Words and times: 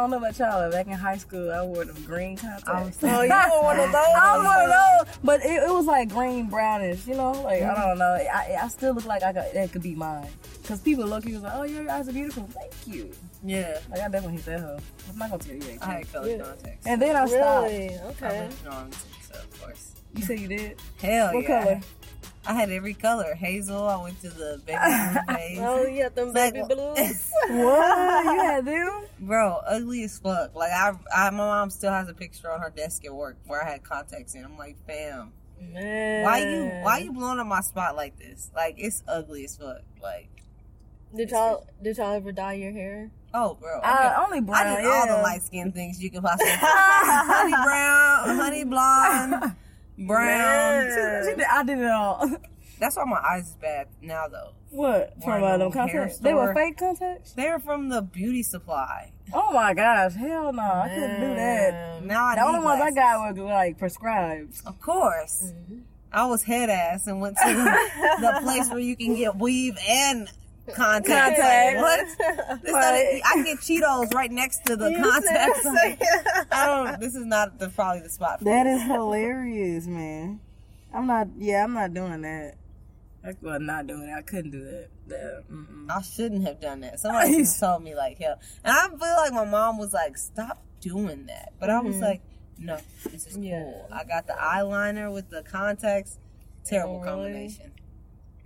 don't 0.00 0.10
know 0.10 0.16
about 0.16 0.38
y'all. 0.38 0.50
but 0.52 0.72
Back 0.72 0.86
in 0.86 0.92
high 0.92 1.16
school, 1.16 1.50
I 1.50 1.62
wore 1.62 1.84
them 1.84 2.02
green 2.04 2.36
contacts. 2.36 2.98
Oh, 3.02 3.22
you 3.22 3.28
were 3.28 3.62
one 3.62 3.78
of 3.80 3.92
those. 3.92 3.94
I 3.94 4.36
was 4.36 4.46
one 4.46 4.62
of 4.62 5.06
those, 5.06 5.18
but 5.22 5.44
it, 5.44 5.62
it 5.62 5.70
was 5.70 5.86
like 5.86 6.08
green 6.08 6.48
brownish, 6.48 7.06
you 7.06 7.14
know. 7.14 7.32
Like 7.32 7.62
I 7.62 7.66
mm-hmm. 7.66 7.80
don't 7.80 7.98
know. 7.98 8.18
I, 8.32 8.58
I 8.62 8.68
still 8.68 8.94
look 8.94 9.06
like 9.06 9.22
I 9.22 9.32
could, 9.32 9.54
that 9.54 9.72
could 9.72 9.82
be 9.82 9.94
mine. 9.94 10.28
Cause 10.64 10.80
people 10.80 11.06
look, 11.06 11.24
he 11.24 11.32
was 11.32 11.42
like, 11.42 11.52
"Oh, 11.54 11.64
your 11.64 11.90
eyes 11.90 12.08
are 12.08 12.12
beautiful." 12.12 12.48
Thank 12.52 12.72
you. 12.86 13.10
Yeah. 13.44 13.78
Like 13.90 14.00
I 14.00 14.08
definitely 14.08 14.36
hit 14.36 14.44
that 14.46 14.60
hoe. 14.60 14.78
I'm 15.08 15.18
not 15.18 15.30
gonna 15.30 15.42
tell 15.42 15.54
you 15.54 15.60
that. 15.62 15.82
I 15.82 15.92
had 15.92 16.12
color 16.12 16.38
contacts. 16.38 16.86
And 16.86 17.02
then 17.02 17.16
I 17.16 17.26
stopped. 17.26 17.66
Really? 17.66 17.98
Okay. 17.98 18.26
I've 18.26 18.50
been 18.50 18.58
drawn 18.62 18.90
to, 18.90 18.98
so 18.98 19.34
of 19.34 19.60
course. 19.60 19.92
You 20.14 20.22
said 20.22 20.40
you 20.40 20.48
did. 20.48 20.76
Hell 21.00 21.34
What 21.34 21.42
yeah. 21.42 21.64
color? 21.64 21.80
I 22.46 22.54
had 22.54 22.70
every 22.70 22.94
color. 22.94 23.34
Hazel. 23.34 23.86
I 23.86 24.02
went 24.02 24.20
to 24.22 24.30
the 24.30 24.60
baby 24.64 24.78
blue 25.26 25.36
phase. 25.36 25.58
Oh, 25.60 25.86
you 25.86 26.02
got 26.02 26.14
them 26.14 26.32
Like- 26.32 26.54
baby 26.54 26.66
blues. 26.74 27.30
What? 27.50 28.24
you 28.24 28.40
had 28.40 28.64
them? 28.64 29.02
Bro, 29.20 29.60
ugly 29.66 30.04
as 30.04 30.18
fuck. 30.18 30.54
Like 30.54 30.70
I, 30.72 30.92
I, 31.14 31.30
my 31.30 31.36
mom 31.38 31.70
still 31.70 31.90
has 31.92 32.08
a 32.08 32.14
picture 32.14 32.50
on 32.50 32.60
her 32.60 32.70
desk 32.70 33.04
at 33.04 33.14
work 33.14 33.36
where 33.46 33.62
I 33.62 33.70
had 33.70 33.82
contacts 33.82 34.34
in. 34.34 34.44
I'm 34.44 34.56
like, 34.56 34.76
fam, 34.86 35.32
Man. 35.72 36.24
why 36.24 36.38
you, 36.38 36.84
why 36.84 36.98
you 36.98 37.12
blowing 37.12 37.38
up 37.40 37.46
my 37.46 37.60
spot 37.60 37.96
like 37.96 38.18
this? 38.18 38.50
Like 38.54 38.76
it's 38.78 39.02
ugly 39.08 39.44
as 39.44 39.56
fuck. 39.56 39.82
Like, 40.02 40.30
Did 41.14 41.30
y'all 41.30 41.66
did 41.82 41.96
y'all 41.98 42.14
ever 42.14 42.32
dye 42.32 42.54
your 42.54 42.72
hair? 42.72 43.10
oh, 43.34 43.54
bro, 43.54 43.80
Uh, 43.80 44.24
only 44.24 44.40
brown. 44.40 44.66
I 44.66 44.76
did 44.76 44.84
yeah. 44.84 44.90
all 44.90 45.06
the 45.16 45.22
light 45.22 45.42
skin 45.42 45.72
things 45.72 46.02
you 46.02 46.10
could 46.10 46.22
possibly. 46.22 46.50
honey 46.52 47.52
brown, 47.64 48.36
honey 48.36 48.64
blonde, 48.64 49.56
brown. 49.98 50.88
Man. 50.88 51.24
She 51.28 51.34
did- 51.36 51.46
I 51.50 51.64
did 51.64 51.78
it 51.78 51.90
all. 51.90 52.30
That's 52.80 52.96
why 52.96 53.04
my 53.04 53.20
eyes 53.20 53.48
is 53.50 53.56
bad 53.56 53.88
now 54.00 54.26
though. 54.28 54.52
What? 54.70 55.14
From 55.22 55.42
uh, 55.42 55.58
them 55.58 55.70
contacts? 55.72 56.18
They 56.18 56.32
were 56.32 56.54
fake 56.54 56.78
contacts? 56.78 57.32
They 57.32 57.48
were 57.50 57.58
from 57.58 57.88
the 57.90 58.00
beauty 58.00 58.42
supply. 58.42 59.12
Oh 59.34 59.52
my 59.52 59.74
gosh, 59.74 60.14
hell 60.14 60.52
no. 60.52 60.62
I 60.62 60.88
couldn't 60.88 61.20
do 61.20 61.34
that. 61.34 61.72
Man. 61.72 62.06
Now 62.06 62.24
I 62.24 62.34
The 62.36 62.42
only 62.42 62.58
need 62.60 62.64
ones 62.64 62.80
I 62.82 62.90
got 62.92 63.36
were 63.36 63.44
like 63.44 63.78
prescribed. 63.78 64.54
Of 64.64 64.80
course. 64.80 65.52
Mm-hmm. 65.52 65.80
I 66.12 66.26
was 66.26 66.42
head 66.42 66.70
ass 66.70 67.06
and 67.06 67.20
went 67.20 67.36
to 67.36 67.52
the 68.20 68.40
place 68.42 68.68
where 68.70 68.78
you 68.80 68.96
can 68.96 69.14
get 69.14 69.36
weave 69.36 69.76
and 69.88 70.28
contacts. 70.74 71.38
Contacts. 71.40 71.80
What? 71.80 72.62
This 72.62 72.72
not 72.72 72.94
a- 72.94 73.22
I 73.24 73.42
get 73.42 73.58
Cheetos 73.58 74.14
right 74.14 74.30
next 74.30 74.64
to 74.66 74.76
the 74.76 74.90
You 74.90 75.02
contacts. 75.02 75.62
said- 75.62 75.98
I 76.52 76.66
don't. 76.66 77.00
This 77.00 77.14
is 77.14 77.26
not 77.26 77.58
the 77.58 77.68
probably 77.68 78.02
the 78.02 78.10
spot. 78.10 78.38
For 78.38 78.44
That 78.46 78.66
me. 78.66 78.72
is 78.72 78.82
hilarious, 78.82 79.86
man. 79.86 80.40
I'm 80.92 81.06
not, 81.06 81.28
yeah, 81.38 81.64
I'm 81.64 81.72
not 81.74 81.94
doing 81.94 82.22
that. 82.22 82.54
I 83.24 83.34
was 83.42 83.60
not 83.60 83.86
doing 83.86 84.08
it. 84.08 84.14
I 84.16 84.22
couldn't 84.22 84.50
do 84.50 84.64
that. 84.64 84.88
that. 85.08 85.44
I 85.90 86.00
shouldn't 86.02 86.46
have 86.46 86.58
done 86.60 86.80
that. 86.80 86.98
Somebody 87.00 87.36
just 87.36 87.60
told 87.60 87.84
me 87.84 87.94
like 87.94 88.18
hell, 88.18 88.40
and 88.64 88.74
I 88.76 88.88
feel 88.88 89.16
like 89.16 89.32
my 89.32 89.44
mom 89.44 89.76
was 89.78 89.92
like, 89.92 90.16
"Stop 90.16 90.62
doing 90.80 91.26
that," 91.26 91.52
but 91.60 91.68
I 91.68 91.80
was 91.80 91.96
mm-hmm. 91.96 92.04
like, 92.04 92.22
"No, 92.58 92.78
this 93.04 93.26
is 93.26 93.36
Yeah. 93.36 93.62
cool." 93.64 93.88
I 93.92 94.04
got 94.04 94.26
the 94.26 94.32
eyeliner 94.32 95.12
with 95.12 95.28
the 95.28 95.42
contacts. 95.42 96.16
Terrible 96.64 96.96
Oh, 97.06 97.16
really? 97.18 97.22
combination. 97.30 97.72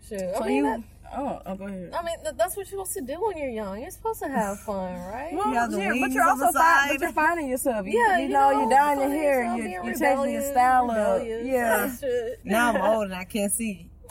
Shit. 0.08 0.19
So 0.20 0.42
I 0.42 0.47
mean, 0.48 0.56
you, 0.56 0.62
that- 0.64 0.83
oh, 1.16 1.41
oh, 1.47 1.55
go 1.56 1.66
ahead. 1.66 1.92
I 1.92 2.02
mean, 2.02 2.16
th- 2.22 2.34
that's 2.36 2.56
what 2.56 2.70
you're 2.70 2.84
supposed 2.84 2.92
to 2.94 3.00
do 3.00 3.20
when 3.24 3.36
you're 3.36 3.48
young. 3.48 3.80
You're 3.80 3.91
supposed 3.91 4.20
to 4.20 4.28
have 4.28 4.60
fun, 4.60 4.94
right? 5.12 5.33
Well, 5.33 5.48
you 5.48 5.55
know, 5.55 5.78
yeah, 5.78 6.00
but 6.00 6.11
you're 6.12 6.29
also 6.29 6.51
fi- 6.52 6.89
but 6.92 7.01
you're 7.01 7.12
finding 7.12 7.48
yourself. 7.48 7.86
You, 7.86 7.98
yeah, 7.98 8.18
you, 8.18 8.29
know, 8.29 8.51
you're 8.51 8.70
dyeing 8.70 9.01
your 9.01 9.08
hair. 9.11 9.40
yourself, 9.40 9.58
You're, 9.58 9.67
being 9.67 9.73
you're 9.74 9.84
changing 9.84 10.08
your 10.08 10.42
rebellious, 10.42 10.51
style 10.51 10.90
up. 10.90 11.23
Yeah. 11.24 12.34
Now 12.45 12.73
I'm 12.73 12.80
old 12.80 13.05
and 13.05 13.14
I 13.14 13.24
can't 13.24 13.52
see 13.52 13.90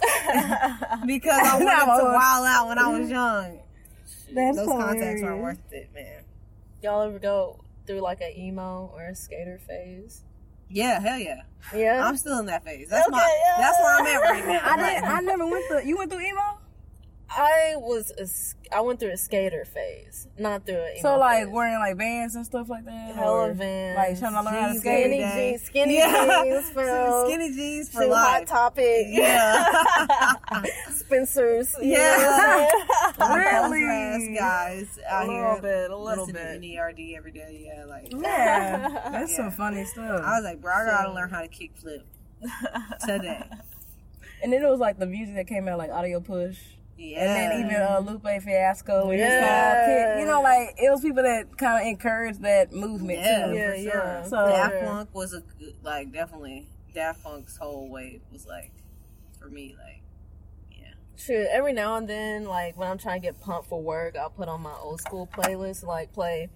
because 1.06 1.40
I 1.40 1.54
wanted 1.54 1.66
Now 1.66 1.86
I'm 1.86 2.00
to 2.00 2.06
wild 2.06 2.46
out 2.48 2.68
when 2.70 2.80
I 2.80 2.88
was 3.00 3.10
young. 3.10 3.60
That's 4.34 4.58
Those 4.58 4.68
contacts 4.68 5.22
weren't 5.22 5.42
worth 5.44 5.60
it, 5.72 5.90
man. 5.94 6.24
Y'all 6.82 7.02
ever 7.04 7.20
go 7.20 7.64
through 7.86 8.02
like 8.02 8.22
an 8.22 8.34
emo 8.38 8.92
or 8.94 9.04
a 9.04 9.16
skater 9.16 9.60
phase? 9.68 10.24
Yeah, 10.70 11.00
hell 11.00 11.20
yeah. 11.20 11.42
Yeah. 11.76 12.06
I'm 12.06 12.18
still 12.18 12.40
in 12.40 12.48
that 12.48 12.64
phase. 12.66 12.90
That's 12.90 13.10
my. 13.10 13.18
Yeah. 13.20 13.56
That's 13.58 13.80
where 13.80 13.96
I'm 13.96 14.06
at 14.08 14.18
right 14.18 14.48
now. 14.48 14.62
I 14.64 14.78
didn't. 14.78 15.04
I 15.10 15.20
never 15.22 15.46
went 15.46 15.66
through. 15.68 15.84
You 15.86 15.98
went 15.98 16.12
through 16.12 16.22
emo. 16.22 16.60
I 17.36 17.74
was 17.78 18.12
a, 18.18 18.22
s- 18.24 18.56
I 18.72 18.82
went 18.82 19.00
through 19.00 19.12
a 19.12 19.18
skater 19.18 19.66
phase, 19.66 20.28
not 20.38 20.66
through 20.66 20.76
an 20.84 20.98
So 21.02 21.18
like 21.18 21.46
phase. 21.46 21.54
wearing 21.54 21.80
like 21.80 21.98
bands 21.98 22.36
and 22.36 22.46
stuff 22.46 22.70
like 22.70 22.86
that. 22.86 23.16
Hella 23.16 23.50
or, 23.50 23.54
Vans, 23.54 23.98
Like 23.98 24.20
trying 24.20 24.34
to 24.34 24.42
learn 24.44 24.62
how 24.62 24.68
to 24.74 24.80
skate. 24.80 25.04
skinny 25.04 25.18
day. 25.18 25.52
jeans, 25.52 25.62
skinny 25.64 25.98
Yeah. 25.98 26.44
jeans, 26.44 26.72
bro. 26.74 27.26
Skinny 27.28 27.52
jeans 27.56 27.90
for 27.90 28.04
Shoe 28.04 28.14
hot 28.14 28.40
life. 28.42 28.48
topic. 28.48 29.06
Yeah. 29.10 29.66
Spencer's. 30.92 31.76
you 31.82 31.92
Yeah. 31.92 31.98
know 32.18 32.28
what 32.28 32.40
I'm 32.40 32.60
saying? 32.60 33.70
Really? 33.74 33.84
Ass 33.86 34.40
guys 34.40 35.00
out 35.08 35.26
A 35.28 35.32
here. 35.32 35.42
little 35.44 35.62
bit, 35.62 35.92
a 35.92 35.98
little 35.98 36.26
listening 36.26 36.34
bit. 36.44 36.62
to 36.62 36.68
NERD 36.68 37.18
every 37.18 37.32
day. 37.32 37.64
Yeah, 37.76 37.86
like 37.86 38.12
Yeah, 38.12 39.10
that's 39.12 39.32
Yeah. 39.32 39.38
some 39.38 39.52
funny 39.52 39.86
stuff. 39.86 40.22
I 40.24 40.36
was 40.38 40.44
like, 40.44 40.62
bro, 40.62 40.74
I 40.74 40.86
gotta 40.86 41.12
learn 41.14 41.30
how 41.30 41.42
to 41.42 41.48
kick 41.48 41.72
flip 41.78 42.06
today. 43.06 43.44
and 44.44 44.52
then 44.54 44.62
it 44.64 44.70
was 44.70 44.80
like 44.80 45.00
the 45.00 45.06
music 45.06 45.36
that 45.36 45.48
came 45.48 45.68
out, 45.68 45.78
like 45.78 45.90
Audio 45.92 46.20
Push. 46.20 46.58
Yeah. 46.98 47.20
And 47.22 47.30
then 47.30 47.66
even 47.66 47.82
uh, 47.82 48.00
Lupe 48.00 48.42
Fiasco 48.44 49.10
and 49.10 49.20
Yeah. 49.20 49.88
yeah. 49.88 50.20
you 50.20 50.26
know, 50.26 50.42
like 50.42 50.76
it 50.78 50.90
was 50.92 51.02
people 51.02 51.24
that 51.24 51.58
kind 51.58 51.82
of 51.82 51.88
encouraged 51.88 52.42
that 52.44 52.72
movement 52.72 53.20
Yeah, 53.20 53.46
too. 53.48 53.54
Yeah, 53.54 53.70
for 53.72 53.76
yeah. 53.76 53.92
sure. 53.92 54.30
So- 54.30 54.48
Daft 54.48 54.74
Yeah. 54.76 54.86
Punk 54.86 55.16
was 55.16 55.34
a 55.34 55.44
like 55.84 56.12
definitely 56.12 56.70
Daft 56.94 57.24
Punk's 57.24 57.58
whole 57.58 57.90
wave 57.90 58.22
was 58.32 58.46
like 58.46 58.72
for 59.40 59.50
me 59.50 59.76
like 59.84 60.02
yeah 60.72 60.94
Shit, 61.18 61.48
every 61.52 61.74
now 61.74 61.96
and 61.96 62.08
then, 62.08 62.46
like 62.46 62.78
when 62.78 62.88
I'm 62.90 62.98
trying 63.00 63.22
to 63.22 63.28
get 63.28 63.42
pumped 63.42 63.68
for 63.70 63.82
work, 63.82 64.16
I'll 64.16 64.30
put 64.30 64.48
on 64.48 64.62
my 64.62 64.76
old 64.80 65.02
school 65.02 65.28
playlist, 65.28 65.84
like 65.84 66.14
play 66.14 66.50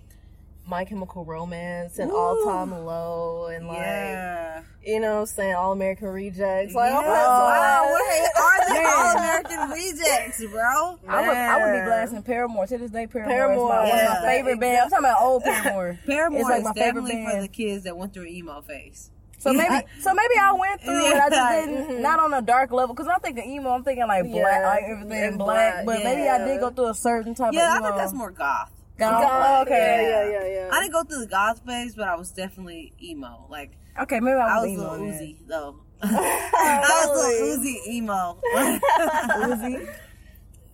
My 0.67 0.83
Chemical 0.83 1.23
Romance 1.23 1.97
and 1.97 2.11
Ooh. 2.11 2.17
All 2.17 2.43
Time 2.43 2.71
Low 2.71 3.45
and 3.47 3.67
like 3.67 3.77
yeah. 3.77 4.63
you 4.85 4.99
know, 4.99 5.15
what 5.15 5.19
I'm 5.21 5.25
saying 5.27 5.55
All 5.55 5.71
American 5.71 6.09
Rejects. 6.09 6.73
Like, 6.75 6.91
yeah. 6.91 6.99
I'm 6.99 7.05
wow, 7.05 7.95
are 8.35 8.67
the 8.67 8.89
All 8.89 9.17
American 9.17 9.69
rejects, 9.69 10.43
bro? 10.45 10.99
I 11.07 11.27
would, 11.27 11.37
I 11.37 11.57
would 11.57 11.79
be 11.79 11.85
blasting 11.85 12.23
Paramore 12.23 12.67
to 12.67 12.77
this 12.77 12.91
day. 12.91 13.07
Paramore, 13.07 13.31
Paramore, 13.31 13.55
is 13.55 13.69
my, 13.69 13.89
one 13.89 13.99
of 13.99 14.23
my 14.23 14.27
favorite 14.27 14.59
band. 14.59 14.81
I'm 14.83 14.89
talking 14.89 15.05
about 15.05 15.21
old 15.21 15.43
Paramore. 15.43 15.99
Paramore 16.05 16.39
It's 16.41 16.49
like 16.49 16.59
is 16.59 16.63
my 16.65 16.73
favorite 16.73 17.01
definitely 17.05 17.31
for 17.31 17.41
the 17.41 17.47
kids 17.47 17.83
that 17.85 17.97
went 17.97 18.13
through 18.13 18.25
emo 18.25 18.61
phase. 18.61 19.11
So 19.39 19.53
maybe, 19.53 19.85
so 20.01 20.13
maybe 20.13 20.33
I 20.41 20.51
went 20.51 20.81
through 20.81 21.05
it. 21.05 21.15
I 21.15 21.29
just 21.29 21.67
didn't, 21.67 21.87
mm-hmm. 21.87 22.01
not 22.01 22.19
on 22.19 22.33
a 22.33 22.41
dark 22.41 22.71
level, 22.71 22.93
because 22.93 23.07
I'm 23.07 23.21
thinking 23.21 23.49
emo. 23.51 23.69
I'm 23.69 23.83
thinking 23.83 24.05
like 24.07 24.25
black, 24.25 24.59
Yeah. 24.59 24.67
like 24.67 24.83
everything 24.83 25.37
black. 25.37 25.85
black, 25.85 25.85
But 25.85 26.03
maybe 26.03 26.27
I 26.27 26.45
did 26.45 26.59
go 26.59 26.71
through 26.71 26.89
a 26.89 26.93
certain 26.93 27.35
type 27.35 27.53
Yeah, 27.53 27.73
I 27.73 27.77
of 27.77 27.77
emo. 27.77 27.87
think 27.87 27.97
that's 27.97 28.13
more 28.13 28.31
goth. 28.31 28.71
Goth? 28.97 29.21
God, 29.21 29.67
okay, 29.67 29.75
yeah, 30.09 30.23
yeah, 30.29 30.39
yeah, 30.47 30.55
yeah. 30.65 30.69
I 30.71 30.81
didn't 30.81 30.93
go 30.93 31.03
through 31.03 31.19
the 31.19 31.27
goth 31.27 31.61
phase, 31.65 31.95
but 31.95 32.07
I 32.07 32.15
was 32.15 32.31
definitely 32.31 32.93
emo. 33.01 33.45
Like 33.49 33.77
okay, 33.99 34.19
maybe 34.19 34.35
I 34.37 34.57
I 34.57 34.61
was, 34.65 34.71
was 34.71 34.79
emo. 34.79 34.93
a 34.93 34.97
then. 34.97 35.19
Uzi 35.19 35.47
though. 35.47 35.75
I 36.01 37.05
was 37.07 37.25
a 37.25 37.43
Uzi 37.59 37.87
emo. 37.93 38.39
Uzi, 38.55 39.87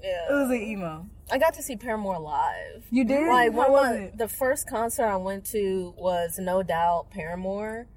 yeah. 0.02 0.18
Uzi 0.32 0.68
emo. 0.70 1.06
I 1.32 1.38
got 1.38 1.54
to 1.56 1.64
see 1.64 1.76
Paramore 1.78 2.20
live. 2.20 2.86
You 2.92 3.06
did? 3.06 3.28
Like 3.28 3.54
How 3.54 3.70
was 3.72 3.82
one 3.90 3.96
it? 3.96 4.18
the 4.18 4.28
first 4.28 4.68
concert 4.68 5.06
I 5.06 5.16
went 5.16 5.46
to 5.48 5.94
was 5.98 6.38
no 6.38 6.62
doubt 6.64 7.10
Paramore 7.12 7.88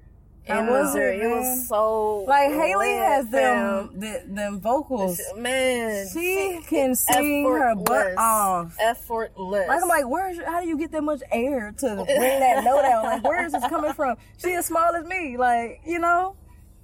in 0.49 0.67
was 0.67 0.95
it, 0.95 1.19
man? 1.19 1.31
was 1.31 1.67
so 1.67 2.17
Like 2.27 2.51
Hayley 2.51 2.93
has 2.93 3.27
them, 3.29 3.91
the, 3.99 4.23
them 4.25 4.59
vocals. 4.59 5.19
Man, 5.35 6.07
She 6.13 6.59
can 6.67 6.95
sing 6.95 7.45
her 7.45 7.75
butt 7.75 8.17
off. 8.17 8.75
Effortless. 8.79 9.67
Like 9.67 9.81
I'm 9.81 9.87
like, 9.89 10.07
where's 10.07 10.37
how 10.39 10.61
do 10.61 10.67
you 10.67 10.77
get 10.77 10.91
that 10.91 11.03
much 11.03 11.21
air 11.31 11.73
to 11.77 11.95
bring 11.95 12.39
that 12.39 12.63
note 12.63 12.83
out? 12.85 13.03
Like, 13.03 13.23
where 13.23 13.45
is 13.45 13.51
this 13.51 13.67
coming 13.67 13.93
from? 13.93 14.17
She 14.37 14.53
as 14.53 14.65
small 14.65 14.95
as 14.95 15.05
me. 15.05 15.37
Like, 15.37 15.81
you 15.85 15.99
know, 15.99 16.35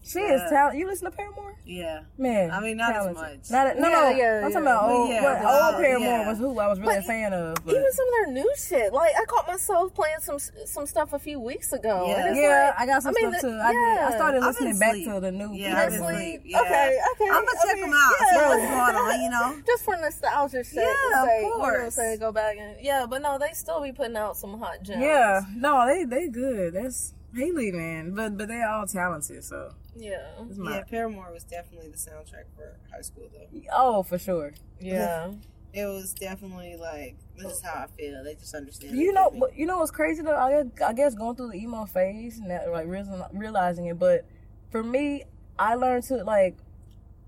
she 0.06 0.20
is 0.20 0.42
talented. 0.50 0.80
You 0.80 0.88
listen 0.88 1.10
to 1.10 1.16
Paramore, 1.16 1.56
yeah. 1.66 2.02
man. 2.18 2.52
I 2.52 2.60
mean, 2.60 2.76
not 2.78 2.92
as 2.96 3.06
talented. 3.06 3.40
much. 3.40 3.52
Not 3.52 3.68
a, 3.78 3.80
no, 3.80 3.88
Yeah, 3.88 3.96
no. 3.96 4.10
yeah, 4.10 4.12
I'm 4.12 4.18
yeah. 4.18 4.42
talking 4.50 4.58
about 4.68 4.90
old. 4.92 5.10
yeah, 5.10 5.22
but 5.24 5.42
but, 5.44 5.54
old 5.64 5.76
uh, 5.76 5.78
Paramore 5.80 6.08
yeah. 6.20 6.30
was 6.30 6.38
who 6.38 6.60
I 6.60 6.68
was 6.68 6.80
really 6.80 6.96
But 6.96 7.04
a 7.04 7.08
fan 7.08 7.34
of. 7.34 7.56
But. 7.66 7.72
even 7.76 7.92
some 7.94 8.08
of 8.08 8.14
their 8.14 8.34
new 8.34 8.52
shit. 8.58 8.92
Like 8.94 9.12
I 9.18 9.24
caught 9.26 9.48
myself 9.48 9.94
playing 9.96 10.20
some 10.22 10.40
some 10.66 10.86
stuff 10.86 11.14
a 11.14 11.20
few 11.20 11.40
weeks 11.40 11.72
ago. 11.72 12.06
Yeah. 12.08 12.34
yeah, 12.34 12.66
like- 12.76 12.80
I 12.80 12.86
got 12.86 13.04
some 13.04 13.16
I 13.18 13.22
mean, 13.22 13.32
stuff 13.32 13.42
the- 13.44 13.48
too. 13.50 13.60
I, 13.64 13.72
did, 13.72 14.00
I 14.00 14.16
started 14.18 14.40
listening 14.42 14.80
back 14.80 14.92
asleep. 14.92 15.08
to 15.14 15.20
the 15.22 15.32
new. 15.32 15.54
Yeah, 15.54 15.72
I've 15.72 15.78
I've 15.78 15.90
been 15.92 16.00
been 16.02 16.10
asleep. 16.16 16.40
asleep. 16.40 16.42
Yeah. 16.46 16.60
Okay, 16.62 17.00
okay. 17.14 17.30
I'm 17.32 17.46
gonna 17.46 17.60
check 17.66 17.76
mean, 17.76 17.82
them 17.90 17.94
out. 17.94 18.14
Yeah. 18.20 18.48
what's 18.50 18.62
going 18.96 18.96
on, 19.08 19.22
you 19.22 19.30
know. 19.30 19.62
just 19.66 19.84
for 19.86 19.96
nostalgia 19.96 20.64
sake. 20.64 20.84
Yeah, 20.84 21.22
of 21.22 21.28
like, 21.28 21.38
You 21.38 21.42
know 21.50 21.58
what 21.60 21.76
I'm 21.76 21.82
course. 21.92 22.00
Go 22.20 22.32
back 22.32 22.58
and 22.60 22.76
yeah, 22.82 23.06
but 23.10 23.22
no, 23.22 23.38
they 23.40 23.52
still 23.54 23.82
be 23.82 23.92
putting 23.94 24.18
out 24.18 24.36
some 24.36 24.60
hot 24.60 24.84
gems. 24.84 25.02
Yeah, 25.02 25.42
no, 25.56 25.86
they 25.88 26.04
they 26.04 26.28
good. 26.28 26.74
That's 26.74 27.14
Hayley, 27.36 27.72
man. 27.72 28.14
But 28.14 28.38
but 28.38 28.48
they 28.50 28.62
all 28.62 28.86
talented. 28.86 29.44
So 29.44 29.72
yeah, 29.96 30.28
my, 30.58 30.78
Yeah, 30.78 30.84
Paramore 30.90 31.32
was 31.34 31.44
definitely 31.44 31.90
the 31.90 31.98
soundtrack 31.98 32.46
for 32.56 32.80
high 32.92 33.02
school, 33.02 33.30
though. 33.34 33.62
oh 33.72 34.04
for 34.04 34.18
sure. 34.18 34.54
yeah. 34.80 35.32
It 35.74 35.88
was 35.88 36.14
definitely 36.14 36.76
like 36.80 37.16
this 37.36 37.54
is 37.54 37.62
how 37.64 37.86
I 37.86 37.88
feel. 37.98 38.24
They 38.24 38.36
just 38.36 38.54
understand. 38.54 38.96
You 38.96 39.12
know, 39.12 39.32
but 39.32 39.58
you 39.58 39.66
know 39.66 39.80
what's 39.80 39.90
crazy 39.90 40.22
though? 40.22 40.36
I 40.36 40.52
guess, 40.64 40.82
I 40.88 40.94
guess 40.94 41.16
going 41.16 41.36
through 41.36 41.50
the 41.50 41.58
emo 41.58 41.86
phase 41.86 42.38
and 42.38 42.52
that, 42.52 42.72
like 42.72 42.86
realizing, 42.88 43.24
realizing 43.34 43.86
it. 43.88 43.98
But 43.98 44.24
for 44.70 44.84
me, 44.84 45.24
I 45.58 45.74
learned 45.74 46.04
to 46.06 46.18
like, 46.24 46.58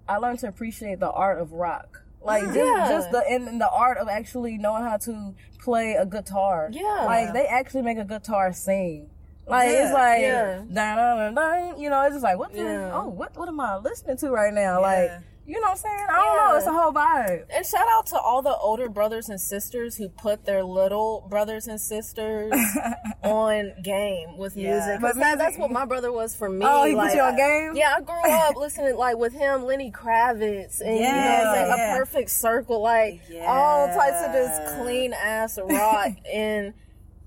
I 0.07 0.17
learned 0.17 0.39
to 0.39 0.47
appreciate 0.47 0.99
the 0.99 1.09
art 1.09 1.39
of 1.41 1.53
rock. 1.53 2.03
Like 2.21 2.43
just, 2.43 2.55
Yeah. 2.55 2.87
just 2.89 3.11
the 3.11 3.23
in, 3.27 3.47
in 3.47 3.57
the 3.57 3.69
art 3.69 3.97
of 3.97 4.07
actually 4.09 4.59
knowing 4.59 4.83
how 4.83 4.97
to 4.97 5.33
play 5.59 5.93
a 5.93 6.05
guitar. 6.05 6.69
Yeah. 6.71 7.03
Like 7.05 7.33
they 7.33 7.47
actually 7.47 7.81
make 7.81 7.97
a 7.97 8.05
guitar 8.05 8.53
sing. 8.53 9.09
Like 9.47 9.69
Yeah, 9.69 9.83
it's 9.85 9.93
like 9.93 10.21
yeah. 10.21 10.55
dun, 10.57 10.97
dun, 10.97 11.17
dun, 11.17 11.35
dun, 11.35 11.79
you 11.79 11.89
know, 11.89 12.01
it's 12.03 12.15
just 12.15 12.23
like 12.23 12.37
what 12.37 12.51
the 12.51 12.59
Yeah. 12.59 12.91
oh 12.93 13.09
what 13.09 13.35
what 13.37 13.47
am 13.47 13.59
I 13.59 13.77
listening 13.77 14.17
to 14.17 14.29
right 14.29 14.53
now? 14.53 14.81
Like 14.81 15.11
you 15.47 15.53
know 15.61 15.61
what 15.61 15.71
I'm 15.71 15.77
saying? 15.77 16.05
I 16.09 16.15
don't 16.15 16.37
know, 16.37 16.57
it's 16.57 16.65
a 16.65 16.73
whole 16.73 16.91
vibe. 16.91 17.45
And 17.55 17.63
shout 17.63 17.85
out 17.91 18.07
to 18.07 18.17
all 18.17 18.41
the 18.41 18.55
older 18.55 18.89
brothers 18.89 19.29
and 19.29 19.39
sisters 19.39 19.95
who 19.95 20.09
put 20.09 20.43
their 20.43 20.63
little 20.63 21.27
brothers 21.29 21.67
and 21.67 21.79
sisters 21.79 22.51
on 23.23 23.73
game 23.83 24.37
with 24.37 24.55
music. 24.55 25.01
But 25.01 25.13
that, 25.17 25.37
that's 25.37 25.55
what 25.59 25.69
my 25.69 25.85
brother 25.85 26.11
was 26.11 26.35
for 26.35 26.49
me. 26.49 26.65
Oh, 26.67 26.85
he 26.85 26.95
like, 26.95 27.09
put 27.11 27.17
you 27.17 27.21
on 27.21 27.35
game? 27.35 27.75
Yeah, 27.75 27.93
I 27.95 28.01
grew 28.01 28.31
up 28.31 28.55
listening 28.57 28.95
like 28.95 29.17
with 29.17 29.33
him, 29.33 29.65
Lenny 29.65 29.91
Kravitz, 29.91 30.81
and 30.81 30.97
Yeah, 30.97 31.37
you 31.37 31.43
know, 31.69 31.75
yeah. 31.75 31.93
a 31.93 31.97
perfect 31.99 32.31
circle, 32.31 32.81
like 32.81 33.21
all 33.43 33.87
types 33.89 34.25
of 34.25 34.31
just 34.33 34.79
clean 34.81 35.13
ass 35.13 35.59
rock, 35.63 36.09
and 36.33 36.73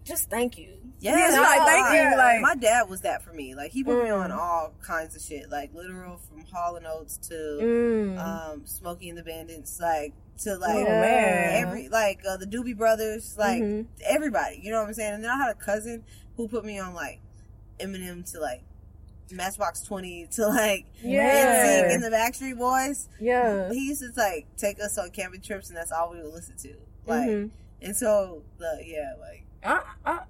just 0.02 0.28
thank 0.28 0.58
you. 0.58 0.77
Yeah, 1.00 1.16
Yeah, 1.30 1.40
like, 1.40 1.60
thank 1.66 1.94
you, 2.12 2.16
like- 2.16 2.40
my 2.40 2.54
dad 2.56 2.88
was 2.88 3.02
that 3.02 3.22
for 3.22 3.32
me. 3.32 3.54
Like 3.54 3.70
he 3.70 3.84
put 3.84 4.02
me 4.02 4.10
Mm. 4.10 4.24
on 4.24 4.32
all 4.32 4.72
kinds 4.82 5.14
of 5.14 5.22
shit, 5.22 5.48
like 5.50 5.72
literal 5.72 6.18
from 6.18 6.44
Hall 6.52 6.74
and 6.76 6.86
Oates 6.86 7.16
to 7.28 7.34
Mm. 7.34 8.18
um, 8.18 8.66
Smokey 8.66 9.08
and 9.08 9.16
the 9.18 9.22
Bandits, 9.22 9.78
like 9.80 10.12
to 10.38 10.56
like 10.56 10.86
Oh, 10.86 10.90
every 10.90 11.88
like 11.88 12.20
uh, 12.28 12.36
the 12.36 12.46
Doobie 12.46 12.76
Brothers, 12.76 13.36
like 13.38 13.62
Mhm. 13.62 13.86
everybody. 14.04 14.60
You 14.62 14.72
know 14.72 14.80
what 14.80 14.88
I'm 14.88 14.94
saying? 14.94 15.14
And 15.14 15.24
then 15.24 15.30
I 15.30 15.36
had 15.36 15.50
a 15.50 15.54
cousin 15.54 16.04
who 16.36 16.48
put 16.48 16.64
me 16.64 16.78
on 16.80 16.94
like 16.94 17.20
Eminem 17.80 18.28
to 18.32 18.40
like 18.40 18.62
Matchbox 19.30 19.82
Twenty 19.82 20.26
to 20.32 20.46
like 20.48 20.86
Yeah. 21.02 21.84
NSYNC 21.88 21.94
and 21.94 22.02
the 22.04 22.10
Backstreet 22.10 22.58
Boys. 22.58 23.08
yeah. 23.20 23.70
He 23.72 23.88
used 23.88 24.00
to 24.00 24.10
like 24.16 24.46
take 24.56 24.80
us 24.82 24.98
on 24.98 25.10
camping 25.10 25.42
trips, 25.42 25.68
and 25.68 25.76
that's 25.76 25.92
all 25.92 26.10
we 26.10 26.22
would 26.22 26.32
listen 26.32 26.56
to. 26.58 26.74
Like, 27.06 27.28
Mhm. 27.28 27.50
and 27.82 27.96
so 27.96 28.42
the 28.58 28.80
yeah, 28.84 29.12
like 29.20 29.44
I, 29.62 29.82
I 30.04 30.20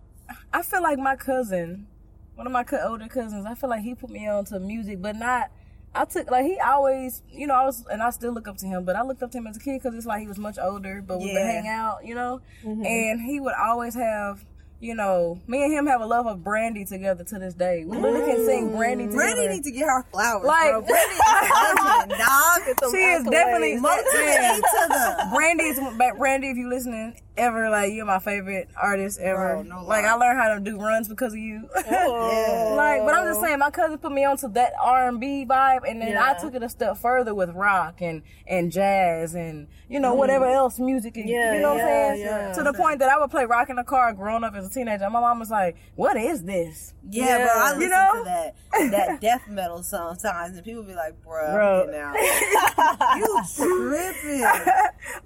I 0.53 0.63
feel 0.63 0.83
like 0.83 0.99
my 0.99 1.17
cousin, 1.17 1.87
one 2.35 2.47
of 2.47 2.53
my 2.53 2.65
older 2.85 3.09
cousins, 3.09 3.47
I 3.47 3.55
feel 3.55 3.71
like 3.71 3.83
he 3.83 3.95
put 3.95 4.11
me 4.11 4.29
on 4.29 4.45
to 4.47 4.61
music, 4.61 5.01
but 5.03 5.17
not. 5.17 5.51
I 5.95 6.05
took 6.05 6.31
like 6.31 6.45
he 6.45 6.59
always, 6.59 7.23
you 7.31 7.47
know, 7.47 7.55
I 7.55 7.65
was 7.65 7.85
and 7.91 8.03
I 8.03 8.11
still 8.11 8.33
look 8.33 8.47
up 8.47 8.59
to 8.59 8.67
him, 8.67 8.85
but 8.85 8.95
I 8.95 9.03
looked 9.03 9.23
up 9.23 9.31
to 9.33 9.39
him 9.39 9.47
as 9.47 9.57
a 9.57 9.61
kid 9.61 9.81
because 9.83 9.95
it's 9.97 10.07
like 10.07 10.21
he 10.21 10.29
was 10.29 10.39
much 10.39 10.59
older, 10.59 11.03
but 11.07 11.19
we 11.19 11.33
would 11.33 11.43
hang 11.43 11.67
out, 11.67 12.05
you 12.05 12.15
know, 12.15 12.41
Mhm. 12.65 12.85
and 12.87 13.21
he 13.23 13.41
would 13.41 13.55
always 13.55 13.95
have. 13.95 14.45
You 14.81 14.95
know, 14.95 15.41
me 15.49 15.65
and 15.65 15.73
him 15.73 15.87
have 15.89 16.01
a 16.01 16.07
love 16.07 16.29
of 16.29 16.45
brandy 16.45 16.85
together 16.85 17.25
to 17.25 17.39
this 17.41 17.53
day. 17.53 17.85
We 17.85 17.97
literally 17.99 18.33
can 18.33 18.47
sing 18.47 18.77
brandy 18.77 19.07
together. 19.07 19.17
Brandy 19.17 19.49
need 19.57 19.65
to 19.65 19.73
get 19.73 19.87
her 19.89 20.05
flowers, 20.13 20.45
Like- 20.47 20.71
bro. 20.71 20.83
Brandy 20.83 22.13
is 22.13 22.19
dog. 22.79 22.91
she 22.93 22.97
is 22.99 23.25
definitely 23.25 23.77
Mo 23.81 23.89
to 23.97 24.05
the 24.05 24.19
yeah. 24.25 24.55
To 24.55 24.61
the. 24.89 25.31
Brandy 25.35 25.65
is 25.65 25.81
Brandy. 26.17 26.51
If 26.51 26.57
you 26.59 26.69
listening 26.69 27.21
ever, 27.38 27.70
like 27.70 27.93
you're 27.93 28.05
my 28.05 28.19
favorite 28.19 28.69
artist 28.76 29.19
ever. 29.20 29.55
Bro, 29.55 29.62
no 29.62 29.85
like. 29.85 30.05
I 30.05 30.14
learned 30.14 30.38
how 30.38 30.55
to 30.55 30.61
do 30.61 30.79
runs 30.79 31.08
because 31.08 31.32
of 31.32 31.38
you. 31.38 31.69
Oh. 31.90 32.75
like, 32.76 33.02
but 33.05 33.14
I'm 33.14 33.25
just 33.26 33.40
saying, 33.40 33.58
my 33.58 33.70
cousin 33.70 33.99
put 33.99 34.12
me 34.12 34.25
onto 34.25 34.49
that 34.52 34.73
R 34.81 35.08
and 35.08 35.19
B 35.20 35.44
vibe, 35.49 35.88
and 35.88 36.00
then 36.00 36.17
I 36.17 36.35
took 36.35 36.55
it 36.55 36.62
a 36.62 36.69
step 36.69 36.96
further 36.99 37.35
with 37.35 37.50
rock 37.50 38.00
and 38.00 38.23
and 38.46 38.70
jazz 38.70 39.35
and 39.35 39.69
you 39.88 40.00
know 40.00 40.14
whatever 40.14 40.46
else 40.46 40.79
music. 40.79 41.14
Mm. 41.14 41.25
Yeah, 41.26 41.55
you 41.55 41.61
know 41.61 41.70
what 41.75 41.79
yeah, 41.79 41.85
I'm 41.85 42.17
saying? 42.17 42.20
yeah. 42.26 42.52
To 42.55 42.62
the 42.62 42.73
point 42.73 42.99
that 43.00 43.08
I 43.11 43.19
would 43.19 43.31
play 43.31 43.44
rock 43.46 43.70
in 43.70 43.76
the 43.76 43.84
car 43.84 44.12
growing 44.12 44.44
up 44.44 44.55
as 44.55 44.67
a 44.67 44.70
teenager. 44.70 45.05
And 45.05 45.12
my 45.12 45.20
mom 45.20 45.38
was 45.38 45.50
like, 45.50 45.76
"What 45.96 46.17
is 46.17 46.44
this?" 46.44 46.94
Yeah, 47.11 47.38
bro. 47.38 47.46
I 47.55 47.69
listen 47.69 47.82
You 47.82 47.88
know? 47.88 48.12
to 48.14 48.25
that 48.25 48.91
that 48.91 49.20
death 49.20 49.49
metal 49.49 49.82
sometimes, 49.82 50.56
and 50.56 50.64
people 50.64 50.82
be 50.82 50.94
like, 50.94 51.20
"Bro, 51.23 51.52
Bro. 51.52 51.87
now 51.91 52.12
you 53.17 53.43
tripping." 53.56 54.41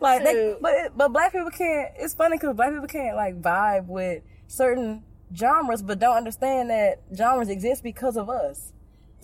like, 0.01 0.25
they, 0.25 0.57
but 0.61 0.97
but 0.97 1.09
black 1.13 1.33
people 1.33 1.51
can't. 1.51 1.89
It's 2.03 2.15
funny 2.15 2.37
because 2.39 2.55
black 2.57 2.71
people 2.73 2.87
can't 2.89 3.17
like 3.17 3.41
vibe 3.41 3.87
with 3.87 4.23
certain 4.49 5.05
genres, 5.35 5.83
but 5.83 5.99
don't 5.99 6.17
understand 6.17 6.71
that 6.71 7.01
genres 7.17 7.49
exist 7.49 7.83
because 7.83 8.17
of 8.17 8.29
us. 8.29 8.73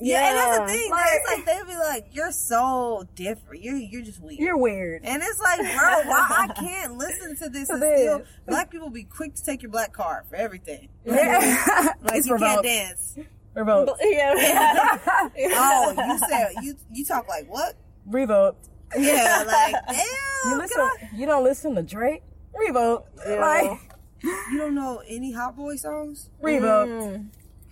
Yeah, 0.00 0.28
and 0.28 0.36
that's 0.38 0.58
the 0.72 0.78
thing. 0.78 0.90
Like- 0.92 1.00
Like, 1.00 1.10
it's 1.12 1.28
like 1.28 1.44
they 1.66 1.72
be 1.72 1.76
like, 1.76 2.06
"You're 2.12 2.30
so 2.30 3.04
different. 3.16 3.64
You're 3.64 3.76
you're 3.76 4.02
just 4.02 4.22
weird." 4.22 4.38
You're 4.38 4.56
weird. 4.56 5.02
and 5.04 5.20
it's 5.20 5.40
like, 5.40 5.58
bro, 5.58 6.08
why 6.08 6.26
I 6.48 6.52
can't 6.54 6.96
listen 6.96 7.36
to 7.38 7.48
this 7.48 7.68
and 7.68 7.82
still 7.82 8.22
black 8.46 8.70
people 8.70 8.90
be 8.90 9.02
quick 9.02 9.34
to 9.34 9.42
take 9.44 9.60
your 9.62 9.72
black 9.72 9.92
card 9.92 10.26
for 10.28 10.36
everything. 10.36 10.88
Yeah. 11.04 11.94
Like 12.02 12.14
it's 12.14 12.26
you 12.28 12.36
can't 12.38 12.42
revolt. 12.42 12.64
dance. 12.64 13.18
Revolt. 13.54 13.98
Yeah. 14.00 14.98
Oh, 15.36 15.94
you 15.96 16.18
said 16.28 16.48
you 16.62 16.74
you 16.92 17.04
talk 17.04 17.28
like 17.28 17.46
what? 17.50 17.74
Revolt. 18.06 18.56
Yeah, 18.96 19.42
like 19.46 19.74
damn. 19.88 19.96
You 19.96 20.50
can 20.50 20.58
listen. 20.58 20.80
I- 20.80 21.08
You 21.16 21.26
don't 21.26 21.42
listen 21.44 21.74
to 21.74 21.82
Drake. 21.82 22.22
Revolt. 22.58 23.06
Yeah. 23.26 23.34
Like 23.40 23.80
you 24.22 24.58
don't 24.58 24.74
know 24.74 25.02
any 25.06 25.32
Hot 25.32 25.56
Boy 25.56 25.76
songs? 25.76 26.30
Revolt. 26.40 26.88
Mm. 26.88 27.28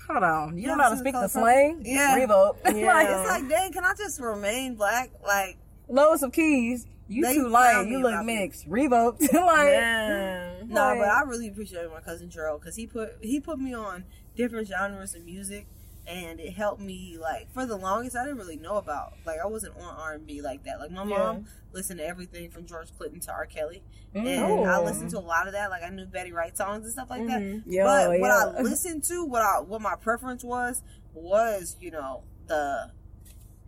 Hold 0.08 0.22
on. 0.22 0.54
You 0.56 0.62
You 0.62 0.66
don't 0.68 0.78
know 0.78 0.84
how 0.84 0.90
to 0.90 0.96
speak 0.98 1.14
the 1.14 1.28
slang. 1.28 1.82
Yeah. 1.84 2.14
Revolt. 2.14 2.58
Yeah. 2.66 2.86
like 2.86 3.08
It's 3.10 3.28
like, 3.28 3.48
dang, 3.48 3.72
can 3.72 3.84
I 3.84 3.94
just 3.96 4.20
remain 4.20 4.76
black? 4.76 5.10
Like, 5.26 5.56
loads 5.88 6.22
of 6.22 6.32
keys. 6.32 6.86
You 7.08 7.22
They 7.24 7.34
too 7.34 7.48
light. 7.48 7.86
You 7.88 7.98
look 8.00 8.12
about 8.12 8.24
me. 8.24 8.36
mixed. 8.40 8.66
Revolt. 8.68 9.20
like 9.32 9.32
Man. 9.32 10.68
no, 10.68 10.94
but 10.98 11.08
I 11.08 11.22
really 11.22 11.48
appreciate 11.48 11.88
my 11.90 12.00
cousin 12.00 12.30
Gerald 12.30 12.60
because 12.60 12.74
he 12.76 12.86
put 12.86 13.16
he 13.20 13.38
put 13.40 13.58
me 13.58 13.74
on 13.74 14.04
different 14.36 14.66
genres 14.68 15.14
of 15.14 15.24
music, 15.24 15.66
and 16.06 16.40
it 16.40 16.52
helped 16.52 16.80
me. 16.80 17.16
Like 17.20 17.52
for 17.52 17.66
the 17.66 17.76
longest, 17.76 18.16
I 18.16 18.24
didn't 18.24 18.38
really 18.38 18.56
know 18.56 18.76
about. 18.76 19.14
Like 19.24 19.38
I 19.42 19.46
wasn't 19.46 19.76
on 19.76 19.82
R 19.98 20.14
and 20.14 20.26
B 20.26 20.40
like 20.42 20.64
that. 20.64 20.78
Like 20.80 20.90
my 20.90 21.04
mom 21.04 21.46
listened 21.72 21.98
to 22.00 22.06
everything 22.06 22.50
from 22.50 22.66
George 22.66 22.88
Clinton 22.96 23.20
to 23.20 23.32
R. 23.32 23.46
Kelly, 23.46 23.82
and 24.14 24.28
I 24.66 24.76
Oh. 24.78 24.84
listened 24.84 25.10
to 25.10 25.18
a 25.18 25.20
lot 25.20 25.46
of 25.46 25.52
that. 25.54 25.70
Like 25.70 25.82
I 25.82 25.90
knew 25.90 26.06
Betty 26.06 26.32
Wright 26.32 26.56
songs 26.56 26.84
and 26.84 26.92
stuff 26.92 27.10
like 27.10 27.26
that. 27.26 27.40
Mhm. 27.42 27.62
Yo, 27.66 27.84
but 27.84 28.08
what 28.20 28.28
yeah. 28.28 28.52
I 28.58 28.62
listened 28.62 29.04
to, 29.04 29.24
what 29.24 29.42
I 29.42 29.60
what 29.60 29.80
my 29.80 29.94
preference 29.96 30.42
was, 30.44 30.82
was 31.14 31.76
you 31.80 31.90
know 31.90 32.22
the 32.46 32.90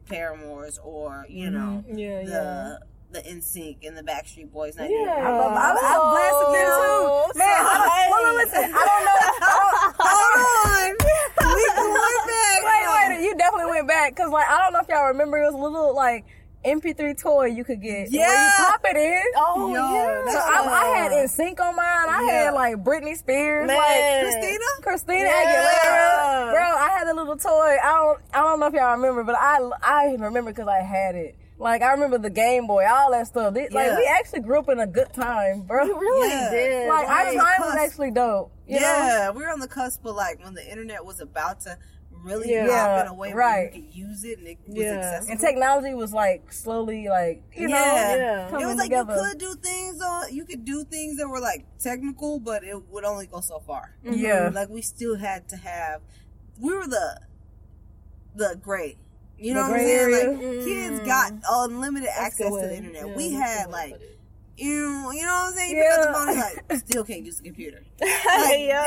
Paramours 0.06 0.79
or 0.82 1.26
you 1.29 1.50
know 1.50 1.85
Yeah, 1.87 2.23
the 2.25 2.31
yeah. 2.31 2.76
the 3.11 3.20
NSYNC 3.20 3.87
and 3.87 3.97
the 3.97 4.02
Backstreet 4.02 4.50
Boys. 4.50 4.75
Yeah. 4.78 4.85
I 4.87 5.30
love. 5.37 5.52
I, 5.52 5.71
I 5.71 5.99
blasted 6.12 6.54
them 6.54 6.68
Oh, 6.71 7.30
too. 7.33 7.38
Man, 7.38 7.49
I, 7.49 8.09
hold 8.11 8.28
on, 8.28 8.37
listen. 8.37 8.59
I 8.62 8.87
don't 8.88 9.04
know. 9.04 9.18
I 9.21 9.99
don't, 9.99 9.99
Hold 10.00 10.23
on, 10.35 10.80
we 10.80 10.87
going 10.88 10.97
back. 10.97 10.98
Wait, 12.68 13.16
wait. 13.18 13.25
You 13.25 13.37
definitely 13.37 13.70
went 13.72 13.88
back 13.88 14.14
because, 14.14 14.30
like, 14.30 14.46
I 14.48 14.58
don't 14.62 14.72
know 14.72 14.80
if 14.80 14.88
y'all 14.88 15.08
remember. 15.08 15.38
It 15.38 15.46
was 15.46 15.54
a 15.54 15.58
little 15.58 15.94
like 15.94 16.25
MP3 16.64 17.20
toy 17.20 17.46
you 17.46 17.64
could 17.64 17.80
get. 17.80 18.10
Where 18.10 18.20
Yeah. 18.20 18.44
you 18.58 18.64
pop 18.66 18.80
it 18.84 18.96
in. 18.96 19.22
Oh, 19.37 19.68
Yo, 19.72 19.75
yeah. 19.75 20.32
So 20.32 20.38
I, 20.38 20.66
I 20.68 20.98
had 20.98 21.12
uh, 21.12 21.14
NSYNC 21.26 21.60
on 21.60 21.76
mine. 21.76 21.87
I 21.87 22.25
Yeah. 22.26 22.44
had 22.44 22.50
like 22.54 22.76
Britney 22.84 23.16
Spears, 23.16 23.66
Man. 23.68 23.76
like 23.76 24.22
Christina. 24.34 24.64
Christina 24.82 25.20
Yeah. 25.20 25.44
Aguilera. 25.44 26.52
Bro, 26.52 26.62
I 26.62 26.88
had 26.98 27.06
a 27.08 27.14
little 27.14 27.37
toy. 27.37 27.76
I 27.82 27.92
don't, 27.92 28.20
I 28.34 28.40
don't 28.42 28.60
know 28.60 28.66
if 28.66 28.75
y'all 28.75 28.92
remember, 28.96 29.22
but 29.25 29.37
I, 29.38 29.58
I 29.82 30.16
remember 30.18 30.50
because 30.50 30.68
I 30.68 30.80
had 30.82 31.14
it. 31.14 31.37
Like 31.60 31.82
I 31.82 31.90
remember 31.92 32.18
the 32.18 32.30
Game 32.30 32.66
Boy, 32.68 32.87
all 32.88 33.10
that 33.12 33.26
stuff. 33.28 33.52
They- 33.54 33.68
Like 33.68 33.96
we 33.96 34.06
actually 34.18 34.40
grew 34.40 34.58
up 34.60 34.68
in 34.68 34.78
a 34.78 34.87
good 34.87 35.12
time, 35.12 35.62
bro. 35.62 35.84
You 35.84 35.98
really 35.98 36.28
Yeah. 36.28 36.50
did. 36.50 36.88
Like 36.88 37.08
our 37.08 37.25
Right. 37.25 37.37
time 37.37 37.60
was 37.60 37.75
actually 37.76 38.10
dope. 38.12 38.52
You 38.66 38.78
know? 38.80 38.87
yeah, 38.87 39.30
we 39.30 39.42
were 39.42 39.48
on 39.50 39.58
the 39.60 39.66
cusp 39.68 40.04
of 40.04 40.14
like 40.14 40.42
when 40.44 40.54
the 40.54 40.68
internet 40.68 41.04
was 41.04 41.20
about 41.20 41.60
to 41.62 41.76
really 42.22 42.50
Yeah. 42.50 42.66
pop 42.66 43.06
in 43.06 43.10
a 43.10 43.14
way 43.14 43.28
where 43.28 43.37
right. 43.37 43.75
you 43.75 43.82
could 43.82 43.94
use 43.94 44.25
it 44.25 44.38
and 44.38 44.48
it 44.48 44.58
was 44.66 44.76
Yeah. 44.76 44.92
accessible. 44.92 45.32
And 45.32 45.40
technology 45.40 45.94
was 45.94 46.12
like 46.12 46.52
slowly, 46.52 47.08
like 47.08 47.42
you 47.54 47.68
know, 47.68 47.76
Yeah. 47.76 48.16
Yeah. 48.16 48.48
it 48.48 48.66
was 48.66 48.76
like 48.76 48.90
together. 48.90 49.14
you 49.14 49.22
could 49.30 49.38
do 49.38 49.54
things 49.54 50.00
on 50.02 50.34
you 50.34 50.44
could 50.44 50.64
do 50.64 50.84
things 50.84 51.18
that 51.18 51.28
were 51.28 51.40
like 51.40 51.66
technical, 51.78 52.38
but 52.40 52.64
it 52.64 52.88
would 52.90 53.04
only 53.04 53.26
go 53.26 53.40
so 53.40 53.60
far. 53.60 53.94
Mm-hmm. 54.04 54.14
Yeah. 54.14 54.50
Like 54.52 54.68
we 54.68 54.82
still 54.82 55.16
had 55.16 55.48
to 55.50 55.56
have 55.56 56.02
we 56.60 56.72
were 56.72 56.87
the 56.87 57.20
the 58.34 58.58
great. 58.60 58.98
You 59.38 59.54
know 59.54 59.66
The 59.66 59.70
what 59.70 59.80
I'm 59.80 59.87
saying? 59.87 59.98
area? 59.98 60.30
Like 60.30 60.64
kids 60.64 61.00
got 61.06 61.32
mm-hmm. 61.32 61.72
unlimited 61.72 62.08
That's 62.08 62.18
access 62.18 62.48
to 62.52 62.66
the 62.66 62.76
internet. 62.76 63.06
Yeah, 63.06 63.16
we 63.16 63.32
had 63.32 63.66
good 63.66 63.72
way 63.72 63.90
to 63.90 63.92
like. 63.92 64.17
You 64.58 64.74
know, 64.74 65.10
you 65.12 65.22
know 65.22 65.32
what 65.32 65.52
I'm 65.52 65.52
saying? 65.54 65.76
You 65.76 65.82
pick 65.82 65.92
up 65.92 66.06
the 66.06 66.12
phone 66.12 66.28
and 66.28 66.38
like 66.70 66.78
still 66.80 67.04
can't 67.04 67.24
use 67.24 67.36
the 67.38 67.44
computer. 67.44 67.82
Like, 68.00 68.60
yeah. 68.60 68.84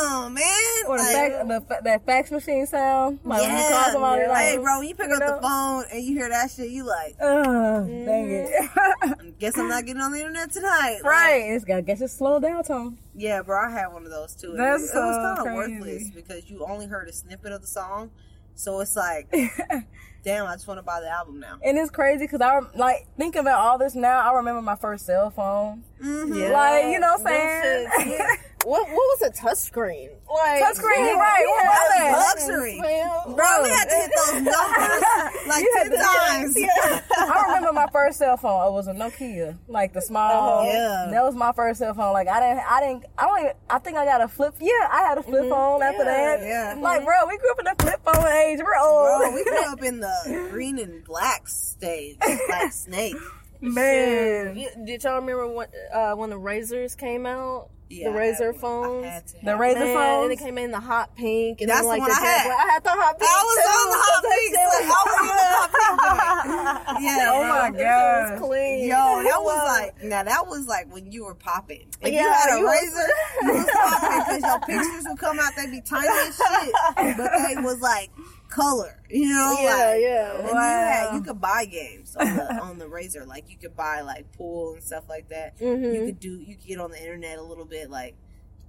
damn, 0.00 0.34
man. 0.34 0.44
Or 0.86 0.98
the 0.98 1.04
Like, 1.04 1.12
fax, 1.12 1.48
the, 1.48 1.80
that 1.84 2.06
fax 2.06 2.30
machine 2.30 2.66
sound. 2.66 3.20
Like 3.24 3.40
when 3.40 3.50
you 3.50 3.56
yeah. 3.56 3.70
call 3.70 3.92
somebody, 3.92 4.26
like, 4.26 4.38
hey, 4.38 4.56
bro, 4.58 4.78
when 4.78 4.88
you 4.88 4.94
pick 4.94 5.08
you 5.08 5.14
up 5.14 5.20
know? 5.20 5.36
the 5.36 5.42
phone 5.42 5.84
and 5.92 6.04
you 6.04 6.14
hear 6.14 6.28
that 6.28 6.50
shit, 6.50 6.70
you 6.70 6.84
like, 6.84 7.16
uh, 7.20 7.80
dang 7.80 8.30
it. 8.30 9.38
guess 9.38 9.56
I'm 9.56 9.68
not 9.68 9.86
getting 9.86 10.02
on 10.02 10.12
the 10.12 10.18
internet 10.18 10.52
tonight. 10.52 11.00
Like, 11.02 11.04
right. 11.04 11.42
It's 11.50 11.64
got, 11.64 11.84
guess 11.86 12.00
it's 12.00 12.12
slow 12.12 12.40
down, 12.40 12.64
Tom. 12.64 12.98
Yeah, 13.14 13.42
bro, 13.42 13.58
I 13.58 13.70
had 13.70 13.88
one 13.88 14.04
of 14.04 14.10
those 14.10 14.34
too. 14.34 14.54
That's 14.56 14.82
it, 14.82 14.86
it 14.86 14.88
so 14.90 15.00
was 15.00 15.38
kind 15.38 15.48
of 15.48 15.54
worthless 15.54 16.10
because 16.10 16.50
you 16.50 16.64
only 16.64 16.86
heard 16.86 17.08
a 17.08 17.12
snippet 17.12 17.52
of 17.52 17.60
the 17.60 17.66
song, 17.66 18.10
so 18.54 18.80
it's 18.80 18.96
like, 18.96 19.32
damn, 20.22 20.46
I 20.46 20.54
just 20.54 20.66
want 20.66 20.78
to 20.78 20.82
buy 20.82 21.00
the 21.00 21.08
album 21.08 21.40
now. 21.40 21.58
And 21.64 21.78
it's 21.78 21.90
crazy 21.90 22.24
because 22.24 22.40
I 22.40 22.60
like 22.76 23.06
thinking 23.16 23.40
about 23.40 23.60
all 23.60 23.78
this 23.78 23.94
now. 23.94 24.20
I 24.20 24.36
remember 24.36 24.62
my 24.62 24.76
first 24.76 25.06
cell 25.06 25.30
phone. 25.30 25.84
Mm-hmm. 26.02 26.34
Yeah. 26.34 26.48
Like 26.50 26.84
you 26.86 27.00
know 27.00 27.16
what 27.16 27.26
I'm 27.26 27.88
saying? 27.96 28.20
shits, 28.60 28.64
yeah. 28.64 28.70
what 28.70 28.88
what 28.88 28.94
was 28.94 29.22
a 29.22 29.30
touchscreen? 29.30 30.10
Like 30.32 30.62
Touchscreen, 30.62 31.06
yeah, 31.06 31.18
right, 31.18 31.40
we 31.40 31.46
what 31.46 31.64
was 31.66 31.90
that? 31.96 32.46
Luxury. 32.48 32.78
fam. 32.80 33.34
Bro, 33.34 33.62
we 33.64 33.68
had 33.70 33.84
to 33.88 33.96
hit 33.96 34.10
those 34.16 34.32
numbers 34.42 35.02
like 35.48 35.62
You 35.64 35.72
had 35.76 35.82
ten 35.84 35.90
to- 35.90 35.96
times. 35.96 36.54
Yeah. 36.56 37.00
I 37.18 37.44
remember 37.48 37.72
my 37.72 37.86
first 37.92 38.18
cell 38.18 38.36
phone. 38.36 38.68
It 38.68 38.72
was 38.72 38.86
a 38.86 38.92
Nokia, 38.92 39.56
like 39.66 39.92
the 39.92 40.00
small. 40.00 40.60
Oh, 40.60 40.64
yeah. 40.64 41.08
That 41.10 41.24
was 41.24 41.34
my 41.34 41.52
first 41.52 41.80
cell 41.80 41.94
phone. 41.94 42.12
Like 42.12 42.28
I 42.28 42.38
didn't, 42.40 42.64
I 42.70 42.80
didn't, 42.80 43.06
I 43.18 43.26
don't. 43.26 43.38
Even, 43.40 43.52
I 43.68 43.78
think 43.80 43.96
I 43.96 44.04
got 44.04 44.20
a 44.20 44.28
flip. 44.28 44.54
Yeah, 44.60 44.70
I 44.90 45.02
had 45.08 45.18
a 45.18 45.22
flip 45.22 45.42
mm-hmm. 45.42 45.50
phone 45.50 45.82
after 45.82 46.04
Yeah, 46.04 46.36
that. 46.36 46.46
yeah. 46.46 46.74
Like, 46.80 46.98
mm-hmm. 47.00 47.06
bro, 47.06 47.26
we 47.28 47.38
grew 47.38 47.50
up 47.50 47.58
in 47.58 47.64
the 47.64 47.74
flip 47.82 48.00
phone 48.04 48.32
age. 48.32 48.60
We're 48.62 48.76
old. 48.80 49.20
Bro, 49.20 49.34
we 49.34 49.44
grew 49.44 49.64
up 49.72 49.82
in 49.82 50.00
the 50.00 50.48
green 50.52 50.78
and 50.78 51.04
black 51.04 51.48
stage, 51.48 52.16
like 52.20 52.72
Snake. 52.72 53.16
Man, 53.62 54.56
Yeah, 54.56 54.68
Did 54.86 55.04
y'all 55.04 55.16
remember 55.20 55.46
when 55.48 55.66
uh, 55.92 56.12
when 56.14 56.30
the 56.30 56.38
razors 56.38 56.94
came 56.94 57.26
out? 57.26 57.68
Yeah, 57.92 58.08
the 58.10 58.16
razor 58.16 58.52
had 58.52 58.62
one. 58.62 59.04
I 59.04 59.10
phones. 59.20 59.34
the 59.42 59.56
razor 59.56 59.80
Man, 59.80 59.96
phones. 59.96 60.22
and 60.22 60.32
it 60.32 60.38
came 60.38 60.58
in 60.58 60.70
the 60.70 60.78
hot 60.78 61.16
pink, 61.16 61.60
and 61.60 61.68
That's 61.68 61.80
then 61.80 61.88
like 61.88 61.98
the 61.98 62.02
one 62.02 62.10
the 62.10 62.16
I 62.16 62.24
had. 62.24 62.36
jet 62.38 62.46
black. 62.46 62.58
I 62.58 62.72
had 62.72 62.84
the 62.84 62.90
hot 62.90 63.18
pink. 63.18 63.30
I 63.30 63.42
was 63.42 63.56
too, 63.58 63.70
on 63.74 63.86
the 63.90 63.98
hot 64.06 64.22
'cause 64.22 64.30
that 64.30 64.30
pink. 64.30 64.54
I 64.54 64.66
was 64.70 65.14
on 65.18 65.26
the 65.26 65.32
hot 65.42 65.68
pink. 65.74 67.00
Yeah. 67.00 67.30
Oh 67.32 67.42
my 67.48 67.70
That 67.70 67.72
shit 67.72 67.84
God. 67.84 68.30
was 68.30 68.48
clean. 68.48 68.88
Yo, 68.88 69.22
that 69.24 69.42
was 69.42 69.58
like 69.68 70.04
now 70.04 70.22
that 70.22 70.46
was 70.46 70.66
like 70.66 70.92
when 70.92 71.10
you 71.10 71.24
were 71.24 71.34
popping. 71.34 71.86
If 72.00 72.12
you 72.12 72.18
had 72.20 72.54
a 72.54 72.58
you 72.58 72.64
was- 72.64 72.74
razor, 72.80 73.08
you 73.42 73.52
was 73.54 73.70
popping 73.72 74.18
because 74.18 74.42
your 74.42 74.60
pictures 74.60 75.04
would 75.08 75.18
come 75.18 75.40
out. 75.40 75.52
They'd 75.56 75.70
be 75.70 75.80
tiny 75.80 76.08
as 76.08 76.36
shit, 76.36 77.16
but 77.16 77.30
they 77.48 77.56
was 77.62 77.80
like 77.80 78.10
color. 78.50 79.00
You 79.08 79.28
know, 79.28 79.56
Yeah, 79.60 79.68
like, 79.74 80.00
yeah. 80.02 80.38
And 80.38 80.48
you 80.48 80.54
had 80.54 81.14
you 81.14 81.22
could 81.22 81.40
buy 81.40 81.64
games 81.64 82.16
on 82.16 82.36
the 82.36 82.54
on 82.62 82.78
the 82.78 82.88
razor. 82.88 83.24
Like 83.24 83.48
you 83.50 83.56
could 83.56 83.76
buy 83.76 84.02
like 84.02 84.30
pool 84.36 84.74
and 84.74 84.82
stuff 84.82 85.04
like 85.08 85.28
that. 85.30 85.58
Mhm. 85.58 85.94
You 85.94 86.04
could 86.06 86.20
do 86.20 86.30
you 86.40 86.56
could 86.56 86.66
get 86.66 86.80
on 86.80 86.90
the 86.90 86.98
internet 87.00 87.38
a 87.38 87.42
little 87.42 87.64
bit. 87.64 87.90
Like 87.90 88.14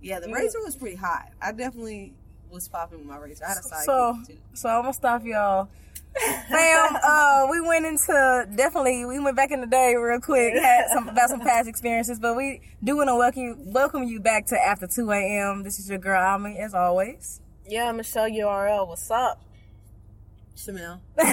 yeah, 0.01 0.19
the 0.19 0.29
Yeah. 0.29 0.35
razor 0.35 0.59
was 0.63 0.75
pretty 0.75 0.95
hot. 0.95 1.29
I 1.41 1.51
definitely 1.51 2.13
was 2.49 2.67
popping 2.67 2.99
with 2.99 3.07
my 3.07 3.17
razor. 3.17 3.45
I 3.45 3.49
had 3.49 3.57
a 3.57 3.63
side 3.63 3.83
So, 3.85 4.17
too. 4.27 4.37
so 4.53 4.69
I'm 4.69 4.81
gonna 4.83 4.93
stop 4.93 5.23
y'all. 5.25 5.67
Fam, 6.49 6.95
uh, 7.01 7.47
we 7.49 7.61
went 7.61 7.85
into 7.85 8.45
definitely. 8.55 9.05
We 9.05 9.19
went 9.19 9.37
back 9.37 9.51
in 9.51 9.61
the 9.61 9.67
day 9.67 9.95
real 9.95 10.19
quick. 10.19 10.55
Had 10.55 10.89
some 10.89 11.07
about 11.07 11.29
some 11.29 11.39
past 11.39 11.69
experiences, 11.69 12.19
but 12.19 12.35
we 12.35 12.59
do 12.83 12.97
want 12.97 13.07
to 13.07 13.15
welcome 13.15 13.41
you, 13.43 13.55
welcome 13.57 14.03
you 14.03 14.19
back 14.19 14.45
to 14.47 14.57
after 14.59 14.87
2 14.87 15.09
a.m. 15.11 15.63
This 15.63 15.79
is 15.79 15.89
your 15.89 15.99
girl 15.99 16.21
Ami, 16.21 16.57
as 16.57 16.73
always. 16.73 17.39
Yeah, 17.65 17.89
Michelle 17.93 18.29
URL. 18.29 18.89
What's 18.89 19.09
up? 19.09 19.41
Chanel. 20.55 21.01
the 21.15 21.23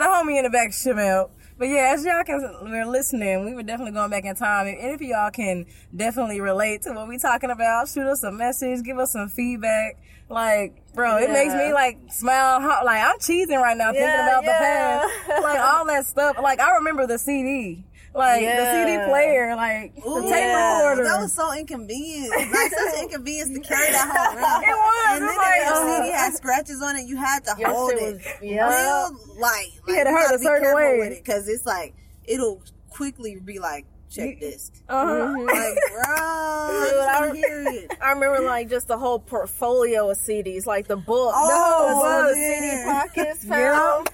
homie 0.00 0.38
in 0.38 0.44
the 0.44 0.50
back, 0.50 0.70
Shamel. 0.70 1.30
But 1.58 1.68
yeah, 1.68 1.94
as 1.94 2.04
y'all 2.04 2.22
can 2.22 2.54
we're 2.62 2.84
listening, 2.86 3.44
we 3.46 3.54
were 3.54 3.62
definitely 3.62 3.92
going 3.92 4.10
back 4.10 4.24
in 4.24 4.36
time. 4.36 4.66
And 4.66 4.78
if 4.78 5.00
y'all 5.00 5.30
can 5.30 5.64
definitely 5.94 6.40
relate 6.40 6.82
to 6.82 6.92
what 6.92 7.08
we 7.08 7.18
talking 7.18 7.50
about, 7.50 7.88
shoot 7.88 8.06
us 8.06 8.22
a 8.24 8.30
message, 8.30 8.84
give 8.84 8.98
us 8.98 9.12
some 9.12 9.28
feedback. 9.30 9.98
Like, 10.28 10.74
bro, 10.92 11.16
it 11.16 11.30
makes 11.30 11.54
me 11.54 11.72
like 11.72 11.98
smile. 12.10 12.60
Like 12.84 13.02
I'm 13.02 13.18
cheesing 13.20 13.60
right 13.60 13.76
now 13.76 13.92
thinking 13.92 14.02
Yeah, 14.08 14.28
about 14.38 14.44
the 14.44 14.50
past, 14.50 15.42
like 15.42 15.60
all 15.60 15.86
that 15.86 16.04
stuff. 16.04 16.36
Like 16.42 16.60
I 16.60 16.74
remember 16.76 17.06
the 17.06 17.18
CD, 17.18 17.85
like 18.16 18.40
the 18.42 18.72
CD 18.72 19.04
player, 19.10 19.54
like 19.56 19.94
the 19.94 20.00
tape 20.00 20.30
Yeah. 20.30 20.78
recorder. 20.78 21.04
That 21.04 21.20
was 21.20 21.32
so 21.34 21.52
inconvenient. 21.52 22.30
Like 22.30 22.72
such 22.72 22.94
an 22.98 23.02
inconvenience 23.04 23.50
to 23.54 23.60
carry 23.60 23.92
that 23.92 24.08
whole 24.10 24.36
around. 24.38 24.62
It 24.62 24.76
was. 24.76 25.06
And 25.16 25.24
It's 25.24 25.32
then 25.32 25.38
like, 25.38 25.60
if 25.60 25.66
your 25.66 25.74
uh, 25.74 25.96
CD 26.04 26.10
had 26.12 26.32
scratches 26.34 26.82
on 26.82 26.96
it, 26.96 27.06
you 27.06 27.16
had 27.16 27.44
to 27.44 27.54
Your 27.58 27.70
hold 27.70 27.90
shit 27.92 28.02
it. 28.02 28.14
was- 28.14 28.24
yeah. 28.42 28.68
Real 28.68 29.18
like, 29.40 29.66
You 29.86 29.94
had 29.94 30.04
to 30.04 30.10
hurt 30.10 30.34
a 30.34 30.38
be 30.38 30.44
certain 30.44 30.62
careful 30.64 30.80
way. 30.80 30.98
with 30.98 31.12
it 31.12 31.24
because 31.24 31.48
it's 31.48 31.66
like 31.66 31.94
it'll 32.24 32.62
quickly 32.90 33.36
be 33.44 33.58
like 33.58 33.86
check 34.08 34.40
disc. 34.40 34.72
uh-huh. 34.88 35.34
Like, 35.36 35.78
bro, 35.92 36.86
Dude, 36.86 37.00
I 37.00 37.18
I- 37.20 37.26
can 37.26 37.34
hear 37.36 37.64
it. 37.66 37.92
I 38.00 38.12
remember 38.12 38.40
like 38.46 38.70
just 38.70 38.88
the 38.88 38.96
whole 38.96 39.18
portfolio 39.18 40.10
of 40.10 40.16
CDs, 40.16 40.64
like 40.66 40.86
the 40.86 40.96
book, 40.96 41.32
Oh, 41.36 42.28
the, 42.28 42.34
the 42.34 42.40
yeah. 42.40 42.60
CD 42.60 42.84
pockets, 43.24 43.44
Yeah. 43.48 44.04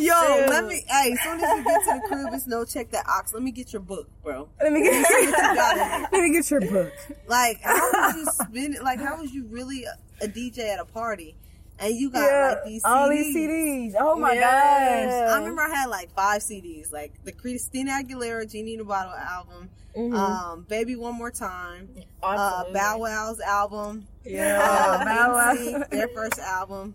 Yo, 0.00 0.36
Dude. 0.38 0.48
let 0.50 0.66
me. 0.66 0.84
Hey, 0.88 1.12
as 1.12 1.20
soon 1.22 1.40
as 1.40 1.58
you 1.58 1.64
get 1.64 1.84
to 1.84 2.00
the 2.00 2.02
crib, 2.08 2.28
it's 2.32 2.46
no 2.46 2.64
check 2.64 2.90
that 2.90 3.06
ox. 3.08 3.32
Let 3.32 3.42
me 3.42 3.50
get 3.50 3.72
your 3.72 3.82
book, 3.82 4.08
bro. 4.22 4.48
Let 4.60 4.72
me 4.72 4.82
get 4.82 4.92
let 6.12 6.22
me 6.22 6.32
get 6.32 6.50
your 6.50 6.60
book. 6.60 6.92
Like, 7.26 7.60
how 7.62 7.90
was 7.92 8.14
you 8.16 8.26
spending? 8.26 8.82
Like, 8.82 9.00
how 9.00 9.20
was 9.20 9.32
you 9.32 9.46
really 9.46 9.84
a, 9.84 9.96
a 10.24 10.28
DJ 10.28 10.60
at 10.72 10.78
a 10.80 10.84
party, 10.84 11.34
and 11.78 11.94
you 11.94 12.10
got 12.10 12.20
Yeah, 12.30 12.48
like 12.54 12.64
these 12.64 12.82
CDs? 12.82 12.88
all 12.88 13.08
these 13.08 13.36
CDs. 13.36 13.94
Oh 13.98 14.16
my 14.16 14.34
Yeah. 14.34 15.06
gosh. 15.06 15.34
I 15.34 15.38
remember 15.38 15.62
I 15.62 15.68
had 15.74 15.86
like 15.86 16.14
five 16.14 16.42
CDs, 16.42 16.92
like 16.92 17.12
the 17.24 17.32
Christina 17.32 17.92
Aguilera 18.02 18.50
Genie 18.50 18.74
in 18.74 18.80
a 18.80 18.84
Bottle 18.84 19.12
album, 19.14 19.70
Mhm. 19.96 20.14
um, 20.14 20.62
Baby 20.68 20.96
One 20.96 21.14
More 21.16 21.30
Time, 21.30 21.88
uh, 22.22 22.64
Bow 22.72 22.98
Wow's 22.98 23.40
album, 23.40 24.06
Yeah, 24.24 24.58
uh, 24.62 25.04
Bow 25.04 25.32
Wow. 25.78 25.84
Their 25.90 26.08
first 26.08 26.38
album, 26.38 26.94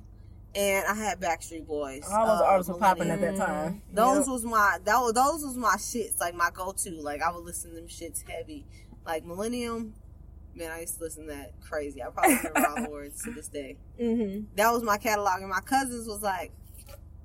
and 0.56 0.86
I 0.88 0.94
had 0.94 1.20
Backstreet 1.20 1.66
Boys. 1.66 2.04
All 2.12 2.28
those 2.28 2.42
uh, 2.42 2.46
artists 2.46 2.72
were 2.72 2.78
popping 2.78 3.10
at 3.10 3.22
that 3.22 3.36
time. 3.38 3.82
Those 3.92 4.28
was 4.28 4.44
my 4.46 4.78
that 4.86 4.98
was, 5.00 5.14
those 5.14 5.44
was 5.44 5.58
my 5.58 5.76
shits, 5.76 6.20
like 6.20 6.36
my 6.36 6.50
go 6.54 6.72
to. 6.72 6.92
Like 7.02 7.22
I 7.22 7.32
would 7.32 7.44
listen 7.44 7.72
to 7.72 7.76
them 7.78 7.88
shits 7.88 8.28
heavy, 8.30 8.66
like 9.06 9.26
Millennium. 9.26 9.94
Man, 10.56 10.70
I 10.72 10.82
used 10.82 10.98
to 11.00 11.04
listen 11.04 11.26
to 11.28 11.34
that 11.34 11.54
crazy. 11.62 12.04
I 12.04 12.10
probably 12.10 12.36
remember 12.38 12.68
all 12.68 12.84
the 12.84 12.90
words 12.90 13.24
to 13.24 13.32
this 13.32 13.48
day. 13.48 13.78
Mhm. 14.00 14.46
That 14.56 14.72
was 14.72 14.84
my 14.84 14.98
catalog, 14.98 15.42
and 15.42 15.50
my 15.50 15.62
cousins 15.62 16.08
was 16.08 16.22
like, 16.22 16.52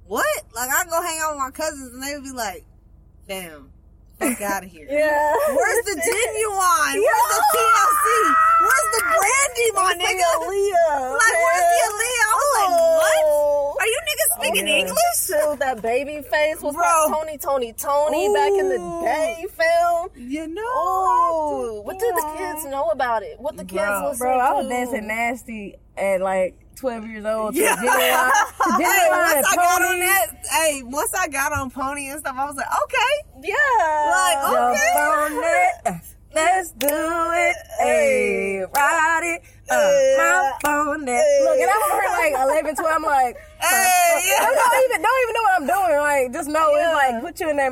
"What?" 0.06 0.24
Like 0.54 0.70
I 0.70 0.84
go 0.86 1.02
hang 1.02 1.18
out 1.22 1.32
with 1.34 1.40
my 1.40 1.50
cousins, 1.50 1.92
and 1.92 2.02
they 2.02 2.14
would 2.14 2.24
be 2.24 2.32
like, 2.32 2.64
"Damn, 3.26 3.70
fuck 4.18 4.40
out 4.42 4.64
of 4.64 4.70
here." 4.70 4.86
Yeah. 4.90 5.34
Where's 5.48 5.84
the 5.86 5.96
Ginuwine? 5.96 6.98
Where's 6.98 7.28
the 7.34 7.42
TLC? 7.54 8.06
Where's 8.60 8.88
the 8.94 9.02
brandy, 9.02 9.68
my 9.74 9.94
nigga? 9.94 10.28
Leah. 10.48 11.16
Like, 11.18 11.38
where's 11.44 11.66
the 11.72 11.78
Aaliyah? 11.88 12.28
I 12.28 12.34
was 12.38 12.52
like, 12.58 12.70
what? 12.98 13.22
Oh. 13.26 13.76
Are 13.78 13.86
you 13.86 14.00
niggas 14.08 14.30
oh, 14.32 14.40
speaking 14.42 14.66
Yeah. 14.68 14.74
English? 14.78 14.96
Still, 15.14 15.56
that 15.56 15.78
Babyface 15.78 16.62
was 16.62 16.74
Bro. 16.74 16.82
like 16.82 17.12
Tony, 17.12 17.38
Tony, 17.38 17.72
Tony 17.74 18.32
back 18.34 18.50
in 18.52 18.68
the 18.68 18.78
day, 19.04 19.46
film. 19.56 20.08
You 20.16 20.46
know. 20.48 20.62
Oh, 20.66 21.80
what 21.84 21.98
did 21.98 22.14
the 22.14 22.34
kids 22.36 22.64
know 22.66 22.88
about 22.90 23.22
it? 23.22 23.38
What 23.38 23.56
the 23.56 23.64
kids 23.64 23.82
Bro. 23.82 24.08
listen 24.08 24.18
Bro, 24.26 24.38
I 24.38 24.52
was 24.54 24.68
dancing 24.68 25.06
nasty 25.06 25.76
at 25.96 26.20
like 26.20 26.56
12 26.76 27.06
years 27.08 27.24
old. 27.24 27.54
To 27.54 27.60
Yeah. 27.60 27.76
Ginuwine, 27.76 28.30
to 28.78 28.84
Hey, 28.84 29.08
once 29.10 29.34
and 29.36 29.46
I 29.46 29.54
got 29.56 29.82
on 29.82 29.98
that, 30.00 30.26
hey, 30.50 30.82
once 30.84 31.14
I 31.14 31.28
got 31.28 31.52
on 31.52 31.70
Pony 31.70 32.08
and 32.08 32.20
stuff, 32.20 32.36
I 32.38 32.44
was 32.46 32.56
like, 32.56 32.66
okay, 32.84 33.48
Yeah. 33.48 34.07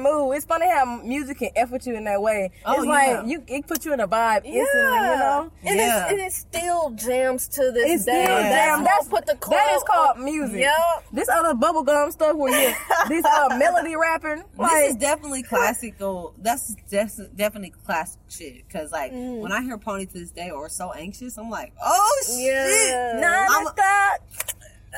That 0.03 0.11
mood. 0.11 0.37
It's 0.37 0.45
funny 0.47 0.67
how 0.69 0.85
music 1.03 1.39
can 1.39 1.51
f 1.57 1.71
with 1.71 1.87
you 1.87 1.95
in 1.97 2.05
that 2.05 2.21
way. 2.23 2.51
Oh, 2.65 2.75
it's 2.75 2.85
like 2.87 3.27
you 3.27 3.43
it 3.47 3.67
put 3.67 3.85
you 3.85 3.93
in 3.93 4.01
a 4.01 4.09
vibe 4.09 4.45
instantly. 4.45 4.63
Yeah. 4.75 5.13
You 5.13 5.19
know. 5.19 5.53
And, 5.65 5.77
Yeah. 5.79 6.03
it's, 6.05 6.13
and 6.13 6.21
it 6.21 6.33
still 6.33 6.91
jams 6.91 7.49
to 7.49 7.71
this 7.73 7.93
It's 7.93 8.05
day. 8.05 8.25
still 8.25 8.37
That's 8.37 8.55
jam. 8.55 8.79
what 8.83 8.85
That's 8.97 9.09
put 9.09 9.27
the 9.27 9.37
club 9.37 9.61
that 9.61 9.75
is 9.77 9.83
called 9.85 10.17
on- 10.19 10.25
music. 10.25 10.61
Yup. 10.61 11.05
This 11.13 11.29
other 11.29 11.55
bubblegum 11.55 12.13
stuff 12.13 12.37
where 12.37 12.53
you 12.69 12.75
this 13.09 13.25
uh 13.25 13.57
melody 13.59 13.97
rapping. 13.97 14.37
this 14.37 14.73
is 14.73 14.93
Like 14.93 14.99
definitely 15.01 15.43
classical. 15.43 16.35
That's 16.39 16.75
des- 16.91 17.29
definitely 17.35 17.73
classic 17.85 18.21
shit. 18.29 18.69
Cause 18.71 18.93
like 18.93 19.13
Mm. 19.13 19.41
when 19.41 19.53
I 19.53 19.63
hear 19.63 19.79
Pony 19.79 20.07
to 20.07 20.13
this 20.13 20.31
day 20.31 20.51
or 20.51 20.69
so 20.69 20.93
anxious, 20.93 21.39
I'm 21.39 21.49
like, 21.51 21.73
oh 21.83 22.23
shit. 22.27 22.39
Yeah. 22.39 23.19
none 23.21 23.49
I'm- 23.51 23.67
of. 23.67 23.75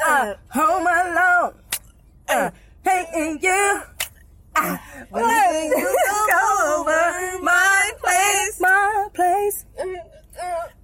Uh, 0.07 0.35
home 0.51 0.87
alone. 0.87 1.55
Uh, 2.29 2.51
hating 2.85 3.39
you. 3.43 3.83
You 4.59 5.95
go 6.31 6.81
over 6.81 7.43
my 7.43 7.93
place, 8.03 8.61
my 8.61 9.09
place. 9.15 9.65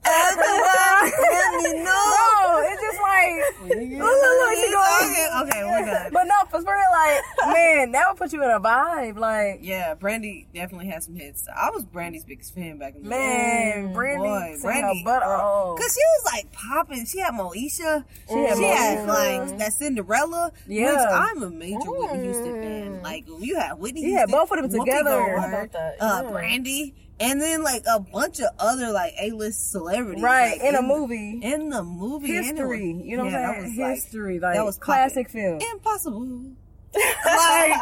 Everyone, 0.07 1.13
let 1.33 1.63
me 1.63 1.83
know. 1.85 2.63
It's 2.67 2.83
just 2.83 3.01
like 3.01 3.31
look, 3.65 4.01
look, 4.01 4.37
look, 4.41 4.55
she 4.55 4.71
going. 4.71 5.11
Okay, 5.11 5.29
okay, 5.43 5.65
we're 5.65 5.87
done. 5.87 6.11
But 6.13 6.25
no, 6.25 6.35
for 6.51 6.59
real, 6.61 6.91
like 6.93 7.55
man, 7.55 7.93
that 7.93 8.05
would 8.09 8.19
put 8.19 8.33
you 8.33 8.43
in 8.45 8.51
a 8.51 8.61
vibe. 8.61 9.17
Like 9.19 9.61
Yeah, 9.63 9.95
Brandy 9.95 10.47
definitely 10.55 10.89
has 10.89 11.07
some 11.07 11.15
hits. 11.17 11.47
I 11.55 11.71
was 11.71 11.85
Brandy's 11.85 12.25
biggest 12.25 12.55
fan 12.55 12.79
back 12.79 12.95
in 12.97 13.05
the 13.05 13.09
day. 13.11 13.17
man, 13.17 13.89
mm, 13.89 13.93
Boy, 13.95 13.95
Brandy, 13.95 14.59
sang 14.59 14.73
her 14.75 14.81
Brandy, 14.83 15.03
butt 15.05 15.23
girl. 15.23 15.41
off. 15.41 15.79
Cause 15.79 15.95
she 15.95 16.01
was 16.19 16.33
like 16.35 16.53
popping. 16.53 17.07
She 17.07 17.21
had 17.21 17.33
Moesha. 17.35 18.05
She 18.29 18.35
had 18.35 18.59
had, 18.59 18.99
Moesha. 19.09 19.49
like 19.49 19.59
that 19.59 19.73
Cinderella. 19.73 20.53
Yeah. 20.67 20.91
Which 20.93 21.01
I'm 21.13 21.43
a 21.43 21.51
major 21.51 21.79
Whitney 21.91 22.25
Houston 22.25 22.53
mm. 22.55 22.63
fan. 22.63 23.03
Like 23.03 23.25
you 23.41 23.57
had 23.59 23.79
Whitney. 23.79 24.03
You 24.03 24.13
had 24.19 24.29
Houston, 24.29 24.39
both 24.39 24.51
of 24.53 24.71
them 24.71 24.81
together. 24.81 25.11
Goldberg, 25.19 25.39
about 25.49 25.73
that? 25.73 25.97
Uh, 26.01 26.23
Yeah. 26.25 26.31
Brandy, 26.31 26.95
and 27.25 27.41
then 27.41 27.63
like 27.63 27.83
a 27.93 28.01
bunch 28.01 28.41
of 28.41 28.49
other 28.59 28.91
like 28.93 29.15
A-list 29.21 29.71
celebrities. 29.71 30.23
Right 30.23 30.61
like, 30.61 30.69
in 30.69 30.75
a 30.75 30.83
movie, 30.83 31.41
In 31.43 31.71
the 31.71 31.83
movie, 31.83 32.33
history. 32.33 32.95
was- 32.95 33.07
You 33.07 33.17
know 33.17 33.25
what 33.25 33.35
I'm 33.35 33.41
that 33.41 33.63
saying? 33.63 33.79
was, 33.91 34.05
history, 34.05 34.39
like 34.41 34.55
that 34.57 34.65
was 34.65 34.77
classic 34.79 35.29
film. 35.31 35.61
impossible. 35.73 36.53
like, 36.95 37.73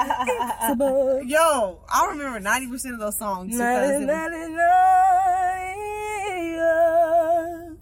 yo, 1.26 1.80
I 1.92 2.06
remember 2.12 2.40
ninety 2.40 2.66
percent 2.68 2.94
of 2.94 3.00
those 3.00 3.18
songs. 3.18 3.50
because 3.52 3.90
it 4.00 4.06
was- 4.06 4.08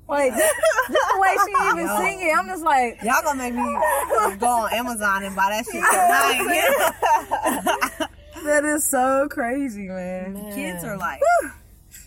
Like 0.08 0.32
just, 0.34 0.54
just 0.90 1.08
the 1.14 1.20
way 1.20 1.36
she 1.46 1.52
even 1.70 1.86
Yo. 1.86 1.98
sing 2.00 2.20
it, 2.20 2.36
I'm 2.36 2.46
just 2.48 2.64
like, 2.64 3.00
Y'all 3.04 3.22
gonna 3.22 3.38
make 3.38 3.54
me 3.54 3.62
go 4.40 4.46
on 4.48 4.72
Amazon 4.74 5.22
and 5.22 5.36
buy 5.36 5.50
that 5.50 5.64
shit 5.70 5.84
tonight. 7.14 8.08
that 8.44 8.64
is 8.64 8.88
so 8.88 9.28
crazy, 9.30 9.88
man. 9.88 10.34
Man. 10.34 10.54
Kids 10.54 10.84
are 10.84 10.96
like, 10.96 11.20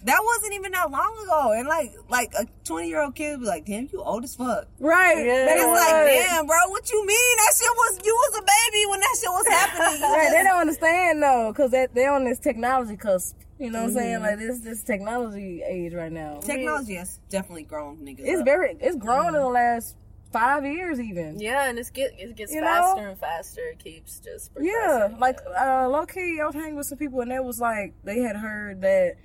that 0.03 0.19
wasn't 0.23 0.53
even 0.53 0.71
that 0.73 0.91
long 0.91 1.17
ago, 1.23 1.53
and 1.53 1.67
like, 1.67 1.93
like 2.09 2.33
a 2.37 2.45
20 2.65 2.87
year 2.87 3.03
old 3.03 3.15
kid 3.15 3.31
would 3.31 3.41
be 3.41 3.47
like, 3.47 3.65
"Damn, 3.65 3.89
you 3.91 4.01
old 4.01 4.23
as 4.23 4.35
fuck." 4.35 4.67
Right. 4.79 5.17
Yeah. 5.17 5.45
They 5.45 5.51
It's 5.53 5.65
like, 5.65 6.27
damn, 6.29 6.45
bro, 6.45 6.57
what 6.67 6.89
you 6.91 7.05
mean? 7.05 7.37
That 7.37 7.53
shit 7.57 7.69
was 7.69 7.99
you 8.05 8.13
was 8.13 8.37
a 8.37 8.41
baby 8.41 8.85
when 8.89 8.99
that 8.99 9.15
shit 9.19 9.29
was 9.29 9.47
happening. 9.47 10.01
Right, 10.13 10.29
they 10.31 10.43
don't 10.43 10.61
understand 10.61 11.23
though, 11.23 11.53
cause 11.55 11.71
they 11.71 11.87
they 11.93 12.05
on 12.05 12.25
this 12.25 12.39
technology 12.39 12.97
cusp. 12.97 13.37
You 13.59 13.71
know 13.71 13.83
what 13.83 13.89
I'm 13.89 13.93
saying? 13.93 14.13
Mm-hmm. 14.15 14.23
Like 14.23 14.39
this 14.39 14.59
this 14.59 14.83
technology 14.83 15.63
age 15.63 15.93
right 15.93 16.11
now. 16.11 16.39
Technology 16.41 16.95
has 16.95 17.19
definitely 17.29 17.63
grown 17.63 17.97
niggas. 17.97 18.19
It's 18.19 18.39
up. 18.39 18.45
very 18.45 18.75
it's 18.79 18.97
grown 18.97 19.27
in 19.27 19.41
the 19.41 19.47
last 19.47 19.95
five 20.33 20.65
years 20.65 20.99
even. 20.99 21.39
Yeah, 21.39 21.69
and 21.69 21.79
it's 21.79 21.89
get 21.91 22.11
it 22.17 22.35
gets 22.35 22.51
You 22.53 22.61
know? 22.61 22.67
faster 22.67 23.07
and 23.07 23.17
faster. 23.19 23.61
It 23.71 23.79
keeps 23.79 24.19
just 24.19 24.51
Yeah, 24.59 25.09
like 25.19 25.39
uh, 25.47 25.87
low 25.87 26.05
key, 26.05 26.39
I 26.41 26.45
was 26.45 26.55
hanging 26.55 26.75
with 26.75 26.87
some 26.87 26.97
people, 26.97 27.21
and 27.21 27.31
it 27.31 27.43
was 27.43 27.59
like 27.61 27.93
they 28.03 28.19
had 28.19 28.35
heard 28.35 28.81
that 28.81 29.15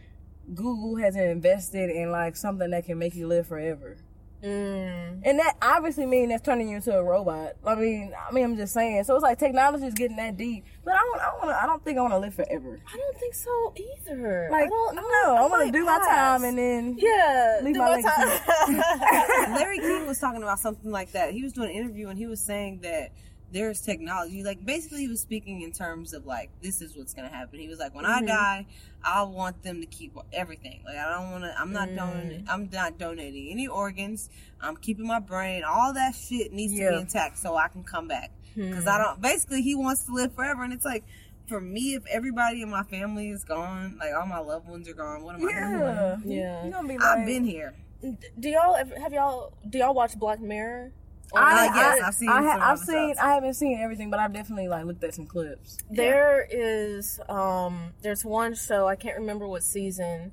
Google 0.54 0.96
has 0.96 1.16
invested 1.16 1.90
in 1.90 2.10
like 2.10 2.36
something 2.36 2.70
that 2.70 2.84
can 2.86 2.98
make 2.98 3.14
you 3.14 3.26
live 3.26 3.46
forever, 3.46 3.96
Mm. 4.42 5.20
and 5.24 5.38
that 5.40 5.56
obviously 5.60 6.06
mean 6.06 6.28
that's 6.28 6.42
turning 6.42 6.68
you 6.68 6.76
into 6.76 6.96
a 6.96 7.02
robot. 7.02 7.54
I 7.66 7.74
mean, 7.74 8.12
I 8.16 8.32
mean, 8.32 8.44
I'm 8.44 8.56
just 8.56 8.72
saying. 8.72 9.02
So 9.04 9.14
it's 9.16 9.22
like 9.22 9.38
technology 9.38 9.86
is 9.86 9.94
getting 9.94 10.16
that 10.16 10.36
deep, 10.36 10.64
but 10.84 10.94
I 10.94 10.98
don't, 10.98 11.20
I 11.20 11.28
want 11.34 11.48
to, 11.50 11.62
I 11.62 11.66
don't 11.66 11.84
think 11.84 11.98
I 11.98 12.02
want 12.02 12.12
to 12.12 12.18
live 12.18 12.34
forever. 12.34 12.78
I 12.86 12.96
don't 12.96 13.18
think 13.18 13.34
so 13.34 13.74
either. 13.76 14.48
Like, 14.50 14.66
I 14.66 14.68
don't, 14.68 14.94
no, 14.94 15.02
I, 15.02 15.42
I 15.42 15.46
want 15.48 15.66
to 15.66 15.72
do 15.72 15.84
my 15.84 15.98
time 15.98 16.44
and 16.44 16.56
then 16.56 16.96
yeah, 16.98 17.60
Leave 17.62 17.74
do 17.74 17.80
my 17.80 18.00
my 18.00 18.02
time. 18.02 19.54
Larry 19.54 19.78
King 19.78 20.06
was 20.06 20.20
talking 20.20 20.42
about 20.42 20.60
something 20.60 20.90
like 20.90 21.12
that. 21.12 21.32
He 21.32 21.42
was 21.42 21.52
doing 21.52 21.70
an 21.70 21.76
interview 21.76 22.08
and 22.08 22.18
he 22.18 22.26
was 22.26 22.40
saying 22.40 22.80
that 22.82 23.10
there's 23.52 23.80
technology. 23.80 24.42
Like 24.42 24.64
basically, 24.64 25.00
he 25.00 25.08
was 25.08 25.20
speaking 25.20 25.62
in 25.62 25.72
terms 25.72 26.12
of 26.12 26.26
like 26.26 26.50
this 26.62 26.82
is 26.82 26.96
what's 26.96 27.14
gonna 27.14 27.28
happen. 27.28 27.58
He 27.58 27.68
was 27.68 27.78
like, 27.78 27.94
when 27.94 28.04
I 28.04 28.18
mm-hmm. 28.18 28.26
die, 28.26 28.66
I 29.02 29.22
want 29.22 29.62
them 29.62 29.80
to 29.80 29.86
keep 29.86 30.16
everything. 30.32 30.82
Like 30.84 30.96
I 30.96 31.12
don't 31.12 31.30
want 31.30 31.44
to. 31.44 31.54
I'm 31.58 31.72
not 31.72 31.94
donating. 31.94 32.44
Mm. 32.44 32.48
I'm 32.48 32.68
not 32.72 32.98
donating 32.98 33.50
any 33.50 33.66
organs. 33.66 34.30
I'm 34.60 34.76
keeping 34.76 35.06
my 35.06 35.20
brain. 35.20 35.62
All 35.64 35.94
that 35.94 36.14
shit 36.14 36.52
needs 36.52 36.74
to 36.74 36.90
be 36.90 36.96
intact 36.96 37.38
so 37.38 37.56
I 37.56 37.68
can 37.68 37.84
come 37.84 38.08
back. 38.08 38.30
Because 38.54 38.86
I 38.86 38.96
hmm. 38.96 39.02
don't. 39.02 39.22
Basically, 39.22 39.62
he 39.62 39.74
wants 39.74 40.04
to 40.04 40.12
live 40.12 40.34
forever, 40.34 40.62
and 40.64 40.72
it's 40.72 40.84
like. 40.84 41.04
For 41.46 41.62
me, 41.62 41.94
if 41.94 42.04
everybody 42.08 42.60
in 42.60 42.68
my 42.68 42.82
family 42.82 43.30
is 43.30 43.42
gone, 43.42 43.96
like 43.98 44.12
all 44.12 44.26
my 44.26 44.38
loved 44.38 44.68
ones 44.68 44.86
are 44.86 44.92
gone, 44.92 45.22
what 45.22 45.34
am 45.34 45.48
I 45.48 45.50
doing? 45.50 45.80
yeah, 45.80 46.16
Yeah. 46.22 46.62
You're 46.62 46.72
gonna 46.72 46.88
be 46.88 46.98
like, 46.98 47.02
I've 47.06 47.24
been 47.24 47.46
here. 47.46 47.74
do 48.02 48.50
y'all 48.50 48.74
have 48.74 49.14
y'all 49.14 49.54
do 49.66 49.78
y'all 49.78 49.94
watch 49.94 50.18
Black 50.18 50.42
Mirror? 50.42 50.92
I, 51.34 51.64
yes, 51.66 52.02
I've 52.04 52.14
seen 52.14 52.28
I, 52.30 52.34
some 52.36 52.44
ha- 52.60 52.70
I've 52.72 52.78
seen. 52.78 53.14
I 53.20 53.34
haven't 53.34 53.54
seen 53.54 53.78
everything, 53.78 54.10
but 54.10 54.18
I've 54.20 54.32
definitely 54.32 54.68
like 54.68 54.84
looked 54.84 55.04
at 55.04 55.14
some 55.14 55.26
clips. 55.26 55.78
There 55.90 56.46
is 56.50 57.20
um 57.28 57.92
there's 58.02 58.24
one 58.24 58.54
show 58.54 58.88
I 58.88 58.96
can't 58.96 59.18
remember 59.18 59.46
what 59.46 59.62
season 59.62 60.32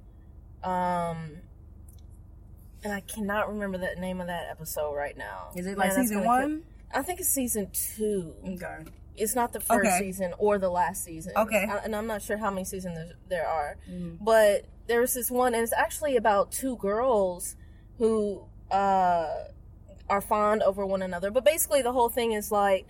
um 0.63 1.37
and 2.83 2.93
I 2.93 3.01
cannot 3.01 3.49
remember 3.49 3.77
the 3.77 3.99
name 3.99 4.21
of 4.21 4.27
that 4.27 4.47
episode 4.49 4.93
right 4.93 5.17
now. 5.17 5.49
Is 5.55 5.65
it 5.65 5.77
like 5.77 5.89
that's 5.89 6.01
season 6.09 6.23
one? 6.23 6.59
ki- 6.59 6.65
I 6.93 7.01
think 7.01 7.19
it's 7.19 7.29
season 7.29 7.69
2. 7.97 8.33
Okay. 8.53 8.77
It's 9.17 9.33
not 9.35 9.53
the 9.53 9.59
first 9.59 9.85
Okay. 9.87 9.97
season 9.99 10.33
or 10.37 10.59
the 10.59 10.69
last 10.69 11.03
season. 11.03 11.33
Okay. 11.35 11.65
I- 11.69 11.77
and 11.83 11.95
I'm 11.95 12.05
not 12.07 12.21
sure 12.21 12.37
how 12.37 12.51
many 12.51 12.63
seasons 12.63 13.11
there, 13.27 13.47
are. 13.47 13.77
Mm-hmm. 13.89 14.23
But 14.23 14.65
there's 14.87 15.13
this 15.15 15.31
one, 15.31 15.55
and 15.55 15.63
it's 15.63 15.73
actually 15.73 16.15
about 16.15 16.51
two 16.51 16.77
girls 16.77 17.55
who 17.97 18.43
uh, 18.69 19.33
are 20.09 20.21
fond 20.21 20.61
over 20.63 20.85
one 20.85 21.01
another. 21.01 21.31
But 21.31 21.43
basically, 21.45 21.81
the 21.81 21.91
whole 21.93 22.09
thing 22.09 22.31
is 22.33 22.51
like 22.51 22.85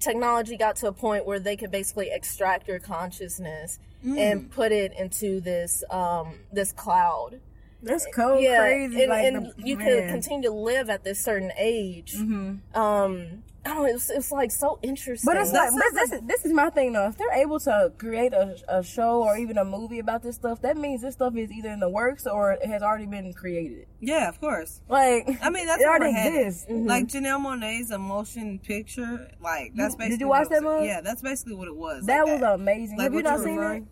technology 0.00 0.56
got 0.56 0.76
to 0.76 0.88
a 0.88 0.92
point 0.92 1.26
where 1.26 1.38
they 1.38 1.56
could 1.56 1.70
basically 1.70 2.10
extract 2.10 2.68
your 2.68 2.78
consciousness 2.78 3.78
Mm. 4.04 4.18
and 4.18 4.50
put 4.50 4.70
it 4.70 4.92
into 4.98 5.40
this 5.40 5.82
um, 5.88 6.40
this 6.52 6.72
cloud. 6.72 7.40
That's 7.84 8.06
cold, 8.14 8.42
yeah, 8.42 8.58
crazy. 8.60 9.02
and, 9.02 9.10
like 9.10 9.24
and 9.24 9.36
the, 9.46 9.52
you 9.58 9.76
man. 9.76 9.86
could 9.86 10.08
continue 10.10 10.48
to 10.48 10.54
live 10.54 10.90
at 10.90 11.04
this 11.04 11.22
certain 11.22 11.52
age. 11.58 12.14
Mhm. 12.16 12.60
Um, 12.76 13.42
I 13.66 13.70
don't 13.72 13.76
know. 13.84 13.94
It's, 13.94 14.10
it's 14.10 14.30
like 14.30 14.50
so 14.50 14.78
interesting. 14.82 15.24
But 15.26 15.38
it's 15.40 15.50
like 15.50 15.70
That 15.70 15.80
this, 15.94 16.10
this, 16.10 16.12
is, 16.20 16.26
this 16.26 16.44
is 16.44 16.52
my 16.52 16.68
thing 16.68 16.92
though. 16.92 17.06
If 17.08 17.16
they're 17.16 17.32
able 17.32 17.58
to 17.60 17.92
create 17.96 18.34
a, 18.34 18.56
a 18.68 18.82
show 18.82 19.22
or 19.22 19.38
even 19.38 19.56
a 19.56 19.64
movie 19.64 20.00
about 20.00 20.22
this 20.22 20.36
stuff, 20.36 20.60
that 20.60 20.76
means 20.76 21.00
this 21.00 21.14
stuff 21.14 21.34
is 21.34 21.50
either 21.50 21.70
in 21.70 21.80
the 21.80 21.88
works 21.88 22.26
or 22.26 22.52
it 22.52 22.66
has 22.66 22.82
already 22.82 23.06
been 23.06 23.32
created. 23.32 23.86
Yeah, 24.00 24.28
of 24.28 24.38
course. 24.38 24.82
Like 24.88 25.28
I 25.42 25.48
mean, 25.48 25.64
that's 25.66 25.80
it 25.80 25.86
already 25.88 26.06
we're 26.06 26.12
headed. 26.12 26.46
exists. 26.46 26.66
Like 26.68 27.06
Janelle 27.06 27.40
Monae's 27.40 27.90
a 27.90 27.96
motion 27.98 28.58
picture. 28.58 29.30
Like 29.40 29.72
that's 29.74 29.94
basically. 29.94 30.10
did 30.10 30.20
you 30.20 30.28
what 30.28 30.40
watch 30.40 30.46
it 30.48 30.50
that 30.60 30.62
was. 30.64 30.74
movie? 30.80 30.86
Yeah, 30.88 31.00
that's 31.00 31.22
basically 31.22 31.54
what 31.54 31.68
it 31.68 31.76
was. 31.76 32.04
That 32.04 32.26
like 32.26 32.40
was 32.42 32.60
amazing. 32.60 32.98
Like 32.98 33.04
Have 33.04 33.14
you 33.14 33.22
not 33.22 33.38
you're 33.38 33.44
seen 33.46 33.56
that? 33.60 33.82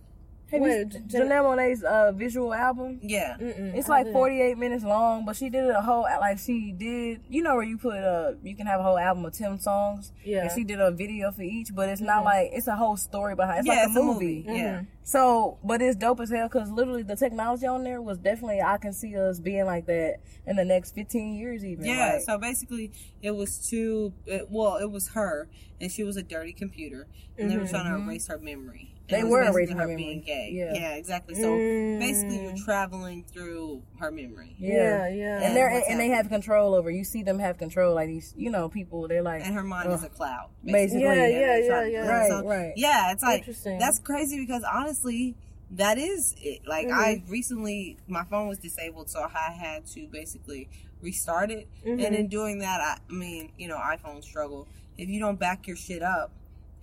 Have 0.53 0.61
Wait, 0.61 0.79
you, 0.79 0.85
Jan- 0.85 1.29
Janelle 1.29 1.45
Monae's 1.45 1.83
uh, 1.83 2.12
visual 2.12 2.53
album? 2.53 3.01
Yeah. 3.03 3.37
Mm-mm, 3.41 3.75
It's 3.75 3.88
like 3.88 4.12
48 4.12 4.59
minutes 4.59 4.85
long, 4.85 5.25
but 5.25 5.35
she 5.35 5.49
did 5.49 5.65
it 5.65 5.71
a 5.71 5.81
whole 5.81 6.03
like 6.03 6.38
she 6.38 6.73
did. 6.73 7.23
You 7.31 7.43
know 7.43 7.55
where 7.55 7.65
you 7.65 7.79
put 7.79 7.95
a, 7.95 8.37
you 8.43 8.55
can 8.55 8.67
have 8.67 8.81
a 8.81 8.83
whole 8.83 8.99
album 8.99 9.25
of 9.25 9.33
10 9.33 9.61
songs. 9.61 10.12
Yeah. 10.23 10.43
And 10.43 10.51
she 10.53 10.65
did 10.65 10.79
a 10.79 10.91
video 10.91 11.33
for 11.33 11.41
each, 11.41 11.75
but 11.75 11.88
it's 11.88 12.03
not 12.03 12.17
mm-hmm. 12.17 12.25
like 12.27 12.51
it's 12.53 12.67
a 12.67 12.77
whole 12.77 12.99
story 12.99 13.35
behind. 13.35 13.61
It's 13.61 13.69
yeah, 13.69 13.81
like 13.81 13.88
it's 13.88 13.97
a 13.97 14.03
movie. 14.03 14.45
Yeah. 14.47 14.53
Mm-hmm. 14.53 14.85
So, 15.05 15.59
but 15.65 15.81
it's 15.81 15.97
dope 15.97 16.21
as 16.21 16.31
hell 16.31 16.49
because 16.49 16.71
literally 16.71 17.03
the 17.03 17.17
technology 17.17 17.67
on 17.67 17.83
there 17.83 18.03
was 18.03 18.19
definitely 18.19 18.61
I 18.61 18.77
can 18.77 18.93
see 18.93 19.17
us 19.17 19.41
being 19.41 19.65
like 19.65 19.87
that 19.87 20.21
in 20.47 20.57
the 20.57 20.67
next 20.67 20.95
15 20.95 21.35
years 21.35 21.65
even. 21.65 21.87
Yeah, 21.87 22.12
Like, 22.15 22.23
so 22.23 22.37
basically, 22.37 22.93
it 23.23 23.31
was 23.31 23.67
two. 23.69 24.12
It, 24.27 24.49
well, 24.51 24.77
it 24.77 24.91
was 24.91 25.09
her, 25.09 25.49
and 25.81 25.91
she 25.91 26.05
was 26.05 26.19
a 26.19 26.23
dirty 26.23 26.53
computer, 26.53 27.07
and 27.38 27.51
they 27.51 27.57
were 27.57 27.62
mm-hmm. 27.62 27.75
trying 27.75 28.01
to 28.01 28.05
erase 28.05 28.27
her 28.29 28.38
memory. 28.38 28.91
And 29.09 29.19
They 29.19 29.25
were 29.25 29.41
basically 29.41 29.61
erasing 29.62 29.77
her 29.79 29.88
her 29.88 29.97
being 29.97 30.21
gay. 30.23 30.51
Yeah. 30.53 30.73
Yeah, 30.75 30.95
exactly. 30.95 31.35
So 31.35 31.55
basically, 31.99 32.43
you're 32.45 32.57
traveling 32.65 33.25
through 33.25 33.83
her 33.99 34.11
memory 34.11 34.55
Yeah, 34.59 35.09
yeah. 35.09 35.43
And 35.43 35.57
they're 35.57 35.71
what's 35.73 35.88
and 35.88 35.99
they 35.99 36.09
have 36.09 36.29
control 36.29 36.75
over. 36.75 36.91
You 36.91 37.05
see 37.05 37.23
them 37.23 37.38
have 37.38 37.59
control 37.59 37.95
like 37.95 38.09
these, 38.09 38.33
you 38.37 38.51
know, 38.51 38.69
people. 38.69 39.09
They're 39.09 39.23
like, 39.23 39.45
and 39.45 39.55
her 39.55 39.62
mind 39.65 39.91
is 39.93 40.05
a 40.05 40.09
cloud. 40.09 40.51
Basically. 40.65 41.03
Yeah, 41.03 41.15
yeah, 41.15 41.27
they're 41.27 41.88
yeah, 41.88 42.05
yeah. 42.05 42.09
Right, 42.09 42.31
so- 42.31 42.45
right. 42.47 42.73
Yeah, 42.77 43.12
it's 43.12 43.23
like 43.23 43.41
Interesting. 43.41 43.79
that's 43.79 43.99
crazy 43.99 44.38
because 44.41 44.62
honestly, 44.65 45.35
that 45.73 45.99
is 45.99 46.35
it. 46.41 46.61
Like 46.67 46.87
Mm-hmm. 46.87 46.99
I 46.99 47.23
recently, 47.29 47.99
my 48.07 48.25
phone 48.25 48.49
was 48.49 48.59
disabled, 48.59 49.11
so 49.11 49.21
I 49.23 49.51
had 49.53 49.87
to 49.88 50.07
basically 50.09 50.69
restart 51.01 51.51
it. 51.51 51.69
Mm-hmm. 51.85 52.05
And 52.05 52.15
in 52.15 52.29
doing 52.29 52.61
that, 52.61 52.81
I, 52.81 52.99
I 53.09 53.12
mean, 53.12 53.53
you 53.59 53.69
know, 53.69 53.77
iPhone 53.77 54.23
struggle. 54.23 54.69
If 54.97 55.09
you 55.09 55.19
don't 55.19 55.41
back 55.41 55.67
your 55.67 55.77
shit 55.77 56.03
up, 56.03 56.31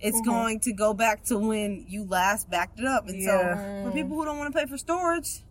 it's 0.00 0.16
Mm-hmm. 0.20 0.30
going 0.30 0.60
to 0.60 0.72
go 0.72 0.94
back 0.94 1.24
to 1.24 1.38
when 1.38 1.84
you 1.88 2.04
last 2.04 2.48
backed 2.50 2.78
it 2.78 2.86
up. 2.86 3.08
And 3.08 3.22
so, 3.22 3.84
for 3.84 3.92
people 3.92 4.16
who 4.16 4.24
don't 4.24 4.38
want 4.38 4.52
to 4.52 4.58
pay 4.58 4.66
for 4.66 4.78
storage, 4.78 5.42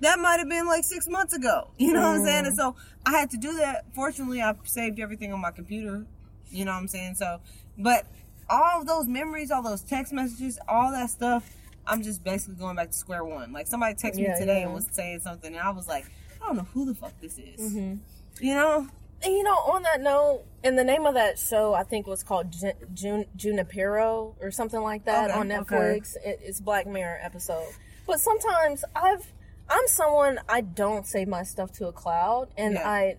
that 0.00 0.18
might 0.18 0.38
have 0.38 0.48
been 0.48 0.66
like 0.66 0.84
six 0.84 1.08
months 1.08 1.32
ago. 1.34 1.68
You 1.78 1.92
know 1.94 2.02
what 2.02 2.18
I'm 2.18 2.24
saying? 2.24 2.46
And 2.46 2.56
so 2.56 2.76
I 3.06 3.12
had 3.12 3.30
to 3.30 3.38
do 3.38 3.56
that. 3.58 3.86
Fortunately, 3.94 4.42
I 4.42 4.54
saved 4.64 5.00
everything 5.00 5.32
on 5.32 5.40
my 5.40 5.50
computer. 5.50 6.04
You 6.50 6.64
know 6.66 6.72
what 6.72 6.78
I'm 6.78 6.88
saying? 6.88 7.14
So, 7.14 7.40
but 7.78 8.06
all 8.50 8.80
of 8.80 8.86
those 8.86 9.06
memories, 9.06 9.50
all 9.50 9.62
those 9.62 9.80
text 9.82 10.12
messages, 10.12 10.58
all 10.68 10.90
that 10.92 11.08
stuff, 11.10 11.50
I'm 11.86 12.02
just 12.02 12.22
basically 12.22 12.56
going 12.56 12.76
back 12.76 12.88
to 12.90 12.96
square 12.96 13.24
one. 13.24 13.52
Like 13.52 13.66
somebody 13.66 13.94
texted 13.94 14.18
Yeah, 14.18 14.34
me 14.34 14.38
today 14.38 14.58
yeah. 14.60 14.66
and 14.66 14.74
was 14.74 14.86
saying 14.92 15.20
something, 15.20 15.52
and 15.54 15.62
I 15.62 15.70
was 15.70 15.88
like, 15.88 16.04
I 16.42 16.46
don't 16.46 16.56
know 16.56 16.66
who 16.74 16.84
the 16.84 16.94
fuck 16.94 17.12
this 17.20 17.38
is. 17.38 17.60
Mm-hmm. 17.72 18.44
You 18.44 18.54
know? 18.54 18.88
You 19.24 19.42
know, 19.42 19.54
on 19.56 19.82
that 19.82 20.00
note, 20.00 20.44
and 20.62 20.78
the 20.78 20.84
name 20.84 21.06
of 21.06 21.14
that 21.14 21.38
show 21.38 21.74
I 21.74 21.82
think 21.84 22.06
was 22.06 22.22
called 22.22 22.52
Jun- 22.52 22.72
Jun- 22.94 23.26
Junipero 23.36 24.36
or 24.40 24.50
something 24.50 24.80
like 24.80 25.04
that 25.06 25.30
Okay, 25.30 25.38
on 25.38 25.50
okay. 25.50 25.74
Netflix. 25.76 26.16
It, 26.24 26.40
it's 26.42 26.60
Black 26.60 26.86
Mirror 26.86 27.18
episode. 27.22 27.66
But 28.06 28.20
sometimes 28.20 28.84
I've 28.94 29.32
I'm 29.68 29.86
someone 29.88 30.38
I 30.48 30.60
don't 30.60 31.06
save 31.06 31.26
my 31.28 31.42
stuff 31.42 31.72
to 31.72 31.88
a 31.88 31.92
cloud, 31.92 32.48
and 32.56 32.74
Yeah. 32.74 32.88
I 32.88 33.16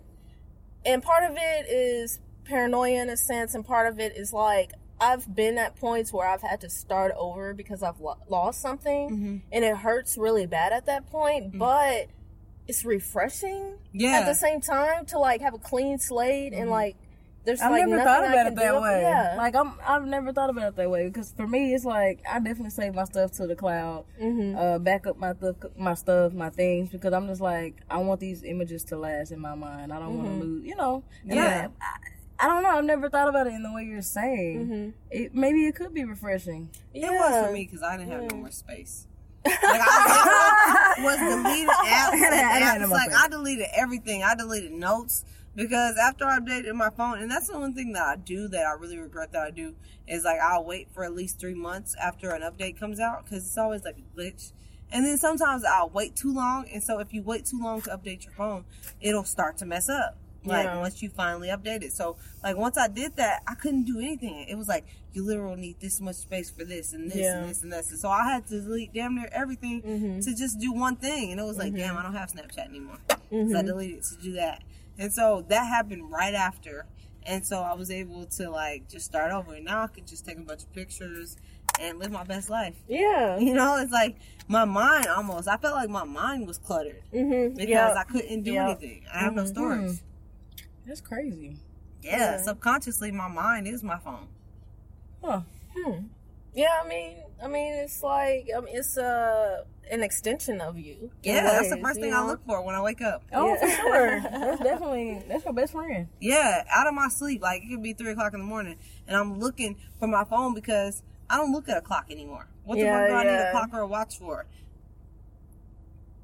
and 0.86 1.04
part 1.04 1.24
of 1.30 1.36
it 1.36 1.68
is 1.70 2.20
paranoia 2.46 3.02
in 3.02 3.10
a 3.10 3.18
sense, 3.18 3.54
and 3.56 3.66
part 3.66 3.88
of 3.88 4.00
it 4.00 4.16
is 4.16 4.32
like 4.32 4.72
I've 5.02 5.36
been 5.36 5.58
at 5.58 5.76
points 5.76 6.14
where 6.14 6.28
I've 6.28 6.42
had 6.42 6.62
to 6.62 6.70
start 6.70 7.12
over 7.18 7.54
because 7.54 7.84
I've 7.84 8.00
lo- 8.00 8.18
lost 8.30 8.62
something, 8.62 9.10
Mm-hmm. 9.10 9.38
and 9.52 9.66
it 9.66 9.76
hurts 9.78 10.18
really 10.18 10.46
bad 10.46 10.72
at 10.74 10.86
that 10.86 11.08
point, 11.10 11.58
but 11.58 12.08
it's 12.68 12.84
refreshing 12.86 13.78
Yeah. 13.94 14.10
Mm-hmm. 14.10 14.22
at 14.22 14.26
the 14.28 14.36
same 14.36 14.62
time 14.62 15.06
to 15.08 15.20
like 15.20 15.42
have 15.42 15.54
a 15.54 15.58
clean 15.60 16.00
slate 16.00 16.54
and 16.54 16.70
like 16.70 16.96
there's 17.46 17.62
I've 17.62 17.72
like 17.72 17.84
never 17.88 17.92
nothing 18.04 18.06
thought 18.06 18.24
I 18.26 18.28
about 18.34 18.44
can 18.44 18.48
it 18.48 18.56
that 18.58 18.72
do. 18.74 18.82
way. 18.82 19.02
Yeah. 19.04 19.36
Like 19.38 19.56
I'm, 19.56 19.74
I've 19.88 20.06
never 20.06 20.34
thought 20.34 20.50
about 20.50 20.68
it 20.68 20.76
that 20.76 20.90
way 20.90 21.08
because 21.08 21.32
for 21.32 21.48
me, 21.48 21.74
it's 21.74 21.86
like 21.86 22.20
I 22.30 22.40
definitely 22.40 22.72
save 22.72 22.94
my 22.94 23.06
stuff 23.06 23.32
to 23.34 23.48
the 23.48 23.56
cloud, 23.56 24.04
Mm-hmm. 24.22 24.58
uh, 24.58 24.80
back 24.80 25.08
up 25.08 25.18
my 25.18 25.32
th- 25.32 25.56
my 25.78 25.94
stuff, 25.94 26.34
my 26.34 26.50
things 26.50 26.90
because 26.90 27.14
I'm 27.14 27.26
just 27.28 27.40
like 27.40 27.76
I 27.90 28.00
want 28.00 28.20
these 28.20 28.44
images 28.44 28.84
to 28.86 28.98
last 28.98 29.32
in 29.32 29.40
my 29.40 29.56
mind. 29.56 29.94
I 29.94 30.00
don't 30.00 30.18
want 30.18 30.30
Mm-hmm. 30.30 30.40
to 30.42 30.46
lose, 30.46 30.66
you 30.66 30.76
know. 30.76 31.04
And 31.24 31.36
Yeah. 31.36 31.68
I, 31.80 31.88
I 32.40 32.48
don't 32.50 32.64
know. 32.64 32.70
I've 32.70 32.84
never 32.84 33.10
thought 33.10 33.30
about 33.30 33.48
it 33.48 33.54
in 33.54 33.64
the 33.64 33.72
way 33.72 33.84
you're 33.86 34.02
saying. 34.02 34.60
Mm-hmm. 34.60 34.90
It 35.10 35.34
maybe 35.34 35.66
it 35.68 35.76
could 35.76 35.94
be 35.94 36.04
refreshing. 36.04 36.70
It 36.94 37.10
was 37.10 37.48
for 37.48 37.54
me 37.54 37.64
because 37.64 37.82
I 37.82 37.96
didn't 37.96 38.12
have 38.12 38.30
no 38.30 38.38
more 38.40 38.52
space. 38.52 39.08
Like 39.46 39.56
I 39.64 40.96
was 41.00 41.18
deleting 41.20 41.68
apps 41.86 42.14
and 42.14 42.84
apps. 42.84 42.90
Like 42.90 43.12
I 43.14 43.28
deleted 43.28 43.68
everything. 43.76 44.24
I 44.24 44.36
deleted 44.36 44.72
notes 44.72 45.26
because 45.56 45.98
after 45.98 46.26
I 46.26 46.40
updated 46.40 46.74
my 46.74 46.90
phone, 46.90 47.20
and 47.20 47.30
that's 47.30 47.48
the 47.48 47.60
one 47.60 47.74
thing 47.74 47.94
that 47.94 48.04
I 48.04 48.16
do 48.16 48.48
that 48.50 48.66
I 48.66 48.74
really 48.74 48.98
regret 48.98 49.32
that 49.34 49.42
I 49.42 49.52
do 49.52 49.76
is 50.08 50.24
like 50.24 50.40
I'll 50.40 50.64
wait 50.64 50.90
for 50.94 51.04
at 51.04 51.14
least 51.14 51.40
three 51.40 51.56
months 51.56 51.96
after 52.02 52.32
an 52.32 52.42
update 52.42 52.80
comes 52.80 53.00
out 53.00 53.26
because 53.26 53.46
it's 53.46 53.58
always 53.58 53.84
like 53.84 53.98
a 53.98 54.20
glitch. 54.20 54.52
And 54.90 55.06
then 55.06 55.18
sometimes 55.18 55.66
I'll 55.66 55.90
wait 55.90 56.16
too 56.16 56.34
long, 56.34 56.66
and 56.74 56.82
so 56.82 57.00
if 57.00 57.14
you 57.14 57.22
wait 57.22 57.46
too 57.46 57.62
long 57.62 57.82
to 57.82 57.90
update 57.90 58.24
your 58.24 58.34
phone, 58.34 58.64
it'll 59.02 59.26
start 59.26 59.58
to 59.58 59.66
mess 59.66 59.90
up. 59.90 60.18
Like 60.48 60.66
Yeah. 60.66 60.80
once 60.80 61.02
you 61.02 61.10
finally 61.10 61.50
update 61.50 61.84
it. 61.84 61.94
So 61.94 62.18
like 62.44 62.56
once 62.58 62.78
I 62.78 62.88
did 62.88 63.16
that, 63.18 63.44
I 63.48 63.56
couldn't 63.56 63.84
do 63.84 64.00
anything. 64.00 64.46
It 64.50 64.56
was 64.56 64.68
like 64.68 64.86
you 65.14 65.24
literally 65.26 65.60
need 65.62 65.80
this 65.80 66.00
much 66.00 66.16
space 66.16 66.50
for 66.50 66.64
this 66.64 66.94
and 66.94 67.10
this 67.12 67.18
Yeah. 67.18 67.40
and 67.42 67.50
this 67.50 67.64
and 67.64 67.72
this. 67.72 67.90
And 67.92 68.00
so 68.00 68.10
I 68.10 68.24
had 68.32 68.48
to 68.48 68.62
delete 68.62 68.94
damn 68.94 69.16
near 69.16 69.30
everything 69.32 69.82
Mhm. 69.82 70.24
to 70.26 70.36
just 70.36 70.60
do 70.60 70.72
one 70.74 70.96
thing. 70.96 71.32
And 71.32 71.40
it 71.40 71.44
was 71.44 71.58
like, 71.58 71.74
Mhm. 71.74 71.78
damn, 71.78 71.98
I 71.98 72.04
don't 72.04 72.14
have 72.16 72.32
Snapchat 72.32 72.68
anymore. 72.70 72.98
Mhm. 73.32 73.52
So 73.52 73.58
I 73.60 73.62
deleted 73.64 74.04
to 74.04 74.16
do 74.18 74.34
that. 74.34 74.64
And 74.98 75.12
so 75.14 75.44
that 75.50 75.66
happened 75.66 76.12
right 76.12 76.34
after. 76.34 76.86
And 77.24 77.46
so 77.46 77.62
I 77.62 77.74
was 77.74 77.92
able 77.92 78.26
to 78.38 78.50
like 78.50 78.88
just 78.90 79.06
start 79.06 79.32
over. 79.32 79.54
And 79.56 79.66
now 79.66 79.82
I 79.84 79.88
could 79.88 80.08
just 80.08 80.26
take 80.26 80.38
a 80.38 80.42
bunch 80.42 80.64
of 80.64 80.72
pictures 80.74 81.36
and 81.80 82.00
live 82.00 82.12
my 82.12 82.24
best 82.24 82.50
life. 82.50 82.76
Yeah. 82.88 83.38
You 83.38 83.54
know, 83.54 83.78
it's 83.78 83.92
like 83.92 84.16
my 84.48 84.64
mind 84.66 85.08
almost, 85.08 85.48
I 85.48 85.58
felt 85.58 85.76
like 85.76 85.90
my 85.90 86.06
mind 86.06 86.48
was 86.48 86.58
cluttered 86.58 87.04
Mm-hmm. 87.14 87.56
because 87.56 87.70
Yeah. 87.70 87.94
I 87.96 88.04
couldn't 88.04 88.44
do 88.44 88.54
Yep. 88.54 88.66
anything. 88.82 89.04
I 89.14 89.20
have 89.20 89.34
no 89.36 89.44
Mhm. 89.44 89.48
That's 90.88 91.02
crazy. 91.02 91.58
Yeah, 92.02 92.38
subconsciously, 92.42 93.12
my 93.12 93.28
mind 93.28 93.68
is 93.68 93.84
my 93.84 93.98
phone. 93.98 94.28
Huh. 95.24 95.42
Hmm. 95.76 96.06
Yeah, 96.54 96.70
I 96.84 96.88
mean, 96.88 97.18
I 97.44 97.48
mean, 97.48 97.74
it's 97.74 98.02
like, 98.02 98.50
I 98.56 98.62
mean, 98.62 98.76
it's 98.76 98.98
uh, 98.98 99.64
an 99.92 100.02
extension 100.02 100.62
of 100.62 100.78
you. 100.78 101.12
Yeah, 101.22 101.44
that's 101.44 101.70
the 101.70 101.78
first 101.78 102.00
thing 102.00 102.14
I 102.14 102.26
look 102.26 102.44
for 102.46 102.62
when 102.64 102.74
I 102.76 102.82
wake 102.82 103.02
up. 103.02 103.24
Oh, 103.34 103.48
Yeah. 103.48 103.60
for 103.60 103.70
sure. 103.70 104.20
That's 104.22 104.62
definitely 104.64 105.24
that's 105.28 105.44
your 105.46 105.54
best 105.54 105.74
friend. 105.74 106.08
Yeah, 106.20 106.64
out 106.74 106.88
of 106.88 106.94
my 106.94 107.10
sleep. 107.10 107.42
Like 107.42 107.64
it 107.64 107.70
could 107.70 107.84
be 107.84 107.94
three 107.94 108.12
o'clock 108.12 108.34
in 108.34 108.40
the 108.40 108.46
morning, 108.46 108.78
and 109.08 109.16
I'm 109.18 109.40
looking 109.40 109.78
for 110.00 110.08
my 110.08 110.24
phone 110.24 110.54
because 110.54 111.04
I 111.30 111.38
don't 111.38 111.52
look 111.52 111.68
at 111.70 111.78
a 111.78 111.82
clock 111.82 112.08
anymore. 112.10 112.48
What 112.64 112.80
the 112.80 112.86
fuck 112.86 113.08
do 113.08 113.14
I 113.14 113.24
need 113.24 113.30
a 113.30 113.52
clock 113.52 113.70
or 113.74 113.80
a 113.82 113.88
watch 113.88 114.18
for? 114.18 114.46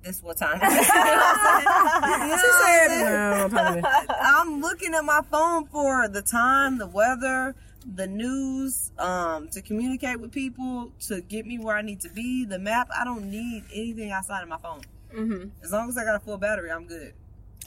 This 0.04 0.22
what 0.22 0.38
time? 0.38 0.60
it 0.62 0.66
is. 0.66 0.88
You 0.94 2.30
know 2.30 2.36
what 2.36 2.40
I'm 2.40 3.50
said, 3.50 3.52
saying? 3.52 3.82
no. 3.82 3.90
I'm 4.22 4.62
looking 4.62 4.94
at 4.94 5.06
my 5.06 5.22
phone 5.32 5.66
for 5.68 6.08
the 6.10 6.22
time, 6.22 6.78
the 6.78 6.88
weather, 6.88 7.56
the 7.96 8.08
news, 8.08 8.92
um, 8.98 9.48
to 9.50 9.62
communicate 9.62 10.20
with 10.20 10.32
people, 10.32 10.92
to 11.08 11.22
get 11.22 11.46
me 11.46 11.60
where 11.60 11.78
I 11.78 11.82
need 11.82 12.02
to 12.02 12.10
be, 12.10 12.46
the 12.46 12.60
map. 12.60 12.90
I 12.98 13.04
don't 13.06 13.30
need 13.30 13.64
anything 13.74 14.12
outside 14.12 14.44
of 14.44 14.50
my 14.50 14.58
phone. 14.58 14.82
Mm-hmm. 15.16 15.50
As 15.64 15.72
long 15.72 15.88
as 15.90 15.98
I 15.98 16.04
got 16.04 16.16
a 16.16 16.20
full 16.20 16.38
battery, 16.38 16.72
I'm 16.72 16.86
good. 16.86 17.14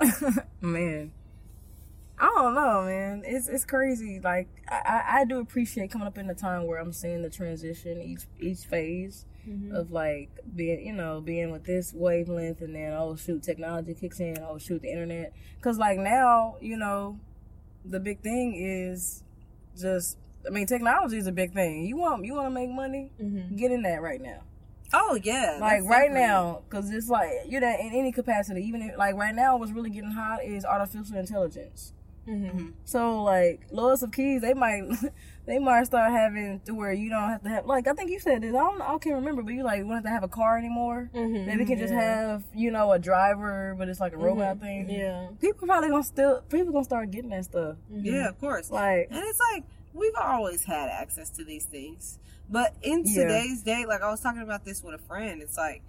man. 0.61 1.13
I 2.19 2.33
don't 2.35 2.55
know, 2.55 2.83
man. 2.85 3.23
It's 3.27 3.49
it's 3.49 3.65
crazy. 3.65 4.21
Like 4.21 4.49
I, 4.69 4.75
I, 4.75 5.21
I 5.21 5.25
do 5.25 5.39
appreciate 5.39 5.91
coming 5.91 6.07
up 6.07 6.17
in 6.19 6.29
a 6.31 6.35
time 6.35 6.67
where 6.67 6.79
I'm 6.79 6.93
seeing 6.93 7.23
the 7.23 7.31
transition 7.31 8.01
each 8.01 8.23
each 8.41 8.61
phase 8.61 9.27
of 9.73 9.91
like 9.93 10.31
being 10.55 10.85
you 10.87 10.93
know 10.93 11.21
being 11.21 11.51
with 11.51 11.65
this 11.65 11.93
wavelength 11.95 12.61
and 12.61 12.75
then 12.75 12.93
oh 12.93 13.15
shoot 13.17 13.43
technology 13.43 13.95
kicks 13.95 14.19
in 14.21 14.37
oh 14.49 14.59
shoot 14.59 14.83
the 14.83 14.91
internet 14.91 15.33
because 15.57 15.79
like 15.79 15.99
now 15.99 16.57
you 16.61 16.77
know 16.77 17.19
the 17.85 18.01
big 18.01 18.21
thing 18.21 18.55
is 18.57 19.23
just 19.79 20.19
I 20.47 20.51
mean 20.51 20.67
technology 20.67 21.17
is 21.19 21.27
a 21.27 21.33
big 21.33 21.53
thing. 21.53 21.85
You 21.87 21.97
want 21.97 22.25
you 22.25 22.35
want 22.35 22.47
to 22.47 22.51
make 22.51 22.71
money, 22.71 23.11
Mm-hmm. 23.21 23.57
get 23.57 23.71
in 23.73 23.83
that 23.83 24.01
right 24.03 24.21
now. 24.21 24.43
Oh 24.93 25.19
yeah, 25.23 25.59
like 25.61 25.83
right 25.83 26.09
definitely- 26.09 26.21
now 26.21 26.63
because 26.69 26.91
it's 26.93 27.09
like 27.09 27.31
you 27.49 27.59
know 27.61 27.69
in 27.81 27.91
any 27.93 28.13
capacity 28.13 28.63
even 28.63 28.83
if, 28.83 28.97
like 28.97 29.17
right 29.17 29.35
now 29.35 29.57
what's 29.57 29.73
really 29.73 29.91
getting 29.91 30.13
hot 30.13 30.45
is 30.45 30.65
artificial 30.65 31.17
intelligence 31.17 31.93
Mm-hmm. 32.29 32.71
so 32.85 33.23
like 33.23 33.61
Lois 33.71 34.03
of 34.03 34.11
Keys 34.11 34.43
they 34.43 34.53
might 34.55 34.83
they 35.47 35.59
might 35.59 35.85
start 35.87 36.11
having 36.13 36.61
to 36.67 36.73
where 36.75 36.93
you 36.93 37.09
don't 37.09 37.29
have 37.29 37.43
to 37.43 37.49
have 37.49 37.67
like 37.67 37.87
I 37.89 37.93
think 37.93 38.11
you 38.11 38.19
said 38.21 38.43
this 38.43 38.51
I 38.55 38.59
don't 38.59 38.81
I 38.83 38.99
can't 38.99 39.15
remember 39.17 39.43
but 39.43 39.55
you 39.55 39.63
like 39.63 39.79
you 39.79 39.85
don't 39.85 39.95
have 39.95 40.03
to 40.05 40.11
have 40.11 40.23
a 40.25 40.29
car 40.29 40.59
anymore 40.59 41.11
Mm-hmm. 41.15 41.47
maybe 41.47 41.59
we 41.59 41.65
can 41.65 41.79
just 41.79 41.95
have 41.95 42.43
you 42.55 42.71
know 42.71 42.93
a 42.93 42.99
driver 42.99 43.75
but 43.79 43.89
it's 43.89 44.01
like 44.01 44.13
a 44.13 44.17
robot 44.19 44.61
thing 44.61 44.91
Yeah. 44.91 45.29
people 45.41 45.67
probably 45.67 45.91
gonna 45.91 46.03
still 46.05 46.43
people 46.51 46.73
gonna 46.73 46.85
start 46.85 47.11
getting 47.11 47.31
that 47.31 47.45
stuff 47.45 47.77
Yeah, 47.91 48.29
of 48.29 48.41
course. 48.41 48.71
like 48.71 49.09
And 49.11 49.23
it's 49.25 49.41
like 49.53 49.65
we've 49.95 50.13
always 50.21 50.65
had 50.65 50.91
access 50.91 51.31
to 51.31 51.45
these 51.45 51.65
things. 51.65 52.19
But 52.51 52.75
in 52.83 53.03
Yeah. 53.07 53.23
today's 53.23 53.63
day, 53.63 53.87
like 53.87 54.03
I 54.03 54.11
was 54.11 54.21
talking 54.21 54.43
about 54.43 54.65
this 54.65 54.83
with 54.85 54.95
a 54.95 54.99
friend, 54.99 55.41
it's 55.43 55.57
like 55.57 55.83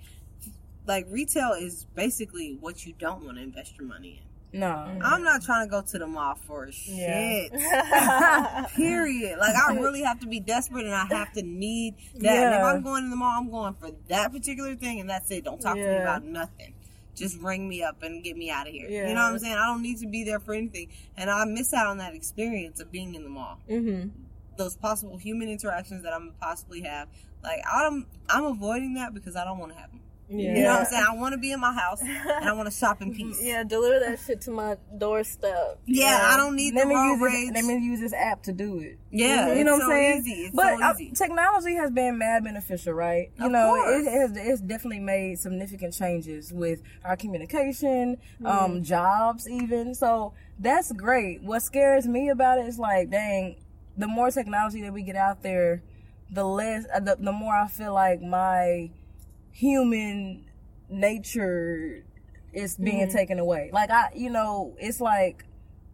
like 0.85 1.05
retail 1.09 1.51
is 1.51 1.85
basically 1.95 2.57
what 2.61 2.85
you 2.85 2.93
don't 2.97 3.25
want 3.25 3.37
to 3.37 3.43
invest 3.43 3.77
your 3.77 3.85
money 3.87 4.21
in. 4.21 4.26
No 4.53 4.67
I'm 5.01 5.23
not 5.23 5.43
trying 5.43 5.67
to 5.67 5.71
go 5.71 5.81
to 5.81 5.99
the 5.99 6.07
mall 6.07 6.35
for 6.35 6.71
shit. 6.71 7.51
Yeah. 7.53 8.65
Period. 8.75 9.39
Like 9.39 9.55
I 9.55 9.73
really 9.79 10.01
have 10.03 10.19
to 10.21 10.27
be 10.27 10.39
desperate 10.39 10.85
and 10.85 10.95
I 10.95 11.05
have 11.05 11.33
to 11.33 11.43
need 11.43 11.95
that. 12.15 12.37
And 12.37 12.55
if 12.55 12.63
I'm 12.63 12.81
going 12.81 13.03
to 13.03 13.09
the 13.09 13.15
mall, 13.15 13.39
I'm 13.39 13.49
going 13.49 13.73
for 13.73 13.91
that 14.07 14.31
particular 14.31 14.75
thing 14.75 14.99
and 14.99 15.09
that's 15.09 15.29
it. 15.31 15.43
Don't 15.43 15.59
talk 15.59 15.75
to 15.75 15.81
me 15.81 15.97
about 15.97 16.23
nothing. 16.23 16.73
Just 17.15 17.39
ring 17.41 17.67
me 17.67 17.83
up 17.83 18.03
and 18.03 18.23
get 18.23 18.37
me 18.37 18.51
out 18.51 18.67
of 18.67 18.73
here. 18.73 18.89
You 18.89 19.13
know 19.13 19.23
what 19.23 19.33
I'm 19.33 19.39
saying? 19.39 19.55
I 19.55 19.65
don't 19.65 19.81
need 19.81 19.97
to 19.99 20.07
be 20.07 20.23
there 20.23 20.39
for 20.39 20.53
anything. 20.53 20.89
And 21.17 21.29
I 21.29 21.43
miss 21.45 21.73
out 21.73 21.87
on 21.87 21.97
that 21.97 22.13
experience 22.13 22.79
of 22.79 22.91
being 22.91 23.15
in 23.15 23.23
the 23.23 23.29
mall 23.29 23.59
mm-hmm. 23.69 24.09
those 24.55 24.77
possible 24.77 25.17
human 25.17 25.49
interactions 25.49 26.03
that 26.03 26.13
I'm 26.13 26.33
possibly 26.39 26.81
have. 26.81 27.09
Like 27.43 27.61
I'm 27.71 28.05
I'm 28.29 28.45
avoiding 28.45 28.95
that 28.95 29.13
because 29.13 29.35
I 29.35 29.43
don't 29.43 29.57
want 29.57 29.73
to 29.73 29.77
have 29.77 29.91
them. 29.91 30.01
Yeah. 30.29 30.55
You 30.57 30.63
know 30.63 30.69
what 30.71 30.79
I'm 30.79 30.85
saying? 30.87 31.05
I 31.09 31.15
want 31.15 31.33
to 31.33 31.37
be 31.39 31.51
in 31.53 31.59
my 31.61 31.73
house 31.73 32.01
and 32.01 32.45
I 32.49 32.51
want 32.53 32.69
to 32.69 32.77
shop 32.77 33.01
in 33.01 33.13
peace. 33.15 33.39
Yeah, 33.41 33.63
deliver 33.63 33.99
that 33.99 34.19
shit 34.19 34.41
to 34.41 34.51
my 34.51 34.75
doorstep. 34.97 35.79
Yeah, 35.85 36.19
I 36.33 36.35
don't 36.37 36.55
need 36.55 36.75
let 36.75 36.83
the 36.83 36.93
me 36.93 36.95
use 36.95 37.19
this, 37.21 37.51
let 37.53 37.63
me 37.65 37.85
use 37.85 37.99
this 38.01 38.13
app 38.13 38.43
to 38.43 38.51
do 38.51 38.79
it 38.79 38.99
yeah, 39.09 39.53
you 39.53 39.63
know 39.63 39.73
what 39.73 39.83
I'm 39.83 39.89
saying? 39.89 40.17
easy. 40.19 40.31
It's 40.47 40.55
but 40.55 40.77
so 40.77 40.83
uh, 40.83 40.93
technology 41.15 41.75
has 41.75 41.91
been 41.91 42.17
mad 42.17 42.43
beneficial, 42.43 42.91
right? 42.93 43.31
You 43.39 43.45
Of 43.45 43.51
know, 43.53 43.69
course. 43.75 44.05
it 44.05 44.11
has 44.11 44.31
it's 44.35 44.61
definitely 44.61 44.99
made 44.99 45.39
significant 45.39 45.93
changes 45.93 46.51
with 46.51 46.81
our 47.05 47.15
communication, 47.15 48.17
Mm-hmm. 48.41 48.45
um, 48.45 48.83
jobs, 48.83 49.47
even. 49.49 49.95
So 49.95 50.33
that's 50.59 50.91
great. 50.91 51.41
What 51.41 51.61
scares 51.61 52.05
me 52.07 52.29
about 52.29 52.59
it 52.59 52.65
is 52.67 52.77
like, 52.77 53.09
dang, 53.09 53.55
the 53.95 54.07
more 54.07 54.29
technology 54.29 54.81
that 54.81 54.91
we 54.93 55.03
get 55.03 55.15
out 55.15 55.41
there, 55.41 55.81
the 56.29 56.43
less, 56.43 56.85
uh, 56.93 56.99
the, 56.99 57.15
the 57.15 57.31
more 57.31 57.55
I 57.55 57.67
feel 57.67 57.93
like 57.93 58.21
my 58.21 58.89
human 59.57 60.45
nature 60.87 62.03
is 62.53 62.75
being 62.77 63.07
Mm-hmm. 63.07 63.17
taken 63.17 63.39
away. 63.39 63.71
Like 63.73 63.89
I, 63.89 64.09
you 64.15 64.29
know, 64.29 64.75
it's 64.79 65.01
like 65.01 65.43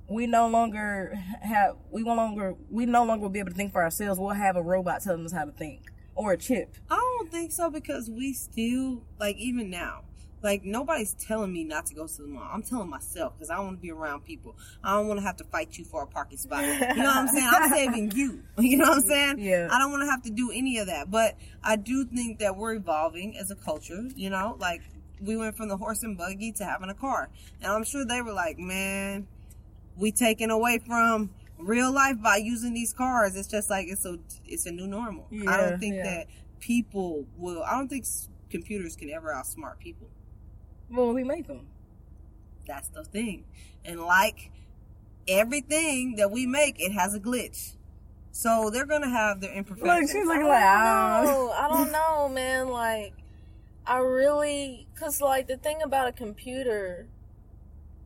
we 0.09 0.27
no 0.27 0.47
longer 0.47 1.15
have 1.41 1.77
we 1.89 2.03
no 2.03 2.13
longer 2.13 2.55
we 2.69 2.85
no 2.85 3.05
longer 3.05 3.23
will 3.23 3.29
be 3.29 3.39
able 3.39 3.51
to 3.51 3.55
think 3.55 3.71
for 3.71 3.81
ourselves. 3.81 4.19
We'll 4.19 4.31
have 4.31 4.57
a 4.57 4.61
robot 4.61 5.01
telling 5.01 5.25
us 5.25 5.31
how 5.31 5.45
to 5.45 5.51
think 5.51 5.81
or 6.13 6.33
a 6.33 6.37
chip. 6.37 6.75
I 6.89 6.95
don't 6.95 7.31
think 7.31 7.51
so 7.53 7.69
because 7.69 8.09
we 8.09 8.33
still 8.33 9.03
like 9.19 9.37
even 9.37 9.69
now. 9.69 10.01
Like 10.43 10.65
nobody's 10.65 11.13
telling 11.13 11.53
me 11.53 11.63
not 11.63 11.85
to 11.87 11.95
go 11.95 12.05
to 12.05 12.21
the 12.21 12.27
mall. 12.27 12.49
I'm 12.51 12.61
telling 12.61 12.89
myself 12.89 13.33
because 13.33 13.49
I 13.49 13.59
want 13.59 13.77
to 13.77 13.81
be 13.81 13.91
around 13.91 14.25
people. 14.25 14.57
I 14.83 14.93
don't 14.93 15.07
want 15.07 15.21
to 15.21 15.25
have 15.25 15.37
to 15.37 15.45
fight 15.45 15.77
you 15.77 15.85
for 15.85 16.03
a 16.03 16.07
parking 16.07 16.37
spot. 16.37 16.65
You 16.65 16.79
know 16.79 17.05
what 17.05 17.17
I'm 17.17 17.27
saying? 17.29 17.49
I'm 17.49 17.71
saving 17.71 18.11
you. 18.11 18.43
You 18.59 18.77
know 18.77 18.89
what 18.89 18.97
I'm 18.97 19.03
saying? 19.07 19.39
Yeah. 19.39 19.69
I 19.71 19.79
don't 19.79 19.91
want 19.91 20.03
to 20.03 20.09
have 20.09 20.23
to 20.23 20.31
do 20.31 20.51
any 20.51 20.79
of 20.79 20.87
that. 20.87 21.09
But 21.09 21.37
I 21.63 21.77
do 21.77 22.05
think 22.05 22.39
that 22.39 22.57
we're 22.57 22.73
evolving 22.73 23.37
as 23.37 23.51
a 23.51 23.55
culture. 23.55 24.03
You 24.15 24.29
know, 24.29 24.57
like 24.59 24.81
we 25.21 25.37
went 25.37 25.55
from 25.55 25.69
the 25.69 25.77
horse 25.77 26.03
and 26.03 26.17
buggy 26.17 26.51
to 26.53 26.65
having 26.65 26.89
a 26.89 26.93
car, 26.93 27.29
and 27.61 27.71
I'm 27.71 27.85
sure 27.85 28.05
they 28.05 28.21
were 28.21 28.33
like, 28.33 28.59
man, 28.59 29.27
we 29.95 30.11
taken 30.11 30.49
away 30.49 30.79
from 30.85 31.29
real 31.57 31.91
life 31.91 32.21
by 32.21 32.37
using 32.37 32.73
these 32.73 32.93
cars. 32.93 33.35
It's 33.35 33.47
just 33.47 33.69
like 33.69 33.87
it's 33.87 34.05
a 34.05 34.19
it's 34.45 34.65
a 34.65 34.71
new 34.71 34.87
normal. 34.87 35.27
I 35.47 35.57
don't 35.57 35.79
think 35.79 35.95
yeah. 35.95 36.03
that 36.03 36.27
people 36.59 37.25
will. 37.37 37.63
I 37.63 37.77
don't 37.77 37.87
think 37.87 38.05
computers 38.49 38.95
can 38.95 39.09
ever 39.09 39.33
outsmart 39.33 39.79
people. 39.79 40.07
Well, 40.93 41.13
we 41.13 41.23
make 41.23 41.47
them. 41.47 41.67
That's 42.67 42.87
the 42.89 43.03
thing. 43.03 43.45
And 43.83 43.99
like 44.01 44.51
everything 45.27 46.15
that 46.17 46.31
we 46.31 46.45
make, 46.45 46.79
it 46.79 46.91
has 46.91 47.13
a 47.13 47.19
glitch. 47.19 47.75
So 48.31 48.69
they're 48.71 48.85
gonna 48.85 49.09
have 49.09 49.41
their 49.41 49.53
imperfections. 49.53 50.01
Look, 50.01 50.11
she's 50.11 50.25
looking 50.27 50.43
I 50.43 50.47
like, 50.47 50.61
don't 50.63 50.71
ah. 50.71 51.21
know. 51.23 51.51
I 51.51 51.67
don't 51.67 51.91
know, 51.99 52.29
man. 52.29 52.69
Like, 52.69 53.13
I 53.85 53.97
really, 53.97 54.87
cause 54.99 55.21
like 55.21 55.47
the 55.47 55.57
thing 55.57 55.81
about 55.83 56.07
a 56.07 56.11
computer, 56.11 57.07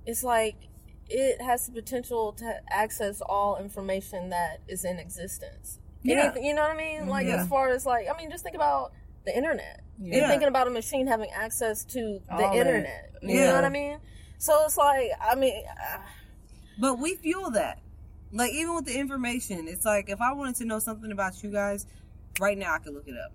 it's 0.06 0.24
like 0.24 0.56
it 1.10 1.42
has 1.42 1.68
the 1.68 1.72
potential 1.74 2.34
to 2.34 2.62
access 2.70 3.22
all 3.22 3.58
information 3.58 4.30
that 4.30 4.60
is 4.68 4.84
in 4.84 4.98
existence. 5.00 5.80
Yeah. 6.04 6.24
Anything- 6.26 6.46
you 6.46 6.54
know 6.54 6.64
what 6.64 6.72
I 6.72 6.78
mean? 6.78 7.08
Like 7.08 7.28
Yeah. 7.28 7.42
as 7.42 7.48
far 7.48 7.70
as 7.70 7.86
like, 7.86 8.08
I 8.14 8.18
mean, 8.18 8.30
just 8.30 8.44
think 8.44 8.56
about 8.56 8.92
the 9.28 9.36
internet. 9.38 9.82
Yeah. 10.00 10.18
You're 10.20 10.28
thinking 10.28 10.48
about 10.48 10.68
a 10.68 10.72
machine 10.72 11.06
having 11.08 11.30
access 11.32 11.84
to 11.86 12.20
the 12.28 12.34
All 12.34 12.40
that. 12.40 12.56
internet. 12.56 13.12
You 13.22 13.40
Yeah. 13.40 13.48
know 13.48 13.56
what 13.56 13.66
I 13.66 13.70
mean? 13.70 14.00
So 14.40 14.64
it's 14.66 14.78
like, 14.78 15.10
I 15.22 15.36
mean, 15.36 15.64
uh, 15.68 15.98
But 16.80 17.00
we 17.00 17.16
fuel 17.16 17.52
that. 17.52 17.80
Like 18.32 18.52
even 18.54 18.76
with 18.76 18.86
the 18.86 18.98
information, 19.00 19.68
it's 19.68 19.86
like 19.86 20.10
if 20.10 20.22
I 20.22 20.34
wanted 20.34 20.56
to 20.58 20.66
know 20.66 20.80
something 20.80 21.12
about 21.12 21.42
you 21.44 21.50
guys, 21.52 21.86
right 22.40 22.58
now 22.58 22.74
I 22.74 22.80
could 22.80 22.94
look 22.94 23.08
it 23.08 23.16
up. 23.18 23.32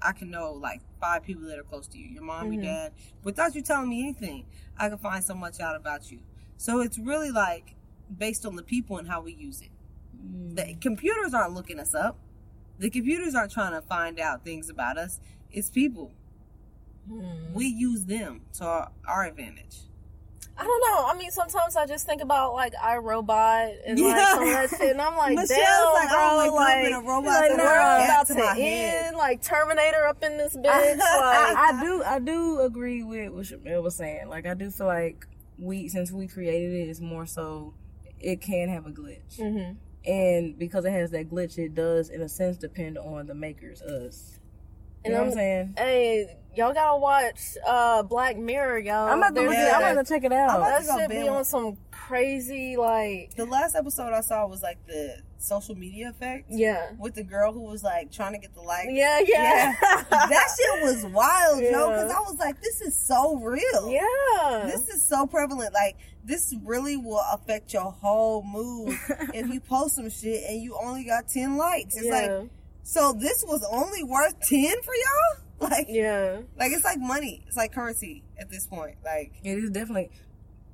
I 0.00 0.12
can 0.12 0.30
know 0.30 0.52
like 0.52 0.80
five 1.00 1.24
people 1.24 1.42
that 1.48 1.58
are 1.58 1.64
close 1.64 1.88
to 1.88 1.98
you, 1.98 2.06
your 2.08 2.22
mom, 2.22 2.48
Mhm. 2.50 2.54
your 2.54 2.62
dad, 2.62 2.92
without 3.24 3.54
you 3.54 3.62
telling 3.62 3.88
me 3.88 4.00
anything. 4.02 4.46
I 4.78 4.88
can 4.88 4.98
find 4.98 5.24
so 5.24 5.34
much 5.34 5.58
out 5.60 5.74
about 5.76 6.10
you. 6.12 6.20
So 6.56 6.80
it's 6.80 6.98
really 6.98 7.30
like 7.30 7.74
based 8.16 8.46
on 8.46 8.54
the 8.54 8.62
people 8.62 8.98
and 8.98 9.08
how 9.08 9.20
we 9.22 9.32
use 9.34 9.60
it. 9.60 9.70
Mm. 10.16 10.54
The 10.56 10.74
computers 10.80 11.34
aren't 11.34 11.54
looking 11.54 11.80
us 11.80 11.94
up. 11.94 12.16
The 12.78 12.90
computers 12.90 13.34
aren't 13.34 13.52
trying 13.52 13.72
to 13.72 13.82
find 13.82 14.20
out 14.20 14.44
things 14.44 14.70
about 14.70 14.98
us. 14.98 15.20
It's 15.50 15.70
people. 15.70 16.12
Hmm. 17.08 17.52
We 17.54 17.66
use 17.66 18.04
them 18.04 18.42
to 18.54 18.64
our, 18.64 18.90
our 19.06 19.24
advantage. 19.24 19.78
I 20.60 20.64
don't 20.64 20.80
know. 20.80 21.06
I 21.06 21.16
mean, 21.16 21.30
sometimes 21.30 21.76
I 21.76 21.86
just 21.86 22.04
think 22.04 22.20
about 22.20 22.52
like 22.52 22.74
iRobot 22.74 23.76
and 23.86 23.98
like 24.00 24.08
Yeah. 24.16 24.34
some 24.34 24.42
of 24.42 24.48
that 24.48 24.70
shit, 24.70 24.90
and 24.90 25.00
I'm 25.00 25.16
like, 25.16 25.36
Michelle's 25.36 25.48
damn, 25.50 25.92
like, 25.92 26.08
bro, 26.08 26.18
I 26.18 26.48
like, 26.48 26.86
in 26.88 26.92
a 26.94 27.00
robot 27.00 27.24
like 27.26 27.48
that 27.50 27.56
the 27.56 27.62
works 27.62 27.78
world 27.78 28.04
about 28.04 28.26
to 28.26 28.34
to 28.34 28.62
end, 28.62 29.16
like 29.16 29.40
Terminator 29.40 30.06
up 30.08 30.22
in 30.24 30.36
this 30.36 30.56
bitch. 30.56 30.64
like, 30.64 30.98
I 30.98 31.78
do 31.80 32.02
I 32.02 32.18
do 32.18 32.60
agree 32.62 33.04
with 33.04 33.30
what 33.32 33.44
Shamil 33.44 33.82
was 33.84 33.94
saying. 33.94 34.28
Like 34.28 34.46
I 34.46 34.54
do 34.54 34.68
feel 34.70 34.88
like 34.88 35.26
we 35.58 35.88
since 35.88 36.10
we 36.10 36.26
created 36.26 36.72
it, 36.72 36.88
it's 36.88 37.00
more 37.00 37.24
so 37.24 37.74
it 38.18 38.40
can 38.40 38.68
have 38.68 38.84
a 38.84 38.90
glitch, 38.90 39.38
mhm. 39.38 39.76
And 40.06 40.58
because 40.58 40.84
it 40.84 40.92
has 40.92 41.10
that 41.10 41.28
glitch, 41.30 41.58
it 41.58 41.74
does 41.74 42.10
in 42.10 42.22
a 42.22 42.28
sense 42.28 42.56
depend 42.56 42.98
on 42.98 43.26
the 43.26 43.34
makers, 43.34 43.82
us. 43.82 44.38
You 45.04 45.12
And 45.12 45.14
know 45.14 45.18
what 45.20 45.20
I'm- 45.20 45.28
I'm 45.28 45.34
saying? 45.36 45.74
Hey, 45.78 46.36
y'all 46.56 46.72
gotta 46.74 46.98
watch 46.98 47.40
uh 47.66 48.02
Black 48.02 48.36
Mirror, 48.36 48.78
y'all. 48.80 49.08
I'm 49.08 49.18
about 49.18 49.34
to 49.34 49.42
look 49.42 49.52
Yeah. 49.52 49.68
it. 49.68 49.74
I'm 49.74 49.80
that- 49.82 49.92
about 49.92 50.06
to 50.06 50.12
check 50.14 50.24
it 50.24 50.32
out. 50.32 50.60
That 50.60 51.00
should 51.00 51.08
be 51.10 51.28
on 51.28 51.44
some 51.44 51.76
crazy 51.90 52.76
like 52.76 53.34
The 53.36 53.44
last 53.44 53.76
episode 53.76 54.12
I 54.12 54.20
saw 54.22 54.46
was 54.46 54.62
like 54.62 54.78
the 54.86 55.22
social 55.38 55.74
media 55.74 56.10
effect 56.10 56.46
yeah. 56.50 56.90
with 56.98 57.14
the 57.14 57.22
girl 57.22 57.52
who 57.52 57.62
was 57.62 57.82
like 57.82 58.10
trying 58.12 58.32
to 58.32 58.38
get 58.38 58.54
the 58.54 58.60
likes. 58.60 58.88
Yeah, 58.90 59.20
yeah. 59.24 59.74
that 60.10 60.48
shit 60.56 60.82
was 60.82 61.04
wild, 61.06 61.62
yo. 61.62 61.88
Because 61.90 62.10
I 62.10 62.20
was 62.20 62.36
like, 62.38 62.60
this 62.60 62.80
is 62.80 62.98
so 62.98 63.36
real. 63.36 63.90
Yeah. 63.90 64.64
This 64.66 64.88
is 64.88 65.02
so 65.06 65.26
prevalent. 65.26 65.72
Like, 65.72 65.96
this 66.24 66.54
really 66.64 66.96
will 66.96 67.24
affect 67.32 67.72
your 67.72 67.90
whole 67.90 68.42
mood 68.42 68.96
if 69.34 69.48
you 69.48 69.60
post 69.60 69.96
some 69.96 70.10
shit 70.10 70.44
and 70.48 70.62
you 70.62 70.76
only 70.80 71.04
got 71.04 71.28
10 71.28 71.56
likes. 71.56 71.96
It's 71.96 72.06
yeah. 72.06 72.12
like, 72.12 72.50
so 72.82 73.12
this 73.12 73.44
was 73.46 73.66
only 73.70 74.02
worth 74.02 74.38
10 74.40 74.82
for 74.82 74.94
y'all? 74.94 75.44
Like, 75.60 75.86
yeah. 75.88 76.42
like 76.56 76.70
it's 76.70 76.84
like 76.84 77.00
money. 77.00 77.42
It's 77.48 77.56
like 77.56 77.72
currency 77.72 78.22
at 78.38 78.48
this 78.48 78.64
point. 78.68 78.94
Like, 79.04 79.32
It 79.42 79.58
is 79.58 79.70
definitely 79.70 80.08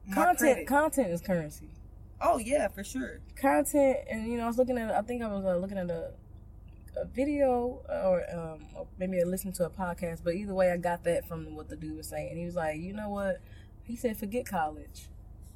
my 0.07 0.15
content. 0.15 0.39
credit. 0.39 0.67
Content 0.67 1.09
is 1.09 1.23
currency. 1.23 1.71
Oh, 2.25 2.39
yeah, 2.39 2.67
for 2.69 2.83
sure. 2.83 3.21
Content, 3.37 3.99
and 4.11 4.27
you 4.27 4.37
know, 4.39 4.45
I 4.45 4.47
was 4.49 4.59
looking 4.59 4.79
at. 4.79 4.91
I 4.91 5.03
think 5.03 5.23
I 5.23 5.29
was 5.29 5.45
uh, 5.45 5.57
looking 5.57 5.79
at 5.79 5.89
a, 5.91 6.11
a 6.97 7.05
video 7.05 7.83
or 7.89 8.23
um, 8.33 8.67
or 8.75 8.87
maybe 8.99 9.21
I 9.21 9.25
listened 9.25 9.55
to 9.57 9.67
a 9.67 9.71
podcast. 9.71 10.23
But 10.25 10.35
either 10.35 10.55
way, 10.55 10.71
I 10.73 10.77
got 10.77 11.05
that 11.05 11.27
from 11.29 11.55
what 11.55 11.69
the 11.69 11.77
dude 11.77 11.97
was 11.97 12.09
saying. 12.09 12.37
He 12.37 12.45
was 12.45 12.57
like, 12.57 12.81
you 12.81 12.93
know 12.93 13.09
what? 13.11 13.37
He 13.85 13.95
said, 13.97 14.17
forget 14.17 14.47
college. 14.47 15.09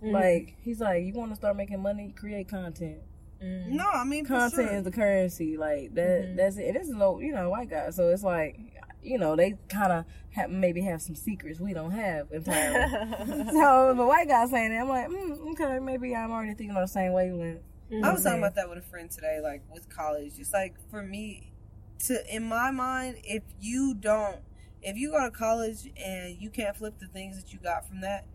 Mhm. 0.03 0.13
Like 0.13 0.57
he's 0.61 0.81
like, 0.81 1.03
you 1.05 1.13
want 1.15 1.31
to 1.33 1.37
start 1.37 1.57
making 1.57 1.81
money, 1.83 2.13
create 2.17 2.49
content. 2.49 2.99
Mhm. 3.43 3.69
No, 3.69 3.87
I 3.87 4.05
mean, 4.05 4.25
for 4.25 4.35
Content 4.35 4.69
sure. 4.69 4.77
is 4.79 4.85
the 4.85 4.91
currency. 4.93 5.57
Like 5.57 5.95
that. 5.95 6.23
Mhm. 6.29 6.37
That's 6.37 6.57
it. 6.57 6.67
And 6.69 6.77
this 6.77 6.89
is 6.89 6.95
no, 6.95 7.19
you 7.21 7.33
know, 7.33 7.51
white 7.51 7.71
guy. 7.71 7.91
So 7.91 8.09
it's 8.11 8.23
like, 8.23 8.59
you 9.09 9.19
know, 9.19 9.37
they 9.37 9.55
kind 9.69 9.93
of 9.93 10.05
have 10.31 10.51
maybe 10.51 10.83
have 10.83 11.03
some 11.03 11.15
secrets 11.15 11.61
we 11.61 11.73
don't 11.73 11.91
have 11.91 12.31
in 12.31 12.39
entirely. 12.39 13.45
so 13.53 13.95
the 13.97 14.07
white 14.07 14.29
guy 14.29 14.47
saying 14.47 14.71
that, 14.71 14.83
I'm 14.83 14.89
like, 14.89 15.09
mm, 15.09 15.53
okay, 15.53 15.79
maybe 15.79 16.15
I'm 16.15 16.31
already 16.31 16.55
thinking 16.55 16.77
on 16.77 16.83
the 16.83 16.89
same 16.89 17.13
wavelength. 17.13 17.63
I 18.05 18.13
was 18.13 18.23
talking 18.23 18.39
about 18.39 18.55
that 18.57 18.69
with 18.69 18.79
a 18.79 18.83
friend 18.83 19.11
today, 19.11 19.41
like 19.43 19.63
with 19.73 19.89
college. 19.89 20.35
It's 20.39 20.53
like 20.53 20.77
for 20.91 21.03
me, 21.03 21.53
to 22.07 22.35
in 22.35 22.45
my 22.45 22.71
mind, 22.71 23.17
if 23.25 23.43
you 23.61 23.95
don't, 23.95 24.37
if 24.83 24.97
you 24.97 25.11
go 25.11 25.25
to 25.25 25.31
college 25.31 25.91
and 25.97 26.37
you 26.39 26.51
can't 26.51 26.77
flip 26.77 26.99
the 26.99 27.07
things 27.07 27.43
that 27.43 27.53
you 27.53 27.59
got 27.59 27.89
from 27.89 28.03
that, 28.03 28.27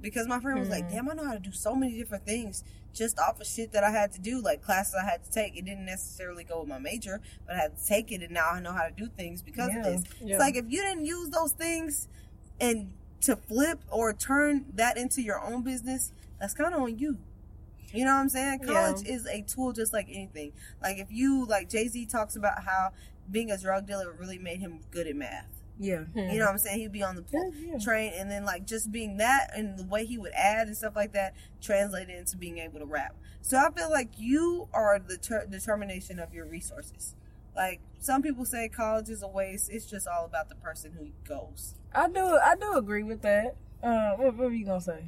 because 0.00 0.26
my 0.26 0.40
friend 0.40 0.58
was 0.58 0.68
like, 0.68 0.84
Mhm. 0.86 0.90
"Damn, 0.92 1.10
I 1.10 1.14
know 1.14 1.24
how 1.26 1.34
to 1.34 1.38
do 1.40 1.52
so 1.52 1.74
many 1.74 1.96
different 1.98 2.24
things 2.24 2.64
just 2.92 3.18
off 3.20 3.40
of 3.40 3.46
shit 3.46 3.70
that 3.72 3.84
I 3.84 3.90
had 3.90 4.12
to 4.12 4.20
do, 4.20 4.40
like 4.40 4.62
classes 4.62 4.94
I 5.00 5.04
had 5.04 5.22
to 5.24 5.30
take. 5.30 5.56
It 5.56 5.64
didn't 5.64 5.84
necessarily 5.84 6.42
go 6.44 6.60
with 6.60 6.68
my 6.68 6.78
major, 6.78 7.20
but 7.46 7.54
I 7.56 7.58
had 7.60 7.76
to 7.78 7.86
take 7.86 8.10
it, 8.10 8.22
and 8.22 8.32
now 8.32 8.50
I 8.50 8.60
know 8.60 8.72
how 8.72 8.82
to 8.84 8.90
do 8.90 9.08
things 9.08 9.42
because 9.42 9.70
Yeah. 9.72 9.78
of 9.78 9.84
this. 9.84 10.12
Yeah. 10.20 10.34
It's 10.34 10.40
like 10.40 10.56
if 10.56 10.64
you 10.68 10.82
didn't 10.82 11.04
use 11.06 11.30
those 11.30 11.52
things 11.52 12.08
and 12.60 12.92
to 13.22 13.36
flip 13.36 13.80
or 13.90 14.12
turn 14.12 14.64
that 14.74 14.96
into 14.96 15.22
your 15.22 15.40
own 15.40 15.62
business, 15.62 16.12
that's 16.40 16.54
kind 16.54 16.74
of 16.74 16.80
on 16.82 16.98
you. 16.98 17.18
You 17.92 18.04
know 18.04 18.14
what 18.14 18.20
I'm 18.20 18.28
saying? 18.28 18.60
Yeah. 18.64 18.72
College 18.72 19.06
is 19.06 19.26
a 19.26 19.42
tool 19.42 19.72
just 19.72 19.92
like 19.92 20.06
anything. 20.08 20.52
Like 20.82 20.98
if 20.98 21.08
you 21.10 21.44
like 21.44 21.68
Jay 21.68 21.86
Z 21.88 22.06
talks 22.06 22.34
about 22.36 22.64
how 22.64 22.90
being 23.30 23.50
a 23.50 23.58
drug 23.58 23.86
dealer 23.86 24.10
really 24.12 24.38
made 24.38 24.60
him 24.60 24.80
good 24.90 25.06
at 25.06 25.14
math. 25.16 25.46
Yeah. 25.82 26.04
You 26.14 26.38
know 26.38 26.44
what 26.44 26.50
I'm 26.52 26.58
saying? 26.58 26.78
He'd 26.80 26.92
be 26.92 27.02
on 27.02 27.16
the 27.16 27.24
Yeah, 27.32 27.50
yeah. 27.72 27.78
train 27.78 28.12
and 28.14 28.30
then 28.30 28.44
like 28.44 28.66
just 28.66 28.92
being 28.92 29.16
that 29.16 29.50
and 29.56 29.78
the 29.78 29.84
way 29.84 30.04
he 30.04 30.18
would 30.18 30.32
add 30.32 30.66
and 30.66 30.76
stuff 30.76 30.94
like 30.94 31.12
that 31.14 31.34
translated 31.62 32.14
into 32.14 32.36
being 32.36 32.58
able 32.58 32.80
to 32.80 32.84
rap. 32.84 33.16
So 33.40 33.56
I 33.56 33.70
feel 33.70 33.90
like 33.90 34.10
you 34.18 34.68
are 34.74 34.98
the 34.98 35.16
ter- 35.16 35.46
determination 35.46 36.18
of 36.18 36.34
your 36.34 36.44
resources. 36.46 37.14
Like 37.56 37.80
some 37.98 38.20
people 38.20 38.44
say 38.44 38.68
college 38.68 39.08
is 39.08 39.22
a 39.22 39.28
waste. 39.28 39.70
It's 39.72 39.86
just 39.86 40.06
all 40.06 40.26
about 40.26 40.50
the 40.50 40.54
person 40.56 40.92
who 40.98 41.08
goes. 41.26 41.74
I 41.94 42.08
do. 42.08 42.20
I 42.20 42.54
do 42.60 42.74
agree 42.74 43.02
with 43.02 43.22
that. 43.22 43.56
Uh, 43.82 44.10
what, 44.16 44.34
what 44.36 44.48
were 44.48 44.52
you 44.52 44.66
gonna 44.66 44.80
say? 44.82 45.04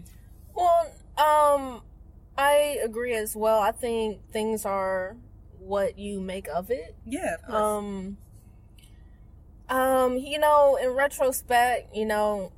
Well, 0.55 0.91
um, 1.19 1.83
I 2.39 2.79
agree 2.83 3.15
as 3.15 3.37
well. 3.37 3.61
I 3.61 3.73
think 3.73 4.21
things 4.33 4.65
are 4.65 5.17
what 5.59 5.99
you 5.99 6.21
make 6.21 6.49
of 6.49 6.71
it. 6.71 6.97
Yeah, 7.07 7.35
of 7.35 7.43
course. 7.43 7.55
Um, 7.63 8.17
um, 9.73 10.19
you 10.19 10.39
know, 10.39 10.77
in 10.77 10.91
retrospect, 10.91 11.97
you 11.97 12.05
know, 12.05 12.53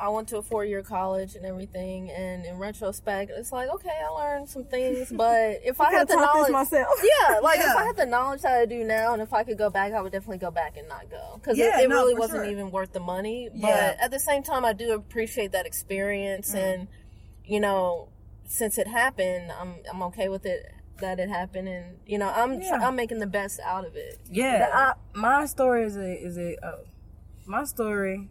I 0.00 0.08
went 0.08 0.28
to 0.28 0.38
a 0.38 0.42
four 0.42 0.64
year 0.64 0.82
college 0.82 1.36
and 1.36 1.44
everything, 1.46 2.10
and 2.10 2.44
in 2.44 2.58
retrospect, 2.58 3.30
it's 3.36 3.52
like, 3.52 3.68
okay, 3.68 3.90
I 4.04 4.08
learned 4.08 4.48
some 4.48 4.64
things, 4.64 5.12
but 5.16 5.60
if 5.62 5.80
I 5.80 5.92
had 5.92 6.08
the 6.08 6.16
knowledge, 6.16 6.50
myself. 6.50 6.88
yeah, 7.30 7.38
like 7.38 7.60
if 7.60 7.66
I 7.76 7.84
had 7.84 7.96
the 7.96 8.06
knowledge 8.06 8.42
that 8.42 8.52
I 8.52 8.66
do 8.66 8.82
now, 8.82 9.12
and 9.12 9.22
if 9.22 9.32
I 9.32 9.44
could 9.44 9.58
go 9.58 9.70
back, 9.70 9.92
I 9.92 10.00
would 10.00 10.10
definitely 10.10 10.38
go 10.38 10.50
back 10.50 10.76
and 10.76 10.88
not 10.88 11.08
go 11.10 11.38
because 11.40 11.56
Yeah, 11.56 11.78
it, 11.78 11.84
it 11.84 11.88
no, 11.88 11.96
really 11.96 12.14
wasn't 12.14 12.44
sure. 12.44 12.50
even 12.50 12.70
worth 12.72 12.92
the 12.92 13.00
money. 13.00 13.48
But 13.52 13.68
Yeah. 13.68 13.96
at 14.00 14.10
the 14.10 14.20
same 14.20 14.42
time, 14.42 14.64
I 14.64 14.72
do 14.72 14.92
appreciate 14.94 15.52
that 15.52 15.66
experience, 15.66 16.52
Mm. 16.52 16.64
and 16.64 16.88
you 17.44 17.60
know, 17.60 18.08
since 18.46 18.76
it 18.78 18.88
happened, 18.88 19.52
I'm 19.52 19.76
I'm 19.92 20.02
okay 20.04 20.28
with 20.28 20.46
it 20.46 20.66
that 21.00 21.18
it 21.20 21.28
happened, 21.28 21.68
and 21.68 21.96
you 22.06 22.18
know, 22.18 22.28
I'm 22.30 22.60
Yeah. 22.60 22.78
I'm 22.82 22.96
making 22.96 23.18
the 23.18 23.26
best 23.26 23.60
out 23.60 23.84
of 23.86 23.96
it. 23.96 24.18
yeah. 24.30 24.68
I, 24.72 25.18
my 25.18 25.46
story 25.46 25.84
is 25.84 25.96
a 25.96 26.12
is 26.12 26.38
a 26.38 26.56
uh, 26.64 26.78
my 27.46 27.64
story 27.64 28.28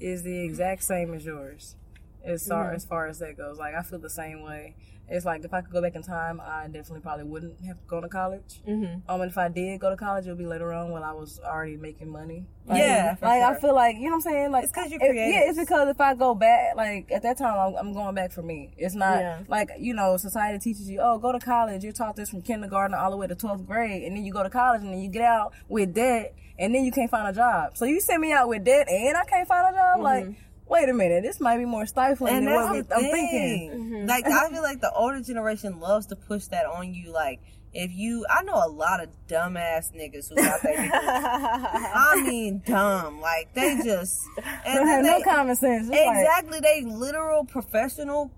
is 0.00 0.22
the 0.22 0.44
exact 0.44 0.82
same 0.84 1.12
as 1.14 1.24
yours. 1.24 1.76
As 2.24 2.46
far 2.46 2.70
Mhm. 2.70 2.74
as 2.76 2.84
far 2.84 3.06
as 3.06 3.18
that 3.20 3.36
goes, 3.36 3.58
like 3.58 3.74
I 3.74 3.82
feel 3.82 3.98
the 3.98 4.10
same 4.10 4.42
way. 4.42 4.74
It's 5.10 5.26
like 5.26 5.44
if 5.44 5.52
I 5.52 5.60
could 5.60 5.72
go 5.72 5.82
back 5.82 5.96
in 5.96 6.02
time, 6.02 6.40
I 6.40 6.66
definitely 6.66 7.00
probably 7.00 7.24
wouldn't 7.24 7.64
have 7.66 7.84
gone 7.88 8.02
to 8.02 8.08
college. 8.08 8.62
Mm-hmm. 8.66 9.10
Um, 9.10 9.20
and 9.20 9.30
if 9.30 9.36
I 9.36 9.48
did 9.48 9.80
go 9.80 9.90
to 9.90 9.96
college, 9.96 10.26
it 10.26 10.28
would 10.30 10.38
be 10.38 10.46
later 10.46 10.72
on 10.72 10.90
when 10.92 11.02
I 11.02 11.12
was 11.12 11.40
already 11.44 11.76
making 11.76 12.08
money. 12.10 12.46
Like, 12.66 12.78
Yeah, 12.78 13.16
like 13.20 13.42
I 13.42 13.58
feel 13.58 13.74
like 13.74 13.96
you 13.96 14.02
know 14.02 14.16
what 14.16 14.26
I'm 14.26 14.32
saying. 14.32 14.52
Like 14.52 14.64
it's 14.64 14.72
because 14.72 14.90
you're. 14.92 15.02
Yeah, 15.02 15.48
it's 15.50 15.58
because 15.58 15.88
if 15.88 16.00
I 16.00 16.14
go 16.14 16.34
back, 16.34 16.76
like 16.76 17.10
at 17.10 17.22
that 17.22 17.38
time, 17.38 17.58
I'm, 17.58 17.74
I'm 17.74 17.92
going 17.92 18.14
back 18.14 18.30
for 18.30 18.42
me. 18.42 18.70
It's 18.76 18.94
not 18.94 19.18
Yeah. 19.18 19.40
like 19.48 19.70
you 19.78 19.94
know, 19.94 20.16
society 20.16 20.58
teaches 20.58 20.88
you, 20.88 21.00
oh, 21.02 21.18
go 21.18 21.32
to 21.32 21.40
college. 21.40 21.82
You're 21.82 21.92
taught 21.92 22.14
this 22.14 22.30
from 22.30 22.42
kindergarten 22.42 22.94
all 22.94 23.10
the 23.10 23.16
way 23.16 23.26
to 23.26 23.34
12th 23.34 23.66
grade, 23.66 24.04
and 24.04 24.16
then 24.16 24.24
you 24.24 24.32
go 24.32 24.44
to 24.44 24.50
college, 24.50 24.82
and 24.82 24.92
then 24.92 25.00
you 25.00 25.08
get 25.08 25.22
out 25.22 25.52
with 25.68 25.92
debt, 25.94 26.34
and 26.58 26.72
then 26.72 26.84
you 26.84 26.92
can't 26.92 27.10
find 27.10 27.26
a 27.26 27.32
job. 27.32 27.76
So 27.76 27.84
you 27.84 28.00
send 28.00 28.20
me 28.22 28.32
out 28.32 28.48
with 28.48 28.62
debt, 28.64 28.86
and 28.88 29.16
I 29.16 29.24
can't 29.24 29.48
find 29.48 29.74
a 29.74 29.76
job. 29.76 30.00
Like, 30.00 30.26
wait 30.70 30.88
a 30.88 30.94
minute, 30.94 31.22
this 31.24 31.40
might 31.40 31.58
be 31.58 31.64
more 31.66 31.84
stifling 31.84 32.32
and 32.34 32.46
than 32.46 32.54
what 32.54 32.88
the 32.88 32.94
I'm 32.94 33.02
thing. 33.02 33.12
thinking. 33.12 33.90
Mhm. 34.04 34.08
Like 34.08 34.24
I 34.26 34.48
feel 34.52 34.62
like 34.62 34.80
the 34.80 34.92
older 34.92 35.20
generation 35.20 35.80
loves 35.80 36.06
to 36.06 36.16
push 36.16 36.46
that 36.46 36.64
on 36.64 36.94
you. 36.94 37.12
Like 37.12 37.40
if 37.72 37.92
you, 37.92 38.24
I 38.30 38.42
know 38.42 38.54
a 38.54 38.68
lot 38.68 39.02
of 39.02 39.10
dumbass 39.28 39.92
niggas 39.94 40.28
who 40.28 40.36
got 40.36 40.62
their 40.62 40.76
degrees. 40.82 40.90
I 40.92 42.22
mean, 42.24 42.62
dumb. 42.64 43.20
Like 43.20 43.52
they 43.54 43.76
just 43.84 44.20
and 44.64 44.76
Don't 44.76 44.86
have 44.88 45.04
then 45.04 45.12
no 45.12 45.18
they- 45.18 45.24
common 45.24 45.56
sense. 45.56 45.88
It's 45.88 45.96
like- 45.96 46.16
exactly 46.18 46.60
they 46.60 46.82
literal 46.84 47.44
professional 47.44 48.30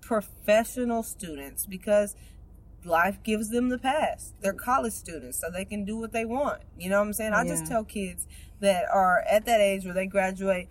professional 0.00 1.02
students 1.02 1.66
because 1.66 2.14
life 2.84 3.22
gives 3.22 3.48
them 3.50 3.70
the 3.70 3.78
pass. 3.78 4.32
They're 4.42 4.52
college 4.52 4.92
students, 4.92 5.40
so 5.40 5.50
they 5.50 5.64
can 5.64 5.84
do 5.84 5.96
what 5.96 6.12
they 6.12 6.24
want. 6.24 6.60
You 6.78 6.90
know 6.90 6.98
what 7.00 7.06
I'm 7.06 7.12
saying? 7.14 7.32
I 7.32 7.46
just 7.46 7.66
tell 7.66 7.84
kids 7.84 8.26
that 8.60 8.84
are 8.92 9.20
at 9.28 9.46
that 9.46 9.60
age 9.60 9.84
where 9.84 9.94
they 9.94 10.06
graduate, 10.06 10.68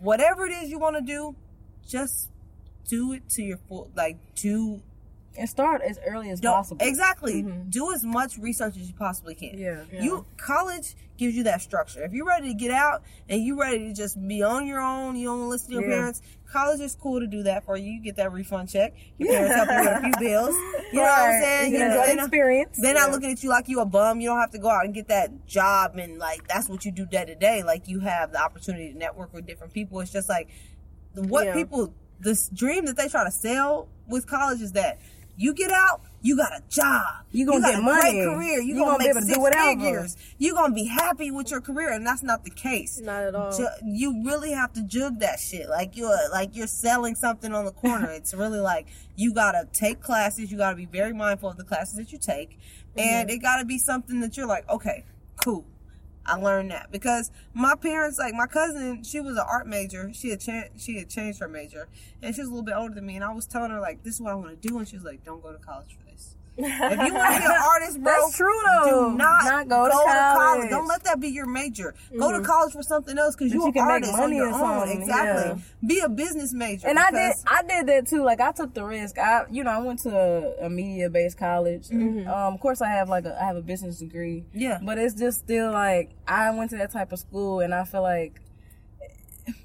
whatever 0.00 0.46
it 0.46 0.52
is 0.52 0.70
you 0.70 0.78
want 0.78 0.96
to 0.96 1.02
do, 1.02 1.34
just 1.86 2.30
do 2.88 3.12
it 3.12 3.28
to 3.30 3.42
your 3.42 3.58
full 3.68 3.90
like 3.96 4.18
do 4.34 4.82
and 5.38 5.48
start 5.48 5.80
as 5.82 5.98
early 6.06 6.30
as 6.30 6.40
Don't- 6.40 6.52
possible. 6.54 6.86
Exactly. 6.86 7.42
Mm-hmm. 7.42 7.70
Do 7.70 7.92
as 7.94 8.04
much 8.04 8.36
research 8.38 8.76
as 8.76 8.88
you 8.88 8.94
possibly 8.94 9.34
can. 9.34 9.58
Yeah. 9.58 9.84
You 9.90 10.26
college 10.36 10.94
gives 11.16 11.34
you 11.36 11.44
that 11.44 11.62
structure. 11.62 12.02
If 12.04 12.12
you're 12.12 12.26
ready 12.26 12.48
to 12.48 12.54
get 12.54 12.70
out 12.70 13.02
and 13.28 13.42
you're 13.44 13.56
ready 13.58 13.78
to 13.88 13.94
just 13.94 14.16
be 14.26 14.42
on 14.42 14.66
your 14.66 14.80
own, 14.80 15.16
you 15.16 15.28
don't 15.28 15.48
listen 15.48 15.68
to 15.70 15.74
your 15.80 15.88
Yeah. 15.88 15.96
parents. 15.96 16.22
College 16.50 16.80
is 16.80 16.94
cool 17.00 17.20
to 17.20 17.26
do 17.26 17.44
that 17.44 17.64
for 17.64 17.76
you. 17.78 17.92
You 17.92 18.02
get 18.02 18.16
that 18.16 18.30
refund 18.32 18.68
check. 18.68 18.94
Your 19.18 19.30
parents 19.32 19.54
help 19.54 19.68
you 19.70 19.90
with 19.90 19.98
a 19.98 20.00
few 20.18 20.28
bills. 20.28 20.54
You 20.92 20.98
know 20.98 21.02
what 21.02 21.12
I'm 21.18 21.42
saying? 21.42 21.72
You 21.72 21.78
get 21.78 21.88
know, 21.88 22.06
they 22.06 22.14
not- 22.16 22.24
experience. 22.26 22.78
they're 22.82 22.94
not 22.94 23.10
looking 23.10 23.32
at 23.32 23.42
you 23.42 23.48
like 23.48 23.68
you 23.68 23.80
a 23.80 23.86
bum. 23.86 24.20
You 24.20 24.28
don't 24.30 24.40
have 24.40 24.50
to 24.50 24.58
go 24.58 24.68
out 24.68 24.84
and 24.84 24.92
get 24.92 25.08
that 25.08 25.46
job 25.46 25.96
and 25.96 26.18
like 26.18 26.46
that's 26.48 26.68
what 26.68 26.84
you 26.84 26.92
do 26.92 27.06
day 27.06 27.24
to 27.24 27.34
day. 27.34 27.62
Like 27.62 27.88
you 27.88 28.00
have 28.00 28.32
the 28.32 28.42
opportunity 28.42 28.92
to 28.92 28.98
network 28.98 29.32
with 29.32 29.46
different 29.46 29.72
people. 29.72 30.00
It's 30.00 30.12
just 30.12 30.28
like 30.28 30.48
what 31.14 31.46
Yeah. 31.46 31.54
people 31.54 31.94
this 32.20 32.48
dream 32.50 32.84
that 32.86 32.96
they 32.96 33.08
try 33.08 33.24
to 33.24 33.30
sell 33.32 33.88
with 34.06 34.26
college 34.28 34.60
is 34.60 34.72
that 34.72 35.00
you 35.36 35.54
get 35.54 35.70
out, 35.72 36.02
you 36.20 36.36
got 36.36 36.52
a 36.52 36.62
job, 36.68 37.24
You 37.32 37.46
gonna 37.46 37.60
got 37.60 37.70
get 37.70 37.78
a 37.78 37.82
money. 37.82 38.00
great 38.00 38.24
career, 38.24 38.60
you, 38.60 38.74
You 38.74 38.74
gonna, 38.74 38.86
gonna 38.86 38.98
be 38.98 39.04
make 39.04 39.10
able 39.10 39.20
to 39.20 39.26
do 39.26 39.32
six 39.32 39.38
whatever. 39.40 39.70
figures, 39.80 40.16
you 40.38 40.54
gonna 40.54 40.74
be 40.74 40.84
happy 40.84 41.30
with 41.30 41.50
your 41.50 41.60
career, 41.60 41.90
and 41.92 42.06
that's 42.06 42.22
not 42.22 42.44
the 42.44 42.50
case. 42.50 43.00
Not 43.00 43.22
at 43.24 43.34
all. 43.34 43.52
You 43.84 44.22
really 44.24 44.52
have 44.52 44.72
to 44.74 44.82
jug 44.82 45.18
that 45.20 45.40
shit. 45.40 45.68
Like 45.68 45.96
you're 45.96 46.30
like 46.30 46.54
you're 46.56 46.66
selling 46.66 47.14
something 47.16 47.52
on 47.54 47.64
the 47.64 47.72
corner. 47.72 48.10
it's 48.12 48.34
really 48.34 48.60
like 48.60 48.86
you 49.16 49.32
gotta 49.34 49.68
take 49.72 50.00
classes. 50.00 50.52
You 50.52 50.58
gotta 50.58 50.76
be 50.76 50.86
very 50.86 51.12
mindful 51.12 51.48
of 51.50 51.56
the 51.56 51.64
classes 51.64 51.96
that 51.96 52.12
you 52.12 52.18
take, 52.18 52.58
and 52.96 53.28
Mm-hmm. 53.28 53.34
it 53.36 53.42
gotta 53.42 53.64
be 53.64 53.78
something 53.78 54.20
that 54.20 54.36
you're 54.36 54.46
like, 54.46 54.68
okay, 54.70 55.04
cool. 55.42 55.64
I 56.24 56.36
learned 56.36 56.70
that 56.70 56.92
because 56.92 57.30
my 57.52 57.74
parents, 57.74 58.18
like 58.18 58.34
my 58.34 58.46
cousin, 58.46 59.02
she 59.02 59.20
was 59.20 59.36
an 59.36 59.44
art 59.48 59.66
major. 59.66 60.12
She 60.14 60.30
had 60.30 60.40
cha- 60.40 60.68
she 60.76 60.98
had 60.98 61.08
changed 61.08 61.40
her 61.40 61.48
major, 61.48 61.88
and 62.22 62.34
she 62.34 62.40
was 62.40 62.48
a 62.48 62.52
little 62.52 62.64
bit 62.64 62.74
older 62.76 62.94
than 62.94 63.06
me. 63.06 63.16
And 63.16 63.24
I 63.24 63.32
was 63.32 63.46
telling 63.46 63.70
her 63.70 63.80
like, 63.80 64.02
"This 64.04 64.14
is 64.14 64.20
what 64.20 64.32
I 64.32 64.34
want 64.36 64.50
to 64.60 64.68
do," 64.68 64.78
and 64.78 64.86
she 64.88 64.96
was 64.96 65.04
like, 65.04 65.24
"Don't 65.24 65.42
go 65.42 65.52
to 65.52 65.58
college. 65.58 65.98
If 66.54 66.66
you 66.66 67.14
want 67.14 67.34
to 67.34 67.40
be 67.40 67.46
an 67.46 67.50
artist, 67.72 68.02
bro, 68.02 68.12
That's 68.12 68.36
true, 68.36 68.60
though. 68.66 69.10
Do 69.10 69.16
not, 69.16 69.44
Not 69.44 69.68
go 69.68 69.86
to 69.86 69.90
college. 69.92 70.68
Don't 70.70 70.86
let 70.86 71.02
that 71.04 71.18
be 71.18 71.28
your 71.28 71.46
major. 71.46 71.94
Go 72.18 72.30
to 72.38 72.44
college 72.44 72.72
for 72.74 72.82
something 72.82 73.16
else 73.18 73.34
because 73.34 73.52
you're 73.52 73.62
you 73.62 73.66
an 73.68 73.72
can 73.72 73.86
make 73.86 73.92
artist 73.94 74.12
money 74.12 74.38
on 74.40 74.48
your 74.48 74.48
or 74.48 74.52
own. 74.52 74.80
something, 74.86 75.00
Exactly. 75.02 75.62
Be 75.86 76.00
a 76.00 76.08
business 76.10 76.52
major. 76.52 76.88
And 76.88 76.98
I 76.98 77.10
did, 77.10 77.32
I 77.46 77.62
did 77.62 77.86
that 77.88 78.06
too. 78.06 78.22
Like 78.22 78.40
I 78.40 78.52
took 78.52 78.74
the 78.74 78.84
risk. 78.84 79.18
I, 79.18 79.44
you 79.50 79.64
know, 79.64 79.70
I 79.70 79.78
went 79.78 80.00
to 80.00 80.10
a, 80.14 80.66
a 80.66 80.70
media 80.70 81.08
based 81.08 81.38
college. 81.38 81.90
Um, 81.90 82.26
of 82.26 82.60
course, 82.60 82.82
I 82.82 82.88
have 82.90 83.08
like 83.08 83.24
a, 83.24 83.34
I 83.40 83.46
have 83.46 83.56
a 83.56 83.62
business 83.62 83.98
degree. 83.98 84.44
Yeah. 84.52 84.78
But 84.82 84.98
it's 84.98 85.14
just 85.14 85.38
still 85.40 85.72
like 85.72 86.10
I 86.28 86.50
went 86.50 86.70
to 86.70 86.76
that 86.76 86.92
type 86.92 87.12
of 87.12 87.18
school, 87.18 87.60
and 87.60 87.74
I 87.74 87.84
feel 87.84 88.02
like. 88.02 88.40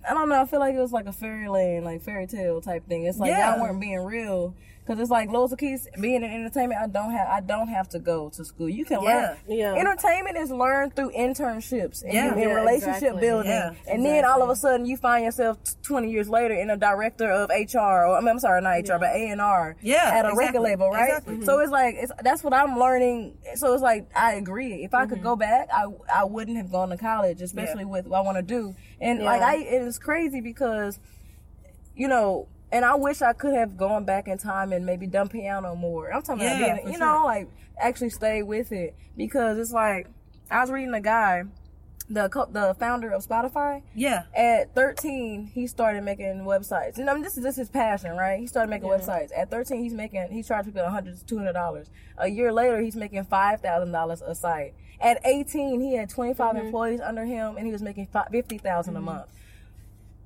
I 0.10 0.14
don't 0.14 0.28
know. 0.30 0.42
I 0.42 0.46
feel 0.46 0.60
like 0.60 0.74
it 0.74 0.80
was 0.80 0.92
like 0.92 1.06
a 1.06 1.12
fairyland, 1.12 1.86
like 1.86 2.02
fairy 2.02 2.26
tale 2.26 2.62
type 2.62 2.88
thing. 2.88 3.06
It's 3.06 3.20
like 3.20 3.30
Yeah. 3.30 3.52
y'all 3.56 3.62
weren't 3.62 3.80
being 3.80 4.00
real, 4.00 4.56
because 4.88 5.02
it's 5.02 5.12
like 5.12 5.30
loads 5.30 5.52
of 5.52 5.60
kids 5.60 5.88
being 6.00 6.24
in 6.24 6.24
entertainment. 6.24 6.80
I 6.82 6.88
don't 6.88 7.12
have, 7.12 7.28
I 7.28 7.42
don't 7.42 7.68
have 7.68 7.90
to 7.90 8.00
go 8.00 8.30
to 8.30 8.46
school. 8.46 8.70
You 8.70 8.86
can 8.86 9.02
Yeah. 9.02 9.36
learn. 9.48 9.58
Yeah. 9.58 9.74
Entertainment 9.74 10.38
is 10.38 10.50
learned 10.50 10.96
through 10.96 11.12
internships 11.12 12.04
and, 12.04 12.14
Yeah. 12.14 12.36
Yeah, 12.38 12.54
relationship 12.54 12.96
exactly. 12.96 13.22
building, 13.22 13.52
Yeah, 13.52 13.72
and 13.88 14.06
then 14.06 14.24
all 14.24 14.42
of 14.42 14.50
a 14.50 14.56
sudden 14.56 14.86
you 14.86 14.96
find 14.96 15.26
yourself 15.26 15.62
t- 15.64 15.74
twenty 15.84 16.10
years 16.12 16.30
later 16.30 16.54
in 16.54 16.70
a 16.70 16.78
director 16.78 17.30
of 17.30 17.50
HR, 17.50 18.06
or 18.06 18.16
I 18.18 18.20
mean, 18.22 18.30
I'm 18.30 18.40
sorry, 18.40 18.62
not 18.62 18.78
HR, 18.78 18.98
but 18.98 19.10
A 19.10 19.30
and 19.30 19.42
R, 19.42 19.76
Yeah, 19.82 19.96
at 19.98 20.26
a 20.26 20.30
exactly. 20.30 20.46
record 20.46 20.62
label, 20.62 20.90
right? 20.90 21.10
Exactly. 21.10 21.42
So 21.44 21.54
mm-hmm. 21.54 21.64
it's 21.64 21.72
like 21.72 21.96
it's 21.98 22.12
that's 22.24 22.44
what 22.44 22.54
I'm 22.54 22.80
learning. 22.80 23.38
So 23.56 23.74
it's 23.74 23.84
like 23.84 24.08
I 24.16 24.34
agree. 24.36 24.84
If 24.84 24.94
I 24.94 25.06
could 25.06 25.18
mm-hmm. 25.18 25.28
go 25.28 25.36
back, 25.36 25.68
I 25.74 25.86
I 26.14 26.24
wouldn't 26.24 26.58
have 26.58 26.72
gone 26.72 26.90
to 26.90 26.98
college, 26.98 27.42
especially 27.42 27.84
with 27.84 28.08
what 28.08 28.20
I 28.20 28.22
want 28.22 28.38
to 28.38 28.42
do. 28.44 28.76
And 29.02 29.22
like 29.22 29.42
I, 29.42 29.58
it 29.58 29.82
is 29.82 30.00
crazy 30.00 30.40
because, 30.40 30.98
you 31.96 32.08
know. 32.08 32.48
And 32.72 32.84
I 32.84 32.96
wish 32.96 33.22
I 33.22 33.34
could 33.34 33.54
have 33.54 33.78
gone 33.78 34.04
back 34.04 34.28
in 34.28 34.38
time 34.38 34.74
and 34.74 34.86
maybe 34.86 35.08
done 35.08 35.30
piano 35.30 35.76
more. 35.76 36.14
I'm 36.14 36.22
talking 36.22 36.44
Yeah, 36.44 36.58
about 36.58 36.76
being, 36.84 36.88
you 36.94 36.98
sure. 36.98 37.20
know, 37.20 37.26
like 37.26 37.48
actually 37.80 38.10
stay 38.10 38.44
with 38.44 38.72
it 38.72 38.96
because 39.16 39.58
it's 39.58 39.72
like 39.72 40.08
I 40.52 40.60
was 40.62 40.70
reading 40.72 40.94
a 40.94 41.00
guy, 41.02 41.44
the 42.10 42.28
co- 42.30 42.50
the 42.52 42.74
founder 42.80 43.12
of 43.12 43.26
Spotify. 43.26 43.82
yeah. 43.94 44.24
At 44.36 44.74
13, 44.76 45.48
he 45.54 45.68
started 45.68 46.04
making 46.04 46.40
websites. 46.46 46.98
And 46.98 47.10
I 47.10 47.14
mean, 47.14 47.24
this 47.24 47.38
is 47.38 47.44
just 47.44 47.58
his 47.58 47.70
passion, 47.70 48.16
right? 48.18 48.40
He 48.40 48.48
started 48.48 48.70
making 48.70 48.90
websites. 48.90 49.30
At 49.38 49.50
13, 49.50 49.82
he's 49.84 49.94
making, 49.94 50.28
he's 50.32 50.48
charging 50.48 50.72
people 50.74 50.86
100 50.86 51.26
to 51.28 51.36
$200. 51.36 51.86
A 52.18 52.28
year 52.30 52.52
later, 52.54 52.80
he's 52.82 52.96
making 52.96 53.24
$5,000 53.26 54.22
a 54.30 54.36
site. 54.36 54.74
At 55.02 55.20
18, 55.26 55.80
he 55.82 55.96
had 55.96 56.10
25 56.10 56.56
Mm-hmm. 56.56 56.66
employees 56.66 57.02
under 57.02 57.26
him 57.26 57.56
and 57.58 57.66
he 57.66 57.72
was 57.72 57.82
making 57.82 58.08
fi- 58.08 58.28
50000 58.32 58.96
a 58.96 59.02
month. 59.02 59.28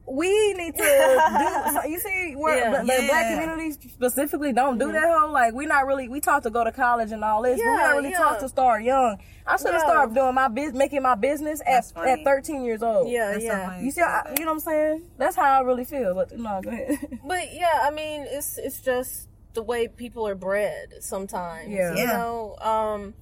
We 0.07 0.53
need 0.53 0.75
to 0.75 0.81
do, 0.81 1.71
so 1.73 1.83
you 1.87 1.99
see, 1.99 2.33
where 2.35 2.57
Yeah. 2.57 2.71
the, 2.71 2.77
the 2.79 3.07
black 3.07 3.25
Yeah. 3.29 3.39
community 3.39 3.71
specifically 3.89 4.51
don't 4.51 4.77
do 4.77 4.91
that 4.91 5.03
whole, 5.07 5.31
like, 5.31 5.53
we 5.53 5.65
not 5.67 5.85
really, 5.85 6.09
we 6.09 6.19
talk 6.19 6.43
to 6.43 6.49
go 6.49 6.63
to 6.63 6.71
college 6.71 7.11
and 7.11 7.23
all 7.23 7.41
this, 7.43 7.59
but 7.59 7.65
we 7.65 7.71
Yeah, 7.77 7.87
not 7.87 7.95
really 7.95 8.09
yeah. 8.09 8.17
talk 8.17 8.39
to 8.39 8.49
start 8.49 8.83
young. 8.83 9.19
I 9.45 9.57
should 9.57 9.67
have 9.67 9.75
Yeah. 9.75 9.87
started 9.87 10.15
doing 10.15 10.33
my 10.33 10.47
business, 10.47 10.75
making 10.77 11.01
my 11.03 11.15
business 11.15 11.61
at, 11.65 11.85
at 11.97 12.23
13 12.23 12.63
years 12.65 12.81
old. 12.83 13.09
Yeah, 13.09 13.31
That's 13.31 13.43
yeah. 13.43 13.69
funny. 13.69 13.85
You 13.85 13.91
see, 13.91 14.01
I, 14.01 14.33
you 14.37 14.43
know 14.45 14.51
what 14.51 14.53
I'm 14.55 14.59
saying? 14.59 15.03
That's 15.17 15.35
how 15.35 15.43
I 15.43 15.61
really 15.61 15.85
feel. 15.85 16.13
But 16.15 16.37
no, 16.37 16.61
go 16.61 16.69
ahead. 16.71 17.19
But 17.23 17.53
yeah, 17.53 17.81
I 17.83 17.91
mean, 17.91 18.25
it's 18.27 18.57
it's 18.57 18.81
just 18.81 19.27
the 19.53 19.61
way 19.63 19.87
people 19.87 20.27
are 20.27 20.35
bred 20.35 20.95
sometimes. 21.01 21.69
Yeah. 21.69 21.91
You 21.93 21.99
Yeah. 21.99 22.17
know, 22.17 22.55
um, 22.61 23.13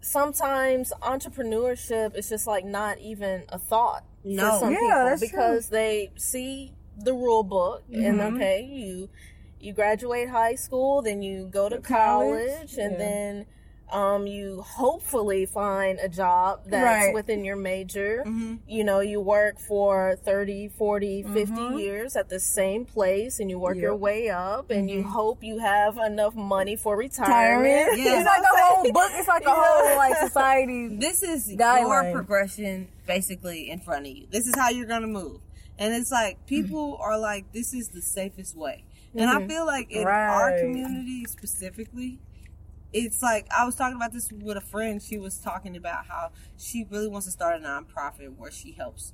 sometimes 0.00 0.92
entrepreneurship 1.02 2.16
is 2.16 2.28
just 2.28 2.46
like 2.46 2.64
not 2.64 2.98
even 2.98 3.44
a 3.48 3.58
thought 3.58 4.04
No. 4.24 4.58
some 4.60 4.72
Yeah, 4.72 4.78
people 4.80 5.04
that's 5.04 5.20
true. 5.20 5.28
because 5.30 5.68
they 5.68 6.10
see 6.16 6.72
the 6.96 7.12
rule 7.12 7.42
book 7.42 7.82
and 7.92 8.20
Mhm. 8.20 8.34
okay, 8.36 8.62
you 8.64 9.08
you 9.60 9.72
graduate 9.72 10.28
high 10.28 10.54
school, 10.54 11.00
then 11.02 11.22
you 11.22 11.46
go 11.46 11.68
to 11.70 11.78
College, 11.78 12.50
college, 12.50 12.78
and 12.78 12.92
yeah. 12.92 12.98
then 12.98 13.46
um, 13.94 14.26
you 14.26 14.60
hopefully 14.62 15.46
find 15.46 15.98
a 16.00 16.08
job 16.08 16.60
that's 16.66 17.06
Right. 17.06 17.14
within 17.14 17.44
your 17.44 17.54
major 17.56 18.22
Mhm. 18.26 18.58
you 18.66 18.82
know 18.82 18.98
you 19.00 19.20
work 19.20 19.60
for 19.60 20.16
30 20.24 20.68
40 20.68 21.22
50 21.22 21.52
Mhm. 21.54 21.78
years 21.80 22.16
at 22.16 22.28
the 22.28 22.40
same 22.40 22.84
place 22.84 23.38
and 23.40 23.48
you 23.50 23.58
work 23.58 23.76
your 23.76 23.94
way 23.94 24.28
up 24.30 24.70
and 24.70 24.90
you 24.90 25.02
Mhm. 25.02 25.10
hope 25.18 25.38
you 25.44 25.58
have 25.58 25.96
enough 25.98 26.34
money 26.34 26.74
for 26.76 26.96
retirement, 26.96 27.88
Retirement. 27.88 27.98
Yeah. 28.04 28.16
It's 28.18 28.26
like 28.26 28.42
a 28.42 28.64
whole 28.64 28.92
book. 28.92 29.10
It's 29.14 29.28
like 29.28 29.42
a 29.42 29.48
Yeah. 29.50 29.64
whole 29.64 29.96
like 29.96 30.16
society. 30.16 30.88
This 31.06 31.22
is 31.22 31.48
Guideline. 31.56 32.04
your 32.04 32.12
progression 32.12 32.88
basically 33.06 33.70
in 33.70 33.78
front 33.80 34.06
of 34.06 34.12
you. 34.12 34.26
This 34.30 34.46
is 34.46 34.54
how 34.56 34.70
you're 34.70 34.86
gonna 34.86 35.06
move. 35.06 35.40
And 35.78 35.94
it's 35.94 36.10
like 36.10 36.44
people 36.46 36.98
are 37.00 37.18
like, 37.18 37.52
this 37.52 37.72
is 37.74 37.88
the 37.88 38.02
safest 38.02 38.56
way. 38.56 38.84
And 39.16 39.30
I 39.30 39.38
Mhm. 39.38 39.48
feel 39.48 39.66
like 39.66 39.90
in 39.92 40.04
our 40.06 40.58
community 40.58 41.24
specifically, 41.28 42.18
it's 42.94 43.22
like 43.22 43.46
I 43.56 43.66
was 43.66 43.74
talking 43.74 43.96
about 43.96 44.12
this 44.12 44.30
with 44.32 44.56
a 44.56 44.62
friend. 44.62 45.02
She 45.02 45.18
was 45.18 45.38
talking 45.38 45.76
about 45.76 46.06
how 46.06 46.30
she 46.56 46.86
really 46.88 47.08
wants 47.08 47.26
to 47.26 47.32
start 47.32 47.60
a 47.60 47.64
nonprofit 47.64 48.36
where 48.36 48.50
she 48.50 48.72
helps 48.72 49.12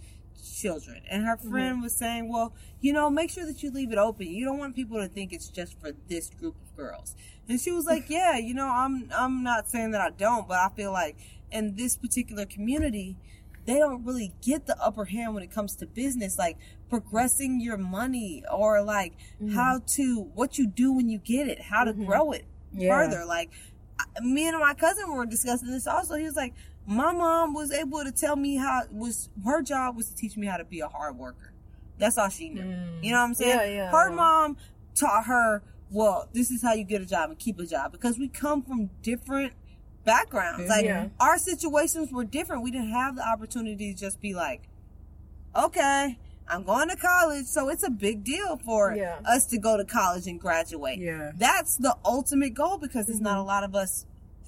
children. 0.60 1.02
And 1.10 1.24
her 1.24 1.36
mm-hmm. 1.36 1.50
friend 1.50 1.82
was 1.82 1.96
saying, 1.96 2.30
Well, 2.30 2.54
you 2.80 2.92
know, 2.92 3.10
make 3.10 3.30
sure 3.30 3.46
that 3.46 3.62
you 3.62 3.70
leave 3.70 3.92
it 3.92 3.98
open. 3.98 4.26
You 4.26 4.44
don't 4.44 4.58
want 4.58 4.76
people 4.76 4.98
to 4.98 5.08
think 5.08 5.32
it's 5.32 5.48
just 5.48 5.80
for 5.80 5.92
this 6.08 6.30
group 6.30 6.56
of 6.62 6.76
girls. 6.76 7.14
And 7.48 7.60
she 7.60 7.72
was 7.72 7.86
like, 7.86 8.08
Yeah, 8.08 8.36
you 8.36 8.54
know, 8.54 8.68
I'm 8.68 9.10
I'm 9.16 9.42
not 9.42 9.68
saying 9.68 9.92
that 9.92 10.00
I 10.00 10.10
don't, 10.10 10.46
but 10.46 10.58
I 10.58 10.68
feel 10.76 10.92
like 10.92 11.16
in 11.50 11.74
this 11.76 11.96
particular 11.96 12.44
community, 12.44 13.16
they 13.66 13.78
don't 13.78 14.04
really 14.04 14.32
get 14.42 14.66
the 14.66 14.80
upper 14.82 15.06
hand 15.06 15.34
when 15.34 15.42
it 15.42 15.50
comes 15.50 15.76
to 15.76 15.86
business, 15.86 16.38
like 16.38 16.58
progressing 16.88 17.60
your 17.60 17.76
money 17.76 18.42
or 18.52 18.82
like 18.82 19.14
mm-hmm. 19.42 19.54
how 19.54 19.80
to 19.86 20.22
what 20.34 20.58
you 20.58 20.66
do 20.66 20.92
when 20.92 21.08
you 21.08 21.18
get 21.18 21.48
it, 21.48 21.60
how 21.60 21.84
to 21.84 21.92
mm-hmm. 21.92 22.04
grow 22.04 22.32
it 22.32 22.44
Yeah. 22.72 22.90
further. 22.90 23.24
Like 23.24 23.50
me 24.22 24.48
and 24.48 24.58
my 24.58 24.74
cousin 24.74 25.12
were 25.14 25.26
discussing 25.26 25.70
this 25.70 25.86
also. 25.86 26.14
He 26.16 26.24
was 26.24 26.36
like, 26.36 26.54
my 26.86 27.12
mom 27.12 27.54
was 27.54 27.72
able 27.72 28.02
to 28.04 28.12
tell 28.12 28.36
me 28.36 28.56
how 28.56 28.82
was 28.90 29.28
her 29.44 29.62
job 29.62 29.96
was 29.96 30.08
to 30.08 30.14
teach 30.16 30.36
me 30.36 30.46
how 30.46 30.56
to 30.56 30.64
be 30.64 30.80
a 30.80 30.88
hard 30.88 31.16
worker. 31.16 31.52
That's 31.98 32.16
all 32.18 32.28
she 32.30 32.48
knew. 32.48 32.62
Mm. 32.62 33.02
You 33.04 33.12
know 33.12 33.18
what 33.18 33.24
I'm 33.24 33.34
saying? 33.34 33.50
Yeah, 33.50 33.64
yeah. 33.64 33.90
Her 33.90 34.10
mom 34.10 34.56
taught 34.94 35.26
her, 35.26 35.62
well, 35.90 36.28
this 36.32 36.50
is 36.50 36.62
how 36.62 36.72
you 36.72 36.84
get 36.84 37.02
a 37.02 37.06
job 37.06 37.30
and 37.30 37.38
keep 37.38 37.58
a 37.60 37.66
job 37.66 37.92
because 37.92 38.18
we 38.18 38.28
come 38.28 38.62
from 38.62 38.90
different 39.02 39.52
backgrounds. 40.04 40.68
Like 40.68 40.84
Yeah. 40.86 41.08
our 41.20 41.38
situations 41.38 42.10
were 42.10 42.24
different. 42.24 42.62
We 42.62 42.70
didn't 42.70 42.90
have 42.92 43.16
the 43.16 43.26
opportunity 43.26 43.92
to 43.92 43.98
just 43.98 44.20
be 44.20 44.34
like, 44.34 44.62
okay, 45.54 46.18
I'm 46.50 46.64
going 46.64 46.88
to 46.88 46.96
college, 46.96 47.46
so 47.46 47.68
it's 47.68 47.82
a 47.84 47.90
big 47.90 48.24
deal 48.24 48.56
for 48.64 48.94
Yeah. 48.94 49.20
us 49.24 49.46
to 49.46 49.58
go 49.58 49.76
to 49.76 49.84
college 49.84 50.26
and 50.26 50.40
graduate. 50.40 50.98
Yeah. 50.98 51.30
That's 51.36 51.76
the 51.76 51.96
ultimate 52.04 52.54
goal 52.54 52.78
because 52.78 53.06
there's 53.06 53.18
Mm-hmm. 53.18 53.24
not 53.24 53.38
a 53.38 53.42
lot 53.42 53.64
of 53.64 53.74
us 53.74 54.06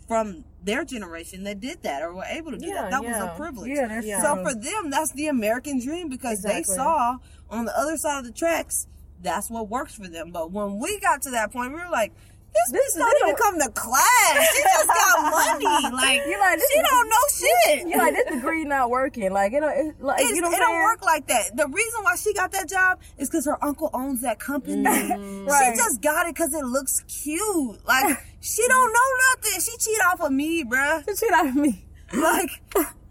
from 0.09 0.45
their 0.65 0.85
generation 0.85 1.45
that 1.45 1.61
did 1.61 1.83
that 1.85 2.03
or 2.03 2.13
were 2.15 2.25
able 2.25 2.51
to 2.51 2.59
do 2.59 2.67
Yeah, 2.67 2.83
that. 2.83 2.91
That 2.91 3.03
yeah. 3.03 3.25
was 3.25 3.33
a 3.33 3.37
privilege. 3.37 3.71
Yeah, 3.71 4.01
Yeah. 4.03 4.21
So 4.23 4.43
for 4.43 4.55
them, 4.55 4.91
that's 4.91 5.13
the 5.13 5.29
American 5.29 5.81
dream 5.81 6.09
because 6.09 6.43
they 6.43 6.63
saw 6.65 7.19
on 7.49 7.65
the 7.65 7.79
other 7.79 7.97
side 7.97 8.19
of 8.19 8.25
the 8.25 8.33
tracks 8.33 8.87
that's 9.23 9.49
what 9.49 9.69
works 9.69 9.95
for 9.95 10.09
them. 10.09 10.33
But 10.33 10.51
when 10.51 10.81
we 10.81 10.99
got 10.99 11.23
to 11.23 11.31
that 11.31 11.53
point, 11.53 11.73
we 11.73 11.79
were 11.79 11.89
like, 11.93 12.13
This, 12.55 12.73
bitch 12.73 12.99
don't 12.99 13.17
even 13.23 13.35
don't- 13.35 13.39
come 13.39 13.61
to 13.61 13.69
class. 13.71 14.55
She 14.55 14.63
just 14.63 14.87
got 14.89 15.31
money. 15.31 15.65
Like 15.97 16.21
You 16.27 16.39
like, 16.39 16.59
she 16.61 16.83
don't 16.83 17.09
know 17.09 17.17
shit. 17.33 17.89
You 17.89 17.97
like 17.99 18.15
this 18.15 18.35
degree 18.35 18.65
not 18.65 18.91
working. 18.91 19.33
Like 19.33 19.53
it 19.55 19.61
don't 19.61 19.73
it, 19.89 20.03
like 20.03 20.21
you 20.21 20.41
know 20.41 20.51
it 20.51 20.59
don't 20.59 20.83
work 20.83 21.03
like 21.03 21.27
that. 21.29 21.57
The 21.57 21.67
reason 21.67 22.03
why 22.03 22.17
she 22.17 22.35
got 22.35 22.53
that 22.53 22.69
job 22.69 23.01
is 23.19 23.29
because 23.31 23.47
her 23.47 23.63
uncle 23.65 23.89
owns 23.95 24.21
that 24.23 24.39
company. 24.39 24.83
Mm. 24.85 25.47
Right. 25.47 25.73
She 25.73 25.77
just 25.79 26.01
got 26.03 26.27
it 26.27 26.35
because 26.35 26.53
it 26.55 26.65
looks 26.65 27.01
cute. 27.09 27.87
Like 27.87 28.19
she 28.41 28.67
don't 28.69 28.93
know 28.93 29.09
nothing. 29.31 29.61
She 29.61 29.77
cheat 29.79 29.99
off 30.07 30.21
of 30.21 30.33
me, 30.33 30.63
bruh. 30.65 31.05
She 31.09 31.17
shit 31.17 31.33
off 31.33 31.47
of 31.47 31.57
me. 31.57 31.85
Like, 32.13 32.51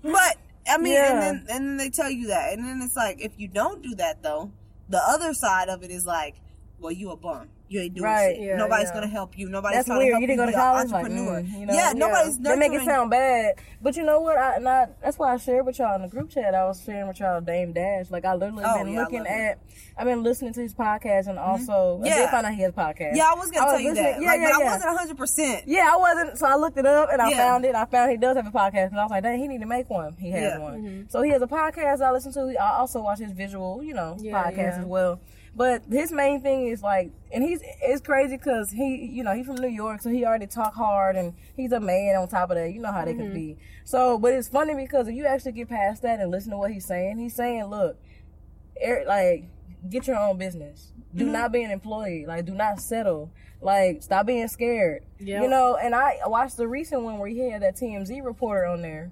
but 0.04 0.38
I 0.70 0.78
mean, 0.78 0.94
Yeah. 0.94 1.12
and 1.12 1.22
then 1.22 1.36
and 1.56 1.68
then 1.70 1.78
they 1.78 1.90
tell 1.90 2.10
you 2.12 2.28
that, 2.28 2.54
and 2.54 2.64
then 2.64 2.82
it's 2.84 2.96
like 2.96 3.20
if 3.22 3.32
you 3.38 3.48
don't 3.48 3.82
do 3.82 3.96
that 3.96 4.22
though, 4.22 4.52
the 4.90 5.02
other 5.04 5.34
side 5.34 5.70
of 5.70 5.84
it 5.84 5.90
is 5.92 6.06
like, 6.06 6.36
well, 6.82 6.92
you 6.92 7.12
a 7.12 7.16
bum. 7.16 7.48
You 7.70 7.80
ain't 7.80 7.94
doing 7.94 8.04
Right. 8.04 8.36
shit. 8.36 8.44
Yeah, 8.48 8.58
Nobody's 8.58 8.88
yeah. 8.90 8.94
gonna 8.96 9.08
help 9.08 9.38
you. 9.38 9.48
Nobody's 9.48 9.78
That's 9.86 9.88
weird. 9.90 10.02
To 10.02 10.06
help 10.12 10.22
You 10.22 10.28
didn't 10.28 10.38
go 10.40 10.46
to 10.46 10.52
be 10.52 10.56
an 10.56 10.60
college, 10.60 10.92
like, 10.92 11.06
entrepreneur. 11.06 11.40
mm, 11.42 11.60
you 11.60 11.66
know? 11.68 11.74
yeah, 11.74 11.94
nobody's 11.96 12.38
They 12.40 12.56
make 12.58 12.74
it 12.74 12.82
sound 12.84 13.10
bad, 13.12 13.56
but 13.82 13.96
you 13.96 14.04
know 14.04 14.20
what? 14.20 14.38
I 14.38 14.58
not. 14.58 15.00
That's 15.02 15.18
why 15.18 15.32
I 15.34 15.38
shared 15.38 15.66
with 15.66 15.80
y'all 15.80 15.96
in 15.96 16.02
the 16.02 16.10
group 16.10 16.30
chat. 16.32 16.54
I 16.54 16.66
was 16.66 16.84
sharing 16.84 17.08
with 17.08 17.22
y'all 17.22 17.40
Dame 17.40 17.72
Dash. 17.72 18.12
Like 18.12 18.26
I 18.26 18.34
literally 18.36 18.66
Oh, 18.68 18.84
been 18.84 18.92
yeah, 18.94 19.00
looking 19.04 19.20
love 19.20 19.28
him. 19.28 19.34
at. 19.42 19.60
I've 19.98 20.06
been 20.06 20.22
listening 20.22 20.52
to 20.54 20.60
his 20.62 20.74
podcast 20.74 21.28
and 21.28 21.40
also 21.40 22.02
I 22.04 22.08
Yeah. 22.08 22.16
did 22.18 22.30
find 22.30 22.46
out 22.46 22.54
he 22.56 22.62
has 22.64 22.72
a 22.72 22.74
podcast. 22.76 23.16
Yeah, 23.16 23.28
I 23.32 23.36
was 23.36 23.52
gonna 23.52 23.66
I 23.68 23.72
tell 23.72 23.80
you 23.80 23.94
that. 23.94 24.22
Yeah, 24.22 24.28
like, 24.28 24.40
yeah, 24.42 24.50
but 24.52 24.60
yeah. 24.60 24.66
I 24.70 24.74
wasn't 24.74 24.98
hundred 24.98 25.18
percent. 25.18 25.64
Yeah, 25.68 25.90
I 25.94 25.96
wasn't. 25.98 26.38
So 26.40 26.48
I 26.48 26.56
looked 26.56 26.78
it 26.78 26.86
up 26.86 27.08
and 27.10 27.22
I 27.22 27.30
Yeah. 27.30 27.38
found 27.38 27.64
it. 27.64 27.74
I 27.76 27.86
found 27.86 28.12
he 28.12 28.18
does 28.18 28.36
have 28.36 28.48
a 28.48 28.52
podcast, 28.52 28.88
and 28.88 29.00
I 29.00 29.04
was 29.04 29.12
like, 29.12 29.24
dang, 29.24 29.40
he 29.40 29.48
need 29.48 29.62
to 29.62 29.66
make 29.66 29.90
one. 29.90 30.18
He 30.20 30.32
has 30.32 30.42
Yeah. 30.42 30.58
one. 30.58 31.06
So 31.10 31.22
he 31.22 31.32
has 31.32 31.42
a 31.42 31.48
podcast 31.48 32.02
I 32.02 32.12
listen 32.12 32.34
to. 32.34 32.54
I 32.62 32.80
also 32.80 33.02
watch 33.02 33.20
his 33.20 33.32
visual, 33.32 33.82
you 33.82 33.94
know, 33.94 34.18
Yeah, 34.20 34.44
podcast 34.44 34.58
yeah. 34.58 34.80
as 34.80 34.86
well. 34.86 35.22
But 35.54 35.84
his 35.90 36.14
main 36.14 36.42
thing 36.42 36.68
is 36.68 36.82
like, 36.82 37.12
and 37.32 37.44
he's 37.44 37.60
it's 37.82 38.02
crazy 38.02 38.38
because 38.38 38.72
he, 38.72 39.10
you 39.12 39.24
know, 39.24 39.34
he's 39.36 39.46
from 39.46 39.56
New 39.56 39.68
York, 39.68 40.02
so 40.02 40.10
he 40.10 40.24
already 40.24 40.48
talk 40.48 40.74
hard, 40.74 41.18
and 41.18 41.34
he's 41.58 41.74
a 41.74 41.80
man. 41.80 42.16
On 42.16 42.28
top 42.28 42.52
of 42.52 42.58
that, 42.58 42.72
you 42.72 42.80
know 42.80 42.92
how 42.92 43.04
they 43.04 43.14
can 43.14 43.34
be. 43.34 43.58
So, 43.84 44.18
but 44.18 44.34
it's 44.34 44.48
funny 44.48 44.76
because 44.76 45.10
if 45.10 45.16
you 45.16 45.26
actually 45.26 45.52
get 45.52 45.68
past 45.68 46.04
that 46.04 46.20
and 46.20 46.32
listen 46.32 46.52
to 46.52 46.58
what 46.58 46.72
he's 46.72 46.86
saying, 46.86 47.18
he's 47.18 47.36
saying, 47.36 47.66
look, 47.66 47.98
er, 48.86 49.04
like 49.06 49.46
get 49.90 50.08
your 50.08 50.18
own 50.18 50.38
business. 50.38 50.92
Do 51.14 51.26
not 51.26 51.52
be 51.52 51.64
an 51.64 51.72
employee. 51.72 52.26
Like 52.26 52.46
do 52.46 52.54
not 52.54 52.80
settle. 52.80 53.32
Like 53.62 54.02
stop 54.02 54.26
being 54.26 54.48
scared. 54.48 55.04
Yeah. 55.20 55.42
You 55.42 55.50
know, 55.50 55.76
and 55.76 55.94
I 55.94 56.18
watched 56.26 56.58
the 56.58 56.68
recent 56.68 57.02
one 57.02 57.20
where 57.20 57.30
he 57.30 57.50
had 57.50 57.62
that 57.62 57.76
TMZ 57.76 58.24
reporter 58.24 58.66
on 58.66 58.82
there. 58.82 59.12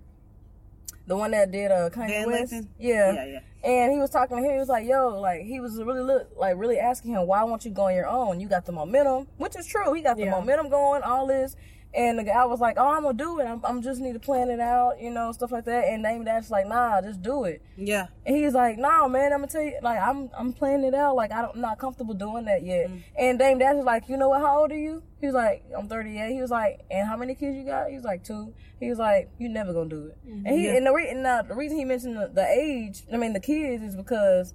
The 1.08 1.18
one 1.18 1.32
that 1.32 1.52
did 1.52 1.72
uh 1.72 1.90
Kanye 1.90 2.08
Van 2.08 2.28
West. 2.28 2.54
Lathan? 2.54 2.68
Yeah. 2.80 3.12
Yeah, 3.12 3.26
yeah. 3.26 3.40
And 3.64 3.92
he 3.92 4.00
was 4.00 4.10
talking 4.10 4.38
to 4.38 4.44
him, 4.44 4.52
he 4.54 4.58
was 4.58 4.70
like, 4.70 4.88
yo, 4.88 5.20
like 5.20 5.42
he 5.42 5.60
was 5.60 5.76
really 5.84 6.02
look 6.02 6.30
like 6.38 6.56
really 6.58 6.80
asking 6.80 7.12
him, 7.12 7.28
why 7.28 7.44
won't 7.44 7.66
you 7.66 7.72
go 7.72 7.84
on 7.88 7.94
your 7.94 8.08
own? 8.08 8.40
You 8.40 8.48
got 8.48 8.66
the 8.66 8.72
momentum, 8.72 9.28
which 9.38 9.58
is 9.58 9.66
true. 9.68 9.94
He 9.94 10.02
got 10.02 10.16
the 10.18 10.24
Yeah. 10.24 10.32
momentum 10.32 10.70
going, 10.70 11.02
all 11.04 11.28
this. 11.28 11.56
And 11.92 12.20
the 12.20 12.24
guy 12.24 12.46
was 12.46 12.60
like, 12.60 12.76
"Oh, 12.78 12.88
I'm 12.88 13.02
gonna 13.02 13.18
do 13.18 13.40
it. 13.40 13.46
I'm, 13.46 13.62
I'm 13.66 13.82
just 13.82 14.00
need 14.00 14.14
to 14.14 14.20
plan 14.20 14.52
it 14.52 14.60
out, 14.60 15.02
you 15.02 15.10
know, 15.10 15.32
stuff 15.32 15.52
like 15.52 15.66
that." 15.66 15.86
And 15.86 16.04
Dame 16.04 16.24
Dash 16.24 16.52
like, 16.52 16.68
"Nah, 16.68 17.02
just 17.02 17.24
do 17.24 17.46
it." 17.46 17.64
Yeah. 17.78 18.08
And 18.28 18.36
he's 18.38 18.54
like, 18.54 18.78
"Nah, 18.78 19.08
man, 19.08 19.34
I'm 19.34 19.40
gonna 19.40 19.48
tell 19.52 19.64
you, 19.64 19.74
like, 19.82 20.00
I'm 20.00 20.30
I'm 20.38 20.54
planning 20.54 20.86
it 20.86 20.94
out. 20.94 21.16
Like, 21.16 21.32
I 21.32 21.42
don't, 21.42 21.56
I'm 21.56 21.62
not 21.62 21.80
comfortable 21.80 22.14
doing 22.14 22.46
that 22.46 22.62
yet." 22.64 22.90
Mm. 22.92 23.02
And 23.18 23.40
Dame 23.40 23.58
Dash 23.58 23.76
was 23.76 23.86
like, 23.86 24.08
"You 24.08 24.18
know 24.18 24.30
what? 24.30 24.42
How 24.42 24.60
old 24.60 24.72
are 24.72 24.78
you?" 24.78 25.02
He 25.20 25.26
was 25.26 25.34
like, 25.34 25.64
"I'm 25.76 25.88
38." 25.88 26.32
He 26.32 26.40
was 26.42 26.52
like, 26.52 26.82
"And 26.92 27.08
how 27.08 27.18
many 27.18 27.34
kids 27.34 27.58
you 27.58 27.64
got?" 27.66 27.90
He 27.90 27.96
was 27.96 28.04
like, 28.06 28.24
two. 28.24 28.54
He 28.80 28.88
was 28.88 29.00
like, 29.00 29.32
"You 29.40 29.50
never 29.50 29.74
gonna 29.74 29.90
do 29.90 30.06
it." 30.10 30.18
And 30.46 30.48
he 30.48 30.66
Yeah. 30.66 30.76
and 30.78 30.86
the, 30.86 30.94
re- 30.94 31.10
and 31.10 31.26
uh, 31.26 31.42
the 31.48 31.56
reason 31.56 31.78
he 31.80 31.86
mentioned 31.86 32.18
the, 32.18 32.28
the 32.32 32.46
age, 32.48 33.02
I 33.12 33.18
mean, 33.18 33.34
the 33.34 33.40
kids, 33.40 33.82
is 33.84 33.96
because 33.96 34.54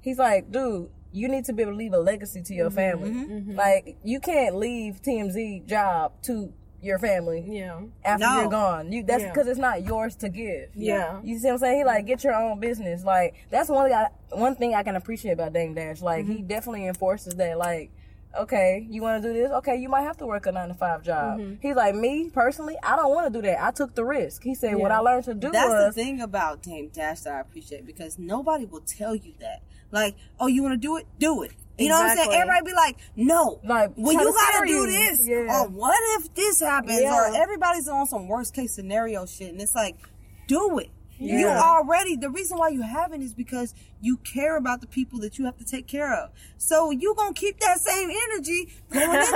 he's 0.00 0.18
like, 0.18 0.50
dude. 0.50 0.88
You 1.14 1.28
need 1.28 1.44
to 1.44 1.52
be 1.52 1.60
able 1.60 1.72
to 1.72 1.76
leave 1.76 1.92
a 1.92 1.98
legacy 1.98 2.40
to 2.40 2.54
your 2.54 2.70
Mm-hmm. 2.70 2.74
family. 3.44 3.54
Like 3.54 3.98
you 4.02 4.18
can't 4.18 4.56
leave 4.56 5.02
TMZ 5.02 5.66
job 5.66 6.12
to 6.22 6.54
your 6.82 6.98
family 6.98 7.44
Yeah. 7.48 7.80
after 8.04 8.26
No. 8.26 8.40
you're 8.40 8.50
gone. 8.50 8.90
You 8.92 9.02
that's 9.04 9.22
Yeah. 9.22 9.28
because 9.30 9.46
it's 9.46 9.58
not 9.58 9.84
yours 9.84 10.16
to 10.16 10.28
give. 10.28 10.70
Yeah. 10.74 11.20
You 11.22 11.38
see 11.38 11.46
what 11.46 11.52
I'm 11.54 11.58
saying? 11.58 11.78
He 11.78 11.84
like 11.84 12.06
get 12.06 12.24
your 12.24 12.34
own 12.34 12.58
business. 12.60 13.04
Like 13.04 13.34
that's 13.50 13.68
one 13.68 13.88
thing 13.88 13.94
I 13.96 14.08
one 14.36 14.54
thing 14.56 14.74
I 14.74 14.82
can 14.82 14.96
appreciate 14.96 15.32
about 15.32 15.52
Dame 15.52 15.74
Dash. 15.74 16.02
Like 16.02 16.24
Mm-hmm. 16.24 16.32
he 16.32 16.42
definitely 16.42 16.86
enforces 16.86 17.34
that. 17.36 17.56
Like 17.58 17.90
okay, 18.38 18.86
you 18.88 19.02
want 19.02 19.22
to 19.22 19.28
do 19.28 19.34
this? 19.34 19.50
Okay, 19.50 19.76
you 19.76 19.90
might 19.90 20.02
have 20.02 20.16
to 20.16 20.26
work 20.26 20.46
a 20.46 20.52
nine 20.52 20.68
to 20.68 20.74
five 20.74 21.02
job. 21.02 21.38
Mm-hmm. 21.38 21.54
He's 21.60 21.76
like 21.76 21.94
me 21.94 22.30
personally. 22.30 22.76
I 22.82 22.96
don't 22.96 23.10
want 23.14 23.32
to 23.32 23.38
do 23.40 23.46
that. 23.46 23.62
I 23.62 23.70
took 23.72 23.94
the 23.94 24.04
risk. 24.04 24.42
He 24.42 24.54
said 24.54 24.76
what 24.76 24.90
I 24.90 24.98
learned 25.00 25.24
to 25.24 25.34
do 25.34 25.50
That's 25.50 25.68
was 25.68 25.94
the 25.94 26.02
thing 26.02 26.20
about 26.22 26.62
Dame 26.62 26.88
Dash 26.88 27.20
that 27.20 27.34
I 27.34 27.40
appreciate 27.40 27.84
because 27.84 28.18
nobody 28.18 28.64
will 28.64 28.80
tell 28.80 29.14
you 29.14 29.34
that. 29.40 29.60
Like, 29.90 30.16
oh, 30.40 30.46
you 30.46 30.62
want 30.62 30.72
to 30.72 30.78
do 30.78 30.96
it? 30.96 31.06
Do 31.18 31.42
it. 31.42 31.52
You 31.78 31.88
know 31.88 31.94
what 31.98 32.10
I'm 32.10 32.16
saying? 32.16 32.32
Everybody 32.32 32.64
be 32.66 32.72
like, 32.74 32.96
no. 33.16 33.60
Like, 33.64 33.92
well, 33.96 34.12
you 34.12 34.32
gotta 34.32 34.66
do 34.66 34.86
this. 34.86 35.26
Yeah. 35.26 35.62
Or 35.62 35.68
what 35.68 35.98
if 36.20 36.32
this 36.34 36.60
happens? 36.60 37.00
Yeah. 37.00 37.14
Or 37.30 37.34
everybody's 37.34 37.88
on 37.88 38.06
some 38.06 38.28
worst 38.28 38.54
case 38.54 38.74
scenario 38.74 39.24
shit. 39.26 39.50
And 39.52 39.60
it's 39.60 39.74
like, 39.74 39.96
do 40.46 40.78
it. 40.78 40.90
You 41.18 41.46
already, 41.46 42.16
the 42.16 42.30
reason 42.30 42.58
why 42.58 42.70
you 42.70 42.82
haven't 42.82 43.22
is 43.22 43.32
because 43.32 43.74
you 44.00 44.16
care 44.16 44.56
about 44.56 44.80
the 44.80 44.88
people 44.88 45.20
that 45.20 45.38
you 45.38 45.44
have 45.44 45.56
to 45.58 45.64
take 45.64 45.86
care 45.86 46.12
of. 46.12 46.30
So 46.58 46.90
you 46.90 47.14
gonna 47.16 47.32
keep 47.32 47.60
that 47.60 47.78
same 47.78 48.10
energy 48.10 48.72
going 48.92 49.08
into 49.20 49.26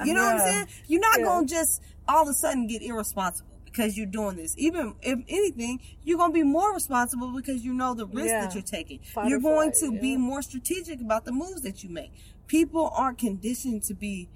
it. 0.00 0.06
You 0.06 0.14
know 0.14 0.22
what 0.24 0.34
I'm 0.36 0.38
saying? 0.52 0.66
You're 0.86 1.00
not 1.00 1.18
Yeah. 1.18 1.24
gonna 1.24 1.46
just 1.46 1.82
all 2.06 2.22
of 2.22 2.28
a 2.28 2.32
sudden 2.34 2.68
get 2.68 2.82
irresponsible 2.82 3.50
because 3.72 3.96
you're 3.96 4.06
doing 4.06 4.36
this. 4.36 4.54
Even 4.58 4.94
if 5.02 5.18
anything, 5.28 5.80
you're 6.04 6.18
gonna 6.18 6.32
be 6.32 6.42
more 6.42 6.72
responsible 6.74 7.32
because 7.34 7.64
you 7.64 7.72
know 7.72 7.94
the 7.94 8.06
risk 8.06 8.28
Yeah. 8.28 8.44
that 8.44 8.54
you're 8.54 8.62
taking. 8.62 9.00
Fight 9.00 9.28
you're 9.28 9.40
going 9.40 9.72
flight, 9.72 9.92
to 9.92 9.98
be 10.00 10.16
more 10.16 10.42
strategic 10.42 11.00
about 11.00 11.24
the 11.24 11.32
moves 11.32 11.62
that 11.62 11.82
you 11.82 11.88
make. 11.90 12.12
People 12.46 12.92
aren't 12.94 13.18
conditioned 13.18 13.82
to 13.84 13.94
be 13.94 14.28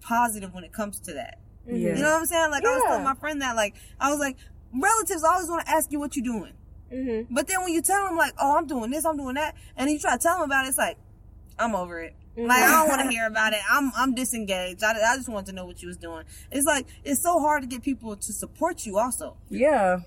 positive 0.00 0.54
when 0.54 0.64
it 0.64 0.72
comes 0.72 0.98
to 1.00 1.12
that. 1.14 1.38
yeah. 1.66 1.74
You 1.76 1.94
know 2.02 2.10
what 2.12 2.20
I'm 2.20 2.26
saying? 2.26 2.50
Like 2.50 2.64
I 2.64 2.74
was 2.74 2.82
telling 2.86 3.04
my 3.04 3.14
friend 3.14 3.42
that, 3.42 3.54
like 3.56 3.74
I 4.00 4.10
was 4.10 4.18
like, 4.18 4.36
relatives 4.72 5.22
always 5.22 5.48
want 5.48 5.66
to 5.66 5.70
ask 5.70 5.92
you 5.92 5.98
what 6.00 6.16
you're 6.16 6.24
doing, 6.24 6.54
Mm-hmm. 6.92 7.32
but 7.32 7.46
then 7.46 7.60
when 7.62 7.72
you 7.72 7.82
tell 7.82 8.04
them 8.06 8.16
like, 8.16 8.32
oh, 8.40 8.56
I'm 8.56 8.66
doing 8.66 8.90
this, 8.90 9.04
I'm 9.04 9.16
doing 9.16 9.34
that, 9.36 9.54
and 9.76 9.88
you 9.90 9.98
try 9.98 10.16
to 10.16 10.22
tell 10.22 10.38
them 10.38 10.44
about 10.46 10.64
it, 10.64 10.70
it's 10.70 10.78
like, 10.78 10.96
I'm 11.58 11.74
over 11.76 12.00
it. 12.00 12.14
Like 12.46 12.62
I 12.62 12.70
don't 12.72 12.88
want 12.88 13.00
to 13.02 13.08
hear 13.08 13.26
about 13.26 13.52
it. 13.52 13.60
I'm 13.70 13.90
I'm 13.96 14.14
disengaged. 14.14 14.82
I, 14.82 14.92
I 14.92 15.16
just 15.16 15.28
want 15.28 15.46
to 15.46 15.52
know 15.52 15.66
what 15.66 15.80
you 15.82 15.88
was 15.88 15.96
doing. 15.96 16.24
It's 16.50 16.66
like 16.66 16.86
it's 17.04 17.22
so 17.22 17.38
hard 17.40 17.62
to 17.62 17.68
get 17.68 17.82
people 17.82 18.16
to 18.16 18.32
support 18.32 18.84
you. 18.86 18.98
Also, 18.98 19.36
yeah. 19.48 19.98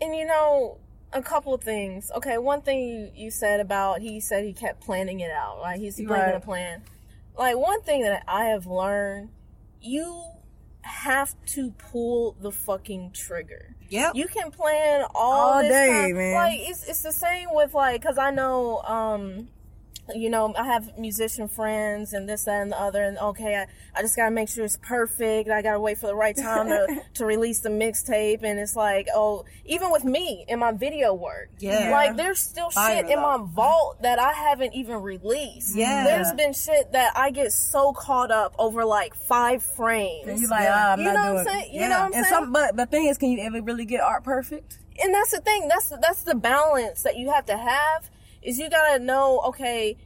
And 0.00 0.14
you 0.14 0.26
know, 0.26 0.78
a 1.12 1.22
couple 1.22 1.54
of 1.54 1.62
things. 1.62 2.10
Okay, 2.16 2.38
one 2.38 2.62
thing 2.62 2.80
you, 2.88 3.10
you 3.24 3.30
said 3.30 3.60
about 3.60 4.00
he 4.00 4.20
said 4.20 4.44
he 4.44 4.52
kept 4.52 4.80
planning 4.80 5.20
it 5.20 5.30
out. 5.30 5.58
Like 5.60 5.80
he's 5.80 5.98
making 5.98 6.12
Right. 6.12 6.34
a 6.34 6.40
plan. 6.40 6.82
Like 7.36 7.56
one 7.56 7.82
thing 7.82 8.02
that 8.02 8.24
I 8.28 8.46
have 8.46 8.66
learned, 8.66 9.30
you 9.80 10.22
have 10.82 11.34
to 11.46 11.70
pull 11.72 12.36
the 12.40 12.50
fucking 12.50 13.12
trigger. 13.12 13.74
Yeah, 13.90 14.10
You 14.14 14.26
can 14.26 14.50
plan 14.50 15.04
all, 15.14 15.32
All 15.54 15.62
this 15.62 15.70
day, 15.70 15.86
time. 16.08 16.16
man. 16.16 16.34
Like 16.34 16.60
it's 16.60 16.86
it's 16.88 17.02
the 17.02 17.12
same 17.12 17.48
with 17.52 17.72
like 17.74 18.00
because 18.02 18.18
I 18.18 18.30
know 18.30 18.78
um 18.82 19.48
you 20.14 20.30
know 20.30 20.54
I 20.56 20.64
have 20.64 20.96
musician 20.98 21.48
friends 21.48 22.12
and 22.12 22.28
this 22.28 22.44
that 22.44 22.62
and 22.62 22.72
the 22.72 22.80
other 22.80 23.02
and 23.02 23.18
okay 23.18 23.56
I, 23.56 23.66
I 23.98 24.02
just 24.02 24.16
gotta 24.16 24.30
make 24.30 24.48
sure 24.48 24.64
it's 24.64 24.78
perfect. 24.82 25.50
I 25.50 25.62
gotta 25.62 25.80
wait 25.80 25.98
for 25.98 26.06
the 26.06 26.14
right 26.14 26.36
time 26.36 26.68
to 26.68 27.02
to 27.14 27.26
release 27.26 27.60
the 27.60 27.68
mixtape 27.68 28.42
and 28.42 28.58
it's 28.58 28.74
like 28.76 29.08
oh 29.14 29.44
even 29.64 29.90
with 29.90 30.04
me 30.04 30.44
in 30.48 30.58
my 30.58 30.72
video 30.72 31.14
work 31.14 31.50
Yeah. 31.58 31.90
like 31.90 32.16
there's 32.16 32.40
still 32.40 32.70
Fire, 32.70 32.96
shit 33.02 33.10
in 33.10 33.20
my 33.20 33.38
vault 33.40 34.02
that 34.02 34.18
I 34.18 34.32
haven't 34.32 34.74
even 34.74 34.96
released. 35.02 35.76
Yeah. 35.76 36.04
there's 36.04 36.32
been 36.32 36.52
shit 36.52 36.92
that 36.92 37.16
I 37.16 37.30
get 37.30 37.52
so 37.52 37.92
caught 37.92 38.30
up 38.30 38.54
over 38.58 38.84
like 38.84 39.14
five 39.14 39.62
frames. 39.62 40.28
And 40.28 40.40
you 40.40 40.48
like, 40.48 40.62
Yeah. 40.62 40.74
ah, 40.76 40.92
I'm 40.92 40.98
you 41.00 41.04
not 41.06 41.14
know 41.14 41.22
doing. 41.22 41.34
what 41.34 41.48
I'm 41.48 41.60
saying? 41.60 41.74
You 41.74 41.80
know 41.80 41.88
what 41.88 41.98
I'm 41.98 42.04
And 42.14 42.26
saying? 42.26 42.44
some, 42.44 42.52
but 42.52 42.76
the 42.76 42.86
thing 42.86 43.06
is, 43.06 43.18
can 43.18 43.30
you 43.30 43.40
ever 43.40 43.60
really 43.62 43.84
get 43.84 44.00
art 44.00 44.24
perfect? 44.24 44.78
and 45.00 45.14
that's 45.14 45.30
the 45.30 45.40
thing 45.40 45.68
that's 45.68 45.90
that's 46.02 46.24
the 46.24 46.34
balance 46.34 47.04
that 47.04 47.16
you 47.16 47.30
have 47.30 47.46
to 47.46 47.56
have 47.56 48.10
is 48.48 48.58
you 48.58 48.68
gotta 48.70 49.02
know 49.04 49.40
okay 49.48 49.96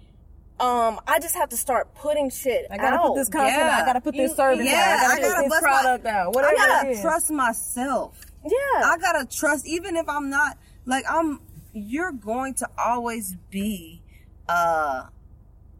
um 0.60 1.00
i 1.06 1.18
just 1.20 1.34
have 1.34 1.48
to 1.48 1.56
start 1.56 1.94
putting 1.94 2.28
shit 2.30 2.66
I 2.70 2.76
gotta 2.76 2.96
out. 2.96 3.06
put 3.08 3.14
this 3.16 3.28
content. 3.28 3.56
Yeah. 3.56 3.68
out. 3.76 3.82
I 3.82 3.86
gotta 3.86 4.00
put 4.00 4.14
this 4.14 4.30
You- 4.30 4.36
service 4.36 4.66
yeah, 4.66 4.98
out. 5.00 5.10
I 5.10 5.14
I 5.14 5.20
gotta 5.20 5.22
gotta 5.22 5.34
put 5.34 5.42
this 5.42 5.48
bust 5.50 5.62
my- 5.62 5.68
product 5.82 6.06
out. 6.06 6.34
Whatever 6.34 6.54
I 6.54 6.66
gotta 6.82 7.00
trust 7.00 7.30
myself. 7.30 8.20
yeah 8.44 8.82
I 8.84 8.96
gotta 9.00 9.26
trust, 9.26 9.66
even 9.66 9.96
if 9.96 10.08
I'm 10.08 10.28
not 10.30 10.58
like 10.86 11.04
I'm. 11.08 11.40
You're 11.74 12.12
going 12.12 12.52
to 12.54 12.68
always 12.76 13.34
be 13.50 14.02
a 14.46 15.04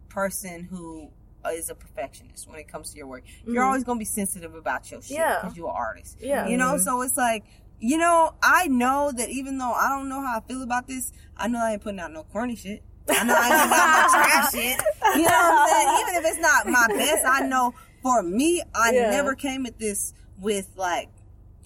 person 0.09 0.65
who 0.65 1.11
is 1.53 1.69
a 1.71 1.75
perfectionist 1.75 2.49
when 2.49 2.59
it 2.59 2.67
comes 2.69 2.93
to 2.93 2.97
your 2.97 3.07
work. 3.07 3.25
You're 3.47 3.63
always 3.65 3.85
gonna 3.85 3.99
be 3.99 4.05
sensitive 4.07 4.55
about 4.55 4.91
your 4.91 5.03
shit 5.03 5.19
Yeah. 5.19 5.41
because 5.43 5.57
you're 5.57 5.69
an 5.69 5.75
artist. 5.77 6.17
Yeah. 6.21 6.47
you 6.49 6.57
know. 6.57 6.79
So 6.79 7.03
it's 7.03 7.17
like. 7.17 7.45
You 7.85 7.99
know, 7.99 8.33
I 8.41 8.69
know 8.69 9.11
that 9.11 9.29
even 9.29 9.59
though 9.59 9.73
I 9.73 9.89
don't 9.89 10.09
know 10.09 10.21
how 10.25 10.39
I 10.39 10.41
feel 10.47 10.63
about 10.63 10.87
this, 10.87 11.13
I 11.37 11.49
know 11.49 11.59
I 11.59 11.73
ain't 11.73 11.83
putting 11.83 11.99
out 11.99 12.13
no 12.13 12.23
corny 12.23 12.55
shit. 12.55 12.81
I 13.11 13.25
know 13.25 13.35
I 13.37 13.49
ain't 13.49 13.59
putting 13.59 13.73
out 13.73 14.07
no 14.07 14.23
trash 14.23 14.53
shit. 14.53 14.81
You 15.17 15.25
know 15.25 15.31
what 15.31 15.53
I'm 15.53 15.69
saying? 15.69 15.99
Even 16.01 16.15
if 16.15 16.31
it's 16.31 16.39
not 16.41 16.67
my 16.69 16.87
best, 16.97 17.25
I 17.27 17.41
know 17.41 17.75
for 18.01 18.23
me, 18.23 18.63
I 18.73 18.93
Yeah. 18.93 19.11
never 19.11 19.35
came 19.35 19.67
at 19.67 19.81
this 19.81 20.15
with 20.39 20.69
like 20.77 21.11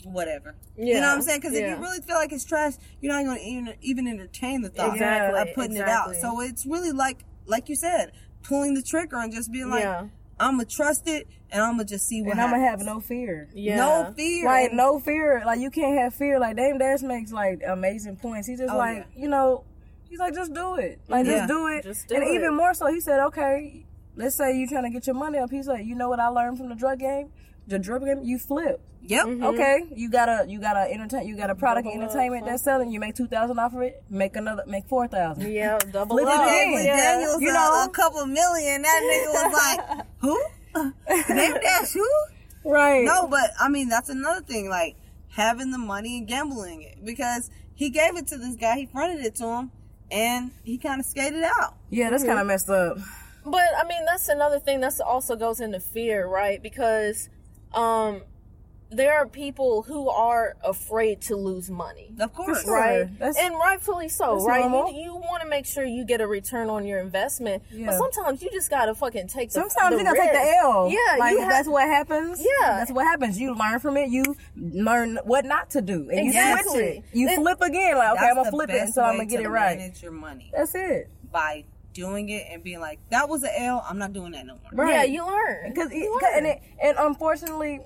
whatever. 0.05 0.55
You 0.79 0.95
know 0.95 1.01
what 1.09 1.17
I'm 1.17 1.23
saying? 1.23 1.41
Because 1.41 1.55
if 1.55 1.67
you 1.69 1.77
really 1.77 2.01
feel 2.01 2.17
like 2.17 2.33
it's 2.33 2.47
trash, 2.47 2.73
you're 3.01 3.13
not 3.13 3.25
going 3.25 3.39
to 3.39 3.45
even 3.45 3.75
even 3.83 4.09
entertain 4.09 4.63
the 4.63 4.71
thought 4.71 4.95
Exactly, 4.95 5.39
of 5.39 5.49
putting 5.55 5.77
it 5.77 5.87
out. 5.87 6.15
So 6.17 6.41
it's 6.41 6.65
really 6.65 6.93
like 6.93 7.27
like 7.45 7.69
you 7.69 7.77
said, 7.77 8.13
pulling 8.43 8.73
the 8.73 8.83
trigger 8.83 9.17
and 9.19 9.33
just 9.35 9.53
being 9.53 9.69
like, 9.69 9.85
yeah 10.39 10.47
I'm 10.47 10.55
gonna 10.55 10.65
trust 10.67 11.09
it, 11.09 11.27
and 11.51 11.63
I'm 11.63 11.73
gonna 11.73 11.85
just 11.85 12.07
see 12.07 12.23
what 12.23 12.33
and 12.33 12.41
I'm 12.41 12.51
gonna 12.51 12.63
have 12.69 12.81
no 12.81 13.01
fear. 13.01 13.49
Yeah. 13.55 13.77
no 13.77 14.13
fear. 14.17 14.45
Like 14.45 14.73
no 14.73 14.99
fear. 15.01 15.43
Like 15.47 15.61
you 15.61 15.71
can't 15.71 15.99
have 15.99 16.15
fear. 16.15 16.39
Like 16.39 16.57
Dame 16.57 16.79
Dash 16.79 17.03
makes 17.03 17.33
like 17.33 17.63
amazing 17.67 18.17
points. 18.17 18.47
He's 18.49 18.59
just 18.59 18.73
Oh, 18.73 18.77
like 18.79 18.99
yeah. 18.99 19.23
you 19.23 19.29
know, 19.29 19.65
he's 20.09 20.19
like 20.19 20.35
just 20.35 20.53
do 20.53 20.77
it. 20.77 21.01
Like 21.09 21.27
Yeah. 21.27 21.39
just 21.39 21.49
do 21.49 21.67
it. 21.69 21.85
Just 21.85 22.09
do 22.09 22.15
and 22.17 22.25
it. 22.25 22.35
even 22.35 22.55
more 22.57 22.75
so, 22.75 22.87
he 22.87 23.01
said, 23.01 23.21
okay, 23.27 23.85
let's 24.17 24.37
say 24.37 24.57
you're 24.59 24.69
trying 24.69 24.85
to 24.85 24.91
get 24.91 25.07
your 25.07 25.17
money 25.17 25.39
up. 25.39 25.51
He's 25.51 25.67
like, 25.69 25.85
you 25.87 25.95
know 25.95 26.09
what 26.09 26.21
I 26.21 26.29
learned 26.29 26.59
from 26.59 26.69
the 26.69 26.75
drug 26.75 26.99
game? 26.99 27.31
The 27.67 27.79
drug 27.79 28.05
game, 28.05 28.23
you 28.23 28.39
flip. 28.39 28.81
Yep. 29.03 29.27
Mm-hmm. 29.27 29.45
Okay, 29.45 29.85
you 29.95 30.11
gotta 30.11 30.45
you 30.49 30.61
gotta 30.61 30.91
entertain. 30.93 31.29
You 31.29 31.37
got 31.37 31.51
a 31.51 31.55
product 31.55 31.87
Double 31.87 32.01
entertainment 32.03 32.43
huh? 32.45 32.51
that's 32.51 32.65
selling. 32.65 32.91
You 32.91 32.99
make 33.01 33.15
two 33.15 33.27
thousand 33.29 33.59
off 33.59 33.73
of 33.75 33.83
it. 33.83 34.03
Make 34.11 34.35
another. 34.37 34.65
Make 34.67 34.87
four 34.89 35.07
thousand. 35.07 35.51
Yeah, 35.53 35.79
double 35.93 36.17
Flip 36.17 36.27
up. 36.29 36.47
again. 36.47 36.73
With 36.73 36.85
Yeah. 36.85 36.97
Daniels, 36.97 37.41
You 37.41 37.47
you 37.49 37.53
know? 37.53 37.61
know, 37.73 37.85
a 37.85 37.89
couple 37.91 38.27
million. 38.27 38.83
That 38.83 39.01
nigga 39.03 39.33
was 39.33 39.53
like, 39.97 40.07
who? 40.19 40.45
Dame 41.35 41.55
Dash 41.61 41.93
who? 41.93 42.09
Right. 42.65 43.05
No, 43.05 43.29
but 43.29 43.51
I 43.61 43.69
mean 43.69 43.89
that's 43.89 44.09
another 44.09 44.41
thing, 44.43 44.69
like 44.69 44.97
having 45.29 45.71
the 45.71 45.79
money 45.79 46.19
and 46.19 46.27
gambling 46.27 46.83
it 46.83 47.05
because 47.05 47.51
he 47.75 47.91
gave 47.91 48.17
it 48.17 48.27
to 48.29 48.39
this 48.39 48.57
guy, 48.57 48.77
he 48.77 48.87
fronted 48.87 49.25
it 49.25 49.37
to 49.37 49.45
him, 49.47 49.71
and 50.11 50.51
he 50.65 50.79
kind 50.79 50.99
of 50.99 51.07
skated 51.07 51.43
out. 51.45 51.77
Yeah, 51.91 52.11
that's 52.11 52.25
kind 52.25 52.39
of 52.41 52.47
messed 52.47 52.69
up. 52.71 52.99
But 53.45 53.63
I 53.79 53.87
mean, 53.87 54.05
that's 54.05 54.29
another 54.29 54.59
thing 54.59 54.81
that 54.81 54.95
also 55.01 55.37
goes 55.37 55.61
into 55.61 55.79
fear, 55.79 56.27
right? 56.27 56.61
Because 56.61 57.29
um, 57.77 58.23
there 58.89 59.15
are 59.15 59.27
people 59.27 59.83
who 59.83 60.09
are 60.09 60.57
afraid 60.65 61.21
to 61.21 61.35
lose 61.35 61.69
money, 61.69 62.15
Of 62.21 62.33
course, 62.33 62.63
sure. 62.63 62.73
right? 62.73 63.19
That's- 63.19 63.37
and 63.37 63.53
rightfully 63.57 64.09
so, 64.09 64.45
right? 64.47 64.61
normal. 64.61 64.93
You, 64.93 65.01
you 65.07 65.17
want 65.17 65.43
to 65.43 65.49
make 65.49 65.67
sure 65.67 65.85
you 65.85 66.05
get 66.05 66.21
a 66.21 66.27
return 66.27 66.71
on 66.71 66.87
your 66.87 67.01
investment, 67.01 67.65
Yeah. 67.73 67.87
but 67.87 67.99
sometimes 67.99 68.43
you 68.43 68.51
just 68.53 68.71
gotta 68.71 68.95
fucking 68.95 69.27
take 69.27 69.49
the 69.51 69.55
Sometimes 69.55 69.97
the 69.97 69.99
you 69.99 70.05
gotta 70.05 70.21
take 70.21 70.33
the 70.33 70.55
L. 70.63 70.89
Yeah, 70.89 71.17
like 71.19 71.33
you 71.33 71.41
have- 71.41 71.49
that's 71.51 71.69
what 71.69 71.83
happens. 71.83 72.41
Yeah. 72.41 72.77
that's 72.79 72.93
what 72.93 73.05
happens. 73.05 73.41
You 73.41 73.57
learn 73.57 73.81
from 73.81 73.97
it. 73.97 74.09
You 74.09 74.37
learn 74.57 75.19
what 75.25 75.45
not 75.45 75.71
to 75.71 75.83
do, 75.83 76.09
and 76.09 76.27
you 76.27 76.33
switch 76.33 76.81
it. 76.81 77.05
You 77.13 77.29
And- 77.29 77.43
flip 77.43 77.61
again. 77.63 77.99
Like 77.99 78.13
okay, 78.19 78.27
I'm 78.29 78.37
gonna 78.37 78.51
flip 78.53 78.71
it 78.71 78.95
so 78.95 79.03
I'm 79.03 79.17
gonna 79.17 79.27
get 79.27 79.41
it 79.41 79.49
right. 79.49 79.77
Manage 79.79 80.01
your 80.01 80.13
money 80.13 80.53
That's 80.57 80.77
it. 80.77 81.11
by 81.33 81.65
doing 81.97 82.29
it 82.29 82.47
and 82.53 82.63
being 82.63 82.81
like, 82.81 83.01
that 83.11 83.29
was 83.29 83.43
an 83.43 83.51
L. 83.57 83.85
I'm 83.89 83.99
not 83.99 84.13
doing 84.13 84.33
that 84.33 84.47
no 84.47 84.55
more. 84.55 84.85
Right. 84.85 84.95
Yeah, 84.95 85.03
you 85.05 85.27
learn 85.27 85.73
Because 85.73 85.91
You 85.93 86.21
and 86.35 86.47
it, 86.47 86.61
and 86.83 86.97
unfortunately, 86.99 87.81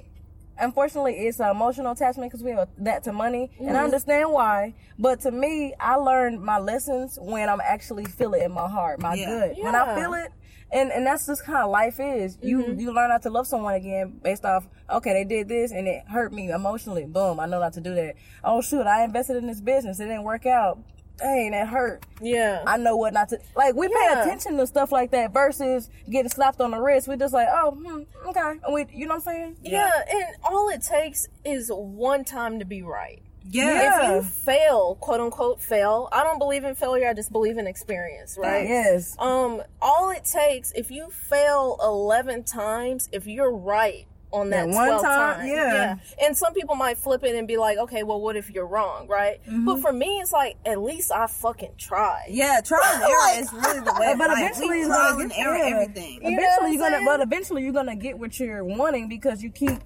unfortunately, 0.59 1.15
it's 1.15 1.41
an 1.41 1.51
emotional 1.51 1.93
attachment 1.93 2.31
because 2.31 2.45
we 2.45 2.51
have 2.51 2.69
that 2.79 3.05
to 3.05 3.13
money, 3.13 3.51
and 3.59 3.69
Mm-hmm. 3.69 3.77
I 3.77 3.85
understand 3.85 4.33
why. 4.33 4.75
But 4.99 5.21
to 5.21 5.31
me, 5.31 5.75
I 5.81 5.95
learned 5.97 6.43
my 6.43 6.59
lessons 6.59 7.19
when 7.21 7.49
I'm 7.49 7.61
actually 7.61 8.05
feel 8.05 8.35
it 8.35 8.43
in 8.43 8.53
my 8.53 8.69
heart, 8.69 9.01
my 9.01 9.15
Yeah. 9.15 9.27
good. 9.55 9.65
When 9.65 9.75
I 9.75 9.95
feel 9.99 10.15
it. 10.15 10.33
And, 10.73 10.93
and 10.93 11.05
that's 11.05 11.27
just 11.27 11.45
kind 11.45 11.65
of 11.65 11.71
life 11.71 11.99
is. 11.99 12.39
You 12.43 12.59
Mm-hmm. 12.59 12.79
you 12.79 12.95
learn 12.95 13.09
not 13.09 13.23
to 13.23 13.31
love 13.31 13.47
someone 13.49 13.75
again 13.75 14.21
based 14.23 14.45
off 14.45 14.69
okay 14.89 15.13
they 15.15 15.25
did 15.25 15.49
this 15.49 15.73
and 15.73 15.89
it 15.89 16.05
hurt 16.09 16.33
me 16.33 16.51
emotionally. 16.51 17.07
Boom, 17.07 17.41
I 17.41 17.47
know 17.47 17.59
not 17.59 17.73
to 17.73 17.81
do 17.81 17.93
that. 17.97 18.15
Oh 18.45 18.61
shoot, 18.63 18.83
I 18.87 19.03
invested 19.03 19.37
in 19.39 19.49
this 19.49 19.61
business, 19.61 19.99
it 19.99 20.05
didn't 20.07 20.23
work 20.23 20.47
out. 20.47 20.79
Dang, 21.21 21.51
that 21.53 21.69
hurt. 21.69 22.05
yeah, 22.21 22.63
I 22.67 22.77
know 22.77 22.97
what 22.97 23.13
not 23.13 23.29
to 23.31 23.39
like. 23.55 23.75
We 23.75 23.89
pay 23.89 24.09
attention 24.13 24.57
to 24.57 24.67
stuff 24.67 24.91
like 24.93 25.11
that 25.13 25.33
versus 25.33 25.91
getting 26.09 26.31
slapped 26.31 26.61
on 26.61 26.71
the 26.71 26.81
wrist. 26.81 27.09
We're 27.09 27.17
just 27.17 27.35
like, 27.35 27.49
oh, 27.51 27.73
hmm, 27.73 28.29
okay. 28.29 28.59
And 28.65 28.75
we, 28.75 28.87
you 28.93 29.07
know 29.07 29.15
what 29.15 29.27
I'm 29.29 29.35
saying? 29.35 29.57
yeah, 29.63 29.91
and 30.11 30.25
all 30.45 30.69
it 30.71 30.83
takes 30.83 31.29
is 31.45 31.71
one 31.73 32.25
time 32.25 32.59
to 32.59 32.65
be 32.65 32.83
right. 32.83 33.23
Yeah. 33.49 33.65
Yeah. 33.65 34.19
If 34.19 34.25
you 34.25 34.31
fail, 34.31 34.95
quote 34.97 35.21
unquote, 35.21 35.61
fail. 35.61 36.09
I 36.13 36.23
don't 36.23 36.39
believe 36.39 36.65
in 36.65 36.75
failure. 36.75 37.09
I 37.09 37.15
just 37.15 37.33
believe 37.33 37.59
in 37.59 37.67
experience, 37.67 38.37
right? 38.39 38.69
Yes. 38.69 39.17
Um, 39.19 39.63
all 39.81 40.11
it 40.11 40.25
takes 40.25 40.73
if 40.73 40.91
you 40.91 41.11
fail 41.11 41.79
eleven 41.83 42.45
times, 42.45 43.09
if 43.13 43.27
you're 43.27 43.51
right 43.55 44.07
on 44.33 44.51
that 44.51 44.67
That 44.67 44.75
one 44.75 44.89
12th 44.89 45.03
time, 45.03 45.37
time, 45.39 45.49
yeah. 45.49 45.97
And 46.23 46.37
some 46.37 46.55
people 46.55 46.75
might 46.75 46.99
flip 46.99 47.25
it 47.25 47.35
and 47.35 47.47
be 47.49 47.57
like, 47.57 47.79
okay, 47.79 48.03
well, 48.03 48.21
what 48.21 48.37
if 48.37 48.51
you're 48.51 48.67
wrong, 48.67 49.07
right? 49.09 49.43
Mm-hmm. 49.45 49.65
But 49.65 49.81
for 49.81 49.93
me, 49.93 50.21
it's 50.21 50.33
like 50.33 50.57
at 50.65 50.81
least 50.81 51.13
I 51.13 51.27
fucking 51.27 51.75
tried. 51.79 52.27
Yeah, 52.31 52.61
trial 52.61 52.83
and 52.85 53.03
error 53.03 53.43
is 53.43 53.53
really 53.53 53.81
the 53.81 53.97
way. 53.99 54.15
But 54.17 54.29
like, 54.29 54.39
eventually 54.39 54.69
we 54.69 54.81
it's 54.81 54.89
trial 54.89 55.17
gonna 55.17 55.29
get 55.29 55.39
error 55.39 55.57
yeah. 55.57 55.65
everything. 55.65 56.15
You 56.23 56.39
Eventually 56.39 56.73
you're 56.73 56.91
gonna, 56.91 57.05
but 57.05 57.21
eventually 57.21 57.63
you're 57.63 57.73
gonna 57.73 57.97
get 57.97 58.19
what 58.19 58.39
you're 58.39 58.65
wanting 58.65 59.09
because 59.09 59.43
you 59.43 59.51
keep. 59.51 59.79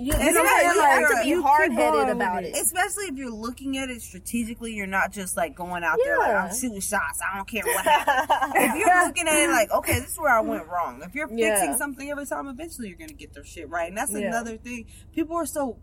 You, 0.00 0.12
And 0.12 0.22
you 0.22 0.32
know, 0.32 0.42
yeah, 0.44 0.60
you 0.62 0.74
you 0.74 0.82
have 0.82 1.02
gotta- 1.08 1.22
be 1.24 1.28
you 1.28 1.42
hard 1.42 1.72
headed 1.72 2.08
about 2.08 2.44
it. 2.44 2.54
it. 2.54 2.62
Especially 2.62 3.04
if 3.06 3.16
you're 3.16 3.30
looking 3.32 3.78
at 3.78 3.90
it 3.90 4.00
strategically, 4.00 4.72
you're 4.72 4.86
not 4.86 5.10
just 5.12 5.36
like 5.36 5.54
going 5.56 5.82
out 5.82 5.98
there 6.04 6.18
like 6.18 6.30
I'm 6.34 6.54
shooting 6.54 6.80
shots. 6.80 7.20
I 7.20 7.36
don't 7.36 7.48
care 7.48 7.64
what 7.64 7.84
happens. 7.84 8.52
if 8.56 8.74
you're 8.76 9.06
looking 9.06 9.26
at 9.28 9.34
it 9.34 9.50
like, 9.50 9.70
okay, 9.72 9.98
this 9.98 10.12
is 10.12 10.18
where 10.18 10.36
I 10.36 10.40
went 10.40 10.66
wrong. 10.68 11.02
If 11.04 11.14
you're 11.14 11.26
fixing 11.26 11.38
Yeah. 11.44 11.76
something 11.76 12.08
every 12.10 12.26
time, 12.26 12.46
eventually 12.46 12.88
you're 12.88 12.98
gonna 12.98 13.12
get 13.12 13.32
their 13.34 13.44
shit 13.44 13.68
right. 13.68 13.88
And 13.88 13.96
that's 13.98 14.12
Yeah. 14.12 14.28
another 14.28 14.56
thing. 14.56 14.86
People 15.12 15.36
are 15.36 15.46
so 15.46 15.78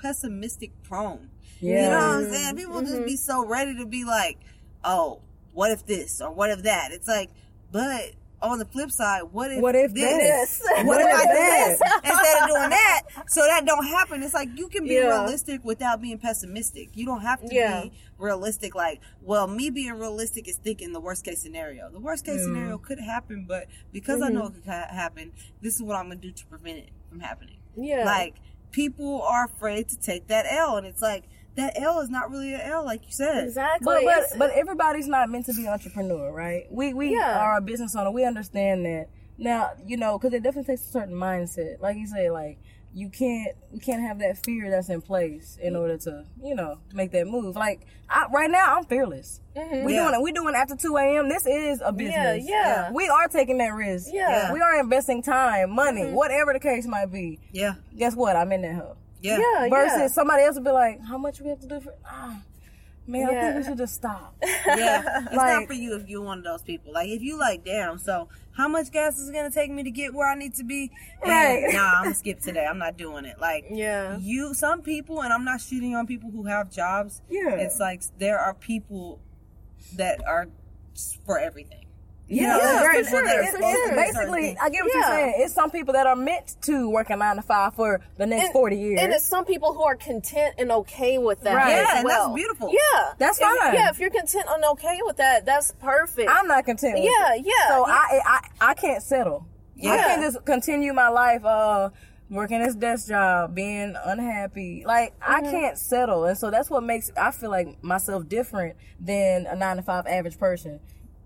pessimistic 0.00 0.72
prone. 0.82 1.30
Yeah. 1.60 1.84
You 1.84 1.90
know 1.90 1.96
what 1.96 2.26
I'm 2.26 2.30
saying? 2.32 2.56
People 2.56 2.80
just 2.80 2.94
mm-hmm. 2.94 3.04
be 3.04 3.16
so 3.16 3.46
ready 3.46 3.76
to 3.78 3.86
be 3.86 4.04
like, 4.04 4.38
oh, 4.82 5.20
what 5.52 5.70
if 5.70 5.86
this 5.86 6.20
or 6.20 6.32
what 6.32 6.50
if 6.50 6.62
that? 6.64 6.90
It's 6.92 7.06
like, 7.06 7.30
but 7.70 8.12
on 8.42 8.58
the 8.58 8.64
flip 8.64 8.90
side, 8.90 9.22
what 9.30 9.50
if 9.52 9.60
What 9.62 9.74
if 9.74 9.94
this? 9.94 10.58
this? 10.58 10.62
What 10.68 10.86
What 10.86 11.00
if 11.00 11.06
I 11.06 11.10
if 11.10 11.24
that? 11.24 11.78
this 11.78 12.10
instead 12.10 12.42
of 12.42 12.48
doing 12.48 12.70
that? 12.70 13.02
So 13.28 13.40
that 13.42 13.64
don't 13.64 13.86
happen. 13.86 14.22
It's 14.22 14.34
like 14.34 14.48
you 14.56 14.68
can 14.68 14.84
be 14.84 14.94
Yeah. 14.94 15.08
realistic 15.08 15.64
without 15.64 16.00
being 16.00 16.18
pessimistic. 16.18 16.90
You 16.94 17.06
don't 17.06 17.22
have 17.22 17.40
to 17.40 17.54
Yeah. 17.54 17.82
be 17.82 17.92
realistic. 18.18 18.74
Like, 18.74 19.00
well, 19.22 19.46
me 19.46 19.70
being 19.70 19.92
realistic 19.92 20.48
is 20.48 20.56
thinking 20.56 20.92
the 20.92 21.00
worst 21.00 21.24
case 21.24 21.40
scenario. 21.40 21.90
The 21.90 22.00
worst 22.00 22.24
case 22.24 22.40
mm-hmm. 22.40 22.54
scenario 22.54 22.78
could 22.78 23.00
happen, 23.00 23.44
but 23.46 23.66
because 23.92 24.22
I 24.22 24.28
know 24.28 24.42
mm-hmm. 24.42 24.58
it 24.58 24.64
could 24.64 24.72
happen, 24.72 25.32
this 25.60 25.76
is 25.76 25.82
what 25.82 25.96
I'm 25.96 26.08
gonna 26.08 26.16
do 26.16 26.32
to 26.32 26.46
prevent 26.46 26.78
it 26.78 26.90
from 27.08 27.20
happening. 27.20 27.58
yeah. 27.76 28.04
Like 28.04 28.36
people 28.70 29.22
are 29.22 29.44
afraid 29.44 29.88
to 29.90 29.96
take 29.98 30.26
that 30.28 30.46
L, 30.48 30.76
and 30.76 30.86
it's 30.86 31.02
like 31.02 31.24
that 31.56 31.74
L 31.80 32.00
is 32.00 32.08
not 32.10 32.30
really 32.30 32.54
an 32.54 32.60
L, 32.62 32.84
like 32.84 33.02
you 33.04 33.12
said. 33.12 33.44
exactly. 33.44 33.84
But 34.04 34.04
but, 34.30 34.38
but 34.38 34.50
everybody's 34.52 35.06
not 35.08 35.28
meant 35.30 35.46
to 35.46 35.54
be 35.54 35.68
entrepreneur, 35.68 36.32
right? 36.32 36.64
We 36.70 36.94
we 36.94 37.12
Yeah. 37.12 37.38
are 37.38 37.58
a 37.58 37.60
business 37.60 37.94
owner. 37.96 38.10
We 38.10 38.24
understand 38.24 38.84
that. 38.86 39.08
Now 39.38 39.70
you 39.86 39.96
know 39.96 40.18
because 40.18 40.32
it 40.34 40.42
definitely 40.42 40.74
takes 40.74 40.86
a 40.88 40.90
certain 40.92 41.14
mindset. 41.14 41.80
Like 41.80 41.96
you 41.96 42.06
say, 42.06 42.30
like 42.30 42.58
you 42.94 43.08
can't 43.08 43.56
we 43.72 43.78
can't 43.78 44.02
have 44.02 44.18
that 44.18 44.44
fear 44.44 44.70
that's 44.70 44.90
in 44.90 45.00
place 45.00 45.56
in 45.60 45.74
order 45.76 45.96
to 45.96 46.24
you 46.42 46.54
know 46.54 46.78
make 46.92 47.10
that 47.12 47.26
move. 47.26 47.56
Like 47.56 47.86
I, 48.08 48.26
right 48.32 48.50
now, 48.50 48.76
I'm 48.76 48.84
fearless. 48.84 49.40
Mm-hmm. 49.56 49.84
We 49.86 49.94
Yeah. 49.94 50.02
doing 50.04 50.14
it. 50.14 50.22
We 50.22 50.32
doing 50.32 50.54
after 50.54 50.76
two 50.76 50.96
a.m. 50.98 51.28
This 51.30 51.46
is 51.46 51.80
a 51.82 51.92
business. 51.92 52.44
yeah. 52.46 52.90
We 52.92 53.08
are 53.08 53.28
taking 53.28 53.56
that 53.58 53.72
risk. 53.72 54.08
Yeah. 54.12 54.52
We 54.52 54.60
are 54.60 54.78
investing 54.78 55.22
time, 55.22 55.70
money, 55.74 56.02
mm-hmm. 56.02 56.14
whatever 56.14 56.52
the 56.52 56.60
case 56.60 56.86
might 56.86 57.10
be. 57.10 57.40
Yeah, 57.52 57.74
Guess 57.96 58.14
what? 58.14 58.36
I'm 58.36 58.52
in 58.52 58.60
that 58.62 58.74
hub. 58.74 58.96
Yeah, 59.22 59.38
yeah, 59.38 59.68
Versus 59.68 59.98
yeah. 59.98 60.06
somebody 60.08 60.42
else 60.44 60.56
would 60.56 60.64
be 60.64 60.70
like, 60.70 61.00
"How 61.04 61.16
much 61.18 61.40
we 61.40 61.48
have 61.48 61.60
to 61.60 61.66
do 61.66 61.80
for?" 61.80 61.94
Ah, 62.06 62.40
man, 63.06 63.26
I 63.28 63.40
think 63.40 63.56
we 63.56 63.64
should 63.64 63.78
just 63.78 63.94
stop. 63.94 64.34
yeah. 64.42 65.24
It's 65.26 65.34
Like- 65.34 65.60
not 65.60 65.66
for 65.66 65.74
you 65.74 65.94
if 65.96 66.08
you're 66.08 66.22
one 66.22 66.38
of 66.38 66.44
those 66.44 66.62
people. 66.62 66.92
Like 66.92 67.08
if 67.08 67.22
you 67.22 67.38
like, 67.38 67.64
damn. 67.64 67.98
So 67.98 68.28
how 68.56 68.68
much 68.68 68.90
gas 68.92 69.18
is 69.18 69.28
it 69.28 69.32
gonna 69.32 69.50
take 69.50 69.70
me 69.70 69.82
to 69.84 69.90
get 69.90 70.12
where 70.12 70.28
I 70.30 70.34
need 70.34 70.54
to 70.56 70.64
be? 70.64 70.90
And, 71.22 71.30
Right. 71.30 71.74
Nah, 71.74 72.00
I'm 72.02 72.14
skip 72.14 72.40
today. 72.40 72.64
I'm 72.66 72.78
not 72.78 72.96
doing 72.96 73.24
it. 73.24 73.40
Like 73.40 73.64
Yeah. 73.70 74.18
you, 74.18 74.54
some 74.54 74.82
people, 74.82 75.22
and 75.22 75.32
I'm 75.32 75.44
not 75.44 75.60
shooting 75.60 75.94
on 75.96 76.06
people 76.06 76.30
who 76.30 76.44
have 76.44 76.70
jobs. 76.70 77.22
Yeah. 77.30 77.54
It's 77.56 77.78
like 77.80 78.02
there 78.18 78.38
are 78.38 78.54
people 78.54 79.20
that 79.96 80.20
are 80.26 80.48
for 81.26 81.38
everything. 81.38 81.81
Yeah, 82.34 82.56
Yeah, 82.56 82.80
very 82.80 83.04
for 83.04 83.10
true. 83.10 83.18
sure, 83.18 83.40
It's- 83.40 83.50
for 83.50 83.58
it's 83.62 83.70
sure. 83.72 83.94
basically, 83.94 84.56
I 84.60 84.70
get 84.70 84.84
what 84.84 84.94
you're 84.94 85.02
saying. 85.04 85.34
It's 85.38 85.52
some 85.54 85.70
people 85.70 85.92
that 85.92 86.06
are 86.06 86.16
meant 86.16 86.56
to 86.62 86.88
work 86.88 87.10
a 87.10 87.16
nine 87.16 87.36
to 87.36 87.42
five 87.42 87.74
for 87.74 88.00
the 88.16 88.26
next 88.26 88.44
And- 88.46 88.52
forty 88.52 88.76
years. 88.76 89.00
And 89.02 89.12
it's 89.12 89.24
some 89.24 89.44
people 89.44 89.74
who 89.74 89.82
are 89.82 89.96
content 89.96 90.54
and 90.58 90.72
okay 90.72 91.18
with 91.18 91.40
that. 91.42 91.54
Right. 91.54 91.72
as 91.74 91.86
Yeah, 91.88 91.96
and 91.98 92.04
well. 92.06 92.26
that's 92.28 92.34
beautiful. 92.34 92.70
Yeah, 92.72 93.12
That's 93.18 93.38
If- 93.38 93.46
fine. 93.46 93.74
yeah, 93.74 93.90
if 93.90 93.98
you're 93.98 94.10
content 94.10 94.46
and 94.48 94.64
okay 94.64 94.98
with 95.04 95.16
that, 95.18 95.44
that's 95.44 95.72
perfect. 95.72 96.30
I'm 96.30 96.46
not 96.48 96.64
content. 96.64 96.94
With 96.94 97.04
Yeah, 97.04 97.34
it. 97.34 97.44
yeah, 97.46 97.68
So 97.68 97.86
yeah. 97.86 97.92
I, 97.94 98.20
I 98.24 98.70
I 98.70 98.74
can't 98.74 99.02
settle. 99.02 99.46
Yeah. 99.76 99.92
I 99.92 99.96
can't 99.98 100.22
just 100.22 100.44
continue 100.44 100.92
my 100.94 101.08
life 101.08 101.44
uh 101.44 101.90
working 102.30 102.62
this 102.62 102.74
desk 102.74 103.08
job, 103.08 103.54
being 103.54 103.94
unhappy. 104.06 104.84
Like 104.86 105.12
I 105.20 105.40
Mm-hmm. 105.42 105.50
can't 105.50 105.76
settle, 105.78 106.24
and 106.24 106.38
so 106.38 106.50
that's 106.50 106.70
what 106.70 106.82
makes 106.82 107.10
I 107.16 107.30
feel 107.30 107.50
like 107.50 107.82
myself 107.84 108.26
different 108.26 108.76
than 108.98 109.46
a 109.46 109.54
nine 109.54 109.76
to 109.76 109.82
five 109.82 110.06
average 110.06 110.38
person. 110.38 110.80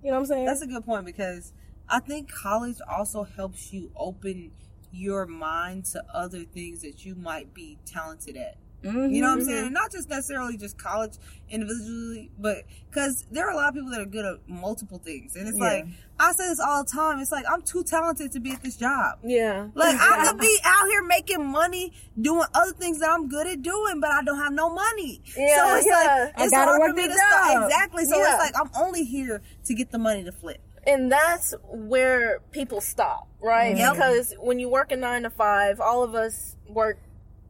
You 0.07 0.13
know 0.13 0.19
what 0.19 0.21
I'm 0.21 0.27
saying? 0.27 0.45
That's 0.45 0.63
a 0.63 0.69
good 0.69 0.85
point 0.85 1.05
because 1.05 1.53
I 1.89 1.99
think 1.99 2.31
college 2.31 2.77
also 2.89 3.25
helps 3.25 3.73
you 3.73 3.91
open 3.97 4.53
your 4.93 5.27
mind 5.27 5.87
to 5.87 6.05
other 6.15 6.45
things 6.45 6.83
that 6.83 7.05
you 7.05 7.17
might 7.17 7.53
be 7.53 7.79
talented 7.85 8.37
at. 8.37 8.57
Mhm. 8.87 9.13
You 9.15 9.23
know 9.23 9.29
what 9.31 9.41
I'm 9.41 9.45
saying? 9.45 9.73
Not 9.73 9.91
just 9.93 10.09
necessarily 10.09 10.57
just 10.57 10.79
college 10.79 11.15
individually, 11.51 12.31
but 12.39 12.59
because 12.91 13.25
there 13.31 13.47
are 13.47 13.53
a 13.53 13.57
lot 13.57 13.69
of 13.69 13.75
people 13.75 13.91
that 13.91 14.01
are 14.01 14.07
good 14.07 14.25
at 14.25 14.49
multiple 14.49 14.99
things. 15.05 15.37
And 15.37 15.49
it's 15.49 15.59
Yeah. 15.59 15.65
like, 15.65 15.87
I 16.19 16.33
say 16.33 16.49
this 16.49 16.61
all 16.61 16.83
the 16.85 16.91
time. 16.91 17.19
It's 17.21 17.31
like, 17.33 17.45
I'm 17.51 17.63
too 17.63 17.85
talented 17.85 18.33
to 18.33 18.41
be 18.41 18.53
at 18.53 18.63
this 18.63 18.77
job. 18.77 19.19
yeah, 19.23 19.69
Like, 19.75 19.97
I 20.01 20.27
could 20.29 20.41
be 20.41 20.59
out 20.65 20.87
here 20.89 21.03
making 21.03 21.45
money 21.45 21.93
doing 22.21 22.47
other 22.55 22.73
things 22.73 23.01
that 23.01 23.11
I'm 23.11 23.29
good 23.29 23.47
at 23.47 23.63
doing, 23.63 24.01
but 24.01 24.11
I 24.11 24.23
don't 24.23 24.39
have 24.39 24.53
no 24.53 24.71
money. 24.71 25.23
Yeah, 25.37 25.57
so 25.57 25.77
it's 25.77 25.87
yeah. 25.87 26.31
like, 26.37 26.41
I 26.41 26.49
gotta 26.51 26.71
hard 26.71 26.81
work 26.81 26.91
for 26.91 26.97
me 26.97 27.03
to 27.09 27.15
job. 27.15 27.65
Exactly. 27.65 28.05
So 28.07 28.17
Yeah. 28.19 28.35
it's 28.35 28.39
like, 28.39 28.55
I'm 28.61 28.71
only 28.83 29.05
here 29.05 29.43
to 29.67 29.75
get 29.75 29.91
the 29.91 29.99
money 29.99 30.25
to 30.25 30.33
flip. 30.33 30.61
and 30.89 31.11
that's 31.11 31.53
where 31.69 32.39
people 32.53 32.81
stop, 32.81 33.27
right? 33.41 33.77
Yep. 33.77 33.95
Because 33.95 34.35
when 34.39 34.61
you 34.61 34.69
work 34.69 34.93
a 34.93 34.97
nine 34.97 35.25
to 35.25 35.31
five, 35.31 35.81
all 35.81 36.05
of 36.05 36.15
us 36.15 36.55
work 36.69 36.99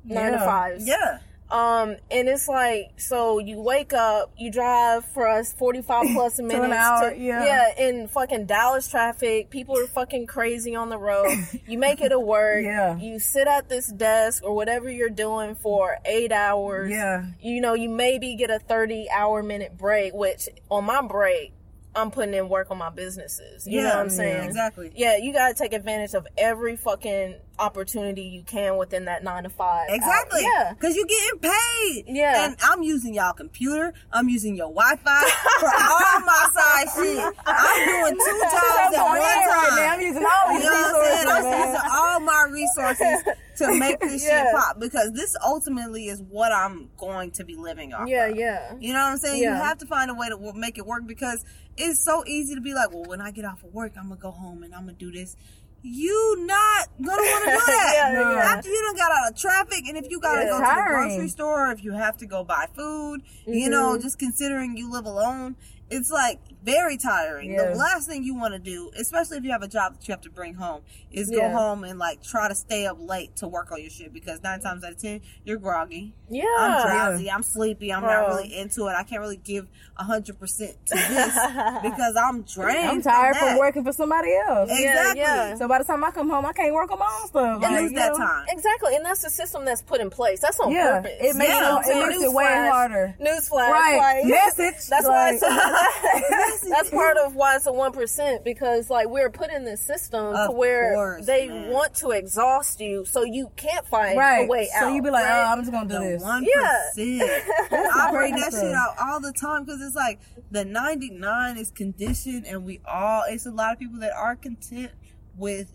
nine 0.04 0.32
to 0.32 0.38
fives. 0.38 0.86
Yeah. 0.88 1.18
Um, 1.50 1.96
and 2.10 2.28
it's 2.28 2.48
like, 2.48 2.98
so 2.98 3.38
you 3.38 3.60
wake 3.60 3.92
up, 3.92 4.32
you 4.36 4.50
drive 4.50 5.04
for 5.14 5.28
us 5.28 5.52
45 5.52 6.06
plus 6.12 6.38
minutes. 6.40 6.64
an 6.64 6.72
hour, 6.72 7.10
to- 7.10 7.16
yeah. 7.18 7.44
Yeah, 7.44 7.88
in 7.88 8.08
fucking 8.08 8.46
Dallas 8.46 8.88
traffic. 8.88 9.50
People 9.50 9.78
are 9.78 9.86
fucking 9.86 10.26
crazy 10.26 10.74
on 10.74 10.88
the 10.88 10.98
road. 10.98 11.36
you 11.68 11.78
make 11.78 12.00
it 12.00 12.08
to 12.08 12.18
work. 12.18 12.64
Yeah. 12.64 12.98
You 12.98 13.18
sit 13.20 13.46
at 13.46 13.68
this 13.68 13.86
desk 13.92 14.42
or 14.44 14.54
whatever 14.56 14.90
you're 14.90 15.08
doing 15.08 15.54
for 15.54 15.98
eight 16.04 16.32
hours. 16.32 16.90
Yeah. 16.90 17.26
You 17.40 17.60
know, 17.60 17.74
you 17.74 17.90
maybe 17.90 18.34
get 18.34 18.50
a 18.50 18.58
30 18.58 19.08
hour 19.10 19.42
minute 19.42 19.78
break, 19.78 20.14
which 20.14 20.48
on 20.68 20.84
my 20.84 21.00
break, 21.06 21.52
I'm 21.96 22.10
putting 22.10 22.34
in 22.34 22.48
work 22.48 22.70
on 22.70 22.78
my 22.78 22.90
businesses. 22.90 23.66
You 23.66 23.82
know 23.82 23.88
what 23.88 23.98
I'm 23.98 24.10
saying? 24.10 24.44
Exactly. 24.44 24.92
Yeah, 24.94 25.16
you 25.16 25.32
gotta 25.32 25.54
take 25.54 25.72
advantage 25.72 26.14
of 26.14 26.26
every 26.36 26.76
fucking 26.76 27.36
opportunity 27.58 28.22
you 28.22 28.42
can 28.42 28.76
within 28.76 29.06
that 29.06 29.24
nine 29.24 29.44
to 29.44 29.48
five. 29.48 29.88
hour. 29.88 29.94
Exactly. 29.96 30.42
Yeah. 30.42 30.74
Because 30.74 30.94
you're 30.94 31.06
getting 31.06 31.38
paid. 31.40 32.04
Yeah. 32.06 32.44
And 32.46 32.56
I'm 32.62 32.82
using 32.82 33.14
y'all 33.14 33.32
computer. 33.32 33.94
I'm 34.12 34.28
using 34.28 34.54
your 34.56 34.68
Wi 34.68 34.96
Fi 34.96 35.22
for 35.58 35.66
all 35.66 36.20
my 36.26 36.48
side 36.52 36.86
shit. 36.94 37.34
I'm 37.46 37.88
doing 37.88 38.18
two 38.24 38.40
jobs 38.42 38.96
at 38.96 39.04
one 39.04 39.20
time. 39.20 39.92
I'm 39.92 40.00
using 40.00 40.22
all 40.24 40.52
know 40.52 40.60
what 40.60 41.28
I'm 41.28 41.44
resources. 41.44 41.74
using 41.74 41.90
all 41.92 42.20
my 42.20 42.46
resources 42.50 43.22
to 43.56 43.78
make 43.78 43.98
this 44.00 44.24
Yeah. 44.24 44.44
shit 44.44 44.54
pop 44.54 44.78
because 44.80 45.12
this 45.12 45.36
ultimately 45.44 46.06
is 46.08 46.22
what 46.22 46.52
I'm 46.52 46.90
going 46.96 47.30
to 47.32 47.44
be 47.44 47.56
living 47.56 47.92
off. 47.92 48.08
Yeah, 48.08 48.26
of. 48.26 48.36
yeah. 48.36 48.74
You 48.80 48.92
know 48.92 49.00
what 49.00 49.12
I'm 49.12 49.18
saying? 49.18 49.42
You 49.42 49.50
have 49.50 49.78
to 49.78 49.86
find 49.86 50.10
a 50.10 50.14
way 50.14 50.28
to 50.28 50.52
make 50.54 50.78
it 50.78 50.86
work 50.86 51.06
because 51.06 51.44
it's 51.76 52.04
so 52.04 52.24
easy 52.26 52.54
to 52.54 52.60
be 52.60 52.74
like, 52.74 52.90
well, 52.92 53.04
when 53.04 53.20
I 53.20 53.30
get 53.30 53.44
off 53.44 53.62
of 53.64 53.72
work, 53.74 53.92
I'm 53.98 54.08
gonna 54.08 54.20
go 54.20 54.30
home 54.30 54.62
and 54.62 54.74
I'm 54.74 54.82
gonna 54.86 54.92
do 54.94 55.10
this. 55.12 55.36
You 55.82 56.36
not 56.46 56.88
gonna 57.00 57.22
want 57.22 57.44
to 57.44 57.50
do 57.50 57.56
that 57.66 57.92
Yeah, 57.94 58.12
No. 58.12 58.32
yeah. 58.32 58.38
after 58.56 58.68
you 58.68 58.82
done 58.86 58.96
got 58.96 59.12
out 59.12 59.30
of 59.32 59.38
traffic, 59.38 59.84
and 59.86 59.96
if 59.96 60.10
you 60.10 60.18
gotta 60.20 60.42
Yeah. 60.42 60.48
go 60.50 60.58
to 60.58 60.64
the 60.64 60.82
grocery 60.88 61.28
store, 61.28 61.70
if 61.70 61.84
you 61.84 61.92
have 61.92 62.16
to 62.18 62.26
go 62.26 62.42
buy 62.44 62.66
food, 62.74 63.20
you 63.46 63.68
know, 63.70 63.92
Mm-hmm. 63.92 64.02
just 64.02 64.18
considering 64.18 64.76
you 64.76 64.90
live 64.90 65.04
alone, 65.06 65.54
it's 65.90 66.10
like 66.10 66.40
very 66.66 66.98
tiring. 66.98 67.52
Yeah. 67.52 67.70
The 67.70 67.76
last 67.76 68.06
thing 68.08 68.22
you 68.24 68.34
want 68.34 68.52
to 68.52 68.58
do, 68.58 68.90
especially 68.98 69.38
if 69.38 69.44
you 69.44 69.52
have 69.52 69.62
a 69.62 69.68
job 69.68 69.94
that 69.94 70.06
you 70.06 70.12
have 70.12 70.20
to 70.22 70.30
bring 70.30 70.52
home, 70.54 70.82
is 71.10 71.30
go 71.30 71.48
home 71.48 71.84
and 71.84 71.98
like 71.98 72.22
try 72.22 72.48
to 72.48 72.54
stay 72.54 72.84
up 72.86 72.98
late 73.00 73.36
to 73.36 73.48
work 73.48 73.72
on 73.72 73.80
your 73.80 73.88
shit 73.90 74.12
because 74.12 74.42
nine 74.42 74.60
times 74.60 74.84
out 74.84 74.92
of 74.92 74.98
ten 75.00 75.22
you're 75.44 75.56
groggy. 75.56 76.12
Yeah. 76.28 76.44
I'm 76.58 76.82
drowsy. 76.86 77.30
I'm 77.30 77.42
sleepy. 77.44 77.92
I'm 77.92 78.02
not 78.02 78.26
really 78.28 78.54
into 78.54 78.86
it. 78.88 78.94
I 78.98 79.04
can't 79.04 79.20
really 79.22 79.36
give 79.38 79.66
hundred 79.94 80.38
percent 80.38 80.76
to 80.86 80.94
this 81.08 81.34
because 81.82 82.16
I'm 82.16 82.42
drained. 82.42 82.88
I'm 82.90 83.02
tired 83.02 83.36
from 83.36 83.46
from 83.46 83.58
working 83.58 83.84
for 83.84 83.92
somebody 83.92 84.34
else. 84.48 84.68
Exactly. 84.70 85.20
yeah. 85.20 85.54
So 85.56 85.68
by 85.68 85.78
the 85.78 85.84
time 85.84 86.02
I 86.04 86.10
come 86.10 86.28
home, 86.28 86.44
I 86.44 86.52
can't 86.52 86.74
work 86.74 86.90
on 86.90 86.98
my 86.98 87.18
own 87.22 87.28
stuff. 87.28 87.62
And 87.62 87.62
Like, 87.62 87.82
lose 87.82 87.92
that 87.92 88.12
know? 88.12 88.18
time. 88.18 88.44
Exactly, 88.48 88.96
and 88.96 89.04
that's 89.04 89.22
the 89.22 89.30
system 89.30 89.64
that's 89.64 89.82
put 89.82 90.00
in 90.00 90.10
place. 90.10 90.40
That's 90.40 90.58
on 90.58 90.72
Yeah, 90.72 91.00
purpose. 91.00 91.12
it 91.20 91.36
makes 91.36 91.48
Yeah, 91.50 91.60
it, 91.70 91.72
I'm 91.74 91.78
it 91.80 91.84
saying 91.84 92.08
makes 92.08 92.22
it 92.24 92.32
way 92.32 92.44
harder. 92.44 93.14
Newsflash, 93.20 93.70
Right, 93.70 93.98
like- 94.22 94.24
message. 94.26 94.88
That's 94.88 95.06
why. 95.06 95.30
like, 95.30 95.40
It's 95.42 96.55
that's 96.60 96.90
part 96.90 97.16
of 97.16 97.34
why 97.34 97.56
it's 97.56 97.66
a 97.66 97.72
one 97.72 97.92
percent 97.92 98.44
because 98.44 98.88
like 98.90 99.08
we're 99.08 99.30
put 99.30 99.50
in 99.50 99.64
this 99.64 99.80
system 99.80 100.34
to 100.34 100.52
where 100.52 100.94
course, 100.94 101.26
they 101.26 101.48
man. 101.48 101.70
want 101.70 101.94
to 101.96 102.10
exhaust 102.10 102.80
you, 102.80 103.04
so 103.04 103.22
you 103.24 103.50
can't 103.56 103.86
find 103.86 104.18
right. 104.18 104.44
a 104.46 104.48
way 104.48 104.68
out. 104.74 104.82
so 104.82 104.94
you 104.94 105.02
be 105.02 105.10
like, 105.10 105.24
oh, 105.24 105.28
right? 105.28 105.44
oh, 105.48 105.52
I'm 105.52 105.60
just 105.60 105.72
gonna 105.72 105.88
do 105.88 105.94
The 105.94 106.10
this. 106.12 106.22
one 106.22 106.44
Yeah. 106.44 106.82
percent. 106.94 107.44
I 107.96 108.10
bring 108.12 108.36
that 108.36 108.52
shit 108.52 108.72
out 108.74 108.94
all 109.02 109.20
the 109.20 109.32
time 109.32 109.64
because 109.64 109.80
it's 109.82 109.96
like 109.96 110.20
the 110.50 110.64
ninety 110.64 111.10
nine 111.10 111.56
is 111.56 111.70
conditioned, 111.70 112.46
and 112.46 112.64
we 112.64 112.80
all. 112.86 113.24
It's 113.28 113.46
a 113.46 113.50
lot 113.50 113.72
of 113.72 113.78
people 113.78 114.00
that 114.00 114.12
are 114.12 114.36
content 114.36 114.92
with. 115.36 115.72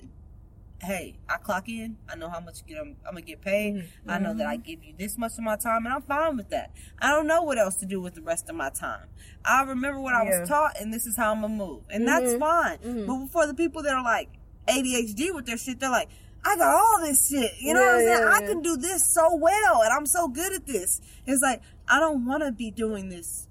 Hey, 0.81 1.13
I 1.29 1.37
clock 1.37 1.69
in. 1.69 1.97
I 2.09 2.15
know 2.15 2.27
how 2.27 2.39
much 2.39 2.61
you 2.61 2.73
get. 2.73 2.81
I'm, 2.81 2.95
I'm 3.05 3.13
gonna 3.13 3.21
get 3.21 3.39
paid. 3.41 3.87
I 4.07 4.17
know 4.17 4.33
that 4.33 4.47
I 4.47 4.55
mm-hmm. 4.55 4.63
give 4.63 4.83
you 4.83 4.95
this 4.97 5.15
much 5.15 5.33
of 5.33 5.43
my 5.43 5.55
time, 5.55 5.85
and 5.85 5.93
I'm 5.93 6.01
fine 6.01 6.37
with 6.37 6.49
that. 6.49 6.71
I 6.99 7.11
don't 7.11 7.27
know 7.27 7.43
what 7.43 7.59
else 7.59 7.75
to 7.77 7.85
do 7.85 8.01
with 8.01 8.15
the 8.15 8.21
rest 8.23 8.49
of 8.49 8.55
my 8.55 8.71
time. 8.71 9.05
I 9.45 9.61
remember 9.61 9.99
what 9.99 10.15
I 10.15 10.23
was 10.23 10.49
taught, 10.49 10.81
and 10.81 10.91
this 10.91 11.05
is 11.05 11.15
how 11.15 11.33
I'm 11.33 11.41
gonna 11.41 11.53
move, 11.53 11.83
and 11.91 12.07
that's 12.07 12.31
mm-hmm. 12.31 12.39
fine. 12.39 12.77
Mm-hmm. 12.79 13.05
But 13.05 13.31
for 13.31 13.45
the 13.45 13.53
people 13.53 13.83
that 13.83 13.93
are 13.93 14.03
like 14.03 14.29
ADHD 14.67 15.35
with 15.35 15.45
their 15.45 15.57
shit, 15.57 15.79
they're 15.79 15.91
like, 15.91 16.09
I 16.43 16.57
got 16.57 16.73
all 16.73 16.99
this 17.01 17.29
shit. 17.29 17.51
You 17.59 17.75
know 17.75 17.81
what 17.81 17.89
I'm 17.89 17.99
saying? 17.99 18.19
yeah, 18.19 18.33
I 18.33 18.39
yeah. 18.39 18.47
can 18.47 18.61
do 18.63 18.75
this 18.75 19.13
so 19.13 19.35
well, 19.35 19.83
and 19.83 19.93
I'm 19.93 20.07
so 20.07 20.27
good 20.29 20.51
at 20.51 20.65
this. 20.65 20.99
It's 21.27 21.43
like 21.43 21.61
I 21.87 21.99
don't 21.99 22.25
want 22.25 22.41
to 22.41 22.51
be 22.51 22.71
doing 22.71 23.09
this, 23.09 23.47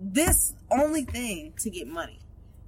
this 0.00 0.54
only 0.72 1.04
thing 1.04 1.52
to 1.60 1.70
get 1.70 1.86
money. 1.86 2.18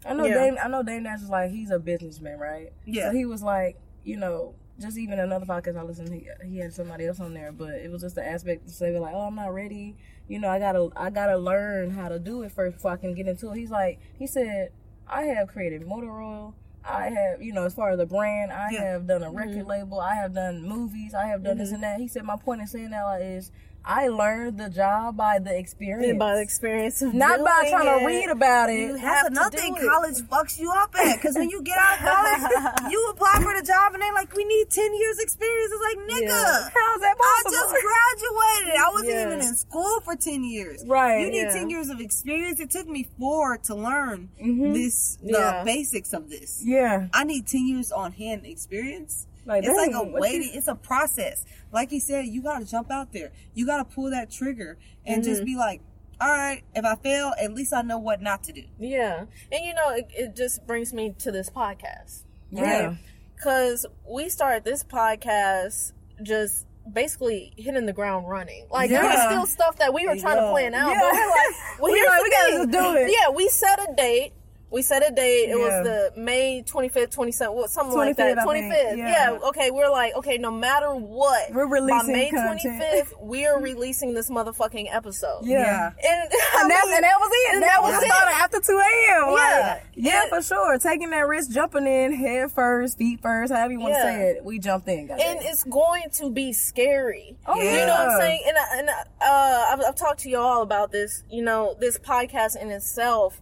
I 0.05 0.15
know 0.15 0.25
Yeah. 0.25 0.35
Dame. 0.35 0.57
I 0.63 0.69
know 0.69 0.83
Dame 0.83 1.03
Dash 1.05 1.21
is 1.21 1.29
like 1.29 1.51
he's 1.51 1.71
a 1.71 1.79
businessman, 1.79 2.39
right? 2.39 2.73
Yeah. 2.87 3.11
So 3.11 3.17
he 3.17 3.27
was 3.27 3.43
like, 3.43 3.77
you 4.05 4.17
know, 4.17 4.55
just 4.81 4.97
even 4.99 5.19
another 5.19 5.47
podcast 5.47 5.77
I 5.77 5.83
listened. 5.83 6.09
to, 6.09 6.15
He, 6.15 6.27
he 6.45 6.59
had 6.59 6.73
somebody 6.73 7.07
else 7.07 7.21
on 7.21 7.35
there, 7.35 7.53
but 7.53 7.75
it 7.75 7.91
was 7.91 8.01
just 8.03 8.15
the 8.15 8.27
aspect 8.27 8.67
to 8.67 8.73
say 8.73 8.99
like, 8.99 9.15
oh, 9.15 9.21
I'm 9.27 9.35
not 9.35 9.53
ready. 9.53 9.97
You 10.29 10.39
know, 10.39 10.49
I 10.49 10.59
gotta, 10.59 10.89
I 10.97 11.11
gotta 11.11 11.37
learn 11.37 11.91
how 11.91 12.09
to 12.09 12.19
do 12.19 12.43
it 12.43 12.53
first 12.53 12.77
before 12.77 12.93
I 12.93 12.97
can 12.97 13.15
get 13.15 13.27
into 13.27 13.51
it. 13.51 13.57
He's 13.57 13.71
like, 13.71 14.01
he 14.19 14.27
said, 14.27 14.71
I 15.07 15.23
have 15.25 15.49
created 15.49 15.87
motor 15.87 16.21
oil. 16.21 16.55
I 16.83 17.11
have, 17.11 17.43
you 17.43 17.53
know, 17.53 17.67
as 17.67 17.75
far 17.75 17.91
as 17.91 17.99
the 17.99 18.07
brand, 18.07 18.53
I 18.53 18.71
Yeah. 18.71 18.93
have 18.93 19.07
done 19.07 19.23
a 19.23 19.31
record 19.31 19.59
mm-hmm. 19.59 19.69
label. 19.69 20.01
I 20.01 20.15
have 20.15 20.33
done 20.35 20.63
movies. 20.63 21.13
I 21.15 21.27
have 21.27 21.43
done 21.43 21.59
this 21.59 21.69
mm-hmm. 21.69 21.75
and 21.75 21.83
that. 21.85 22.01
He 22.01 22.09
said, 22.09 22.25
my 22.25 22.37
point 22.37 22.63
in 22.63 22.67
saying 22.67 22.91
that 22.91 23.21
is, 23.21 23.51
I 23.85 24.09
learned 24.09 24.59
the 24.59 24.69
job 24.69 25.17
by 25.17 25.39
the 25.39 25.57
experience, 25.57 26.19
by 26.19 26.35
the 26.37 26.43
experience 26.43 27.01
of 27.03 27.15
not 27.15 27.41
by 27.45 27.67
trying 27.71 27.99
to 28.01 28.05
read 28.07 28.29
about 28.29 28.69
it. 28.71 28.79
You 28.81 28.97
have 28.97 29.27
another 29.27 29.57
thing 29.57 29.75
college 29.75 30.17
fucks 30.29 30.59
you 30.61 30.71
up 30.71 30.95
at. 30.97 31.17
Because 31.17 31.35
when 31.37 31.49
you 31.51 31.63
get 31.63 31.79
out 31.79 31.99
of 31.99 32.05
college, 32.05 32.93
you 32.93 33.09
apply 33.11 33.41
for 33.43 33.59
the 33.59 33.67
job 33.67 33.95
and 33.95 34.03
they're 34.03 34.13
like, 34.13 34.35
we 34.37 34.45
need 34.45 34.69
10 34.71 34.95
years 34.95 35.19
experience. 35.19 35.73
It's 35.73 35.83
like, 35.83 36.07
nigga. 36.09 36.29
Yeah. 36.29 36.69
How's 36.75 37.01
that 37.01 37.17
possible? 37.19 37.47
I 37.47 37.51
just 37.51 37.75
graduated. 37.83 38.81
I 38.81 38.91
wasn't 38.93 39.11
Yeah. 39.11 39.27
even 39.27 39.41
in 39.41 39.57
school 39.57 40.01
for 40.05 40.15
10 40.15 40.45
years. 40.45 40.85
Right, 40.87 41.21
You 41.23 41.31
need 41.31 41.37
yeah. 41.43 41.53
10 41.55 41.71
years 41.71 41.89
of 41.89 42.01
experience. 42.01 42.61
It 42.61 42.71
took 42.71 42.87
me 42.87 43.09
four 43.19 43.57
to 43.65 43.75
learn 43.75 44.29
Mhm. 44.41 44.75
this, 44.75 45.17
the 45.23 45.63
basics 45.65 46.13
of 46.13 46.29
this. 46.29 46.61
yeah. 46.65 47.09
I 47.15 47.25
need 47.25 47.47
10 47.47 47.67
years 47.67 47.91
on 47.93 48.13
hand 48.13 48.45
experience. 48.45 49.27
Like, 49.51 49.65
it's 49.65 49.77
like 49.77 49.93
a 49.95 50.03
waiting, 50.05 50.51
it's 50.55 50.69
a 50.69 50.75
process. 50.75 51.45
Like 51.73 51.93
you 51.93 52.01
said, 52.01 52.27
you 52.27 52.43
gotta 52.43 52.65
jump 52.65 52.91
out 52.91 53.13
there. 53.13 53.33
You 53.55 53.67
gotta 53.67 53.85
pull 53.85 54.11
that 54.11 54.31
trigger 54.31 54.79
and 55.05 55.23
Mm-hmm. 55.23 55.31
just 55.31 55.45
be 55.45 55.57
like, 55.57 55.83
all 56.21 56.29
right, 56.29 56.63
if 56.75 56.85
I 56.85 56.95
fail, 56.97 57.33
at 57.43 57.53
least 57.55 57.73
I 57.73 57.83
know 57.83 57.99
what 57.99 58.23
not 58.23 58.43
to 58.45 58.53
do. 58.53 58.63
Yeah, 58.79 59.25
and 59.51 59.65
you 59.65 59.75
know, 59.75 59.91
it, 59.91 60.07
it 60.11 60.37
just 60.37 60.67
brings 60.67 60.93
me 60.93 61.15
to 61.19 61.31
this 61.33 61.51
podcast. 61.51 62.23
Yeah. 62.51 62.95
because 63.37 63.87
we 64.09 64.29
started 64.29 64.65
this 64.65 64.83
podcast 64.85 65.93
just 66.23 66.67
basically 66.93 67.53
hitting 67.57 67.87
the 67.87 67.93
ground 67.93 68.29
running. 68.29 68.67
Like 68.71 68.91
there 68.91 69.03
was 69.05 69.21
still 69.23 69.47
stuff 69.47 69.77
that 69.79 69.95
we 69.95 70.07
were 70.07 70.17
trying 70.17 70.37
to 70.37 70.51
plan 70.51 70.75
out, 70.75 70.91
Yeah. 70.91 71.01
but 71.01 71.13
we're 71.13 71.29
like, 71.29 71.81
well, 71.81 71.93
We 71.93 72.07
like, 72.07 72.23
we 72.23 72.31
gotta 72.31 72.67
do 72.67 72.95
it. 73.01 73.11
Yeah, 73.19 73.31
we 73.35 73.49
set 73.49 73.79
a 73.81 73.95
date. 73.97 74.33
We 74.71 74.83
set 74.83 75.03
a 75.09 75.13
date. 75.13 75.51
It 75.51 75.59
Yeah. 75.59 75.65
was 75.65 75.87
the 76.15 76.21
May 76.21 76.63
25th, 76.63 77.11
27th, 77.11 77.55
what, 77.55 77.71
something 77.71 77.97
like 77.97 78.17
that. 78.17 78.39
25th. 78.39 78.97
Yeah. 78.97 79.33
Yeah. 79.33 79.39
Okay, 79.49 79.71
we're 79.73 79.91
like, 79.91 80.15
okay, 80.15 80.39
no 80.39 80.53
matter 80.53 80.95
what, 80.95 81.51
We're 81.53 81.67
by 81.67 81.73
releasing 81.81 82.13
May 82.13 82.31
content. 82.31 82.81
25th, 82.81 83.13
we're 83.21 83.59
releasing 83.59 84.15
this 84.15 84.31
motherfucking 84.31 84.87
episode. 84.95 85.41
Yeah. 85.43 85.89
And, 85.89 85.97
I 86.33 86.61
And 86.61 86.71
that, 86.71 86.83
mean, 86.87 86.95
and 86.95 87.05
that 87.05 87.17
was 87.19 87.31
it. 87.33 87.55
and 87.55 87.63
that 87.65 87.83
was 87.83 88.03
it. 88.03 88.11
after 88.11 88.61
2 88.61 88.73
a.m. 88.79 89.33
Like, 89.33 89.41
Yeah. 89.41 89.81
yeah, 89.97 90.29
for 90.29 90.41
sure. 90.41 90.79
Taking 90.79 91.11
that 91.11 91.27
risk, 91.27 91.51
jumping 91.51 91.87
in 91.89 92.13
head 92.15 92.53
first, 92.53 92.97
feet 92.97 93.21
first, 93.21 93.53
however 93.53 93.73
you 93.73 93.81
want 93.81 93.95
to 93.95 93.99
Yeah. 93.99 94.05
say 94.05 94.23
it. 94.37 94.45
We 94.45 94.61
jumped 94.61 94.87
in, 94.89 95.09
guys. 95.09 95.21
and 95.25 95.41
it's 95.43 95.65
going 95.65 96.11
to 96.15 96.31
be 96.31 96.53
scary. 96.53 97.37
Oh, 97.47 97.61
yeah. 97.61 97.73
You 97.81 97.87
know 97.87 97.95
what 97.95 98.09
I'm 98.13 98.21
saying? 98.21 98.43
And 98.47 98.57
I- 98.57 98.79
and 98.79 98.91
I- 98.91 99.05
uh, 99.21 99.67
I've, 99.73 99.81
I've 99.89 99.97
talked 99.97 100.21
to 100.21 100.31
you 100.31 100.39
all 100.39 100.63
about 100.63 100.93
this. 100.93 101.25
You 101.29 101.43
know, 101.43 101.75
this 101.81 101.99
podcast 101.99 102.57
in 102.57 102.71
itself, 102.71 103.41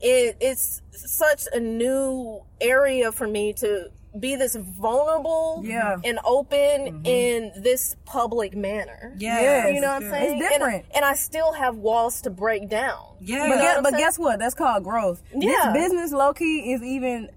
it 0.00 0.36
it's 0.40 0.82
such 0.92 1.44
a 1.52 1.60
new 1.60 2.42
area 2.60 3.12
for 3.12 3.26
me 3.26 3.52
to 3.54 3.90
be 4.18 4.36
this 4.36 4.54
vulnerable 4.54 5.62
Yeah. 5.64 5.96
and 6.04 6.18
open 6.24 6.56
mm-hmm. 6.56 7.06
in 7.06 7.52
this 7.56 7.96
public 8.04 8.56
manner. 8.56 9.14
Yes. 9.18 9.74
You 9.74 9.80
know 9.80 9.88
what 9.88 10.04
I'm 10.04 10.10
saying? 10.10 10.32
And- 10.32 10.40
different. 10.40 10.84
And, 10.94 11.04
I 11.04 11.14
still 11.14 11.52
have 11.52 11.76
walls 11.76 12.22
to 12.22 12.30
break 12.30 12.68
down. 12.68 13.16
Yeah. 13.20 13.48
But, 13.48 13.56
guess, 13.56 13.76
what 13.76 13.82
but 13.82 13.98
guess 13.98 14.18
what? 14.18 14.38
That's 14.38 14.54
called 14.54 14.84
growth. 14.84 15.22
Yeah. 15.34 15.72
This 15.72 15.90
business, 15.90 16.12
low 16.12 16.32
key, 16.32 16.72
is 16.72 16.82
even 16.82 17.28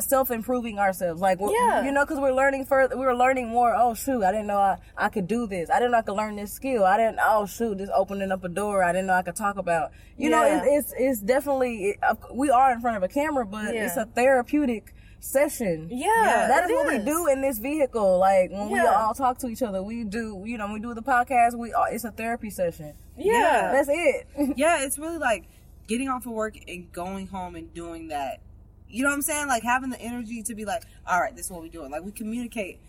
self 0.00 0.30
improving 0.30 0.78
ourselves. 0.78 1.20
Like, 1.20 1.40
we're, 1.40 1.52
Yeah. 1.52 1.84
you 1.84 1.92
know, 1.92 2.04
because 2.04 2.18
we're 2.18 2.32
learning 2.34 2.64
further. 2.66 2.96
We're 2.98 3.14
learning 3.14 3.48
more. 3.48 3.74
Oh 3.76 3.94
shoot, 3.94 4.22
I 4.22 4.32
didn't 4.32 4.46
know 4.46 4.58
I, 4.58 4.78
I 4.96 5.08
could 5.08 5.26
do 5.26 5.46
this. 5.46 5.70
I 5.70 5.78
didn't 5.78 5.92
know 5.92 5.98
I 5.98 6.02
could 6.02 6.16
learn 6.16 6.36
this 6.36 6.52
skill. 6.52 6.84
I 6.84 6.96
didn't. 6.96 7.18
Oh 7.22 7.46
shoot, 7.46 7.78
this 7.78 7.90
opening 7.94 8.32
up 8.32 8.44
a 8.44 8.48
door. 8.48 8.82
I 8.82 8.92
didn't 8.92 9.06
know 9.06 9.14
I 9.14 9.22
could 9.22 9.36
talk 9.36 9.56
about. 9.56 9.90
You 10.16 10.30
know, 10.30 10.42
it, 10.44 10.62
it's 10.64 10.92
it's 10.96 11.20
definitely. 11.20 11.90
It, 11.90 11.98
we 12.32 12.50
are 12.50 12.72
in 12.72 12.80
front 12.80 12.96
of 12.96 13.02
a 13.02 13.08
camera, 13.08 13.46
but 13.46 13.74
Yeah. 13.74 13.86
it's 13.86 13.96
a 13.96 14.04
therapeutic 14.06 14.94
session. 15.22 15.88
Yeah, 15.90 16.46
that 16.48 16.64
is 16.64 16.70
it 16.70 16.74
what 16.74 16.86
we 16.86 16.98
do 17.04 17.26
in 17.28 17.40
this 17.42 17.58
vehicle. 17.58 18.18
Like 18.18 18.50
when 18.50 18.70
we 18.70 18.80
all 18.80 19.14
talk 19.14 19.38
to 19.38 19.48
each 19.48 19.62
other, 19.62 19.82
we 19.82 20.04
do. 20.04 20.42
You 20.46 20.58
know, 20.58 20.72
we 20.72 20.80
do 20.80 20.94
the 20.94 21.02
podcast. 21.02 21.56
We 21.56 21.72
are, 21.72 21.92
it's 21.92 22.04
a 22.04 22.10
therapy 22.10 22.50
session. 22.50 22.94
Yeah. 23.16 23.70
That's 23.72 23.88
it. 23.90 24.54
yeah, 24.56 24.82
it's 24.84 24.98
really 24.98 25.18
like 25.18 25.44
getting 25.86 26.08
off 26.08 26.24
of 26.26 26.32
work 26.32 26.54
and 26.68 26.90
going 26.92 27.26
home 27.26 27.54
and 27.56 27.72
doing 27.74 28.08
that 28.08 28.40
You 28.90 29.02
know 29.04 29.10
what 29.10 29.16
I'm 29.16 29.22
saying? 29.22 29.46
Like 29.48 29.62
having 29.62 29.90
the 29.90 30.00
energy 30.00 30.42
to 30.44 30.54
be 30.54 30.64
like, 30.64 30.82
all 31.06 31.20
right, 31.20 31.34
this 31.34 31.46
is 31.46 31.50
what 31.52 31.62
we're 31.62 31.68
doing. 31.68 31.90
Like 31.90 32.02
we 32.02 32.12
communicate 32.12 32.80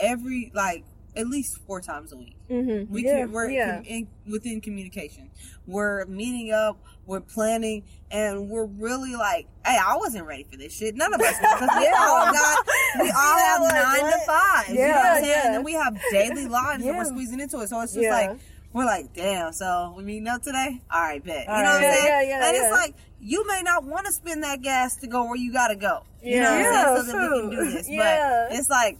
every 0.00 0.50
like 0.54 0.84
at 1.16 1.26
least 1.26 1.58
four 1.66 1.80
times 1.80 2.12
a 2.12 2.16
week. 2.16 2.36
Mm-hmm. 2.50 2.92
We 2.92 3.04
Yeah, 3.04 3.20
can, 3.20 3.32
we're 3.32 3.48
yeah. 3.50 3.76
com- 3.76 3.84
in, 3.84 4.08
within 4.30 4.60
communication. 4.60 5.30
We're 5.66 6.04
meeting 6.06 6.52
up, 6.52 6.78
we're 7.06 7.20
planning, 7.20 7.84
and 8.10 8.50
we're 8.50 8.66
really 8.66 9.14
like, 9.16 9.46
hey, 9.64 9.78
I 9.82 9.96
wasn't 9.96 10.26
ready 10.26 10.44
for 10.50 10.58
this 10.58 10.76
shit. 10.76 10.94
None 10.94 11.14
of 11.14 11.20
us 11.20 11.34
we 11.40 11.46
all 11.46 11.58
got, 12.32 12.66
we 13.00 13.10
all 13.16 13.38
have 13.38 13.62
like, 13.62 13.74
nine 13.74 13.98
to 14.00 14.04
what? 14.04 14.26
five. 14.26 14.68
you 14.68 14.74
know 14.74 14.80
Yeah, 14.82 14.96
what 14.96 15.06
I'm 15.06 15.22
saying? 15.22 15.30
yeah. 15.30 15.46
And 15.46 15.54
then 15.54 15.64
we 15.64 15.72
have 15.72 15.98
daily 16.10 16.46
lives 16.48 16.84
that 16.84 16.94
we're 16.94 17.04
squeezing 17.06 17.40
into 17.40 17.60
it. 17.60 17.68
So 17.70 17.80
it's 17.80 17.94
just 17.94 18.02
Yeah. 18.04 18.10
like, 18.28 18.38
we're 18.76 18.84
like, 18.84 19.14
damn, 19.14 19.52
so 19.54 19.94
we 19.96 20.02
meeting 20.04 20.28
up 20.28 20.42
today? 20.42 20.82
All 20.90 21.00
right, 21.00 21.24
bet. 21.24 21.48
All 21.48 21.56
you 21.56 21.62
know 21.62 21.70
what. 21.70 21.76
I'm 21.76 21.82
Yeah, 21.82 21.94
saying? 21.94 22.06
yeah, 22.06 22.22
yeah, 22.40 22.46
and 22.48 22.56
it's 22.56 22.70
like, 22.70 22.94
you 23.20 23.46
may 23.46 23.62
not 23.62 23.84
want 23.84 24.04
to 24.04 24.12
spend 24.12 24.42
that 24.42 24.60
gas 24.60 24.96
to 24.96 25.06
go 25.06 25.24
where 25.24 25.36
you 25.36 25.50
gotta 25.50 25.76
go. 25.76 26.02
You 26.22 26.40
know 26.40 26.50
what 26.52 26.60
Yeah. 26.60 26.84
I'm 26.88 26.96
saying? 26.96 27.06
So 27.06 27.12
that 27.18 27.32
we 27.32 27.40
can 27.40 27.50
do 27.50 27.70
this. 27.70 27.88
Yeah. 27.88 28.46
But 28.50 28.58
it's 28.58 28.68
like, 28.68 28.98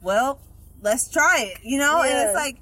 well, 0.00 0.40
let's 0.80 1.08
try 1.08 1.52
it, 1.52 1.58
you 1.62 1.78
know? 1.78 2.02
And 2.02 2.28
it's 2.28 2.34
like 2.34 2.56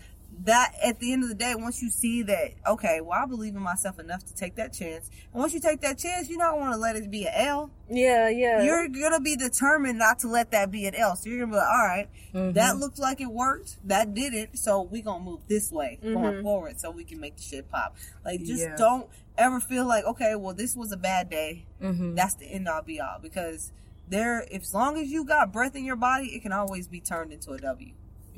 that 0.44 0.72
at 0.82 0.98
the 1.00 1.12
end 1.12 1.22
of 1.22 1.28
the 1.28 1.34
day, 1.34 1.54
once 1.54 1.82
you 1.82 1.90
see 1.90 2.22
that, 2.22 2.52
okay, 2.66 3.00
well, 3.02 3.18
I 3.22 3.26
believe 3.26 3.54
in 3.54 3.62
myself 3.62 3.98
enough 3.98 4.24
to 4.24 4.34
take 4.34 4.54
that 4.56 4.72
chance. 4.72 5.10
And 5.32 5.40
once 5.40 5.52
you 5.52 5.60
take 5.60 5.80
that 5.82 5.98
chance, 5.98 6.28
you 6.30 6.38
don't 6.38 6.58
want 6.58 6.72
to 6.72 6.78
let 6.78 6.96
it 6.96 7.10
be 7.10 7.26
an 7.26 7.32
L. 7.34 7.70
Yeah, 7.90 8.28
yeah. 8.30 8.62
You're 8.62 8.88
going 8.88 9.12
to 9.12 9.20
be 9.20 9.36
determined 9.36 9.98
not 9.98 10.20
to 10.20 10.28
let 10.28 10.50
that 10.52 10.70
be 10.70 10.86
an 10.86 10.94
L. 10.94 11.14
So 11.16 11.28
you're 11.28 11.40
going 11.40 11.50
to 11.50 11.54
be 11.54 11.58
like, 11.58 11.68
all 11.68 11.86
right, 11.86 12.08
Mm-hmm. 12.32 12.52
that 12.52 12.76
looked 12.78 13.00
like 13.00 13.20
it 13.20 13.26
worked. 13.26 13.76
That 13.88 14.14
didn't. 14.14 14.56
So 14.56 14.82
we're 14.82 15.02
going 15.02 15.24
to 15.24 15.30
move 15.30 15.40
this 15.48 15.72
way 15.72 15.98
going 16.00 16.42
forward 16.44 16.78
so 16.78 16.92
we 16.92 17.02
can 17.02 17.18
make 17.18 17.36
the 17.36 17.42
shit 17.42 17.68
pop. 17.68 17.96
Like, 18.24 18.40
just 18.44 18.62
Yeah. 18.62 18.76
don't 18.76 19.08
ever 19.36 19.58
feel 19.58 19.84
like, 19.84 20.04
okay, 20.04 20.36
well, 20.36 20.54
this 20.54 20.76
was 20.76 20.92
a 20.92 20.96
bad 20.96 21.28
day. 21.28 21.66
Mm-hmm. 21.82 22.14
That's 22.14 22.34
the 22.34 22.46
end 22.46 22.68
all 22.68 22.82
be 22.82 23.00
all. 23.00 23.18
Because 23.20 23.72
there, 24.08 24.46
as 24.54 24.72
long 24.72 24.96
as 24.96 25.08
you 25.10 25.24
got 25.24 25.52
breath 25.52 25.74
in 25.74 25.84
your 25.84 25.96
body, 25.96 26.26
it 26.28 26.42
can 26.42 26.52
always 26.52 26.86
be 26.86 27.00
turned 27.00 27.32
into 27.32 27.50
a 27.50 27.58
W. 27.58 27.92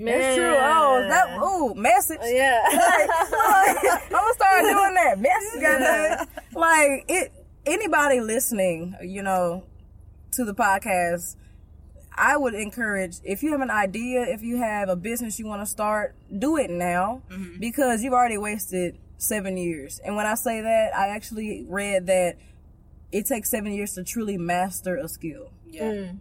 That's 0.04 0.36
true. 0.36 0.56
Oh, 0.58 1.06
that 1.08 1.38
ooh 1.42 1.74
message. 1.74 2.20
Yeah. 2.24 2.60
I'm 2.70 4.10
gonna 4.10 4.34
start 4.34 4.62
doing 4.62 4.94
that. 4.94 5.18
Message. 5.20 5.60
goddamn. 5.60 6.26
like 6.54 7.04
it. 7.08 7.32
Anybody 7.64 8.20
listening, 8.20 8.96
you 9.02 9.22
know, 9.22 9.64
to 10.32 10.44
the 10.44 10.52
podcast, 10.54 11.36
I 12.12 12.36
would 12.36 12.54
encourage 12.54 13.16
if 13.22 13.42
you 13.42 13.52
have 13.52 13.60
an 13.60 13.70
idea, 13.70 14.22
if 14.22 14.42
you 14.42 14.56
have 14.58 14.88
a 14.88 14.96
business 14.96 15.38
you 15.38 15.46
want 15.46 15.62
to 15.62 15.66
start, 15.66 16.16
do 16.36 16.56
it 16.56 16.70
now 16.70 17.22
because 17.60 18.02
you've 18.02 18.12
already 18.12 18.38
wasted 18.38 18.98
seven 19.16 19.56
years. 19.56 20.00
And 20.04 20.16
when 20.16 20.26
I 20.26 20.34
say 20.34 20.60
that, 20.60 20.94
I 20.96 21.08
actually 21.08 21.64
read 21.68 22.06
that 22.06 22.36
it 23.12 23.26
takes 23.26 23.50
seven 23.50 23.72
years 23.72 23.92
to 23.94 24.04
truly 24.04 24.36
master 24.36 24.96
a 24.96 25.08
skill. 25.08 25.52
Yeah. 25.66 26.12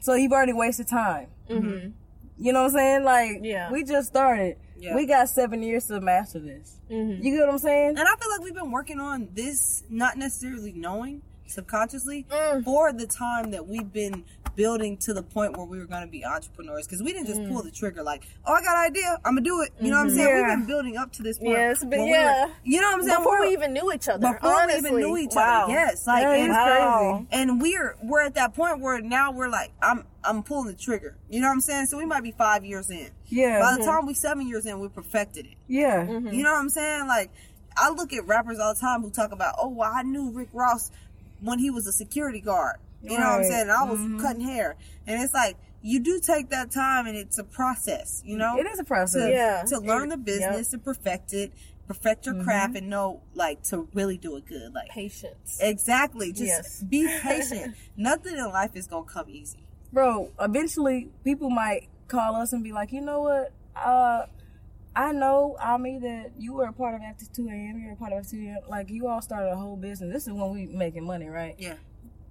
So 0.00 0.14
you've 0.14 0.32
already 0.32 0.52
wasted 0.52 0.88
time. 0.88 1.28
mm-hmm. 1.48 1.90
You 2.38 2.52
know 2.52 2.60
what 2.62 2.72
I'm 2.72 2.76
saying? 2.78 3.04
Like, 3.04 3.40
Yeah. 3.42 3.70
we 3.72 3.84
just 3.84 4.08
started. 4.08 4.56
Yeah. 4.78 4.94
We 4.94 5.06
got 5.06 5.28
seven 5.28 5.62
years 5.62 5.86
to 5.86 6.00
master 6.00 6.38
this. 6.38 6.76
Mm-hmm. 6.90 7.22
You 7.22 7.32
get 7.36 7.40
what 7.46 7.50
I'm 7.50 7.58
saying? 7.58 7.88
And 7.90 8.00
I 8.00 8.14
feel 8.16 8.30
like 8.30 8.40
we've 8.42 8.54
been 8.54 8.70
working 8.70 9.00
on 9.00 9.28
this, 9.32 9.82
not 9.90 10.16
necessarily 10.16 10.72
knowing 10.72 11.22
subconsciously, 11.50 12.26
Mm. 12.30 12.64
for 12.64 12.92
the 12.92 13.06
time 13.06 13.50
that 13.52 13.66
we've 13.66 13.92
been 13.92 14.24
building 14.56 14.96
to 14.96 15.14
the 15.14 15.22
point 15.22 15.56
where 15.56 15.66
we 15.66 15.78
were 15.78 15.84
going 15.86 16.00
to 16.02 16.08
be 16.10 16.24
entrepreneurs. 16.24 16.84
Because 16.86 17.00
we 17.00 17.12
didn't 17.12 17.28
just 17.28 17.40
Mm. 17.40 17.52
pull 17.52 17.62
the 17.62 17.70
trigger 17.70 18.02
like, 18.02 18.24
oh, 18.44 18.52
I 18.54 18.60
got 18.60 18.76
an 18.76 18.84
idea, 18.90 19.16
I'm 19.24 19.34
gonna 19.36 19.42
do 19.42 19.60
it. 19.62 19.72
You 19.80 19.90
know 19.90 19.98
what 19.98 20.06
I'm 20.08 20.10
saying? 20.10 20.26
Yeah. 20.28 20.48
We've 20.48 20.58
been 20.58 20.66
building 20.66 20.96
up 20.96 21.12
to 21.12 21.22
this 21.22 21.38
point. 21.38 21.50
yes 21.52 21.78
been- 21.80 21.90
where 21.90 21.98
we 22.00 22.04
were- 22.10 22.16
yeah. 22.16 22.46
you 22.64 22.80
know 22.80 22.88
what 22.88 22.94
I'm 22.94 23.02
saying? 23.06 23.18
Before 23.18 23.40
we 23.42 23.48
even 23.52 23.72
knew 23.72 23.92
each 23.92 24.08
other. 24.08 24.32
before 24.32 24.52
honestly. 24.62 24.90
we 24.90 24.98
even 24.98 25.10
knew 25.12 25.16
each 25.18 25.34
wow. 25.36 25.64
other. 25.64 25.72
Yes, 25.72 26.06
like 26.08 26.22
Yeah, 26.22 26.32
and, 26.32 26.46
it's 26.50 26.56
Wow. 26.56 27.26
and 27.30 27.60
we're 27.62 27.96
we're 28.02 28.22
at 28.22 28.34
that 28.34 28.54
point 28.54 28.80
where 28.80 29.00
now 29.00 29.30
we're 29.30 29.48
like, 29.48 29.70
I'm 29.80 30.04
I'm 30.24 30.42
pulling 30.42 30.66
the 30.66 30.74
trigger. 30.74 31.16
You 31.30 31.40
know 31.40 31.46
what 31.46 31.52
I'm 31.54 31.60
saying? 31.60 31.86
So 31.86 31.96
we 31.96 32.04
might 32.04 32.24
be 32.24 32.32
five 32.32 32.64
years 32.64 32.90
in. 32.90 33.10
Yeah. 33.26 33.60
By 33.60 33.76
the 33.78 33.84
time 33.84 34.06
we're 34.06 34.14
seven 34.14 34.48
years 34.48 34.66
in, 34.66 34.80
we 34.80 34.88
perfected 34.88 35.46
it. 35.46 35.54
yeah. 35.68 36.02
You 36.04 36.42
know 36.42 36.50
what 36.52 36.58
I'm 36.58 36.68
saying? 36.68 37.06
Like, 37.06 37.30
I 37.76 37.90
look 37.90 38.12
at 38.12 38.26
rappers 38.26 38.58
all 38.58 38.74
the 38.74 38.80
time 38.80 39.02
who 39.02 39.10
talk 39.10 39.30
about, 39.30 39.54
oh, 39.56 39.68
well, 39.68 39.92
I 39.94 40.02
knew 40.02 40.30
Rick 40.32 40.48
Ross 40.52 40.90
when 41.40 41.58
he 41.58 41.70
was 41.70 41.86
a 41.86 41.92
security 41.92 42.40
guard. 42.40 42.76
You 43.02 43.10
know 43.10 43.24
what 43.26 43.38
I'm 43.40 43.44
saying? 43.44 43.62
And 43.62 43.70
I 43.70 43.84
was 43.84 44.00
cutting 44.22 44.42
hair. 44.42 44.76
And 45.06 45.22
it's 45.22 45.32
like, 45.32 45.56
you 45.82 46.00
do 46.00 46.18
take 46.20 46.50
that 46.50 46.72
time 46.72 47.06
and 47.06 47.16
it's 47.16 47.38
a 47.38 47.44
process, 47.44 48.20
you 48.24 48.36
know? 48.36 48.58
It 48.58 48.66
is 48.66 48.80
a 48.80 48.84
process. 48.84 49.22
To, 49.22 49.30
Yeah. 49.30 49.62
to 49.68 49.78
learn 49.78 50.08
the 50.08 50.16
business, 50.16 50.72
and 50.72 50.82
perfect 50.82 51.32
it, 51.32 51.52
perfect 51.86 52.26
your 52.26 52.42
craft, 52.42 52.76
and 52.76 52.90
know, 52.90 53.22
like, 53.34 53.62
to 53.64 53.88
really 53.94 54.18
do 54.18 54.36
it 54.36 54.46
good. 54.46 54.74
Like, 54.74 54.88
Patience. 54.90 55.58
exactly. 55.60 56.32
Just 56.32 56.42
Yes. 56.42 56.82
be 56.82 57.06
patient. 57.22 57.76
Nothing 57.96 58.36
in 58.36 58.44
life 58.46 58.72
is 58.74 58.88
going 58.88 59.06
to 59.06 59.12
come 59.12 59.30
easy. 59.30 59.64
Bro, 59.92 60.30
eventually 60.40 61.10
people 61.22 61.48
might 61.50 61.88
call 62.08 62.34
us 62.34 62.52
and 62.52 62.64
be 62.64 62.72
like, 62.72 62.92
you 62.92 63.00
know 63.00 63.20
what? 63.22 63.52
Uh, 63.76 64.26
I 64.96 65.12
know, 65.12 65.56
Ami, 65.62 65.98
that 66.00 66.32
you 66.38 66.54
were 66.54 66.64
a 66.66 66.72
part 66.72 66.94
of 66.94 67.00
After 67.02 67.24
2 67.26 67.46
a.m. 67.48 67.78
You 67.78 67.86
were 67.88 67.92
a 67.92 67.96
part 67.96 68.12
of 68.12 68.18
After 68.18 68.36
2 68.36 68.42
a.m. 68.42 68.58
Like, 68.68 68.90
you 68.90 69.06
all 69.06 69.22
started 69.22 69.50
a 69.52 69.56
whole 69.56 69.76
business. 69.76 70.12
This 70.12 70.26
is 70.26 70.32
when 70.32 70.50
we 70.50 70.66
making 70.66 71.04
money, 71.04 71.28
right? 71.28 71.54
Yeah. 71.58 71.74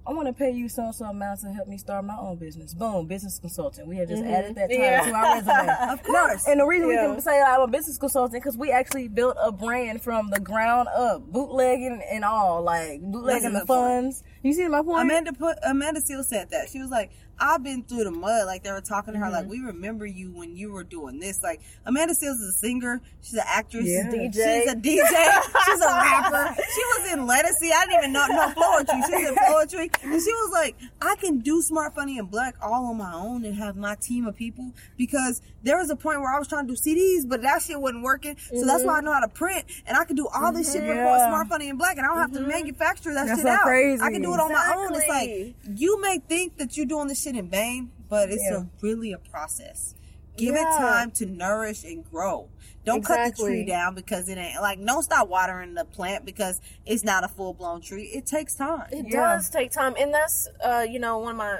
I 0.06 0.14
want 0.14 0.28
to 0.28 0.34
pay 0.34 0.52
you 0.52 0.70
so 0.70 0.84
and 0.84 0.96
so 0.96 1.04
amount 1.06 1.42
to 1.42 1.52
help 1.52 1.68
me 1.68 1.78
start 1.78 2.06
my 2.06 2.16
own 2.18 2.38
business. 2.38 2.74
Boom, 2.74 3.08
business 3.08 3.40
consultant. 3.40 3.90
We 3.90 3.98
have 3.98 4.08
just 4.08 4.24
mm-hmm. 4.24 4.34
added 4.34 4.56
that 4.56 4.70
title 4.70 4.78
Yeah. 4.86 5.02
to 5.02 5.12
our 5.12 5.36
resume. 5.36 5.76
Of 5.92 6.04
course. 6.04 6.48
And 6.48 6.62
the 6.62 6.66
reason 6.66 6.90
Yeah. 6.90 7.08
we 7.10 7.16
can 7.16 7.22
say 7.22 7.42
I'm 7.42 7.60
a 7.60 7.68
business 7.68 7.98
consultant 7.98 8.42
because 8.42 8.58
we 8.58 8.72
actually 8.72 9.10
built 9.10 9.36
a 9.42 9.52
brand 9.52 10.02
from 10.02 10.30
the 10.30 10.40
ground 10.40 10.88
up, 10.96 11.24
bootlegging 11.30 12.02
and 12.10 12.24
all, 12.24 12.62
like 12.62 13.02
bootlegging 13.02 13.52
That's 13.52 13.64
the 13.64 13.68
funds. 13.68 14.22
point. 14.22 14.37
Funds. 14.48 14.58
You 14.58 14.64
see 14.66 14.70
my 14.70 14.82
point? 14.82 15.02
Amanda 15.04 15.34
put 15.34 15.58
Amanda 15.64 16.02
Seales 16.02 16.26
said 16.26 16.50
that 16.52 16.70
she 16.70 16.80
was 16.80 16.90
like, 16.90 17.12
"I've 17.40 17.64
been 17.64 17.84
through 17.84 18.04
the 18.06 18.12
mud." 18.12 18.46
Like 18.46 18.64
they 18.64 18.72
were 18.72 18.82
talking 18.82 19.14
to 19.14 19.20
her, 19.20 19.26
Mm-hmm. 19.26 19.34
like, 19.34 19.48
"We 19.50 19.60
remember 19.62 20.06
you 20.06 20.32
when 20.32 20.56
you 20.56 20.72
were 20.72 20.84
doing 20.84 21.20
this." 21.20 21.42
Like 21.44 21.62
Amanda 21.86 22.14
Seales 22.14 22.36
is 22.42 22.56
a 22.56 22.60
singer, 22.60 23.02
she's 23.22 23.34
an 23.36 23.44
actress, 23.46 23.86
Yeah. 23.88 24.10
she's 24.12 24.72
a 24.72 24.76
DJ, 24.76 25.42
she's 25.66 25.82
a 25.82 25.88
rapper. 25.88 26.56
She 26.74 26.82
was 26.84 27.14
in 27.14 27.20
Lettucey. 27.28 27.72
I 27.76 27.86
didn't 27.86 27.98
even 28.00 28.14
know 28.14 28.26
no 28.28 28.54
poetry. 28.56 29.02
She 29.08 29.16
was 29.16 29.28
in 29.30 29.36
poetry, 29.48 29.92
and 30.04 30.22
she 30.22 30.32
was 30.34 30.52
like, 30.54 30.76
"I 31.02 31.16
can 31.18 31.40
do 31.40 31.62
Smart, 31.62 31.96
Funny, 31.96 32.18
and 32.20 32.30
Black 32.30 32.56
all 32.62 32.86
on 32.88 32.98
my 32.98 33.14
own 33.14 33.44
and 33.46 33.56
have 33.56 33.76
my 33.76 33.96
team 34.02 34.28
of 34.28 34.36
people." 34.36 34.72
Because 34.98 35.42
there 35.64 35.78
was 35.78 35.90
a 35.90 35.96
point 35.96 36.22
where 36.22 36.34
I 36.34 36.40
was 36.40 36.48
trying 36.48 36.66
to 36.68 36.74
do 36.74 36.78
CDs, 36.80 37.28
but 37.28 37.42
that 37.42 37.62
shit 37.62 37.80
wasn't 37.80 38.04
working. 38.04 38.38
So 38.54 38.64
that's 38.66 38.84
why 38.84 38.98
I 38.98 39.02
know 39.02 39.12
how 39.14 39.20
to 39.20 39.28
print, 39.28 39.66
and 39.86 39.98
I 39.98 40.06
can 40.06 40.16
do 40.16 40.28
all 40.34 40.52
this 40.54 40.72
shit 40.72 40.82
before 40.82 40.96
Mm-hmm. 40.98 41.06
Yeah. 41.18 41.28
Smart, 41.30 41.48
Funny, 41.48 41.70
and 41.70 41.78
Black, 41.78 41.98
and 41.98 42.06
I 42.06 42.10
don't 42.10 42.18
have 42.20 42.32
to 42.34 42.40
manufacture 42.42 43.14
that 43.14 43.28
That's 43.28 43.40
shit 43.40 43.48
so 43.48 43.52
out. 43.52 43.64
crazy. 43.64 44.02
I 44.02 44.12
can 44.12 44.22
do 44.22 44.34
it 44.34 44.37
on 44.40 44.52
my 44.52 44.74
own. 44.76 44.96
It's 44.96 45.08
like 45.08 45.56
you 45.80 46.02
may 46.02 46.20
think 46.20 46.58
that 46.58 46.78
you're 46.78 46.86
doing 46.86 47.08
this 47.08 47.22
shit 47.22 47.36
in 47.36 47.50
vain, 47.50 47.92
but 48.10 48.30
it's 48.32 48.44
Yeah. 48.44 48.62
a 48.62 48.66
really 48.82 49.12
a 49.14 49.18
process. 49.18 49.94
Give 50.38 50.54
it 50.56 50.62
time 50.62 51.10
to 51.12 51.26
nourish 51.26 51.84
and 51.84 52.04
grow. 52.10 52.48
Don't 52.86 53.04
cut 53.04 53.36
the 53.36 53.44
tree 53.44 53.66
down 53.66 53.96
because 53.96 54.30
it 54.30 54.38
ain't 54.38 54.62
like 54.62 54.84
don't 54.86 55.02
stop 55.04 55.28
watering 55.28 55.74
the 55.74 55.84
plant 55.84 56.26
because 56.26 56.62
it's 56.86 57.04
not 57.04 57.24
a 57.24 57.28
full 57.28 57.54
blown 57.54 57.82
tree. 57.82 58.04
It 58.14 58.26
takes 58.26 58.54
time. 58.56 58.88
It 58.92 59.08
Yeah. 59.10 59.34
does 59.36 59.50
take 59.50 59.72
time, 59.72 59.96
and 60.00 60.14
that's 60.14 60.48
uh, 60.64 60.86
you 60.90 61.00
know 61.00 61.18
one 61.18 61.32
of 61.32 61.38
my 61.38 61.58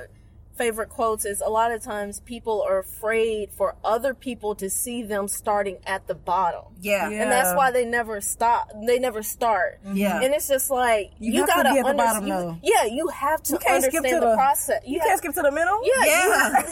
favorite 0.58 0.90
quotes 0.90 1.26
is 1.26 1.42
a 1.42 1.50
lot 1.50 1.72
of 1.72 1.82
times 1.84 2.20
people 2.22 2.66
are 2.68 2.80
afraid 2.80 3.52
for 3.52 3.76
other 3.84 4.14
people 4.14 4.56
to 4.56 4.70
see 4.70 5.04
them 5.04 5.28
starting 5.28 5.78
at 5.86 6.08
the 6.08 6.16
bottom. 6.16 6.64
Yeah. 6.82 7.10
Yeah. 7.10 7.24
And 7.24 7.32
that's 7.32 7.56
why 7.56 7.72
they 7.72 7.86
never 7.86 8.22
stop. 8.22 8.72
They 8.86 9.00
never 9.00 9.24
start. 9.24 9.80
Yeah. 9.94 10.22
And 10.22 10.34
it's 10.34 10.48
just 10.48 10.70
like 10.70 11.12
You 11.20 11.34
you, 11.34 11.40
have 11.42 11.50
to 11.50 11.56
gotta 11.56 11.74
be 11.74 11.80
at 11.80 11.86
the 11.86 11.94
bottom, 11.94 12.28
you- 12.28 12.34
though. 12.34 12.58
Yeah, 12.64 12.86
you 12.86 13.08
have 13.10 13.42
to 13.44 13.54
You 13.54 13.60
can't 13.60 13.84
skip 13.84 13.96
understand 13.96 14.16
to 14.16 14.20
the, 14.26 14.30
the- 14.32 14.36
process. 14.36 14.82
you 14.86 15.00
have- 15.00 15.08
can't 15.08 15.18
skip 15.20 15.34
to 15.36 15.42
the 15.42 15.52
middle. 15.52 15.80
Yeah, 15.84 16.06
Yeah. 16.06 16.26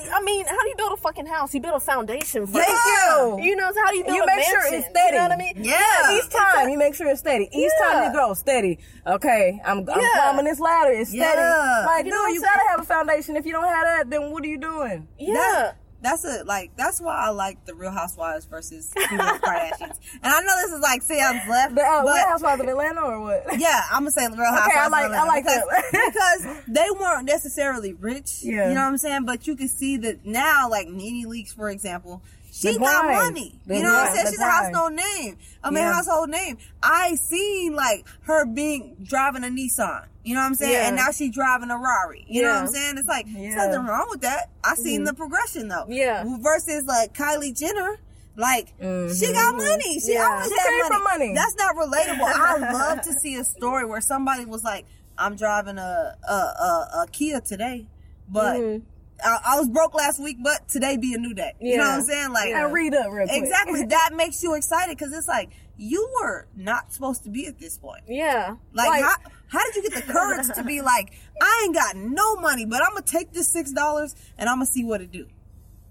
you 0.04 0.10
I 0.14 0.22
mean, 0.24 0.46
how 0.46 0.62
do 0.62 0.68
you 0.70 0.76
build 0.78 0.94
a 0.94 0.98
fucking 0.98 1.26
house? 1.28 1.54
You 1.54 1.62
build 1.62 1.76
a 1.76 1.80
foundation 1.80 2.48
first. 2.48 2.66
Thank 2.66 2.78
you. 2.86 3.40
You 3.42 3.56
know, 3.56 3.72
how 3.76 3.92
do 3.92 3.98
you 3.98 4.04
build 4.06 4.18
a 4.18 4.20
foundation? 4.20 4.24
You 4.24 4.24
a 4.24 4.36
make 4.36 4.46
sure 4.46 4.74
it's 4.80 4.88
steady. 4.90 5.16
You 5.16 5.22
know 5.22 5.24
what 5.24 5.32
I 5.32 5.38
mean? 5.38 5.54
Yeah. 5.64 6.18
Each 6.18 6.30
time 6.30 6.70
you 6.70 6.78
make 6.78 6.96
sure 6.96 7.08
it's 7.08 7.20
steady. 7.20 7.50
Each 7.52 7.72
time 7.84 8.04
you 8.06 8.14
go 8.18 8.34
steady. 8.34 8.80
Okay, 9.08 9.62
I'm, 9.64 9.80
I'm 9.80 9.86
Yeah. 10.02 10.08
climbing 10.16 10.46
this 10.46 10.60
ladder. 10.60 10.92
It's 10.92 11.10
steady. 11.12 11.38
Yeah. 11.38 11.84
Like, 11.86 12.06
You 12.06 12.12
dude, 12.12 12.36
you 12.36 12.42
gotta 12.42 12.64
have 12.70 12.80
a 12.80 12.84
foundation. 12.84 13.36
If 13.36 13.46
you 13.46 13.52
don't 13.52 13.64
have 13.64 13.75
that, 13.84 14.10
then 14.10 14.32
what 14.32 14.44
are 14.44 14.48
you 14.48 14.58
doing? 14.60 15.08
Yeah. 15.20 15.34
That- 15.34 15.78
that's 16.02 16.24
a 16.24 16.44
like 16.44 16.70
that's 16.78 17.02
why 17.02 17.16
I 17.16 17.30
like 17.30 17.66
the 17.66 17.74
Real 17.74 17.90
Housewives 17.90 18.46
versus 18.46 18.92
Kardashians. 18.96 19.98
And 20.22 20.34
I 20.34 20.42
know 20.42 20.56
this 20.62 20.74
is 20.74 20.80
like 20.82 21.02
sounds 21.02 21.40
left, 21.50 21.74
The 21.74 21.82
uh, 21.82 22.04
but 22.04 22.14
Real 22.14 22.26
Housewives 22.28 22.62
of 22.62 22.68
Atlanta 22.68 23.02
or 23.02 23.22
what? 23.22 23.44
Yeah, 23.60 23.82
I'm 23.92 24.02
gonna 24.02 24.12
say 24.12 24.28
Real 24.28 24.36
Housewives. 24.36 24.68
Okay, 24.70 24.80
I 24.80 24.86
of 24.86 24.92
like- 24.92 25.06
Atlanta 25.06 25.24
I 25.24 25.28
like 25.28 25.44
because, 25.46 25.64
because 25.92 26.64
they 26.68 26.86
weren't 27.00 27.26
necessarily 27.26 27.94
rich. 27.94 28.40
Yeah. 28.44 28.68
you 28.70 28.76
know 28.76 28.82
what 28.82 28.88
I'm 28.90 28.98
saying. 29.00 29.26
But 29.26 29.48
you 29.48 29.56
can 29.56 29.68
see 29.68 29.98
that 29.98 30.24
now, 30.26 30.70
like 30.70 30.88
Nene 30.88 31.26
Leakes, 31.28 31.56
for 31.56 31.70
example, 31.72 32.22
she 32.56 32.78
got 32.78 33.06
money. 33.06 33.60
You 33.68 33.84
know 33.84 33.92
what 33.94 34.10
I'm 34.10 34.16
saying? 34.16 34.28
She's 34.30 34.40
a 34.40 34.44
household 34.44 34.94
name. 34.94 35.38
I 35.64 35.70
mean, 35.70 35.84
Yeah. 35.84 35.94
household 35.94 36.30
name. 36.30 36.58
I 36.82 37.16
seen 37.16 37.76
like 37.76 38.06
her 38.22 38.46
being 38.46 38.96
driving 39.04 39.44
a 39.44 39.48
Nissan. 39.48 40.06
You 40.24 40.34
know 40.36 40.40
what 40.42 40.48
I'm 40.48 40.56
saying? 40.56 40.72
Yeah. 40.74 40.88
And 40.88 40.96
now 40.96 41.12
she's 41.12 41.32
driving 41.34 41.70
a 41.70 41.78
Rari. 41.78 42.26
You 42.28 42.44
know 42.44 42.50
what 42.54 42.62
I'm 42.64 42.68
saying? 42.68 42.98
It's 42.98 43.08
like 43.08 43.26
Yeah. 43.28 43.42
there's 43.42 43.56
nothing 43.56 43.86
wrong 43.86 44.08
with 44.10 44.22
that. 44.22 44.50
I 44.64 44.76
seen 44.76 45.04
the 45.04 45.14
progression 45.14 45.68
though. 45.68 45.86
Yeah. 45.90 46.24
Versus 46.40 46.86
like 46.86 47.14
Kylie 47.14 47.58
Jenner. 47.58 47.98
Like 48.38 48.70
she 48.80 49.32
got 49.34 49.56
money. 49.56 50.00
She 50.00 50.14
Yeah. 50.14 50.28
always 50.30 50.48
She 50.48 50.58
had 50.58 50.90
money. 50.90 51.04
money. 51.04 51.34
That's 51.36 51.56
not 51.56 51.76
relatable. 51.76 52.26
I 52.34 52.58
love 52.74 53.02
to 53.02 53.14
see 53.14 53.36
a 53.36 53.44
story 53.44 53.86
where 53.86 54.02
somebody 54.02 54.46
was 54.46 54.64
like, 54.64 54.86
I'm 55.18 55.36
driving 55.36 55.78
a 55.78 56.16
a, 56.28 56.34
a, 56.34 56.90
a 57.04 57.08
Kia 57.12 57.40
today, 57.42 57.88
but 58.30 58.58
Mhm. 58.58 58.82
I, 59.24 59.40
I 59.46 59.60
was 59.60 59.70
broke 59.70 59.94
last 59.94 60.22
week, 60.22 60.38
but 60.44 60.68
today 60.68 60.98
be 60.98 61.14
a 61.14 61.18
new 61.18 61.34
day. 61.34 61.54
You 61.60 61.78
know 61.78 61.84
what 61.84 62.00
I'm 62.00 62.02
saying? 62.02 62.34
Like 62.34 62.50
And 62.50 62.74
read 62.74 62.94
up 62.94 63.12
real 63.12 63.28
quick. 63.28 63.42
exactly 63.42 63.86
that 63.90 64.12
makes 64.14 64.44
you 64.44 64.56
excited 64.56 64.98
because 64.98 65.14
it's 65.14 65.28
like 65.28 65.50
you 65.78 66.10
were 66.22 66.48
not 66.56 66.94
supposed 66.94 67.24
to 67.24 67.30
be 67.30 67.48
at 67.48 67.60
this 67.60 67.78
point. 67.78 68.04
Yeah. 68.08 68.56
Like, 68.74 69.04
how, 69.04 69.16
how 69.48 69.66
did 69.66 69.76
you 69.76 69.90
get 69.90 70.06
the 70.06 70.14
courage 70.14 70.48
to 70.56 70.64
be 70.64 70.82
like, 70.82 71.14
I 71.42 71.64
ain't 71.66 71.76
got 71.76 71.96
no 71.96 72.36
money, 72.38 72.66
but 72.66 72.82
I'm 72.82 72.92
gonna 72.92 73.02
take 73.02 73.34
this 73.34 73.52
six 73.52 73.72
dollars 73.72 74.16
and 74.38 74.50
I'm 74.50 74.58
gonna 74.58 74.66
see 74.66 74.84
what 74.84 75.02
it 75.02 75.12
do. 75.12 75.28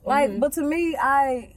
Like, 0.05 0.31
mm-hmm. 0.31 0.41
but 0.41 0.53
to 0.55 0.62
me, 0.62 0.97
I, 1.01 1.55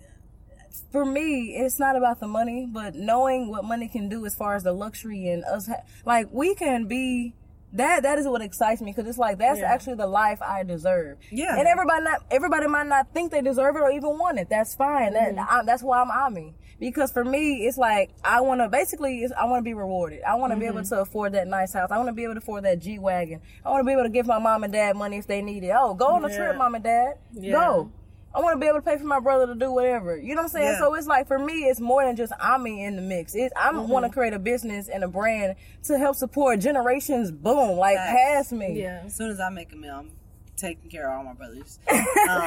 for 0.91 1.05
me, 1.05 1.55
it's 1.57 1.80
not 1.80 1.95
about 1.95 2.20
the 2.20 2.28
money, 2.28 2.65
but 2.65 2.95
knowing 2.95 3.49
what 3.49 3.65
money 3.65 3.88
can 3.88 4.09
do 4.09 4.26
as 4.26 4.36
far 4.36 4.55
as 4.55 4.63
the 4.63 4.72
luxury 4.72 5.28
and 5.28 5.43
us, 5.43 5.68
ha- 5.68 5.84
like, 6.05 6.28
we 6.32 6.55
can 6.55 6.86
be. 6.86 7.34
That 7.78 8.03
that 8.03 8.17
is 8.17 8.28
what 8.28 8.41
excites 8.41 8.82
me 8.82 8.91
because 8.91 9.07
it's 9.07 9.17
like 9.17 9.38
that's 9.38 9.59
Yeah. 9.59 9.71
actually 9.71 9.95
the 9.95 10.07
life 10.07 10.41
I 10.41 10.63
deserve. 10.63 11.17
Yeah. 11.32 11.57
and 11.57 11.67
everybody 11.67 12.03
not 12.03 12.23
everybody 12.32 12.67
might 12.67 12.88
not 12.88 13.13
think 13.13 13.32
they 13.32 13.41
deserve 13.41 13.75
it 13.75 13.82
or 13.82 13.91
even 13.91 14.17
want 14.17 14.39
it. 14.39 14.49
That's 14.49 14.75
fine. 14.75 15.13
That 15.13 15.36
mm-hmm. 15.36 15.59
I, 15.59 15.63
that's 15.63 15.84
why 15.84 16.01
I'm 16.01 16.11
Ami 16.11 16.55
because 16.80 17.11
for 17.11 17.23
me 17.23 17.65
it's 17.67 17.78
like 17.78 18.11
I 18.23 18.41
want 18.41 18.61
to 18.61 18.69
basically 18.69 19.19
it's, 19.19 19.34
I 19.34 19.45
want 19.45 19.59
to 19.61 19.63
be 19.63 19.73
rewarded. 19.73 20.21
I 20.23 20.36
want 20.36 20.53
to 20.53 20.59
be 20.59 20.65
able 20.65 20.82
mm-hmm. 20.82 20.95
to 20.95 21.01
afford 21.01 21.34
that 21.34 21.47
nice 21.47 21.73
house. 21.73 21.89
I 21.91 21.97
want 21.97 22.09
to 22.09 22.13
be 22.13 22.23
able 22.23 22.34
to 22.34 22.39
afford 22.39 22.65
that 22.65 22.80
G 22.80 22.99
wagon. 22.99 23.41
I 23.65 23.69
want 23.69 23.82
to 23.82 23.86
be 23.86 23.93
able 23.93 24.03
to 24.03 24.09
give 24.09 24.25
my 24.25 24.39
mom 24.39 24.63
and 24.63 24.73
dad 24.73 24.95
money 24.95 25.17
if 25.17 25.28
they 25.28 25.41
need 25.41 25.63
it. 25.63 25.73
Oh, 25.78 25.93
go 25.93 26.07
on 26.07 26.25
a 26.25 26.30
Yeah. 26.30 26.38
trip, 26.38 26.57
mom 26.57 26.75
and 26.75 26.84
dad. 26.84 27.13
Yeah. 27.34 27.51
Go. 27.51 27.91
I 28.38 28.42
want 28.42 28.56
to 28.56 28.60
be 28.60 28.68
able 28.68 28.78
to 28.78 28.82
pay 28.86 28.98
for 28.98 29.06
my 29.06 29.20
brother 29.20 29.48
to 29.48 29.56
do 29.56 29.72
whatever. 29.72 30.16
You 30.16 30.36
know 30.36 30.42
what 30.44 30.44
I'm 30.44 30.50
saying? 30.50 30.68
Yeah. 30.74 30.80
So 30.80 30.94
it's 30.94 31.08
like 31.08 31.28
for 31.28 31.40
me, 31.40 31.64
it's 31.64 31.80
more 31.80 32.06
than 32.06 32.16
just 32.16 32.32
Ami 32.40 32.84
in 32.84 32.96
the 32.96 33.02
mix. 33.02 33.34
It's 33.36 33.54
I 33.58 33.72
Mm-hmm. 33.72 33.90
want 33.92 34.06
to 34.06 34.12
create 34.12 34.34
a 34.34 34.40
business 34.40 34.88
and 34.90 35.04
a 35.04 35.08
brand 35.08 35.56
to 35.86 35.98
help 35.98 36.16
support 36.16 36.60
generations. 36.60 37.32
Boom, 37.32 37.78
like 37.78 37.98
Facts. 37.98 38.12
past 38.16 38.52
me. 38.52 38.80
Yeah. 38.82 39.02
As 39.06 39.16
soon 39.16 39.32
as 39.32 39.40
I 39.40 39.50
make 39.50 39.74
a 39.74 39.76
meal, 39.76 39.96
I'm 39.96 40.12
taking 40.56 40.90
care 40.90 41.10
of 41.10 41.18
all 41.18 41.24
my 41.24 41.34
brothers. 41.34 41.80
Um, 41.92 41.98
all 42.30 42.40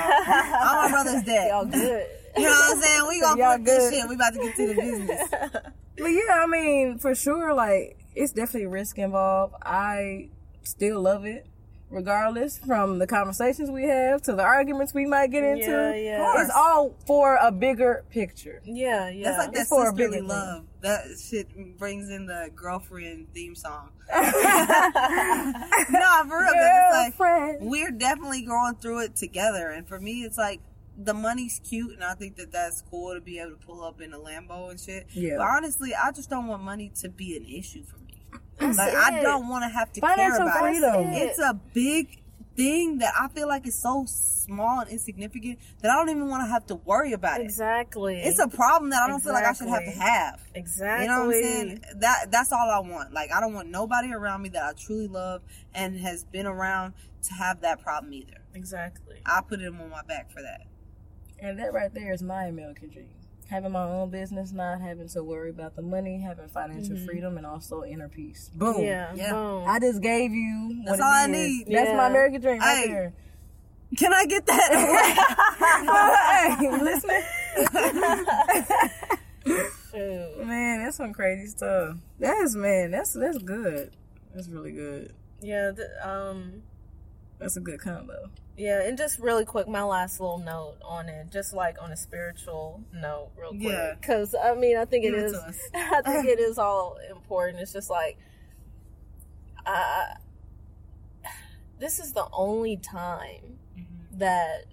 my 0.82 0.88
brothers 0.90 1.22
dead. 1.24 1.48
Y'all 1.50 1.64
good. 1.66 2.06
You 2.36 2.44
know 2.44 2.50
what 2.50 2.76
I'm 2.76 2.80
saying? 2.82 3.06
We 3.08 3.20
gonna 3.20 3.40
Y'all 3.40 3.54
flip 3.56 3.66
this 3.66 3.90
good. 3.90 3.94
shit. 4.00 4.08
We 4.08 4.14
about 4.14 4.32
to 4.34 4.38
get 4.38 4.56
to 4.56 4.66
the 4.68 4.74
business. 4.74 5.28
But 5.98 6.06
yeah, 6.12 6.32
I 6.42 6.46
mean, 6.46 6.98
for 6.98 7.14
sure, 7.14 7.52
like 7.52 7.98
it's 8.14 8.32
definitely 8.32 8.68
risk 8.68 8.96
involved. 8.96 9.54
I 9.62 10.30
still 10.62 11.02
love 11.02 11.26
it, 11.26 11.46
regardless 11.90 12.58
from 12.58 12.98
the 12.98 13.06
conversations 13.06 13.70
we 13.70 13.84
have 13.84 14.22
to 14.22 14.32
the 14.34 14.42
arguments 14.42 14.94
we 14.94 15.06
might 15.06 15.30
get 15.30 15.42
into. 15.44 15.70
Yeah, 15.70 15.94
yeah. 15.94 16.32
It's 16.42 16.50
all 16.54 16.94
for 17.06 17.36
a 17.42 17.50
bigger 17.52 18.04
picture. 18.10 18.62
Yeah, 18.64 19.08
yeah. 19.08 19.24
That's 19.32 19.38
like 19.38 19.52
that 19.52 19.60
It's 19.62 19.68
for 19.68 19.82
a 19.82 19.86
sisterly 19.90 20.06
bigger 20.08 20.18
thing. 20.20 20.28
love. 20.28 20.64
That 20.82 21.02
shit 21.22 21.78
brings 21.78 22.08
in 22.10 22.26
the 22.26 22.50
girlfriend 22.54 23.32
theme 23.34 23.54
song. 23.54 23.90
no, 24.10 24.22
for 26.28 26.38
real. 26.40 26.52
'cause 26.52 26.54
it's 26.54 26.92
like, 26.92 27.18
Girlfriend. 27.18 27.58
we're 27.70 27.90
definitely 27.90 28.42
going 28.42 28.74
through 28.76 29.00
it 29.04 29.16
together. 29.16 29.70
And 29.70 29.86
for 29.86 29.98
me, 30.00 30.22
it's 30.22 30.38
like 30.38 30.60
the 30.96 31.14
money's 31.14 31.60
cute, 31.68 31.92
and 31.92 32.04
I 32.04 32.14
think 32.14 32.36
that 32.36 32.52
that's 32.52 32.82
cool 32.90 33.14
to 33.14 33.20
be 33.20 33.38
able 33.38 33.52
to 33.52 33.56
pull 33.56 33.82
up 33.82 34.00
in 34.00 34.12
a 34.12 34.18
Lambo 34.18 34.70
and 34.70 34.78
shit. 34.78 35.06
Yeah. 35.12 35.36
But 35.38 35.48
honestly, 35.48 35.94
I 35.94 36.12
just 36.12 36.28
don't 36.30 36.46
want 36.46 36.62
money 36.62 36.92
to 37.00 37.08
be 37.08 37.36
an 37.36 37.44
issue 37.46 37.84
for 37.84 37.96
me. 37.98 37.99
That's 38.60 38.78
like 38.78 38.94
I 38.94 39.22
don't 39.22 39.48
want 39.48 39.64
to 39.64 39.68
have 39.68 39.92
to 39.92 40.00
care 40.00 40.36
about 40.36 40.60
freedom. 40.60 40.94
it. 41.06 41.22
It's 41.22 41.38
a 41.38 41.54
big 41.74 42.20
thing 42.56 42.98
that 42.98 43.12
I 43.18 43.28
feel 43.28 43.48
like 43.48 43.66
is 43.66 43.80
so 43.80 44.04
small 44.06 44.80
and 44.80 44.90
insignificant 44.90 45.58
that 45.80 45.90
I 45.90 45.94
don't 45.94 46.10
even 46.10 46.28
want 46.28 46.42
to 46.44 46.48
have 46.48 46.66
to 46.66 46.74
worry 46.74 47.12
about 47.12 47.40
it. 47.40 47.44
Exactly. 47.44 48.20
It's 48.20 48.38
a 48.38 48.48
problem 48.48 48.90
that 48.90 49.02
I 49.02 49.08
don't 49.08 49.20
feel 49.20 49.32
like 49.32 49.44
I 49.44 49.52
should 49.52 49.68
have 49.68 49.84
to 49.84 49.90
have. 49.90 50.40
exactly. 50.54 51.04
You 51.04 51.10
know 51.10 51.26
what 51.26 51.36
I'm 51.36 51.42
saying? 51.42 51.84
That 51.96 52.30
that's 52.30 52.52
all 52.52 52.70
I 52.70 52.80
want. 52.80 53.12
Like 53.12 53.30
I 53.32 53.40
don't 53.40 53.54
want 53.54 53.68
nobody 53.68 54.12
around 54.12 54.42
me 54.42 54.50
that 54.50 54.62
I 54.62 54.72
truly 54.72 55.08
love 55.08 55.42
and 55.74 55.98
has 56.00 56.24
been 56.24 56.46
around 56.46 56.94
to 57.22 57.34
have 57.34 57.60
that 57.62 57.82
problem 57.82 58.12
either. 58.12 58.42
Exactly. 58.54 59.20
I 59.24 59.40
put 59.46 59.60
him 59.60 59.80
on 59.80 59.90
my 59.90 60.02
back 60.02 60.30
for 60.30 60.42
that. 60.42 60.62
And 61.38 61.58
that 61.58 61.72
right 61.72 61.92
there 61.92 62.12
is 62.12 62.22
my 62.22 62.44
American 62.44 62.90
dream. 62.90 63.08
Having 63.50 63.72
my 63.72 63.82
own 63.82 64.10
business, 64.10 64.52
not 64.52 64.80
having 64.80 65.08
to 65.08 65.24
worry 65.24 65.50
about 65.50 65.74
the 65.74 65.82
money, 65.82 66.20
having 66.20 66.46
financial 66.48 66.96
freedom, 66.98 67.36
and 67.36 67.44
also 67.44 67.82
inner 67.82 68.08
peace. 68.08 68.48
Boom. 68.54 68.74
Mm-hmm. 68.74 68.82
Yeah. 68.84 69.12
Yeah. 69.14 69.32
Boom. 69.32 69.64
I 69.66 69.80
just 69.80 70.00
gave 70.00 70.30
you. 70.32 70.82
That's 70.86 71.00
all 71.00 71.08
I 71.08 71.24
is. 71.24 71.28
need. 71.30 71.66
That's 71.66 71.88
Yeah. 71.88 71.96
my 71.96 72.06
American 72.06 72.40
dream 72.40 72.60
right 72.60 72.78
Hey. 72.78 72.86
there. 72.88 73.12
Can 73.98 74.12
I 74.14 74.24
get 74.26 74.46
that? 74.46 76.56
hey, 76.60 76.70
listen. 76.70 77.10
Man, 80.46 80.84
that's 80.84 80.96
some 80.96 81.12
crazy 81.12 81.46
stuff. 81.48 81.96
That's 82.20 82.54
man, 82.54 82.92
that's 82.92 83.12
that's 83.14 83.38
good. 83.38 83.90
That's 84.34 84.48
really 84.48 84.70
good. 84.72 85.12
Yeah. 85.42 85.72
th- 85.72 85.88
um. 86.04 86.62
That's 87.40 87.56
a 87.56 87.60
good 87.60 87.80
combo. 87.80 88.30
Yeah, 88.56 88.82
and 88.82 88.98
just 88.98 89.18
really 89.18 89.44
quick, 89.46 89.66
my 89.68 89.82
last 89.82 90.20
little 90.20 90.38
note 90.38 90.76
on 90.84 91.08
it, 91.08 91.30
just 91.32 91.54
like 91.54 91.76
on 91.80 91.92
a 91.92 91.96
spiritual 91.96 92.82
note, 92.92 93.30
real 93.38 93.50
quick. 93.50 93.62
Yeah. 93.62 93.94
Because 93.98 94.34
I 94.34 94.54
mean, 94.54 94.76
I 94.76 94.84
think 94.84 95.04
it 95.06 95.12
Give 95.12 95.20
it 95.20 95.24
is. 95.26 95.34
us. 95.34 95.58
I 95.74 96.02
think 96.02 96.26
it 96.26 96.38
is 96.38 96.58
all 96.58 96.98
important. 97.10 97.60
It's 97.60 97.72
just 97.72 97.88
like, 97.88 98.18
uh, 99.64 100.14
this 101.78 101.98
is 101.98 102.12
the 102.12 102.26
only 102.32 102.76
time 102.76 103.58
Mm-hmm. 103.78 104.18
that 104.18 104.64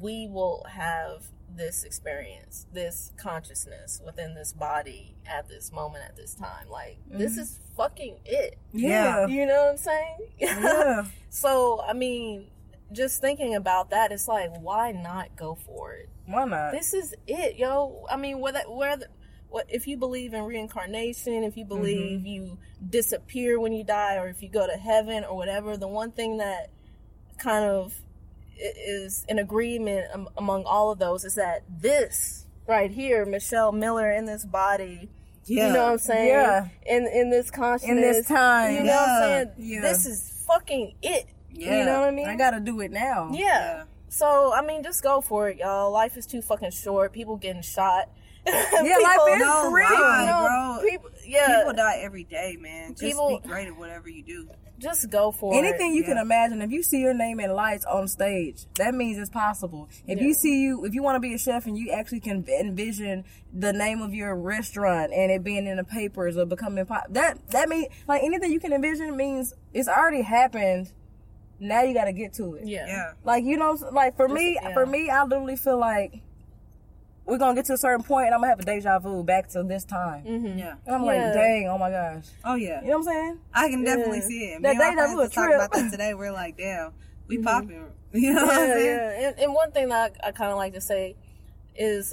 we 0.00 0.26
will 0.30 0.66
have 0.68 1.22
this 1.56 1.84
experience, 1.84 2.66
this 2.72 3.12
consciousness 3.16 4.02
within 4.04 4.34
this 4.34 4.52
body 4.52 5.14
at 5.26 5.48
this 5.48 5.72
moment, 5.72 6.04
at 6.04 6.16
this 6.16 6.34
time. 6.34 6.68
Like, 6.68 6.98
this 7.08 7.32
Mm-hmm. 7.32 7.40
is 7.40 7.58
fucking 7.76 8.16
it. 8.26 8.58
Yeah. 8.72 9.26
You 9.28 9.46
know 9.46 9.62
what 9.64 9.70
I'm 9.70 9.76
saying? 9.78 10.16
Yeah. 10.38 11.04
So, 11.30 11.80
I 11.86 11.92
mean, 11.94 12.48
just 12.92 13.20
thinking 13.20 13.54
about 13.54 13.90
that, 13.90 14.12
it's 14.12 14.28
like, 14.28 14.50
why 14.60 14.92
not 14.92 15.36
go 15.36 15.56
for 15.66 15.92
it? 15.92 16.08
Why 16.26 16.44
not? 16.44 16.72
This 16.72 16.94
is 16.94 17.14
it, 17.26 17.56
yo. 17.56 18.04
I 18.10 18.16
mean, 18.16 18.40
whether 18.40 18.60
whether 18.68 19.06
what 19.48 19.66
if 19.68 19.86
you 19.86 19.96
believe 19.96 20.32
in 20.32 20.44
reincarnation, 20.44 21.44
if 21.44 21.56
you 21.56 21.64
believe 21.64 22.20
mm-hmm. 22.20 22.26
you 22.26 22.58
disappear 22.88 23.58
when 23.58 23.72
you 23.72 23.84
die, 23.84 24.16
or 24.16 24.28
if 24.28 24.42
you 24.42 24.48
go 24.48 24.66
to 24.66 24.76
heaven 24.76 25.24
or 25.24 25.36
whatever, 25.36 25.76
the 25.76 25.88
one 25.88 26.12
thing 26.12 26.38
that 26.38 26.70
kind 27.38 27.64
of 27.64 27.94
is 28.56 29.24
in 29.28 29.38
agreement 29.38 30.06
am- 30.12 30.28
among 30.36 30.64
all 30.64 30.92
of 30.92 30.98
those 30.98 31.24
is 31.24 31.34
that 31.34 31.62
this 31.68 32.46
right 32.66 32.90
here, 32.90 33.24
Michelle 33.26 33.72
Miller 33.72 34.10
in 34.10 34.26
this 34.26 34.44
body. 34.44 35.08
Yeah. 35.46 35.68
You 35.68 35.72
know 35.72 35.82
what 35.84 35.92
I'm 35.92 35.98
saying? 35.98 36.28
Yeah. 36.28 36.68
In 36.86 37.06
in 37.06 37.30
this 37.30 37.50
consciousness. 37.50 37.90
In 37.90 38.00
this 38.00 38.28
time. 38.28 38.74
You 38.74 38.84
know 38.84 38.92
what 38.92 39.08
I'm 39.08 39.28
saying? 39.28 39.50
Yeah. 39.58 39.80
This 39.80 40.06
is 40.06 40.44
fucking 40.46 40.94
it. 41.02 41.26
Yeah. 41.52 41.78
You 41.80 41.84
know 41.84 42.00
what 42.00 42.08
I 42.08 42.12
mean? 42.12 42.28
I 42.28 42.36
gotta 42.36 42.60
do 42.60 42.80
it 42.80 42.90
now. 42.90 43.30
Yeah. 43.32 43.40
Yeah. 43.44 43.84
So 44.08 44.52
I 44.52 44.62
mean, 44.64 44.82
just 44.82 45.02
go 45.02 45.20
for 45.20 45.48
it, 45.48 45.58
y'all. 45.58 45.90
Life 45.92 46.16
is 46.16 46.26
too 46.26 46.42
fucking 46.42 46.70
short. 46.72 47.12
People 47.12 47.36
getting 47.36 47.62
shot. 47.62 48.08
Yeah, 48.46 48.96
life 49.02 49.18
is 49.32 49.38
No, 49.40 49.70
real. 49.70 49.86
bro. 49.88 50.78
People, 50.88 51.10
yeah. 51.26 51.58
People 51.58 51.74
die 51.74 51.98
every 52.02 52.24
day, 52.24 52.56
man. 52.58 52.90
Just 52.92 53.02
People- 53.02 53.38
be 53.42 53.48
great 53.48 53.66
at 53.68 53.76
whatever 53.76 54.08
you 54.08 54.22
do. 54.22 54.48
just 54.78 55.10
go 55.10 55.30
for 55.30 55.52
it. 55.54 55.58
Anything 55.58 55.92
it. 55.92 55.96
you 55.96 56.04
can 56.04 56.16
imagine, 56.16 56.62
if 56.62 56.70
you 56.70 56.82
see 56.82 57.00
your 57.00 57.12
name 57.12 57.38
in 57.38 57.52
lights 57.52 57.84
on 57.84 58.08
stage, 58.08 58.64
that 58.76 58.94
means 58.94 59.18
it's 59.18 59.28
possible. 59.28 59.90
If 60.06 60.18
Yeah. 60.18 60.24
you 60.24 60.32
see 60.32 60.62
you, 60.62 60.86
if 60.86 60.94
you 60.94 61.02
want 61.02 61.16
to 61.16 61.20
be 61.20 61.34
a 61.34 61.38
chef 61.38 61.66
and 61.66 61.76
you 61.76 61.90
actually 61.90 62.20
can 62.20 62.42
envision 62.48 63.24
the 63.52 63.74
name 63.74 64.00
of 64.00 64.14
your 64.14 64.34
restaurant 64.34 65.12
and 65.12 65.30
it 65.30 65.44
being 65.44 65.66
in 65.66 65.76
the 65.76 65.84
papers 65.84 66.38
or 66.38 66.46
becoming 66.46 66.86
pop, 66.86 67.04
that 67.10 67.36
that 67.50 67.68
means 67.68 67.88
like 68.08 68.22
anything 68.24 68.50
you 68.50 68.58
can 68.60 68.72
envision 68.72 69.14
means 69.18 69.52
it's 69.74 69.86
already 69.88 70.22
happened. 70.22 70.90
Now 71.60 71.82
you 71.82 71.92
got 71.94 72.06
to 72.06 72.12
get 72.12 72.32
to 72.34 72.54
it. 72.54 72.66
Yeah. 72.66 72.86
Yeah. 72.86 73.12
Like 73.24 73.44
you 73.44 73.56
know, 73.56 73.76
like 73.92 74.16
for 74.16 74.28
me, 74.28 74.58
yeah. 74.60 74.72
for 74.74 74.86
me, 74.86 75.10
I 75.10 75.22
literally 75.24 75.56
feel 75.56 75.78
like 75.78 76.20
we're 77.26 77.38
gonna 77.38 77.54
get 77.54 77.66
to 77.66 77.74
a 77.74 77.78
certain 77.78 78.02
point, 78.02 78.26
and 78.26 78.34
I'm 78.34 78.40
gonna 78.40 78.50
have 78.50 78.60
a 78.60 78.64
deja 78.64 78.98
vu 78.98 79.22
back 79.22 79.48
to 79.50 79.62
this 79.62 79.84
time, 79.84 80.24
Mm-hmm. 80.24 80.58
Yeah. 80.58 80.74
and 80.86 80.94
I'm 80.96 81.02
Yeah. 81.04 81.06
like, 81.06 81.34
dang, 81.34 81.68
oh 81.68 81.78
my 81.78 81.90
gosh, 81.90 82.24
Oh 82.44 82.54
yeah. 82.54 82.80
you 82.82 82.88
know 82.88 82.98
what 82.98 83.08
I'm 83.08 83.14
saying? 83.14 83.38
I 83.54 83.68
can 83.68 83.84
definitely 83.84 84.18
Yeah. 84.18 84.26
see 84.26 84.44
it. 84.46 84.62
That 84.62 84.70
and 84.80 84.96
deja 84.96 85.06
vu 85.06 85.16
was 85.18 85.30
talking 85.30 85.50
trip. 85.50 85.56
about 85.56 85.72
that 85.72 85.90
today. 85.92 86.14
We're 86.14 86.32
like, 86.32 86.56
damn, 86.56 86.92
we 87.28 87.38
popping. 87.38 87.84
You 88.12 88.32
know 88.34 88.44
what 88.46 88.54
I'm 88.56 88.68
Yeah, 88.68 88.74
saying? 88.74 88.86
yeah. 89.20 89.28
And, 89.28 89.38
and 89.38 89.54
one 89.54 89.70
thing 89.70 89.90
that 89.90 90.16
I, 90.24 90.28
I 90.28 90.32
kind 90.32 90.50
of 90.50 90.56
like 90.56 90.72
to 90.72 90.80
say 90.80 91.14
is 91.76 92.12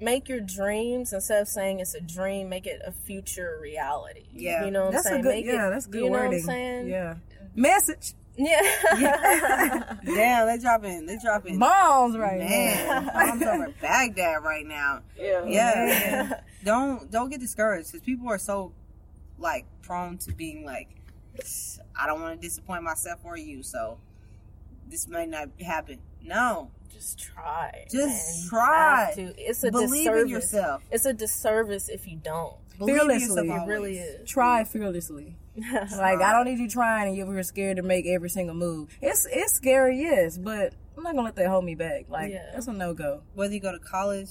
make 0.00 0.30
your 0.30 0.40
dreams 0.40 1.12
instead 1.12 1.42
of 1.42 1.48
saying 1.48 1.80
it's 1.80 1.94
a 1.94 2.00
dream, 2.00 2.48
make 2.48 2.66
it 2.66 2.80
a 2.86 2.90
future 2.92 3.58
reality. 3.60 4.24
Yeah. 4.32 4.64
You 4.64 4.70
know 4.70 4.84
what 4.84 4.92
That's 4.92 5.06
I'm 5.08 5.16
a 5.16 5.22
good, 5.22 5.28
make 5.34 5.44
yeah, 5.44 5.66
it, 5.66 5.70
that's 5.70 5.86
good 5.86 6.04
you 6.04 6.06
know 6.10 6.12
wording. 6.18 6.30
what 6.30 6.38
I'm 6.38 6.56
saying? 6.56 6.88
Yeah, 6.88 7.14
message 7.54 8.14
Yeah. 8.36 8.60
Yeah. 8.98 9.96
Damn, 10.04 10.46
they 10.46 10.58
dropping, 10.60 11.06
they 11.06 11.18
dropping. 11.22 11.58
bombs 11.58 12.16
right 12.16 12.38
Man, 12.38 13.04
now. 13.06 13.12
bombs 13.12 13.42
over 13.42 13.74
Baghdad 13.80 14.42
right 14.42 14.66
now. 14.66 15.02
yeah. 15.16 15.44
Yeah, 15.46 16.40
don't 16.64 17.10
don't 17.10 17.30
get 17.30 17.40
discouraged 17.40 17.92
because 17.92 18.04
people 18.04 18.28
are 18.28 18.38
so 18.38 18.72
like 19.38 19.66
prone 19.82 20.18
to 20.18 20.32
being 20.32 20.64
like, 20.64 20.88
I 22.00 22.06
don't 22.06 22.20
want 22.22 22.40
to 22.40 22.46
disappoint 22.46 22.82
myself 22.82 23.20
or 23.24 23.36
you, 23.36 23.62
so 23.62 23.98
this 24.88 25.08
might 25.08 25.28
not 25.28 25.48
happen. 25.60 25.98
No, 26.22 26.70
Just 26.92 27.18
try. 27.18 27.86
Just 27.90 28.42
man. 28.42 28.48
Try. 28.48 29.12
to. 29.16 29.34
It's 29.36 29.62
a 29.62 29.70
believe 29.70 29.90
disservice. 30.04 30.22
in 30.22 30.28
yourself. 30.28 30.82
It's 30.90 31.04
a 31.06 31.12
disservice 31.12 31.88
if 31.88 32.08
you 32.08 32.16
don't. 32.16 32.54
Believe 32.78 32.94
in 32.96 33.00
Fearlessly. 33.02 33.28
yourself 33.46 33.62
It 33.62 33.70
really 33.70 34.00
always. 34.00 34.14
is. 34.22 34.28
Try 34.28 34.64
fearlessly. 34.64 35.36
like 35.96 36.20
I 36.20 36.32
don't 36.32 36.46
need 36.46 36.58
you 36.58 36.68
trying 36.68 37.08
and 37.08 37.16
you're 37.16 37.42
scared 37.42 37.76
to 37.76 37.82
make 37.82 38.06
every 38.06 38.28
single 38.30 38.54
move. 38.54 38.88
It's 39.00 39.26
it's 39.30 39.54
scary, 39.54 40.00
yes, 40.00 40.36
but 40.38 40.74
I'm 40.96 41.02
not 41.04 41.12
gonna 41.14 41.24
let 41.26 41.36
that 41.36 41.48
hold 41.48 41.64
me 41.64 41.74
back. 41.74 42.06
Like 42.08 42.32
Yeah. 42.32 42.50
that's 42.52 42.66
a 42.66 42.72
no 42.72 42.92
go. 42.94 43.22
Whether 43.34 43.54
you 43.54 43.60
go 43.60 43.72
to 43.72 43.78
college, 43.78 44.30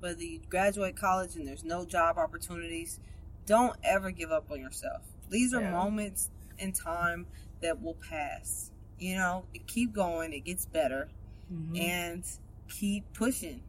whether 0.00 0.22
you 0.22 0.40
graduate 0.48 0.96
college 0.96 1.36
and 1.36 1.46
there's 1.46 1.64
no 1.64 1.84
job 1.84 2.18
opportunities, 2.18 2.98
don't 3.46 3.76
ever 3.84 4.10
give 4.10 4.30
up 4.32 4.50
on 4.50 4.60
yourself. 4.60 5.02
These 5.30 5.54
are 5.54 5.60
Yeah. 5.62 5.70
moments 5.70 6.30
in 6.58 6.72
time 6.72 7.26
that 7.62 7.80
will 7.82 7.96
pass. 8.10 8.70
You 8.98 9.16
know, 9.16 9.44
keep 9.66 9.92
going. 9.92 10.32
It 10.32 10.44
gets 10.44 10.66
better, 10.66 11.08
Mm-hmm. 11.52 11.76
and 11.76 12.24
keep 12.68 13.12
pushing. 13.12 13.62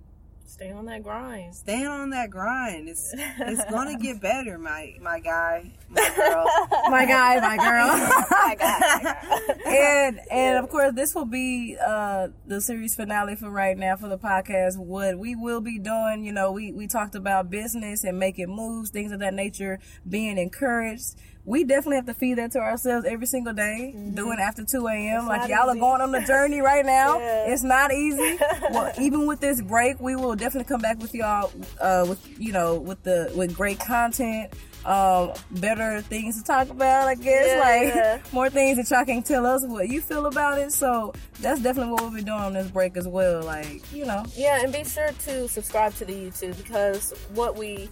Stay 0.47 0.71
on 0.71 0.85
that 0.85 1.03
grind. 1.03 1.55
Stand 1.55 1.87
on 1.87 2.09
that 2.11 2.29
grind. 2.29 2.87
It's 2.87 3.13
it's 3.39 3.65
gonna 3.69 3.97
get 4.01 4.21
better, 4.21 4.57
my 4.57 4.95
my 5.01 5.19
guy, 5.19 5.71
my 5.89 6.09
girl. 6.15 6.45
My 6.89 7.05
guy, 7.05 7.39
my 7.39 7.57
girl. 7.57 7.87
My 8.31 8.55
God, 8.57 9.03
my 9.03 9.03
God. 9.03 9.57
and 9.65 10.19
and 10.31 10.57
of 10.63 10.69
course 10.69 10.93
this 10.93 11.15
will 11.15 11.25
be 11.25 11.77
uh 11.85 12.27
the 12.45 12.61
series 12.61 12.95
finale 12.95 13.35
for 13.35 13.49
right 13.49 13.77
now 13.77 13.95
for 13.95 14.07
the 14.07 14.17
podcast 14.17 14.77
what 14.77 15.17
we 15.17 15.35
will 15.35 15.61
be 15.61 15.79
doing 15.79 16.23
you 16.23 16.31
know 16.31 16.51
we 16.51 16.71
we 16.71 16.85
talked 16.87 17.15
about 17.15 17.49
business 17.49 18.03
and 18.03 18.19
making 18.19 18.47
moves 18.47 18.91
things 18.91 19.11
of 19.11 19.19
that 19.19 19.33
nature 19.33 19.79
being 20.07 20.37
encouraged 20.37 21.15
we 21.45 21.63
definitely 21.63 21.97
have 21.97 22.05
to 22.07 22.13
feed 22.13 22.35
that 22.39 22.51
to 22.51 22.59
ourselves 22.59 23.05
every 23.05 23.27
single 23.27 23.53
day 23.53 23.93
doing 24.13 24.39
after 24.39 24.63
2 24.65 24.87
a.m 24.87 25.27
like 25.27 25.47
y'all 25.49 25.69
are 25.69 25.75
going 25.75 26.01
on 26.01 26.11
the 26.11 26.21
journey 26.21 26.59
right 26.59 26.85
now 26.97 27.19
Yeah. 27.19 27.45
it's 27.53 27.63
not 27.63 27.93
easy 27.93 28.37
well 28.71 28.91
even 28.99 29.25
with 29.27 29.39
this 29.41 29.61
break 29.61 29.99
we 29.99 30.15
will 30.15 30.35
definitely 30.35 30.67
come 30.67 30.81
back 30.81 30.99
with 30.99 31.13
y'all 31.13 31.51
uh 31.79 32.05
with 32.07 32.19
you 32.39 32.51
know 32.51 32.75
with 32.79 33.03
the 33.03 33.31
with 33.35 33.55
great 33.55 33.79
content 33.79 34.53
um 34.85 35.31
better 35.51 35.99
things 36.01 36.37
to 36.39 36.43
talk 36.43 36.69
about 36.69 37.07
i 37.07 37.15
guess 37.15 37.47
Yeah, 37.47 37.59
like 37.59 37.95
yeah. 37.95 38.19
more 38.31 38.49
things 38.51 38.77
that 38.77 38.95
y'all 38.95 39.05
can 39.05 39.23
tell 39.23 39.45
us 39.45 39.63
what 39.65 39.87
you 39.89 39.99
feel 40.01 40.27
about 40.27 40.59
it. 40.59 40.71
So 40.71 41.11
that's 41.41 41.59
definitely 41.61 41.91
what 41.93 42.01
we'll 42.01 42.11
be 42.13 42.21
doing 42.21 42.39
on 42.39 42.53
this 42.53 42.69
break 42.69 42.95
as 42.97 43.07
well. 43.07 43.41
Like, 43.43 43.81
you 43.91 44.05
know, 44.05 44.23
Yeah, 44.35 44.61
and 44.61 44.71
be 44.71 44.83
sure 44.83 45.09
to 45.25 45.47
subscribe 45.47 45.95
to 45.95 46.05
the 46.05 46.13
YouTube 46.13 46.55
because 46.57 47.13
what 47.33 47.55
we. 47.57 47.89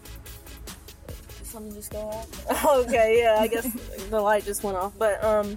Something 1.54 1.76
just 1.76 1.92
go 1.92 2.00
off? 2.00 2.66
okay, 2.88 3.22
yeah, 3.22 3.38
I 3.40 3.46
guess 3.48 3.72
the 4.10 4.20
light 4.20 4.44
just 4.44 4.64
went 4.64 4.76
off. 4.76 4.92
But 4.98 5.24
um, 5.24 5.56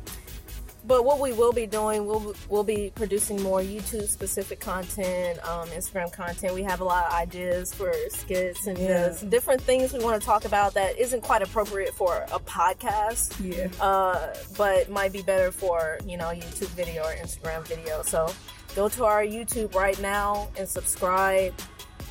but 0.84 1.06
what 1.06 1.20
we 1.20 1.32
will 1.32 1.54
be 1.54 1.66
doing, 1.66 2.04
we'll 2.06 2.34
we'll 2.50 2.64
be 2.64 2.92
producing 2.94 3.42
more 3.42 3.60
YouTube 3.60 4.06
specific 4.06 4.60
content, 4.60 5.38
um, 5.48 5.66
Instagram 5.70 6.12
content. 6.12 6.54
We 6.54 6.62
have 6.64 6.80
a 6.82 6.84
lot 6.84 7.06
of 7.06 7.14
ideas 7.14 7.72
for 7.72 7.92
skits 8.10 8.66
and 8.66 8.76
Yeah. 8.76 9.16
different 9.30 9.62
things 9.62 9.94
we 9.94 10.04
want 10.04 10.20
to 10.20 10.26
talk 10.26 10.44
about 10.44 10.74
that 10.74 10.98
isn't 10.98 11.22
quite 11.22 11.40
appropriate 11.40 11.94
for 11.94 12.26
a 12.30 12.38
podcast 12.40 13.34
yeah. 13.42 13.68
uh, 13.82 14.34
but 14.58 14.90
might 14.90 15.14
be 15.14 15.22
better 15.22 15.50
for 15.50 15.98
you 16.04 16.18
know 16.18 16.26
YouTube 16.26 16.68
video 16.76 17.04
or 17.04 17.14
Instagram 17.14 17.66
video. 17.66 18.02
So 18.02 18.30
go 18.74 18.90
to 18.90 19.04
our 19.06 19.24
YouTube 19.24 19.74
right 19.74 19.98
now 20.02 20.48
and 20.58 20.68
subscribe. 20.68 21.54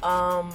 Um, 0.03 0.51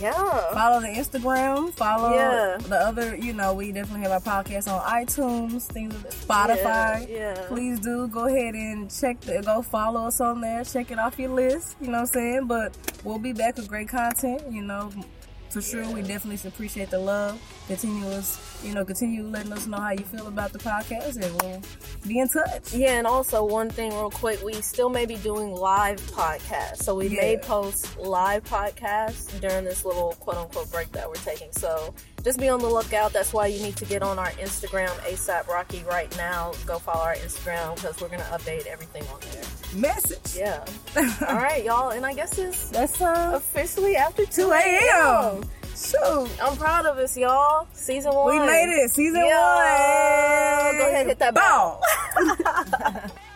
yeah, 0.00 0.12
Follow 0.54 0.80
the 0.80 0.88
Instagram. 0.88 1.72
Follow 1.74 2.14
Yeah. 2.14 2.56
the 2.58 2.76
other. 2.76 3.16
You 3.16 3.32
know, 3.32 3.54
we 3.54 3.72
definitely 3.72 4.02
have 4.08 4.12
our 4.26 4.42
podcast 4.42 4.66
on 4.72 4.80
iTunes, 4.82 5.62
things, 5.64 5.94
Spotify. 6.14 7.08
Yeah, 7.08 7.34
yeah. 7.34 7.44
Please 7.48 7.80
do 7.80 8.08
go 8.08 8.26
ahead 8.26 8.54
and 8.54 8.90
check 8.90 9.20
the 9.20 9.42
go 9.42 9.62
follow 9.62 10.06
us 10.06 10.20
on 10.20 10.40
there. 10.40 10.64
Check 10.64 10.90
it 10.90 10.98
off 10.98 11.18
your 11.18 11.30
list. 11.30 11.76
You 11.80 11.88
know 11.88 11.92
what 11.94 11.98
I'm 12.00 12.06
saying? 12.06 12.46
But 12.46 12.76
we'll 13.04 13.18
be 13.18 13.32
back 13.32 13.56
with 13.56 13.68
great 13.68 13.88
content. 13.88 14.42
You 14.50 14.62
know, 14.62 14.90
for 15.52 15.60
sure. 15.60 15.88
We 15.90 16.02
definitely 16.02 16.48
appreciate 16.48 16.90
the 16.90 16.98
love. 16.98 17.40
Continuous. 17.66 18.38
You 18.64 18.74
know, 18.74 18.84
continue 18.84 19.24
letting 19.24 19.52
us 19.52 19.66
know 19.66 19.78
how 19.78 19.90
you 19.90 20.04
feel 20.04 20.26
about 20.26 20.52
the 20.52 20.58
podcast, 20.58 21.16
and 21.22 21.42
we'll 21.42 21.60
be 22.06 22.18
in 22.18 22.28
touch. 22.28 22.72
Yeah, 22.74 22.98
and 22.98 23.06
also 23.06 23.44
one 23.44 23.68
thing 23.70 23.92
real 23.92 24.10
quick, 24.10 24.42
we 24.42 24.54
still 24.54 24.88
may 24.88 25.06
be 25.06 25.16
doing 25.16 25.52
live 25.52 26.00
podcasts. 26.12 26.78
So 26.78 26.94
we 26.94 27.08
may 27.08 27.38
post 27.38 27.98
live 27.98 28.44
podcasts 28.44 29.38
during 29.40 29.64
this 29.64 29.84
little 29.84 30.12
quote 30.20 30.36
unquote 30.36 30.70
break 30.70 30.90
that 30.92 31.08
we're 31.08 31.14
taking. 31.16 31.52
So 31.52 31.94
just 32.22 32.38
be 32.38 32.48
on 32.48 32.60
the 32.60 32.68
lookout. 32.68 33.12
That's 33.12 33.32
why 33.32 33.46
you 33.46 33.62
need 33.62 33.76
to 33.76 33.84
get 33.84 34.02
on 34.02 34.18
our 34.18 34.30
Instagram 34.32 34.90
ASAP 35.00 35.48
Rocky 35.48 35.82
right 35.84 36.14
now. 36.16 36.52
Go 36.66 36.78
follow 36.78 37.02
our 37.02 37.14
Instagram 37.14 37.74
because 37.74 38.00
we're 38.00 38.08
gonna 38.08 38.22
update 38.24 38.66
everything 38.66 39.04
on 39.12 39.20
there. 39.32 39.44
Message. 39.74 40.36
Yeah. 40.36 40.64
All 41.28 41.36
right, 41.36 41.64
y'all. 41.64 41.90
And 41.90 42.04
I 42.04 42.14
guess 42.14 42.38
it's 42.38 42.70
That's 42.70 43.00
uh 43.00 43.32
officially 43.34 43.96
after 43.96 44.26
2 44.26 44.42
2 44.42 44.52
a.m. 44.52 45.44
Shoot. 45.74 46.28
I'm 46.42 46.56
proud 46.56 46.86
of 46.86 46.98
us, 46.98 47.16
y'all. 47.16 47.66
Season 47.72 48.12
one. 48.12 48.38
We 48.38 48.46
made 48.46 48.84
it. 48.84 48.90
Season 48.90 49.20
one. 49.20 49.30
Go 49.30 50.88
ahead, 50.88 51.06
hit 51.06 51.18
that 51.18 51.34
ball. 51.34 51.80